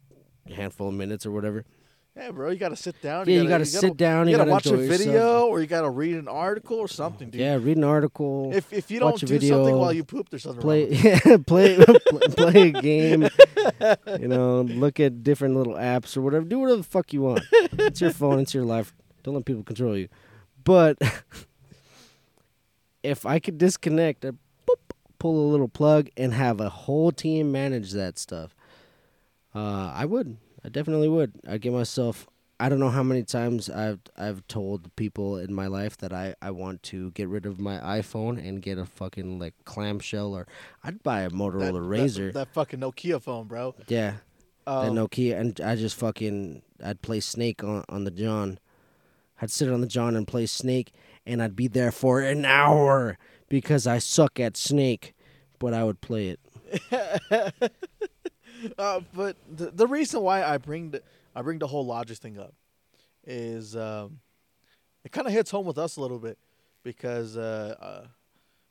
a 0.49 0.53
handful 0.53 0.89
of 0.89 0.93
minutes 0.93 1.25
or 1.25 1.31
whatever. 1.31 1.65
Yeah, 2.15 2.29
bro, 2.29 2.51
you 2.51 2.57
gotta 2.57 2.75
sit 2.75 3.01
down. 3.01 3.27
Yeah, 3.27 3.41
you 3.41 3.47
gotta 3.47 3.65
sit 3.65 3.97
down, 3.97 4.27
you 4.27 4.33
You 4.33 4.37
gotta, 4.37 4.51
gotta 4.51 4.51
watch 4.51 4.65
a 4.67 4.73
enjoy 4.75 4.83
yourself. 4.83 5.07
video, 5.07 5.47
or 5.47 5.61
you 5.61 5.65
gotta 5.65 5.89
read 5.89 6.15
an 6.15 6.27
article 6.27 6.77
or 6.77 6.87
something, 6.87 7.31
dude. 7.31 7.41
Yeah, 7.41 7.55
read 7.55 7.77
an 7.77 7.83
article. 7.83 8.51
If 8.53 8.71
if 8.71 8.91
you 8.91 8.99
don't 8.99 9.19
do 9.19 9.39
something 9.39 9.75
while 9.75 9.91
you 9.91 10.03
poop, 10.03 10.29
there's 10.29 10.43
something 10.43 10.61
play 10.61 10.83
wrong. 10.83 11.19
yeah, 11.25 11.37
play 11.47 11.83
play 12.35 12.69
a 12.69 12.81
game 12.81 13.27
you 14.19 14.27
know 14.27 14.61
look 14.61 14.99
at 14.99 15.23
different 15.23 15.55
little 15.55 15.73
apps 15.73 16.15
or 16.15 16.21
whatever 16.21 16.45
do 16.45 16.59
whatever 16.59 16.77
the 16.77 16.83
fuck 16.83 17.13
you 17.13 17.21
want 17.21 17.41
it's 17.51 17.99
your 18.01 18.11
phone 18.11 18.39
it's 18.39 18.53
your 18.53 18.65
life 18.65 18.93
don't 19.23 19.33
let 19.33 19.45
people 19.45 19.63
control 19.63 19.97
you 19.97 20.07
but 20.63 20.97
if 23.03 23.25
i 23.25 23.39
could 23.39 23.57
disconnect 23.57 24.25
I'd 24.25 24.37
boop, 24.67 24.75
pull 25.19 25.39
a 25.39 25.47
little 25.51 25.67
plug 25.67 26.09
and 26.17 26.33
have 26.33 26.59
a 26.59 26.69
whole 26.69 27.11
team 27.11 27.51
manage 27.51 27.91
that 27.91 28.17
stuff 28.19 28.55
uh, 29.55 29.91
i 29.95 30.05
would 30.05 30.37
i 30.63 30.69
definitely 30.69 31.09
would 31.09 31.33
i'd 31.47 31.61
give 31.61 31.73
myself 31.73 32.27
I 32.59 32.69
don't 32.69 32.79
know 32.79 32.91
how 32.91 33.03
many 33.03 33.23
times 33.23 33.69
I've 33.69 33.99
I've 34.15 34.47
told 34.47 34.95
people 34.95 35.37
in 35.37 35.53
my 35.53 35.67
life 35.67 35.97
that 35.97 36.13
I, 36.13 36.35
I 36.41 36.51
want 36.51 36.81
to 36.83 37.11
get 37.11 37.27
rid 37.27 37.45
of 37.45 37.59
my 37.59 37.77
iPhone 37.79 38.37
and 38.37 38.61
get 38.61 38.77
a 38.77 38.85
fucking 38.85 39.37
like 39.39 39.53
clamshell 39.65 40.33
or 40.33 40.47
I'd 40.81 41.03
buy 41.03 41.21
a 41.21 41.29
Motorola 41.31 41.73
that- 41.73 41.73
Razr. 41.81 42.31
That, 42.33 42.53
fucking 42.53 42.79
Nokia 42.79 43.21
phone, 43.21 43.47
bro. 43.47 43.75
yeah, 43.87 44.17
Um, 44.65 44.95
that 44.95 45.01
Nokia, 45.01 45.37
and 45.39 45.59
I 45.59 45.75
just 45.75 45.95
fucking 45.97 46.61
I'd 46.81 47.01
play 47.01 47.19
Snake 47.19 47.63
on 47.65 47.83
on 47.89 48.05
the 48.05 48.11
John. 48.11 48.59
I'd 49.41 49.51
sit 49.51 49.69
on 49.69 49.81
the 49.81 49.87
John 49.87 50.15
and 50.15 50.25
play 50.27 50.45
Snake, 50.45 50.93
and 51.25 51.41
I'd 51.43 51.55
be 51.57 51.67
there 51.67 51.91
for 51.91 52.21
an 52.21 52.45
hour 52.45 53.17
because 53.49 53.87
I 53.87 53.97
suck 53.97 54.39
at 54.39 54.55
Snake, 54.55 55.15
but 55.59 55.73
I 55.73 55.83
would 55.83 55.99
play 55.99 56.29
it. 56.29 56.39
Uh, 58.77 59.01
but 59.13 59.35
the, 59.51 59.71
the 59.71 59.87
reason 59.87 60.21
why 60.21 60.43
I 60.43 60.57
bring 60.57 60.91
the 60.91 61.01
I 61.35 61.41
bring 61.41 61.59
the 61.59 61.67
whole 61.67 61.85
Logic 61.85 62.17
thing 62.17 62.37
up 62.39 62.53
is 63.25 63.75
um, 63.75 64.19
it 65.03 65.11
kind 65.11 65.27
of 65.27 65.33
hits 65.33 65.51
home 65.51 65.65
with 65.65 65.77
us 65.77 65.97
a 65.97 66.01
little 66.01 66.19
bit 66.19 66.37
because 66.83 67.37
uh, 67.37 67.75
uh, 67.79 68.07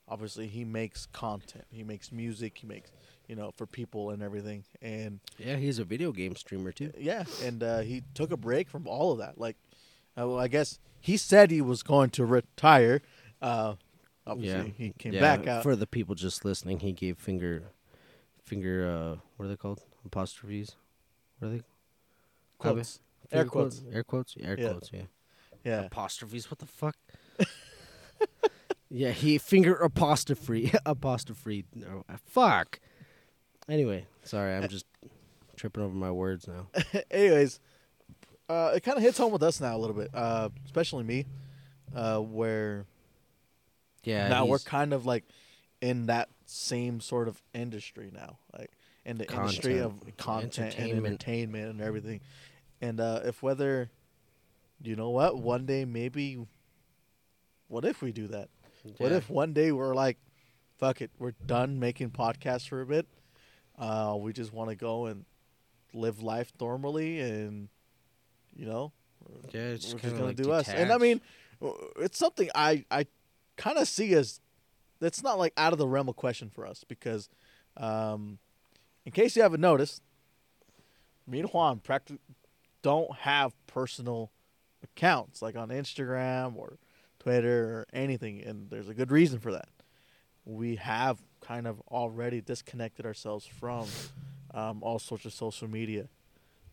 obviously 0.08 0.46
he 0.46 0.64
makes 0.64 1.06
content, 1.06 1.64
he 1.70 1.82
makes 1.82 2.12
music, 2.12 2.58
he 2.58 2.66
makes 2.66 2.90
you 3.28 3.36
know 3.36 3.50
for 3.56 3.66
people 3.66 4.10
and 4.10 4.22
everything, 4.22 4.64
and 4.80 5.20
Yeah, 5.38 5.56
he's 5.56 5.78
a 5.78 5.84
video 5.84 6.12
game 6.12 6.36
streamer 6.36 6.72
too. 6.72 6.92
yeah, 6.98 7.24
and 7.42 7.62
uh, 7.62 7.80
he 7.80 8.02
took 8.14 8.30
a 8.32 8.36
break 8.36 8.68
from 8.68 8.86
all 8.86 9.12
of 9.12 9.18
that. 9.18 9.38
Like, 9.38 9.56
uh, 10.18 10.28
well, 10.28 10.38
I 10.38 10.48
guess 10.48 10.78
he 11.00 11.16
said 11.16 11.50
he 11.50 11.60
was 11.60 11.82
going 11.82 12.10
to 12.10 12.24
retire. 12.24 13.02
Uh, 13.40 13.74
obviously, 14.26 14.74
he 14.76 14.92
came 14.98 15.14
yeah, 15.14 15.20
back 15.20 15.46
out. 15.46 15.62
For 15.62 15.74
the 15.74 15.86
people 15.86 16.14
just 16.14 16.44
listening, 16.44 16.80
he 16.80 16.92
gave 16.92 17.18
finger, 17.18 17.64
finger. 18.44 18.86
Uh, 18.88 19.20
what 19.36 19.46
are 19.46 19.48
they 19.48 19.56
called? 19.56 19.82
Apostrophes. 20.04 20.76
What 21.38 21.48
are 21.48 21.50
they? 21.52 21.62
quotes. 22.58 23.00
Finger 23.28 23.42
Air 23.44 23.48
quotes. 23.48 23.82
Air 23.92 24.04
quotes. 24.04 24.36
Air 24.40 24.56
Yeah. 24.58 24.68
quotes. 24.70 24.90
Yeah. 24.92 25.02
Yeah, 25.64 25.80
Apostrophes. 25.84 26.50
What 26.50 26.58
the 26.58 26.66
fuck? 26.66 26.96
yeah, 28.90 29.10
he 29.10 29.38
finger 29.38 29.74
apostrophe 29.74 30.72
apostrophe. 30.86 31.64
No, 31.74 32.04
uh, 32.08 32.16
fuck. 32.26 32.80
Anyway, 33.68 34.06
sorry, 34.24 34.54
I'm 34.54 34.68
just 34.68 34.86
tripping 35.56 35.82
over 35.84 35.94
my 35.94 36.10
words 36.10 36.48
now. 36.48 36.66
anyways, 37.10 37.60
uh, 38.48 38.72
it 38.74 38.82
kind 38.82 38.96
of 38.98 39.04
hits 39.04 39.18
home 39.18 39.32
with 39.32 39.42
us 39.42 39.60
now 39.60 39.76
a 39.76 39.78
little 39.78 39.94
bit, 39.96 40.10
uh, 40.12 40.48
especially 40.64 41.04
me, 41.04 41.26
uh, 41.94 42.18
where 42.18 42.86
Yeah. 44.02 44.28
now 44.28 44.46
we're 44.46 44.58
kind 44.58 44.92
of 44.92 45.06
like 45.06 45.24
in 45.80 46.06
that 46.06 46.28
same 46.52 47.00
sort 47.00 47.28
of 47.28 47.42
industry 47.54 48.10
now, 48.12 48.38
like 48.56 48.70
in 49.04 49.18
the 49.18 49.30
industry 49.32 49.78
of 49.78 49.92
Content, 50.00 50.16
content 50.18 50.56
and 50.56 50.64
entertainment. 50.66 51.06
entertainment 51.06 51.70
and 51.70 51.80
everything. 51.80 52.20
And 52.80 53.00
uh, 53.00 53.20
if 53.24 53.42
whether, 53.42 53.90
you 54.82 54.96
know 54.96 55.10
what, 55.10 55.38
one 55.38 55.66
day 55.66 55.84
maybe, 55.84 56.38
what 57.68 57.84
if 57.84 58.02
we 58.02 58.12
do 58.12 58.28
that? 58.28 58.48
What 58.98 59.12
if 59.12 59.30
one 59.30 59.52
day 59.52 59.70
we're 59.72 59.94
like, 59.94 60.18
fuck 60.78 61.00
it, 61.00 61.10
we're 61.18 61.34
done 61.46 61.78
making 61.78 62.10
podcasts 62.10 62.68
for 62.68 62.80
a 62.80 62.86
bit. 62.86 63.06
Uh, 63.78 64.16
we 64.18 64.32
just 64.32 64.52
want 64.52 64.70
to 64.70 64.76
go 64.76 65.06
and 65.06 65.24
live 65.94 66.22
life 66.22 66.52
normally, 66.60 67.20
and 67.20 67.68
you 68.54 68.66
know, 68.66 68.92
Yeah, 69.52 69.60
it's 69.60 69.92
we're 69.92 70.00
just 70.00 70.14
gonna 70.14 70.26
like 70.26 70.36
do 70.36 70.50
us. 70.52 70.68
And 70.68 70.92
I 70.92 70.98
mean, 70.98 71.20
it's 72.00 72.18
something 72.18 72.50
I 72.54 72.84
I 72.90 73.06
kind 73.56 73.78
of 73.78 73.86
see 73.88 74.14
as 74.14 74.40
that's 75.02 75.22
not 75.22 75.36
like 75.36 75.52
out 75.56 75.72
of 75.72 75.78
the 75.78 75.88
realm 75.88 76.08
of 76.08 76.14
question 76.14 76.48
for 76.48 76.64
us 76.64 76.84
because, 76.86 77.28
um, 77.76 78.38
in 79.04 79.10
case 79.10 79.34
you 79.34 79.42
haven't 79.42 79.60
noticed, 79.60 80.00
me 81.26 81.40
and 81.40 81.48
Juan 81.48 81.80
practically 81.80 82.20
don't 82.82 83.12
have 83.18 83.52
personal 83.66 84.30
accounts 84.82 85.42
like 85.42 85.56
on 85.56 85.68
Instagram 85.70 86.56
or 86.56 86.78
Twitter 87.18 87.64
or 87.64 87.86
anything, 87.92 88.42
and 88.42 88.70
there's 88.70 88.88
a 88.88 88.94
good 88.94 89.10
reason 89.10 89.40
for 89.40 89.50
that. 89.52 89.68
We 90.44 90.76
have 90.76 91.18
kind 91.40 91.66
of 91.66 91.80
already 91.88 92.40
disconnected 92.40 93.04
ourselves 93.04 93.44
from 93.44 93.86
um, 94.54 94.82
all 94.82 95.00
sorts 95.00 95.24
of 95.24 95.32
social 95.32 95.68
media. 95.68 96.08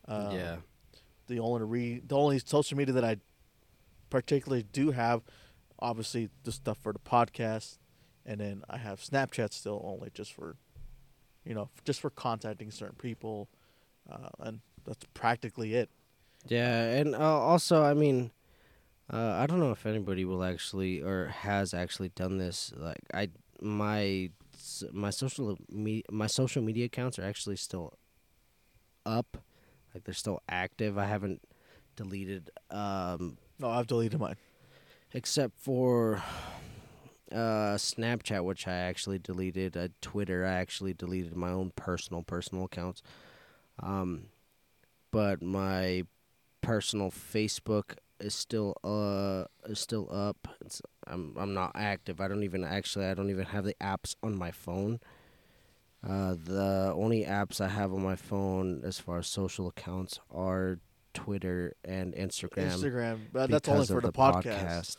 Um, 0.08 0.32
yeah. 0.32 0.56
the 1.28 1.40
only 1.40 1.64
re- 1.64 2.02
the 2.06 2.16
only 2.16 2.40
social 2.40 2.78
media 2.78 2.94
that 2.94 3.04
I 3.04 3.18
particularly 4.12 4.66
do 4.72 4.92
have, 4.92 5.24
obviously 5.80 6.30
the 6.44 6.52
stuff 6.52 6.78
for 6.78 6.94
the 6.94 7.00
podcast, 7.00 7.79
and 8.30 8.40
then 8.40 8.64
I 8.70 8.78
have 8.78 9.00
Snapchat 9.02 9.52
still 9.54 9.82
only 9.84 10.12
just 10.14 10.32
for, 10.34 10.56
you 11.44 11.56
know, 11.56 11.70
just 11.84 12.00
for 12.00 12.12
contacting 12.12 12.70
certain 12.70 12.96
people, 12.96 13.50
uh, 14.10 14.30
and 14.40 14.60
that's 14.86 15.04
practically 15.16 15.74
it. 15.74 15.90
Yeah, 16.48 16.84
and 16.84 17.16
uh, 17.16 17.20
also, 17.20 17.82
I 17.84 17.96
mean, 17.96 18.30
uh, 19.12 19.32
I 19.42 19.48
don't 19.48 19.60
know 19.60 19.72
if 19.72 19.88
anybody 19.88 20.26
will 20.26 20.44
actually 20.44 21.02
or 21.02 21.30
has 21.30 21.74
actually 21.74 22.10
done 22.10 22.38
this. 22.38 22.72
Like, 22.78 23.02
I 23.14 23.30
my 23.62 24.30
my 24.94 25.10
social 25.10 25.58
me 25.68 26.04
my 26.12 26.28
social 26.28 26.62
media 26.62 26.86
accounts 26.86 27.18
are 27.18 27.24
actually 27.26 27.56
still 27.56 27.98
up, 29.08 29.40
like 29.94 30.04
they're 30.04 30.14
still 30.14 30.44
active. 30.48 31.00
I 31.00 31.06
haven't 31.06 31.42
deleted, 31.96 32.52
um, 32.70 33.38
No, 33.58 33.70
I've 33.72 33.88
deleted 33.88 34.20
mine. 34.20 34.36
except 35.14 35.58
for 35.58 36.22
uh, 37.32 37.76
Snapchat, 37.76 38.44
which 38.44 38.68
I 38.68 38.74
actually 38.74 39.20
deleted. 39.20 39.78
Uh, 39.78 39.90
Twitter, 40.02 40.46
I 40.46 40.54
actually 40.54 40.94
deleted 40.94 41.36
my 41.36 41.50
own 41.50 41.72
personal 41.76 42.24
personal 42.24 42.66
accounts. 42.66 43.02
Um, 43.82 44.26
but 45.12 45.42
my 45.42 46.04
personal 46.62 47.10
Facebook 47.10 47.96
is 48.20 48.36
still 48.36 48.76
uh 48.84 49.46
is 49.70 49.80
still 49.80 50.10
up. 50.12 50.48
It's 50.66 50.82
I'm 51.08 51.36
I'm 51.38 51.54
not 51.54 51.72
active. 51.76 52.20
I 52.20 52.28
don't 52.28 52.44
even 52.44 52.64
actually 52.64 53.06
I 53.06 53.14
don't 53.14 53.30
even 53.30 53.46
have 53.46 53.64
the 53.64 53.76
apps 53.82 54.16
on 54.22 54.38
my 54.38 54.52
phone. 54.52 55.00
Uh, 56.08 56.36
the 56.42 56.94
only 56.96 57.26
apps 57.26 57.60
I 57.60 57.68
have 57.68 57.92
on 57.94 58.02
my 58.02 58.16
phone 58.16 58.82
as 58.86 59.00
far 59.00 59.20
as 59.20 59.28
social 59.28 59.68
accounts 59.68 60.20
are 60.32 60.80
Twitter 61.14 61.76
and 61.84 62.14
Instagram 62.14 62.72
Instagram, 62.72 63.20
but 63.34 63.50
that's 63.50 63.68
only 63.68 63.86
for 63.86 63.98
of 63.98 64.04
the, 64.04 64.12
podcast. 64.14 64.98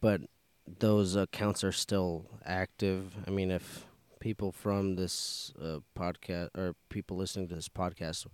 But 0.00 0.22
those 0.66 1.16
accounts 1.16 1.64
are 1.64 1.72
still 1.72 2.26
active. 2.44 3.14
I 3.26 3.30
mean, 3.30 3.50
if 3.50 3.86
people 4.20 4.52
from 4.52 4.94
this 4.94 5.52
uh, 5.60 5.78
podcast 5.98 6.48
or 6.56 6.74
people 6.88 7.16
listening 7.16 7.48
to 7.48 7.54
this 7.54 7.68
podcast, 7.68 8.26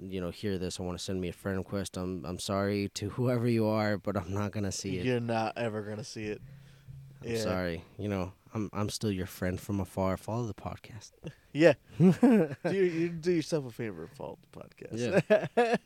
you 0.00 0.20
know, 0.20 0.30
hear 0.30 0.58
this 0.58 0.78
and 0.78 0.86
want 0.86 0.98
to 0.98 1.04
send 1.04 1.20
me 1.20 1.28
a 1.28 1.32
friend 1.32 1.58
request, 1.58 1.96
I'm 1.96 2.24
I'm 2.24 2.38
sorry 2.38 2.90
to 2.94 3.10
whoever 3.16 3.48
you 3.48 3.66
are, 3.66 3.98
but 3.98 4.16
I'm 4.16 4.32
not 4.32 4.52
gonna 4.52 4.72
see 4.72 4.98
it. 4.98 5.06
You're 5.06 5.20
not 5.20 5.56
ever 5.56 5.82
gonna 5.82 6.04
see 6.04 6.24
it. 6.24 6.42
I'm 7.22 7.32
yeah. 7.32 7.38
sorry. 7.38 7.84
You 7.96 8.08
know, 8.08 8.32
I'm 8.54 8.70
I'm 8.72 8.88
still 8.88 9.10
your 9.10 9.26
friend 9.26 9.60
from 9.60 9.80
afar. 9.80 10.16
Follow 10.16 10.46
the 10.46 10.54
podcast. 10.54 11.12
Yeah. 11.50 11.72
do 11.98 12.54
you, 12.64 12.82
you 12.82 13.08
do 13.08 13.32
yourself 13.32 13.66
a 13.66 13.70
favor, 13.70 14.06
follow 14.14 14.38
the 14.52 14.60
podcast. 14.60 15.48
Yeah. 15.56 15.76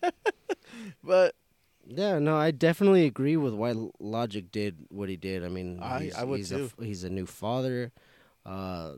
but 1.05 1.35
Yeah, 1.87 2.19
no, 2.19 2.37
I 2.37 2.51
definitely 2.53 3.07
agree 3.07 3.37
with 3.37 3.55
why 3.55 3.75
Logic 3.99 4.51
did 4.51 4.87
what 4.89 5.09
he 5.09 5.17
did. 5.17 5.45
I 5.45 5.49
mean, 5.49 5.81
I- 5.83 6.05
he's, 6.05 6.15
I 6.15 6.25
would 6.25 6.37
he's 6.39 6.53
A, 6.53 6.57
too. 6.59 6.65
f- 6.79 6.85
he's 6.85 7.05
a 7.05 7.11
new 7.11 7.27
father. 7.27 7.93
Uh, 8.47 8.95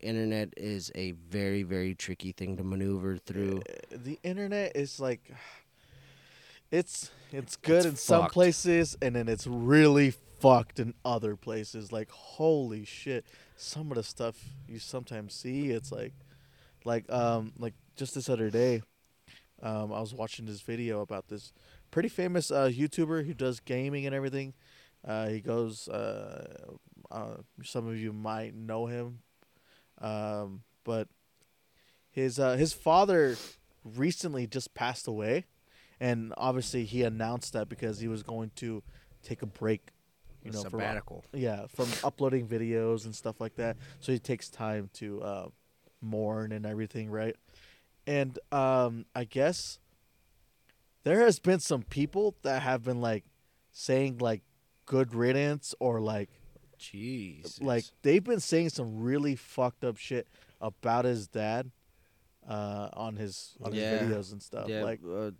internet 0.00 0.52
is 0.56 0.90
a 0.94 1.12
very, 1.12 1.62
very 1.62 1.94
tricky 1.94 2.32
thing 2.32 2.56
to 2.56 2.64
maneuver 2.64 3.16
through. 3.16 3.62
uh, 3.68 3.96
the 3.96 4.18
internet 4.24 4.72
is 4.76 4.98
like 4.98 5.30
it's 6.70 7.10
it's 7.32 7.56
good 7.56 7.76
It's 7.78 7.86
in 7.86 7.96
some 7.96 8.26
places 8.28 8.96
and 9.00 9.14
then 9.16 9.28
it's 9.28 9.46
really 9.46 10.10
fucked 10.40 10.78
in 10.78 10.94
other 11.04 11.34
places 11.36 11.90
like 11.92 12.10
holy 12.10 12.84
shit 12.84 13.24
some 13.56 13.90
of 13.90 13.96
the 13.96 14.02
stuff 14.04 14.36
you 14.68 14.78
sometimes 14.78 15.34
see 15.34 15.70
it's 15.70 15.90
like 15.90 16.12
like 16.84 17.10
um 17.10 17.52
like 17.58 17.74
just 17.96 18.14
this 18.14 18.28
other 18.28 18.48
day 18.50 18.82
um 19.62 19.92
i 19.92 20.00
was 20.00 20.14
watching 20.14 20.46
this 20.46 20.60
video 20.60 21.00
about 21.00 21.26
this 21.28 21.52
pretty 21.90 22.08
famous 22.08 22.50
uh 22.50 22.68
youtuber 22.72 23.24
who 23.26 23.34
does 23.34 23.60
gaming 23.60 24.06
and 24.06 24.14
everything. 24.14 24.54
Uh 25.06 25.28
he 25.28 25.40
goes 25.40 25.88
uh, 25.88 26.66
uh 27.10 27.36
some 27.64 27.88
of 27.88 27.96
you 27.96 28.12
might 28.12 28.54
know 28.54 28.86
him. 28.86 29.20
Um 30.00 30.62
but 30.84 31.08
his 32.10 32.38
uh 32.38 32.56
his 32.56 32.72
father 32.72 33.36
recently 33.84 34.46
just 34.46 34.74
passed 34.74 35.06
away. 35.06 35.44
And 36.00 36.32
obviously 36.36 36.84
he 36.84 37.02
announced 37.02 37.52
that 37.54 37.68
because 37.68 38.00
he 38.00 38.08
was 38.08 38.22
going 38.22 38.50
to 38.56 38.82
take 39.22 39.42
a 39.42 39.46
break 39.46 39.88
you 40.44 40.52
know 40.52 40.62
from 40.62 40.70
sabbatical. 40.70 41.24
yeah 41.32 41.66
from 41.66 41.88
uploading 42.04 42.46
videos 42.46 43.04
and 43.04 43.14
stuff 43.14 43.40
like 43.40 43.56
that. 43.56 43.76
So 44.00 44.12
he 44.12 44.18
takes 44.18 44.48
time 44.48 44.90
to 44.94 45.22
uh 45.22 45.48
mourn 46.00 46.52
and 46.52 46.64
everything 46.66 47.10
right? 47.10 47.36
And 48.06 48.38
um 48.52 49.04
i 49.14 49.24
guess 49.24 49.78
there 51.04 51.20
has 51.20 51.38
been 51.38 51.60
some 51.60 51.82
people 51.82 52.34
that 52.42 52.62
have 52.62 52.84
been 52.84 53.00
like 53.00 53.24
saying 53.72 54.18
like 54.18 54.42
good 54.86 55.14
riddance 55.14 55.74
or 55.80 56.00
like 56.00 56.30
Jeez. 56.78 57.62
like 57.62 57.84
they've 58.02 58.22
been 58.24 58.40
saying 58.40 58.70
some 58.70 59.00
really 59.00 59.36
fucked 59.36 59.84
up 59.84 59.96
shit 59.96 60.26
about 60.60 61.04
his 61.04 61.26
dad 61.28 61.70
uh 62.48 62.88
on 62.94 63.16
his 63.16 63.56
on 63.62 63.72
Yeah. 63.74 63.90
his 63.98 64.00
videos 64.02 64.32
and 64.32 64.42
stuff 64.42 64.68
yeah, 64.68 64.82
like 64.82 65.00
uh, 65.08 65.32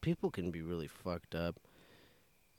people 0.00 0.30
can 0.30 0.50
be 0.50 0.62
really 0.62 0.86
fucked 0.88 1.34
up. 1.34 1.58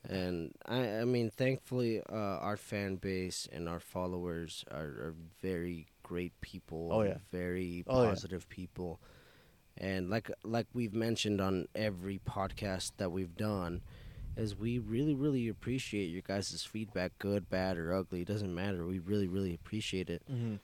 And 0.07 0.52
I, 0.65 1.02
I 1.02 1.06
mean, 1.06 1.30
thankfully, 1.30 2.02
uh, 2.02 2.15
our 2.15 2.57
fan 2.57 2.95
base 2.95 3.48
and 3.52 3.69
our 3.69 3.80
followers 3.80 4.65
are, 4.72 4.80
are 4.80 5.15
very 5.44 5.86
great 6.02 6.34
people. 6.41 6.90
Oh, 6.91 7.03
yeah. 7.03 7.18
very 7.32 7.84
Oh, 7.86 8.02
yeah. 8.03 8.10
positive 8.10 8.49
people. 8.49 8.99
And 9.77 10.10
like 10.10 10.30
like 10.43 10.68
we've 10.73 10.93
mentioned 10.93 11.41
on 11.41 11.68
every 11.76 12.19
podcast 12.27 12.91
that 12.98 13.11
we've 13.11 13.35
done, 13.35 13.81
is 14.38 14.56
we 14.56 14.80
really 14.80 15.14
really 15.15 15.48
appreciate 15.48 16.07
your 16.07 16.22
guys' 16.22 16.64
feedback, 16.69 17.14
good, 17.19 17.49
bad, 17.49 17.77
or 17.77 17.93
ugly. 17.93 18.22
It 18.22 18.27
doesn't 18.27 18.53
matter. 18.53 18.85
We 18.85 18.99
really 18.99 19.27
really 19.27 19.53
appreciate 19.53 20.10
it 20.10 20.22
mhm. 20.31 20.60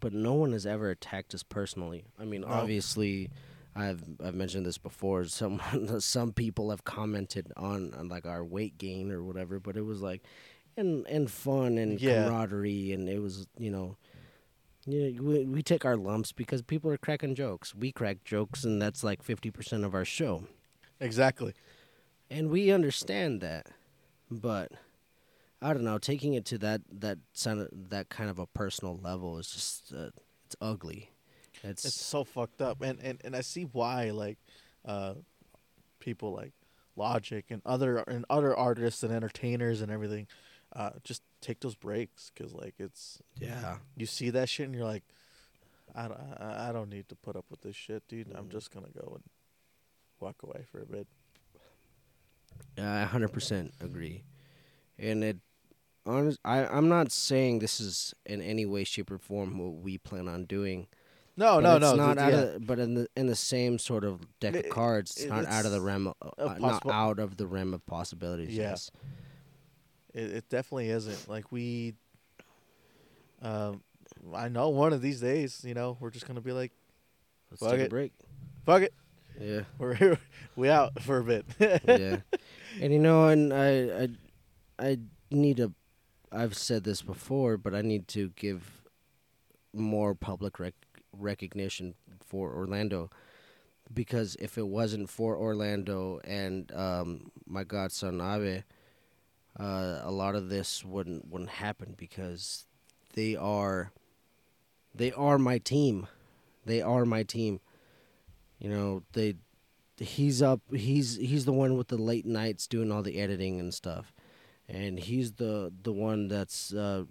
but 0.00 0.12
no 0.12 0.34
one 0.34 0.52
has 0.52 0.66
ever 0.66 0.90
attacked 0.90 1.32
us 1.34 1.42
personally. 1.42 2.04
I 2.18 2.24
mean, 2.26 2.42
No. 2.42 2.48
obviously, 2.48 3.30
I've 3.74 4.02
I've 4.22 4.34
mentioned 4.34 4.66
this 4.66 4.76
before. 4.78 5.24
Some 5.40 5.60
some 6.00 6.32
people 6.32 6.70
have 6.70 6.84
commented 6.84 7.52
on, 7.56 7.94
on 7.94 8.08
like 8.08 8.26
our 8.26 8.44
weight 8.44 8.76
gain 8.76 9.10
or 9.10 9.22
whatever, 9.22 9.58
but 9.60 9.76
it 9.76 9.82
was 9.86 10.02
like, 10.02 10.22
and 10.76 11.06
and 11.06 11.30
fun 11.30 11.78
and 11.78 11.98
Yeah. 12.00 12.24
camaraderie, 12.24 12.92
and 12.92 13.08
it 13.08 13.20
was 13.20 13.46
you 13.56 13.70
know, 13.70 13.96
know, 14.88 15.22
we 15.22 15.44
we 15.44 15.62
take 15.62 15.84
our 15.84 15.96
lumps 15.96 16.32
because 16.32 16.62
people 16.62 16.90
are 16.90 16.98
cracking 16.98 17.34
jokes. 17.34 17.74
We 17.74 17.92
crack 17.92 18.24
jokes, 18.24 18.64
and 18.64 18.80
that's 18.80 19.02
like 19.04 19.22
fifty 19.22 19.50
percent 19.50 19.84
of 19.84 19.94
our 19.94 20.04
show, 20.04 20.44
exactly 21.00 21.54
and 22.30 22.50
we 22.50 22.70
understand 22.70 23.40
that, 23.40 23.66
but. 24.30 24.72
I 25.60 25.72
don't 25.72 25.82
know. 25.82 25.98
Taking 25.98 26.34
it 26.34 26.44
to 26.44 26.58
that 26.58 26.82
that 27.00 27.18
kind 27.42 27.60
of, 27.60 27.68
that 27.72 28.10
kind 28.10 28.30
of 28.30 28.38
a 28.38 28.46
personal 28.46 28.96
level 28.96 29.38
is 29.38 29.50
just 29.50 29.92
uh, 29.92 30.10
it's 30.46 30.54
ugly. 30.60 31.10
It's, 31.64 31.84
it's 31.84 32.00
so 32.00 32.22
fucked 32.22 32.62
up 32.62 32.80
and 32.80 33.00
and, 33.02 33.20
and 33.24 33.34
i 33.34 33.40
see 33.40 33.64
why 33.64 34.10
like 34.10 34.38
uh 34.84 35.14
people 35.98 36.32
like 36.32 36.52
logic 36.94 37.46
and 37.50 37.62
other 37.66 37.98
and 37.98 38.24
other 38.30 38.56
artists 38.56 39.02
and 39.02 39.12
entertainers 39.12 39.80
and 39.80 39.90
everything 39.90 40.28
uh 40.74 40.90
just 41.02 41.22
take 41.40 41.60
those 41.60 41.74
breaks 41.74 42.30
because 42.34 42.52
like 42.52 42.74
it's 42.78 43.20
yeah. 43.38 43.76
you 43.96 44.06
see 44.06 44.30
that 44.30 44.48
shit 44.48 44.66
and 44.66 44.74
you're 44.74 44.84
like 44.84 45.04
I 45.94 46.08
don't, 46.08 46.20
I 46.38 46.68
I 46.68 46.72
don't 46.72 46.90
need 46.90 47.08
to 47.08 47.14
put 47.16 47.36
up 47.36 47.44
with 47.50 47.60
this 47.62 47.76
shit 47.76 48.02
dude 48.08 48.32
i'm 48.36 48.46
Mhm. 48.46 48.52
just 48.52 48.70
gonna 48.72 48.88
go 48.92 49.12
and 49.14 49.24
walk 50.20 50.36
away 50.42 50.64
for 50.70 50.80
a 50.82 50.86
bit 50.86 51.06
Yeah, 52.76 53.02
I 53.02 53.04
hundred 53.04 53.32
percent 53.32 53.72
agree, 53.80 54.24
and 54.98 55.22
it. 55.24 55.38
Honest, 56.06 56.38
I 56.44 56.64
I'm 56.66 56.88
not 56.88 57.12
saying 57.12 57.58
this 57.58 57.80
is 57.80 58.14
in 58.24 58.40
any 58.40 58.64
way, 58.64 58.84
shape, 58.84 59.10
or 59.10 59.18
form 59.18 59.58
what 59.58 59.74
we 59.82 59.98
plan 59.98 60.26
on 60.26 60.44
doing. 60.46 60.86
no 61.36 61.56
but 61.56 61.60
no 61.60 61.76
it's 61.76 61.96
no 61.98 62.06
not 62.06 62.18
out 62.18 62.32
yeah. 62.32 62.38
of. 62.40 62.66
But 62.66 62.78
in 62.78 62.94
the 62.94 63.08
in 63.16 63.26
the 63.26 63.36
same 63.36 63.78
sort 63.78 64.04
of 64.04 64.26
deck 64.40 64.54
of 64.56 64.68
cards, 64.70 65.10
it's 65.12 65.24
it- 65.24 65.28
not 65.28 65.44
out 65.46 65.66
of 65.66 65.70
the 65.70 65.76
it's 65.76 65.84
realm. 65.84 66.06
Of, 66.22 66.32
uh, 66.38 66.54
not 66.58 66.86
out 66.88 67.18
of 67.18 67.36
the 67.36 67.46
realm 67.46 67.74
of 67.74 67.84
possibilities. 67.84 68.56
Yeah. 68.56 68.70
Yes. 68.70 68.90
It, 70.18 70.30
it 70.36 70.48
definitely 70.48 70.90
isn't. 70.90 71.28
Like 71.28 71.50
we, 71.52 71.94
um, 73.42 73.82
I 74.34 74.48
know 74.48 74.68
one 74.70 74.92
of 74.92 75.00
these 75.02 75.20
days, 75.20 75.62
you 75.64 75.74
know, 75.74 75.96
we're 76.00 76.10
just 76.10 76.26
gonna 76.26 76.40
be 76.40 76.52
like, 76.52 76.72
Let's 77.50 77.62
Fuck 77.62 77.70
take 77.72 77.80
a 77.80 77.84
it. 77.84 77.90
break. 77.90 78.12
fuck 78.66 78.82
it, 78.82 78.92
Yeah. 79.40 79.60
we're 79.78 80.18
we 80.56 80.68
out 80.68 81.00
for 81.02 81.18
a 81.18 81.24
bit. 81.24 81.46
yeah. 81.60 82.18
And 82.80 82.92
you 82.92 82.98
know, 82.98 83.28
and 83.28 83.52
I 83.52 84.04
I 84.04 84.08
I 84.78 84.98
need 85.30 85.56
to 85.58 85.72
I've 86.30 86.56
said 86.56 86.84
this 86.84 87.00
before, 87.00 87.56
but 87.56 87.74
I 87.74 87.80
need 87.82 88.06
to 88.08 88.30
give 88.36 88.82
more 89.72 90.14
public 90.14 90.58
rec- 90.58 90.74
recognition 91.16 91.94
for 92.20 92.54
Orlando 92.54 93.08
because 93.94 94.36
if 94.38 94.58
it 94.58 94.66
wasn't 94.68 95.08
for 95.08 95.36
Orlando 95.36 96.20
and 96.24 96.70
um, 96.74 97.30
my 97.46 97.64
godson 97.64 98.20
Abe, 98.20 98.62
uh, 99.58 100.00
a 100.02 100.10
lot 100.10 100.34
of 100.34 100.48
this 100.48 100.84
wouldn't 100.84 101.28
wouldn't 101.28 101.50
happen 101.50 101.94
because 101.96 102.66
they 103.14 103.34
are 103.36 103.92
they 104.94 105.12
are 105.12 105.38
my 105.38 105.58
team. 105.58 106.06
They 106.64 106.82
are 106.82 107.04
my 107.04 107.22
team. 107.22 107.60
You 108.58 108.70
know, 108.70 109.02
they 109.12 109.36
he's 109.98 110.42
up 110.42 110.60
he's 110.72 111.16
he's 111.16 111.44
the 111.44 111.52
one 111.52 111.76
with 111.76 111.88
the 111.88 111.96
late 111.96 112.26
nights 112.26 112.66
doing 112.66 112.92
all 112.92 113.02
the 113.02 113.18
editing 113.20 113.58
and 113.60 113.72
stuff. 113.72 114.12
And 114.68 114.98
he's 114.98 115.32
the 115.32 115.72
the 115.82 115.92
one 115.92 116.28
that's 116.28 116.72
uh, 116.74 117.04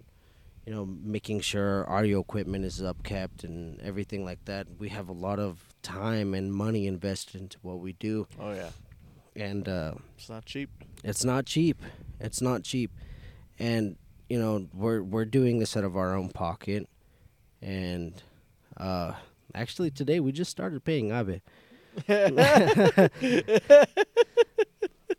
you 0.64 0.72
know 0.72 0.86
making 0.86 1.40
sure 1.40 1.90
audio 1.90 2.20
equipment 2.20 2.64
is 2.64 2.80
upkept 2.80 3.44
and 3.44 3.80
everything 3.80 4.24
like 4.24 4.44
that. 4.44 4.66
We 4.78 4.90
have 4.90 5.08
a 5.08 5.12
lot 5.12 5.38
of 5.38 5.74
time 5.82 6.34
and 6.34 6.52
money 6.52 6.86
invested 6.86 7.40
into 7.40 7.58
what 7.62 7.78
we 7.80 7.94
do 7.94 8.26
Oh 8.38 8.52
yeah, 8.52 8.70
and 9.38 9.68
uh, 9.68 9.94
it's 10.16 10.28
not 10.28 10.44
cheap. 10.44 10.70
it's 11.04 11.24
not 11.24 11.46
cheap. 11.46 11.80
It's 12.20 12.42
not 12.42 12.64
cheap, 12.64 12.90
and 13.58 13.96
you 14.28 14.38
know 14.38 14.66
we're 14.74 15.02
we're 15.02 15.24
doing 15.24 15.58
this 15.58 15.76
out 15.76 15.84
of 15.84 15.96
our 15.96 16.14
own 16.14 16.30
pocket, 16.30 16.88
and 17.62 18.20
uh, 18.76 19.12
actually 19.54 19.90
today 19.90 20.20
we 20.20 20.32
just 20.32 20.50
started 20.50 20.84
paying 20.84 21.12
Abe. 21.12 21.40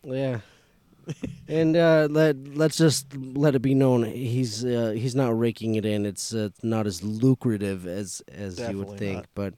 yeah, 0.04 0.40
and 1.48 1.76
uh, 1.76 2.08
let 2.10 2.36
let's 2.56 2.78
just 2.78 3.16
let 3.16 3.56
it 3.56 3.62
be 3.62 3.74
known 3.74 4.04
he's 4.04 4.64
uh, 4.66 4.94
he's 4.96 5.16
not 5.16 5.38
raking 5.38 5.76
it 5.76 5.86
in. 5.86 6.06
It's 6.06 6.34
uh, 6.34 6.50
not 6.62 6.86
as 6.86 7.02
lucrative 7.04 7.88
as 7.88 8.22
as 8.32 8.60
you 8.60 8.80
would 8.80 8.98
think, 8.98 9.16
not. 9.18 9.28
but 9.34 9.54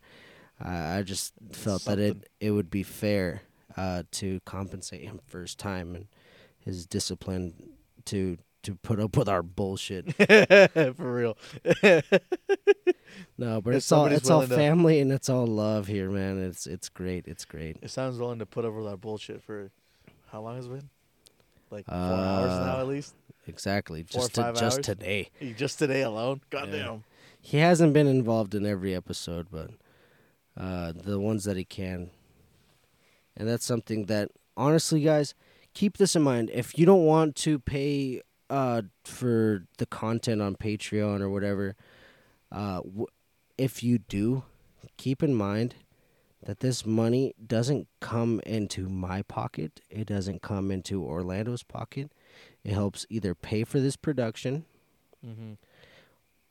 I 0.59 0.99
I 0.99 1.01
just 1.01 1.33
felt 1.51 1.85
that 1.85 1.99
it 1.99 2.29
it 2.39 2.51
would 2.51 2.69
be 2.69 2.83
fair 2.83 3.41
uh, 3.77 4.03
to 4.11 4.39
compensate 4.45 5.01
him 5.01 5.19
for 5.25 5.41
his 5.41 5.55
time 5.55 5.95
and 5.95 6.07
his 6.59 6.85
discipline 6.85 7.53
to 8.05 8.37
to 8.63 8.75
put 8.75 8.99
up 8.99 9.17
with 9.17 9.27
our 9.27 9.41
bullshit. 9.41 10.13
For 10.95 11.13
real. 11.15 11.35
No, 13.37 13.59
but 13.59 13.71
If 13.71 13.77
it's 13.77 13.91
all 13.91 14.05
it's 14.05 14.29
all 14.29 14.39
willing 14.39 14.49
to- 14.49 14.55
family 14.55 14.99
and 14.99 15.11
it's 15.11 15.29
all 15.29 15.47
love 15.47 15.87
here, 15.87 16.09
man. 16.09 16.37
It's 16.41 16.67
it's 16.67 16.87
great. 16.89 17.27
It's 17.27 17.43
great. 17.43 17.77
It 17.81 17.89
sounds 17.89 18.17
willing 18.19 18.39
to 18.39 18.45
put 18.45 18.63
up 18.65 18.73
with 18.73 18.85
our 18.87 18.97
bullshit 18.97 19.41
for 19.41 19.71
how 20.31 20.41
long 20.41 20.55
has 20.57 20.67
it 20.67 20.69
been? 20.69 20.89
Like 21.71 21.85
four 21.87 21.95
hours 21.95 22.51
now 22.51 22.77
Uh, 22.77 22.81
at 22.81 22.87
least. 22.87 23.15
Exactly. 23.47 24.03
Four 24.03 24.21
Just 24.21 24.35
to, 24.35 24.53
just 24.55 24.83
today. 24.83 25.29
Just 25.57 25.79
today 25.79 26.03
alone. 26.03 26.41
Yeah. 26.53 26.59
Goddamn. 26.59 27.03
He 27.41 27.57
hasn't 27.57 27.93
been 27.93 28.07
involved 28.07 28.53
in 28.53 28.65
every 28.65 28.93
episode, 28.93 29.47
but 29.51 29.71
uh, 30.55 30.91
the 30.95 31.19
ones 31.19 31.43
that 31.45 31.57
he 31.57 31.63
can, 31.65 32.11
and 33.41 33.49
that's 33.49 33.65
something 33.65 34.05
that 34.05 34.29
honestly, 34.55 35.01
guys, 35.01 35.33
keep 35.73 35.97
this 35.97 36.15
in 36.15 36.21
mind. 36.21 36.51
If 36.53 36.77
you 36.77 36.85
don't 36.85 37.05
want 37.05 37.35
to 37.37 37.57
pay 37.57 38.21
uh, 38.51 38.83
for 39.03 39.63
the 39.79 39.87
content 39.87 40.41
on 40.43 40.55
Patreon 40.55 41.21
or 41.21 41.29
whatever, 41.31 41.75
uh, 42.51 42.81
w- 42.81 43.07
if 43.57 43.81
you 43.81 43.97
do, 43.97 44.43
keep 44.97 45.23
in 45.23 45.33
mind 45.33 45.73
that 46.43 46.59
this 46.59 46.85
money 46.85 47.33
doesn't 47.47 47.87
come 47.99 48.41
into 48.45 48.87
my 48.89 49.23
pocket. 49.23 49.79
It 49.89 50.05
doesn't 50.05 50.43
come 50.43 50.69
into 50.69 51.03
Orlando's 51.03 51.63
pocket. 51.63 52.11
It 52.63 52.73
helps 52.73 53.07
either 53.09 53.33
pay 53.33 53.63
for 53.63 53.79
this 53.79 53.95
production 53.95 54.65
Mm-hmm. 55.25 55.53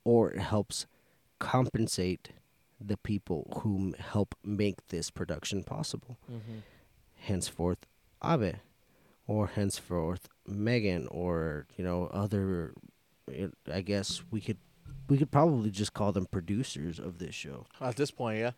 or 0.05 0.31
it 0.31 0.39
helps 0.39 0.87
compensate 1.39 2.29
the 2.79 2.95
people 2.97 3.59
who 3.61 3.93
help 3.99 4.33
make 4.45 4.87
this 4.87 5.11
production 5.11 5.63
possible. 5.63 6.17
Mm-hmm. 6.31 6.59
Henceforth, 7.21 7.85
Abe, 8.23 8.55
or 9.27 9.47
henceforth 9.47 10.27
Megan, 10.47 11.07
or 11.09 11.67
you 11.77 11.83
know 11.83 12.07
other. 12.07 12.73
I 13.71 13.81
guess 13.81 14.21
we 14.31 14.41
could 14.41 14.57
we 15.07 15.17
could 15.17 15.31
probably 15.31 15.69
just 15.71 15.93
call 15.93 16.11
them 16.11 16.25
producers 16.25 16.99
of 16.99 17.17
this 17.19 17.33
show. 17.35 17.65
At 17.79 17.95
this 17.95 18.11
point, 18.11 18.39
yeah. 18.39 18.51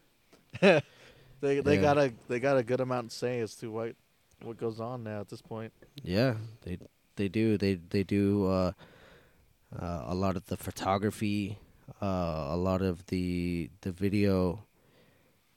they 1.42 1.60
they 1.60 1.76
Yeah. 1.76 1.82
got 1.82 1.98
a 1.98 2.14
they 2.28 2.40
got 2.40 2.58
a 2.58 2.64
good 2.64 2.80
amount 2.80 3.12
to 3.12 3.16
say 3.18 3.40
as 3.42 3.56
to 3.56 3.70
what 3.72 3.96
what 4.42 4.58
goes 4.58 4.80
on 4.80 5.04
now 5.04 5.20
at 5.20 5.30
this 5.30 5.42
point. 5.42 5.74
Yeah, 6.02 6.36
they 6.64 6.78
they 7.16 7.28
do 7.28 7.58
they 7.58 7.76
they 7.76 8.04
do 8.04 8.48
uh, 8.48 8.72
uh, 9.78 10.04
a 10.08 10.16
lot 10.16 10.36
of 10.36 10.46
the 10.48 10.58
photography, 10.58 11.60
uh, 12.02 12.48
a 12.52 12.58
lot 12.58 12.82
of 12.82 13.06
the 13.08 13.70
the 13.82 13.92
video. 13.92 14.64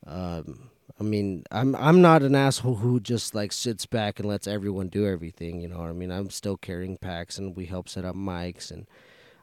Um, 0.07 0.71
I 0.99 1.03
mean, 1.03 1.45
I'm 1.51 1.77
I'm 1.77 2.01
not 2.01 2.23
an 2.23 2.35
asshole 2.35 2.77
who 2.77 3.01
just 3.01 3.35
like 3.35 3.53
sits 3.53 3.85
back 3.85 4.19
and 4.19 4.27
lets 4.29 4.47
everyone 4.47 4.89
do 4.89 5.07
everything. 5.07 5.61
You 5.61 5.69
know 5.69 5.79
what 5.79 5.91
I 5.91 5.93
mean? 5.93 6.11
I'm 6.11 6.31
still 6.31 6.57
carrying 6.57 6.97
packs, 6.97 7.39
and 7.39 7.55
we 7.55 7.67
help 7.67 7.89
set 7.89 8.05
up 8.05 8.17
mics, 8.17 8.71
and 8.71 8.87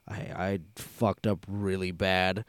I 0.07 0.15
I 0.15 0.59
fucked 0.75 1.27
up 1.27 1.45
really 1.47 1.91
bad. 1.91 2.43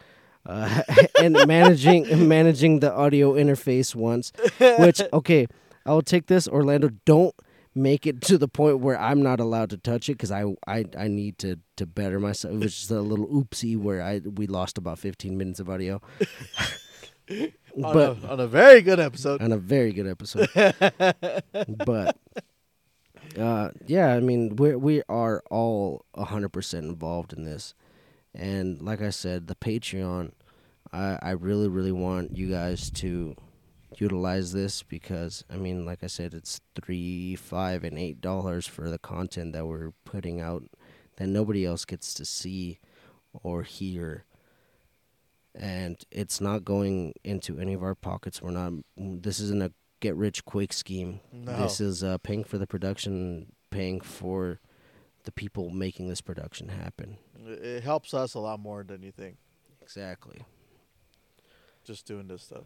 Uh, 0.47 0.82
and 1.22 1.36
managing 1.47 2.28
managing 2.28 2.81
the 2.81 2.93
audio 2.93 3.35
interface 3.35 3.94
once, 3.94 4.32
which 4.78 5.02
okay, 5.12 5.47
I 5.85 5.93
will 5.93 6.02
take 6.02 6.26
this. 6.26 6.48
Orlando, 6.48 6.90
don't 7.05 7.35
make 7.74 8.06
it 8.06 8.22
to 8.22 8.39
the 8.39 8.48
point 8.48 8.78
where 8.78 8.98
I'm 8.98 9.22
not 9.22 9.40
allowed 9.40 9.70
to 9.70 9.76
touch 9.76 10.09
it 10.09 10.12
because 10.14 10.31
I, 10.32 10.44
I 10.66 10.86
I 10.97 11.09
need 11.09 11.39
to 11.40 11.59
to 11.76 11.85
better 11.85 12.18
myself. 12.20 12.55
It 12.55 12.60
was 12.60 12.74
just 12.74 12.90
a 12.90 13.01
little 13.01 13.26
oopsie 13.26 13.76
where 13.76 14.02
I 14.02 14.20
we 14.20 14.47
lost 14.47 14.78
about 14.78 14.98
15 14.98 15.36
minutes 15.36 15.60
of 15.60 15.68
audio. 15.68 16.01
On, 17.76 17.92
but 17.92 18.24
a, 18.24 18.28
on 18.32 18.40
a 18.40 18.46
very 18.46 18.82
good 18.82 19.01
episode. 19.01 19.42
on 19.42 19.52
a 19.52 19.56
very 19.56 19.92
good 19.92 20.06
episode. 20.06 20.48
but 21.84 22.16
uh, 23.38 23.70
yeah, 23.86 24.14
I 24.14 24.20
mean 24.20 24.56
we 24.56 24.76
we 24.76 25.02
are 25.09 25.42
all 25.51 26.05
hundred 26.16 26.51
percent 26.51 26.86
involved 26.86 27.32
in 27.32 27.44
this, 27.44 27.74
and 28.34 28.80
like 28.80 29.02
I 29.02 29.10
said, 29.10 29.48
the 29.48 29.56
Patreon, 29.56 30.32
I 30.92 31.18
I 31.20 31.30
really 31.30 31.68
really 31.68 31.92
want 31.92 32.36
you 32.36 32.48
guys 32.48 32.90
to 32.92 33.34
utilize 34.01 34.52
this 34.52 34.82
because 34.82 35.44
I 35.51 35.56
mean, 35.56 35.84
like 35.84 36.05
I 36.05 36.09
said, 36.09 36.34
it's 36.34 36.60
three, 36.74 37.34
five, 37.36 37.84
and 37.84 37.98
eight 37.98 38.20
dollars 38.20 38.66
for 38.66 38.88
the 38.88 38.98
content 38.98 39.52
that 39.52 39.66
we're 39.66 39.92
putting 40.05 40.40
out 40.40 40.64
that 41.16 41.26
nobody 41.26 41.64
else 41.64 41.84
gets 41.84 42.14
to 42.14 42.24
see 42.24 42.78
or 43.42 43.62
hear 43.62 44.24
and 45.55 45.97
it's 46.10 46.40
not 46.40 46.64
going 46.64 47.14
into 47.22 47.59
any 47.59 47.74
of 47.74 47.82
our 47.82 47.94
pockets. 47.94 48.43
We're 48.43 48.51
not. 48.51 48.72
This 48.97 49.40
isn't 49.40 49.62
a 49.62 49.72
get 50.01 50.16
rich 50.16 50.44
quick 50.44 50.72
scheme. 50.72 51.20
No. 51.32 51.56
This 51.62 51.81
is 51.81 52.02
uh, 52.05 52.18
paying 52.18 52.44
for 52.44 52.59
the 52.59 52.66
production, 52.66 53.52
paying 53.70 54.01
for 54.01 54.60
the 55.24 55.32
people 55.32 55.70
making 55.70 56.09
this 56.09 56.20
production 56.20 56.68
happen. 56.68 57.16
It 57.47 57.82
helps 57.82 58.12
us 58.14 58.35
a 58.35 58.40
lot 58.40 58.60
more 58.60 58.82
than 58.85 59.02
you 59.02 59.12
think. 59.12 59.36
Exactly. 59.82 60.43
Just 61.85 62.06
doing 62.06 62.28
this 62.28 62.43
stuff. 62.43 62.64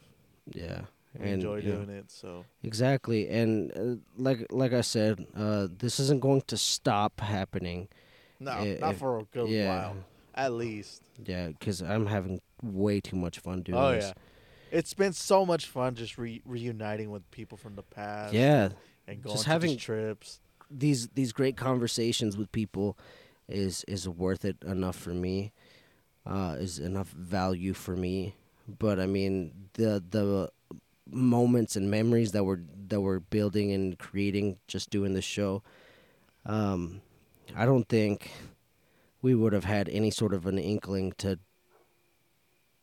Yeah. 0.52 0.82
We 1.19 1.24
and 1.24 1.35
enjoy 1.35 1.56
know, 1.56 1.77
doing 1.77 1.90
it. 1.90 2.10
So 2.10 2.44
Exactly, 2.62 3.28
and 3.28 3.73
uh, 3.77 3.97
like 4.16 4.47
like 4.51 4.73
I 4.73 4.82
said, 4.82 5.27
uh, 5.35 5.66
this 5.78 5.98
isn't 6.01 6.20
going 6.20 6.43
to 6.48 6.56
stop 6.56 7.20
happening. 7.20 7.89
no, 8.39 8.52
Eh, 8.52 8.77
not 8.78 8.97
for 8.97 9.20
a 9.20 9.24
good 9.24 9.48
yeah, 9.48 9.69
while. 9.69 9.97
At 10.35 10.52
least. 10.52 11.02
yeah, 11.24 11.48
because 11.48 11.81
I'm 11.82 12.06
having 12.06 12.40
way 12.62 13.01
too 13.01 13.16
much 13.16 13.39
fun 13.39 13.62
doing 13.62 13.78
this. 13.78 13.86
Oh 13.86 13.93
this. 13.93 14.05
yeah. 14.05 14.78
It's 14.78 14.93
been 14.94 15.12
so 15.14 15.47
much 15.47 15.66
fun 15.66 15.94
just 15.94 16.18
re- 16.18 16.43
reuniting 16.44 17.10
with 17.10 17.28
people 17.30 17.56
from 17.56 17.74
the 17.74 17.82
past. 17.82 18.35
Yeah, 18.35 18.68
And 19.06 19.22
going 19.22 19.35
just 19.36 19.47
having- 19.47 19.70
these 19.70 19.80
trips. 19.80 20.40
these 20.70 21.09
these 21.09 21.32
great 21.32 21.56
conversations 21.56 22.36
with 22.36 22.52
people 22.52 22.98
is 23.48 23.82
is 23.89 24.06
worth 24.06 24.44
it 24.44 24.56
enough 24.66 24.97
for 24.97 25.14
me 25.14 25.52
uh 26.26 26.55
is 26.59 26.78
enough 26.78 27.09
value 27.12 27.72
for 27.72 27.97
me 27.97 28.35
but 28.78 29.01
i 29.01 29.06
mean 29.06 29.51
the 29.74 30.05
the 30.10 30.51
moments 31.10 31.74
and 31.74 31.90
memories 31.90 32.32
that 32.32 32.44
we're 32.44 32.60
that 32.89 33.01
we're 33.01 33.20
building 33.20 33.72
and 33.72 33.98
creating 33.98 34.59
just 34.66 34.90
doing 34.90 35.14
the 35.14 35.22
show 35.22 35.62
um 36.44 37.01
i 37.56 37.64
don't 37.64 37.89
think 37.89 38.30
we 39.22 39.35
would 39.35 39.55
have 39.55 39.64
had 39.64 39.89
any 39.89 40.10
sort 40.10 40.35
of 40.35 40.44
an 40.44 40.59
inkling 40.59 41.12
to 41.16 41.39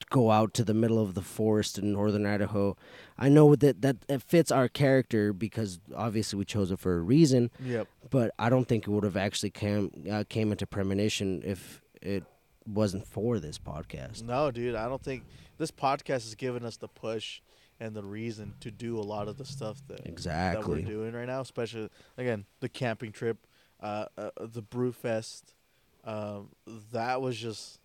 go 0.10 0.32
out 0.32 0.54
to 0.54 0.64
the 0.64 0.74
middle 0.74 1.00
of 1.00 1.14
the 1.16 1.22
forest 1.22 1.78
in 1.80 1.92
northern 1.92 2.26
idaho 2.26 2.76
i 3.18 3.28
know 3.28 3.56
that 3.56 3.82
that 3.82 3.98
it 4.08 4.22
fits 4.22 4.52
our 4.52 4.68
character 4.68 5.34
because 5.34 5.80
obviously 5.96 6.38
we 6.38 6.46
chose 6.46 6.72
it 6.72 6.80
for 6.80 6.96
a 6.98 7.02
reason 7.02 7.50
Yep. 7.64 7.88
but 8.12 8.32
I 8.38 8.50
don't 8.50 8.68
think 8.68 8.88
it 8.88 8.92
would 8.92 9.04
have 9.04 9.18
actually 9.18 9.50
came 9.50 9.92
uh, 10.12 10.24
came 10.30 10.52
into 10.52 10.68
premonition 10.68 11.42
if 11.44 11.82
it 12.02 12.24
wasn't 12.68 13.06
for 13.08 13.40
this 13.40 13.58
podcast. 13.60 14.24
No, 14.24 14.50
dude, 14.52 14.76
I 14.76 14.88
don't 14.88 15.02
think 15.04 15.24
this 15.58 15.70
podcast 15.72 16.24
has 16.26 16.36
given 16.36 16.66
us 16.66 16.78
the 16.78 16.88
push 16.88 17.42
and 17.80 17.96
the 17.96 18.04
reason 18.04 18.54
to 18.62 18.72
do 18.72 18.98
a 18.98 19.02
lot 19.02 19.28
of 19.28 19.38
the 19.38 19.46
stuff 19.46 19.82
that 19.88 19.98
that 20.04 20.08
Exactly. 20.08 20.82
we're 20.84 20.90
doing 20.90 21.14
right 21.14 21.28
now. 21.28 21.42
Especially 21.42 21.90
again, 22.18 22.46
the 22.60 22.70
camping 22.70 23.12
trip, 23.12 23.46
uh, 23.82 24.06
uh 24.18 24.30
the 24.40 24.62
Brew 24.62 24.92
Fest, 24.92 25.54
Um, 26.04 26.50
that 26.92 27.22
was 27.22 27.38
just. 27.38 27.80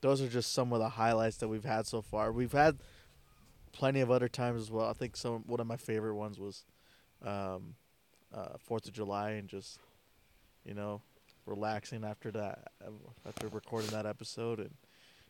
Those 0.00 0.20
are 0.22 0.28
just 0.28 0.52
some 0.52 0.72
of 0.72 0.78
the 0.78 0.90
highlights 0.90 1.38
that 1.38 1.48
we've 1.48 1.64
had 1.64 1.86
so 1.86 2.02
far. 2.02 2.30
We've 2.32 2.52
had 2.52 2.78
plenty 3.72 4.00
of 4.00 4.10
other 4.10 4.28
times 4.28 4.60
as 4.62 4.70
well. 4.70 4.88
I 4.88 4.92
think 4.92 5.16
some 5.16 5.42
one 5.46 5.60
of 5.60 5.66
my 5.66 5.76
favorite 5.76 6.14
ones 6.14 6.38
was 6.38 6.64
um, 7.24 7.74
uh, 8.34 8.56
Fourth 8.58 8.86
of 8.86 8.92
July 8.92 9.30
and 9.32 9.48
just 9.48 9.78
you 10.64 10.74
know 10.74 11.00
relaxing 11.46 12.04
after 12.04 12.30
that 12.32 12.72
after 13.26 13.48
recording 13.48 13.90
that 13.90 14.06
episode 14.06 14.58
and 14.58 14.70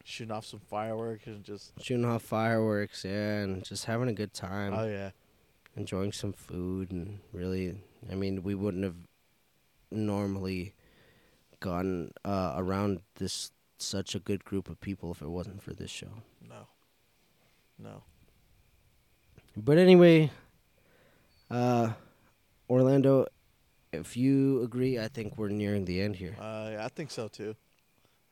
shooting 0.05 0.32
off 0.32 0.47
some 0.47 0.60
fireworks 0.60 1.26
and 1.26 1.44
just 1.44 1.72
Shooting 1.82 2.05
off 2.05 2.22
fireworks, 2.22 3.05
yeah, 3.05 3.40
and 3.40 3.64
just 3.64 3.84
having 3.86 4.09
a 4.09 4.12
good 4.14 4.32
time. 4.32 4.72
oh 4.74 4.86
yeah 4.86 5.10
enjoying 5.76 6.10
some 6.10 6.32
food 6.32 6.90
and 6.90 7.18
really 7.34 7.76
i 8.10 8.14
mean 8.14 8.43
we 8.43 8.55
wouldn't 8.55 8.82
have 8.82 8.97
normally 9.90 10.72
gone 11.60 12.10
uh, 12.24 12.55
around 12.56 13.01
this 13.16 13.51
such 13.82 14.14
a 14.14 14.18
good 14.18 14.44
group 14.44 14.68
of 14.68 14.80
people 14.80 15.10
if 15.10 15.20
it 15.22 15.28
wasn't 15.28 15.62
for 15.62 15.72
this 15.74 15.90
show. 15.90 16.22
No. 16.48 16.66
No. 17.78 18.02
But 19.56 19.78
anyway 19.78 20.30
uh 21.50 21.92
orlando 22.68 23.24
if 23.92 24.16
you 24.16 24.60
agree 24.62 24.98
i 24.98 25.06
think 25.06 25.38
we're 25.38 25.48
nearing 25.48 25.84
the 25.84 26.00
end 26.00 26.16
here. 26.16 26.34
Uh, 26.40 26.70
yeah, 26.72 26.84
I 26.84 26.88
think 26.88 27.10
so 27.10 27.28
too. 27.28 27.54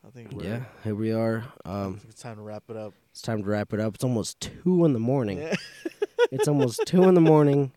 I 0.07 0.11
think 0.11 0.33
we're, 0.33 0.45
yeah 0.45 0.65
here 0.83 0.95
we 0.95 1.13
are. 1.13 1.45
Um 1.65 2.01
it's 2.09 2.21
time 2.23 2.37
to 2.37 2.43
wrap 2.43 2.65
it 2.69 2.77
up. 2.77 2.93
it's 3.13 3.23
time 3.23 3.43
to 3.43 3.49
wrap 3.49 3.73
it 3.73 3.81
up. 3.81 3.95
It's 3.95 4.05
almost 4.05 4.41
two 4.41 4.85
in 4.85 4.93
the 4.93 4.99
morning. 4.99 5.39
Yeah. 5.39 5.55
it's 6.33 6.49
almost 6.49 6.81
two 6.87 7.05
in 7.05 7.15
the 7.15 7.21
morning. 7.21 7.73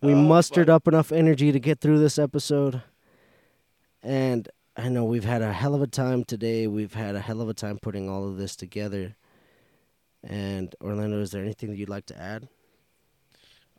We 0.00 0.12
Oh, 0.14 0.16
mustered 0.16 0.68
up 0.70 0.86
enough 0.86 1.10
energy 1.10 1.50
to 1.52 1.58
get 1.58 1.80
through 1.80 1.98
this 1.98 2.18
episode. 2.18 2.82
And 4.02 4.48
I 4.76 4.90
know 4.90 5.04
we've 5.04 5.24
had 5.24 5.40
a 5.40 5.52
hell 5.52 5.74
of 5.74 5.80
a 5.80 5.86
time 5.86 6.22
today. 6.24 6.66
We've 6.66 6.92
had 6.92 7.14
a 7.14 7.20
hell 7.20 7.40
of 7.40 7.48
a 7.48 7.54
time 7.54 7.78
putting 7.78 8.10
all 8.10 8.28
of 8.28 8.36
this 8.36 8.54
together. 8.54 9.16
And 10.22 10.74
Orlando, 10.82 11.20
is 11.20 11.30
there 11.30 11.42
anything 11.42 11.70
that 11.70 11.76
you'd 11.76 11.88
like 11.88 12.06
to 12.06 12.20
add? 12.20 12.48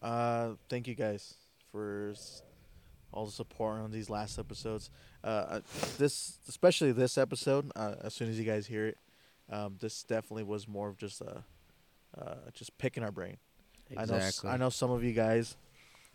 Uh, 0.02 0.54
thank 0.70 0.88
you 0.88 0.96
guys 0.96 1.36
for 1.72 2.16
all 3.14 3.26
the 3.28 3.32
support 3.32 3.80
on 3.80 3.92
these 3.92 4.10
last 4.10 4.40
episodes. 4.40 4.90
Uh, 5.24 5.28
uh, 5.28 5.60
this, 6.00 6.40
especially 6.48 6.92
this 6.92 7.18
episode. 7.18 7.72
Uh, 7.76 7.96
as 8.04 8.16
soon 8.16 8.30
as 8.30 8.40
you 8.40 8.46
guys 8.46 8.66
hear 8.66 8.88
it, 8.88 8.98
um, 9.52 9.78
this 9.80 10.04
definitely 10.04 10.44
was 10.44 10.68
more 10.68 10.90
of 10.90 10.98
just 10.98 11.22
a, 11.22 11.44
uh, 12.20 12.36
just 12.54 12.76
picking 12.80 13.04
our 13.04 13.12
brain. 13.12 13.38
Exactly. 13.92 14.50
I 14.50 14.52
know, 14.52 14.56
I 14.56 14.58
know 14.58 14.70
some 14.70 14.90
of 14.90 15.04
you 15.04 15.14
guys, 15.14 15.58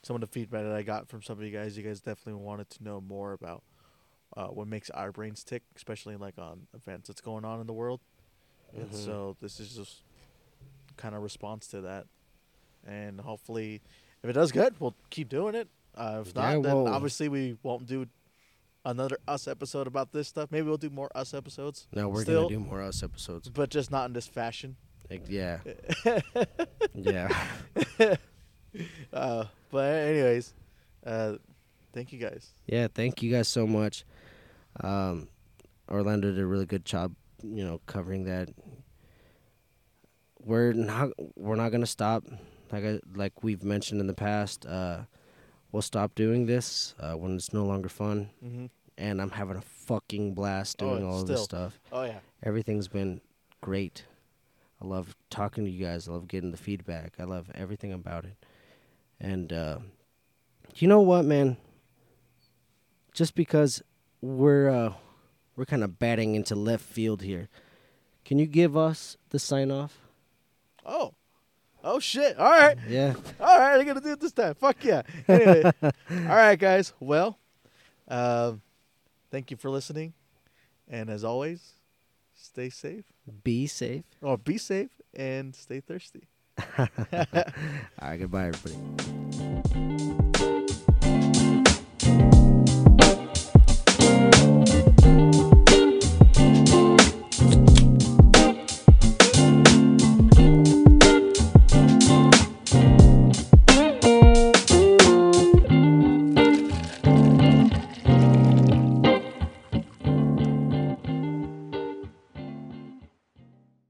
some 0.03 0.17
of 0.17 0.21
the 0.21 0.27
feedback 0.27 0.65
that 0.65 0.73
I 0.73 0.83
got 0.83 1.09
from 1.09 1.23
some 1.23 1.39
of 1.39 1.45
you 1.45 1.51
guys, 1.51 1.77
you 1.77 1.85
guys 1.85 2.01
definitely 2.01 2.43
wanted 2.43 2.69
to 2.71 2.85
know 2.85 3.01
more 3.01 3.33
about 3.33 3.63
uh, 4.37 4.47
what 4.49 4.67
makes 4.69 4.91
our 4.91 5.13
brains 5.13 5.45
tick, 5.45 5.63
especially 5.77 6.17
like 6.17 6.39
on 6.39 6.67
events 6.75 7.09
that's 7.09 7.21
going 7.21 7.45
on 7.45 7.61
in 7.61 7.67
the 7.67 7.73
world. 7.73 8.01
And 8.75 8.91
Mhm. 8.91 9.05
so 9.05 9.37
this 9.41 9.61
is 9.61 9.75
just 9.77 10.03
kind 10.97 11.15
of 11.15 11.23
response 11.23 11.67
to 11.69 11.81
that, 11.83 12.07
and 12.87 13.21
hopefully, 13.21 13.81
if 14.23 14.31
it 14.31 14.33
does 14.35 14.53
good, 14.53 14.75
we'll 14.81 14.95
keep 15.11 15.29
doing 15.29 15.55
it. 15.55 15.69
Uh, 15.95 16.23
if 16.27 16.33
Yeah, 16.35 16.55
not, 16.55 16.63
then 16.63 16.77
obviously 16.89 17.29
we 17.29 17.59
won't 17.63 17.87
do 17.87 18.07
another 18.85 19.19
us 19.29 19.47
episode 19.47 19.87
about 19.87 20.13
this 20.13 20.29
stuff. 20.29 20.51
Maybe 20.51 20.67
we'll 20.67 20.77
do 20.79 20.91
more 20.91 21.11
us 21.15 21.35
episodes, 21.35 21.87
No, 21.93 22.09
we're 22.09 22.23
still- 22.23 22.49
gonna 22.49 22.55
do 22.55 22.61
more 22.61 22.81
us 22.83 23.03
episodes. 23.03 23.49
but 23.51 23.69
just 23.71 23.91
not 23.91 24.07
in 24.07 24.13
this 24.15 24.27
fashion. 24.27 24.77
Like, 25.11 25.29
yeah, 25.29 25.61
yeah. 26.95 27.29
Uh, 29.13 29.45
but 29.71 29.93
anyways, 29.95 30.55
uh, 31.05 31.35
thank 31.93 32.11
you 32.11 32.19
guys. 32.19 32.55
Yeah, 32.67 32.89
thank 32.89 33.23
you 33.23 33.31
guys 33.31 33.47
so 33.49 33.67
much. 33.67 34.05
Um, 34.81 35.29
Orlando 35.91 36.31
did 36.31 36.41
a 36.41 36.47
really 36.47 36.67
good 36.67 36.85
job, 36.85 37.15
you 37.43 37.65
know, 37.65 37.81
covering 37.87 38.25
that. 38.25 38.49
We're 40.45 40.73
not 40.73 41.11
we're 41.37 41.57
not 41.57 41.71
gonna 41.71 41.87
stop. 41.87 42.25
Like 42.71 42.85
I, 42.85 43.01
like 43.15 43.43
we've 43.45 43.63
mentioned 43.63 44.01
in 44.01 44.07
the 44.07 44.15
past, 44.15 44.67
uh, 44.67 45.03
we'll 45.71 45.83
stop 45.83 46.15
doing 46.15 46.47
this 46.47 46.95
uh, 46.99 47.13
when 47.13 47.35
it's 47.35 47.53
no 47.53 47.65
longer 47.65 47.89
fun. 47.89 48.31
Mm-hmm. 48.45 48.67
And 48.99 49.21
I'm 49.21 49.31
having 49.31 49.57
a 49.57 49.63
fucking 49.63 50.35
blast 50.35 50.83
Oh, 50.83 50.91
doing 50.91 51.05
all 51.05 51.21
of 51.21 51.27
this 51.27 51.45
stuff. 51.45 51.79
Oh 51.93 52.05
yeah. 52.05 52.21
Everything's 52.43 52.89
been 52.89 53.21
great. 53.61 54.05
I 54.83 54.87
love 54.87 55.15
talking 55.31 55.65
to 55.65 55.71
you 55.71 55.85
guys. 55.85 56.09
I 56.09 56.13
love 56.13 56.27
getting 56.29 56.51
the 56.51 56.57
feedback. 56.57 57.15
I 57.19 57.25
love 57.25 57.51
everything 57.55 57.93
about 57.93 58.25
it. 58.25 58.37
And 59.21 59.53
uh, 59.53 59.79
you 60.77 60.89
know 60.89 61.01
what, 61.01 61.25
man? 61.25 61.57
Just 63.13 63.35
because 63.35 63.83
we're 64.23 64.71
uh, 64.71 64.95
we're 65.57 65.67
kind 65.67 65.85
of 65.85 65.99
batting 65.99 66.35
into 66.35 66.55
left 66.55 66.85
field 66.85 67.23
here, 67.23 67.49
can 68.25 68.39
you 68.39 68.47
give 68.47 68.77
us 68.77 69.17
the 69.31 69.39
sign 69.39 69.71
off? 69.71 69.99
Oh. 70.87 71.15
Oh 71.85 71.99
shit. 71.99 72.39
All 72.39 72.51
right. 72.51 72.79
Yeah. 72.89 73.15
All 73.41 73.59
right. 73.59 73.79
I'm 73.79 73.87
gonna 73.87 74.01
do 74.01 74.13
it 74.13 74.21
this 74.21 74.33
time. 74.33 74.55
Fuck 74.55 74.85
yeah. 74.85 75.03
Anyway. 75.27 75.65
all 75.83 75.91
right, 76.11 76.59
guys. 76.59 76.93
Well, 77.01 77.39
um, 78.07 78.63
thank 79.31 79.51
you 79.51 79.57
for 79.57 79.69
listening, 79.69 80.13
and 80.89 81.11
as 81.11 81.25
always, 81.25 81.73
stay 82.35 82.71
safe. 82.71 83.05
Be 83.43 83.67
safe. 83.67 84.05
Oh, 84.23 84.37
be 84.37 84.59
safe 84.59 84.91
and 85.15 85.55
stay 85.55 85.81
thirsty. 85.81 86.29
All 86.79 86.87
right. 88.01 88.17
Goodbye, 88.19 88.49
everybody. 88.49 89.92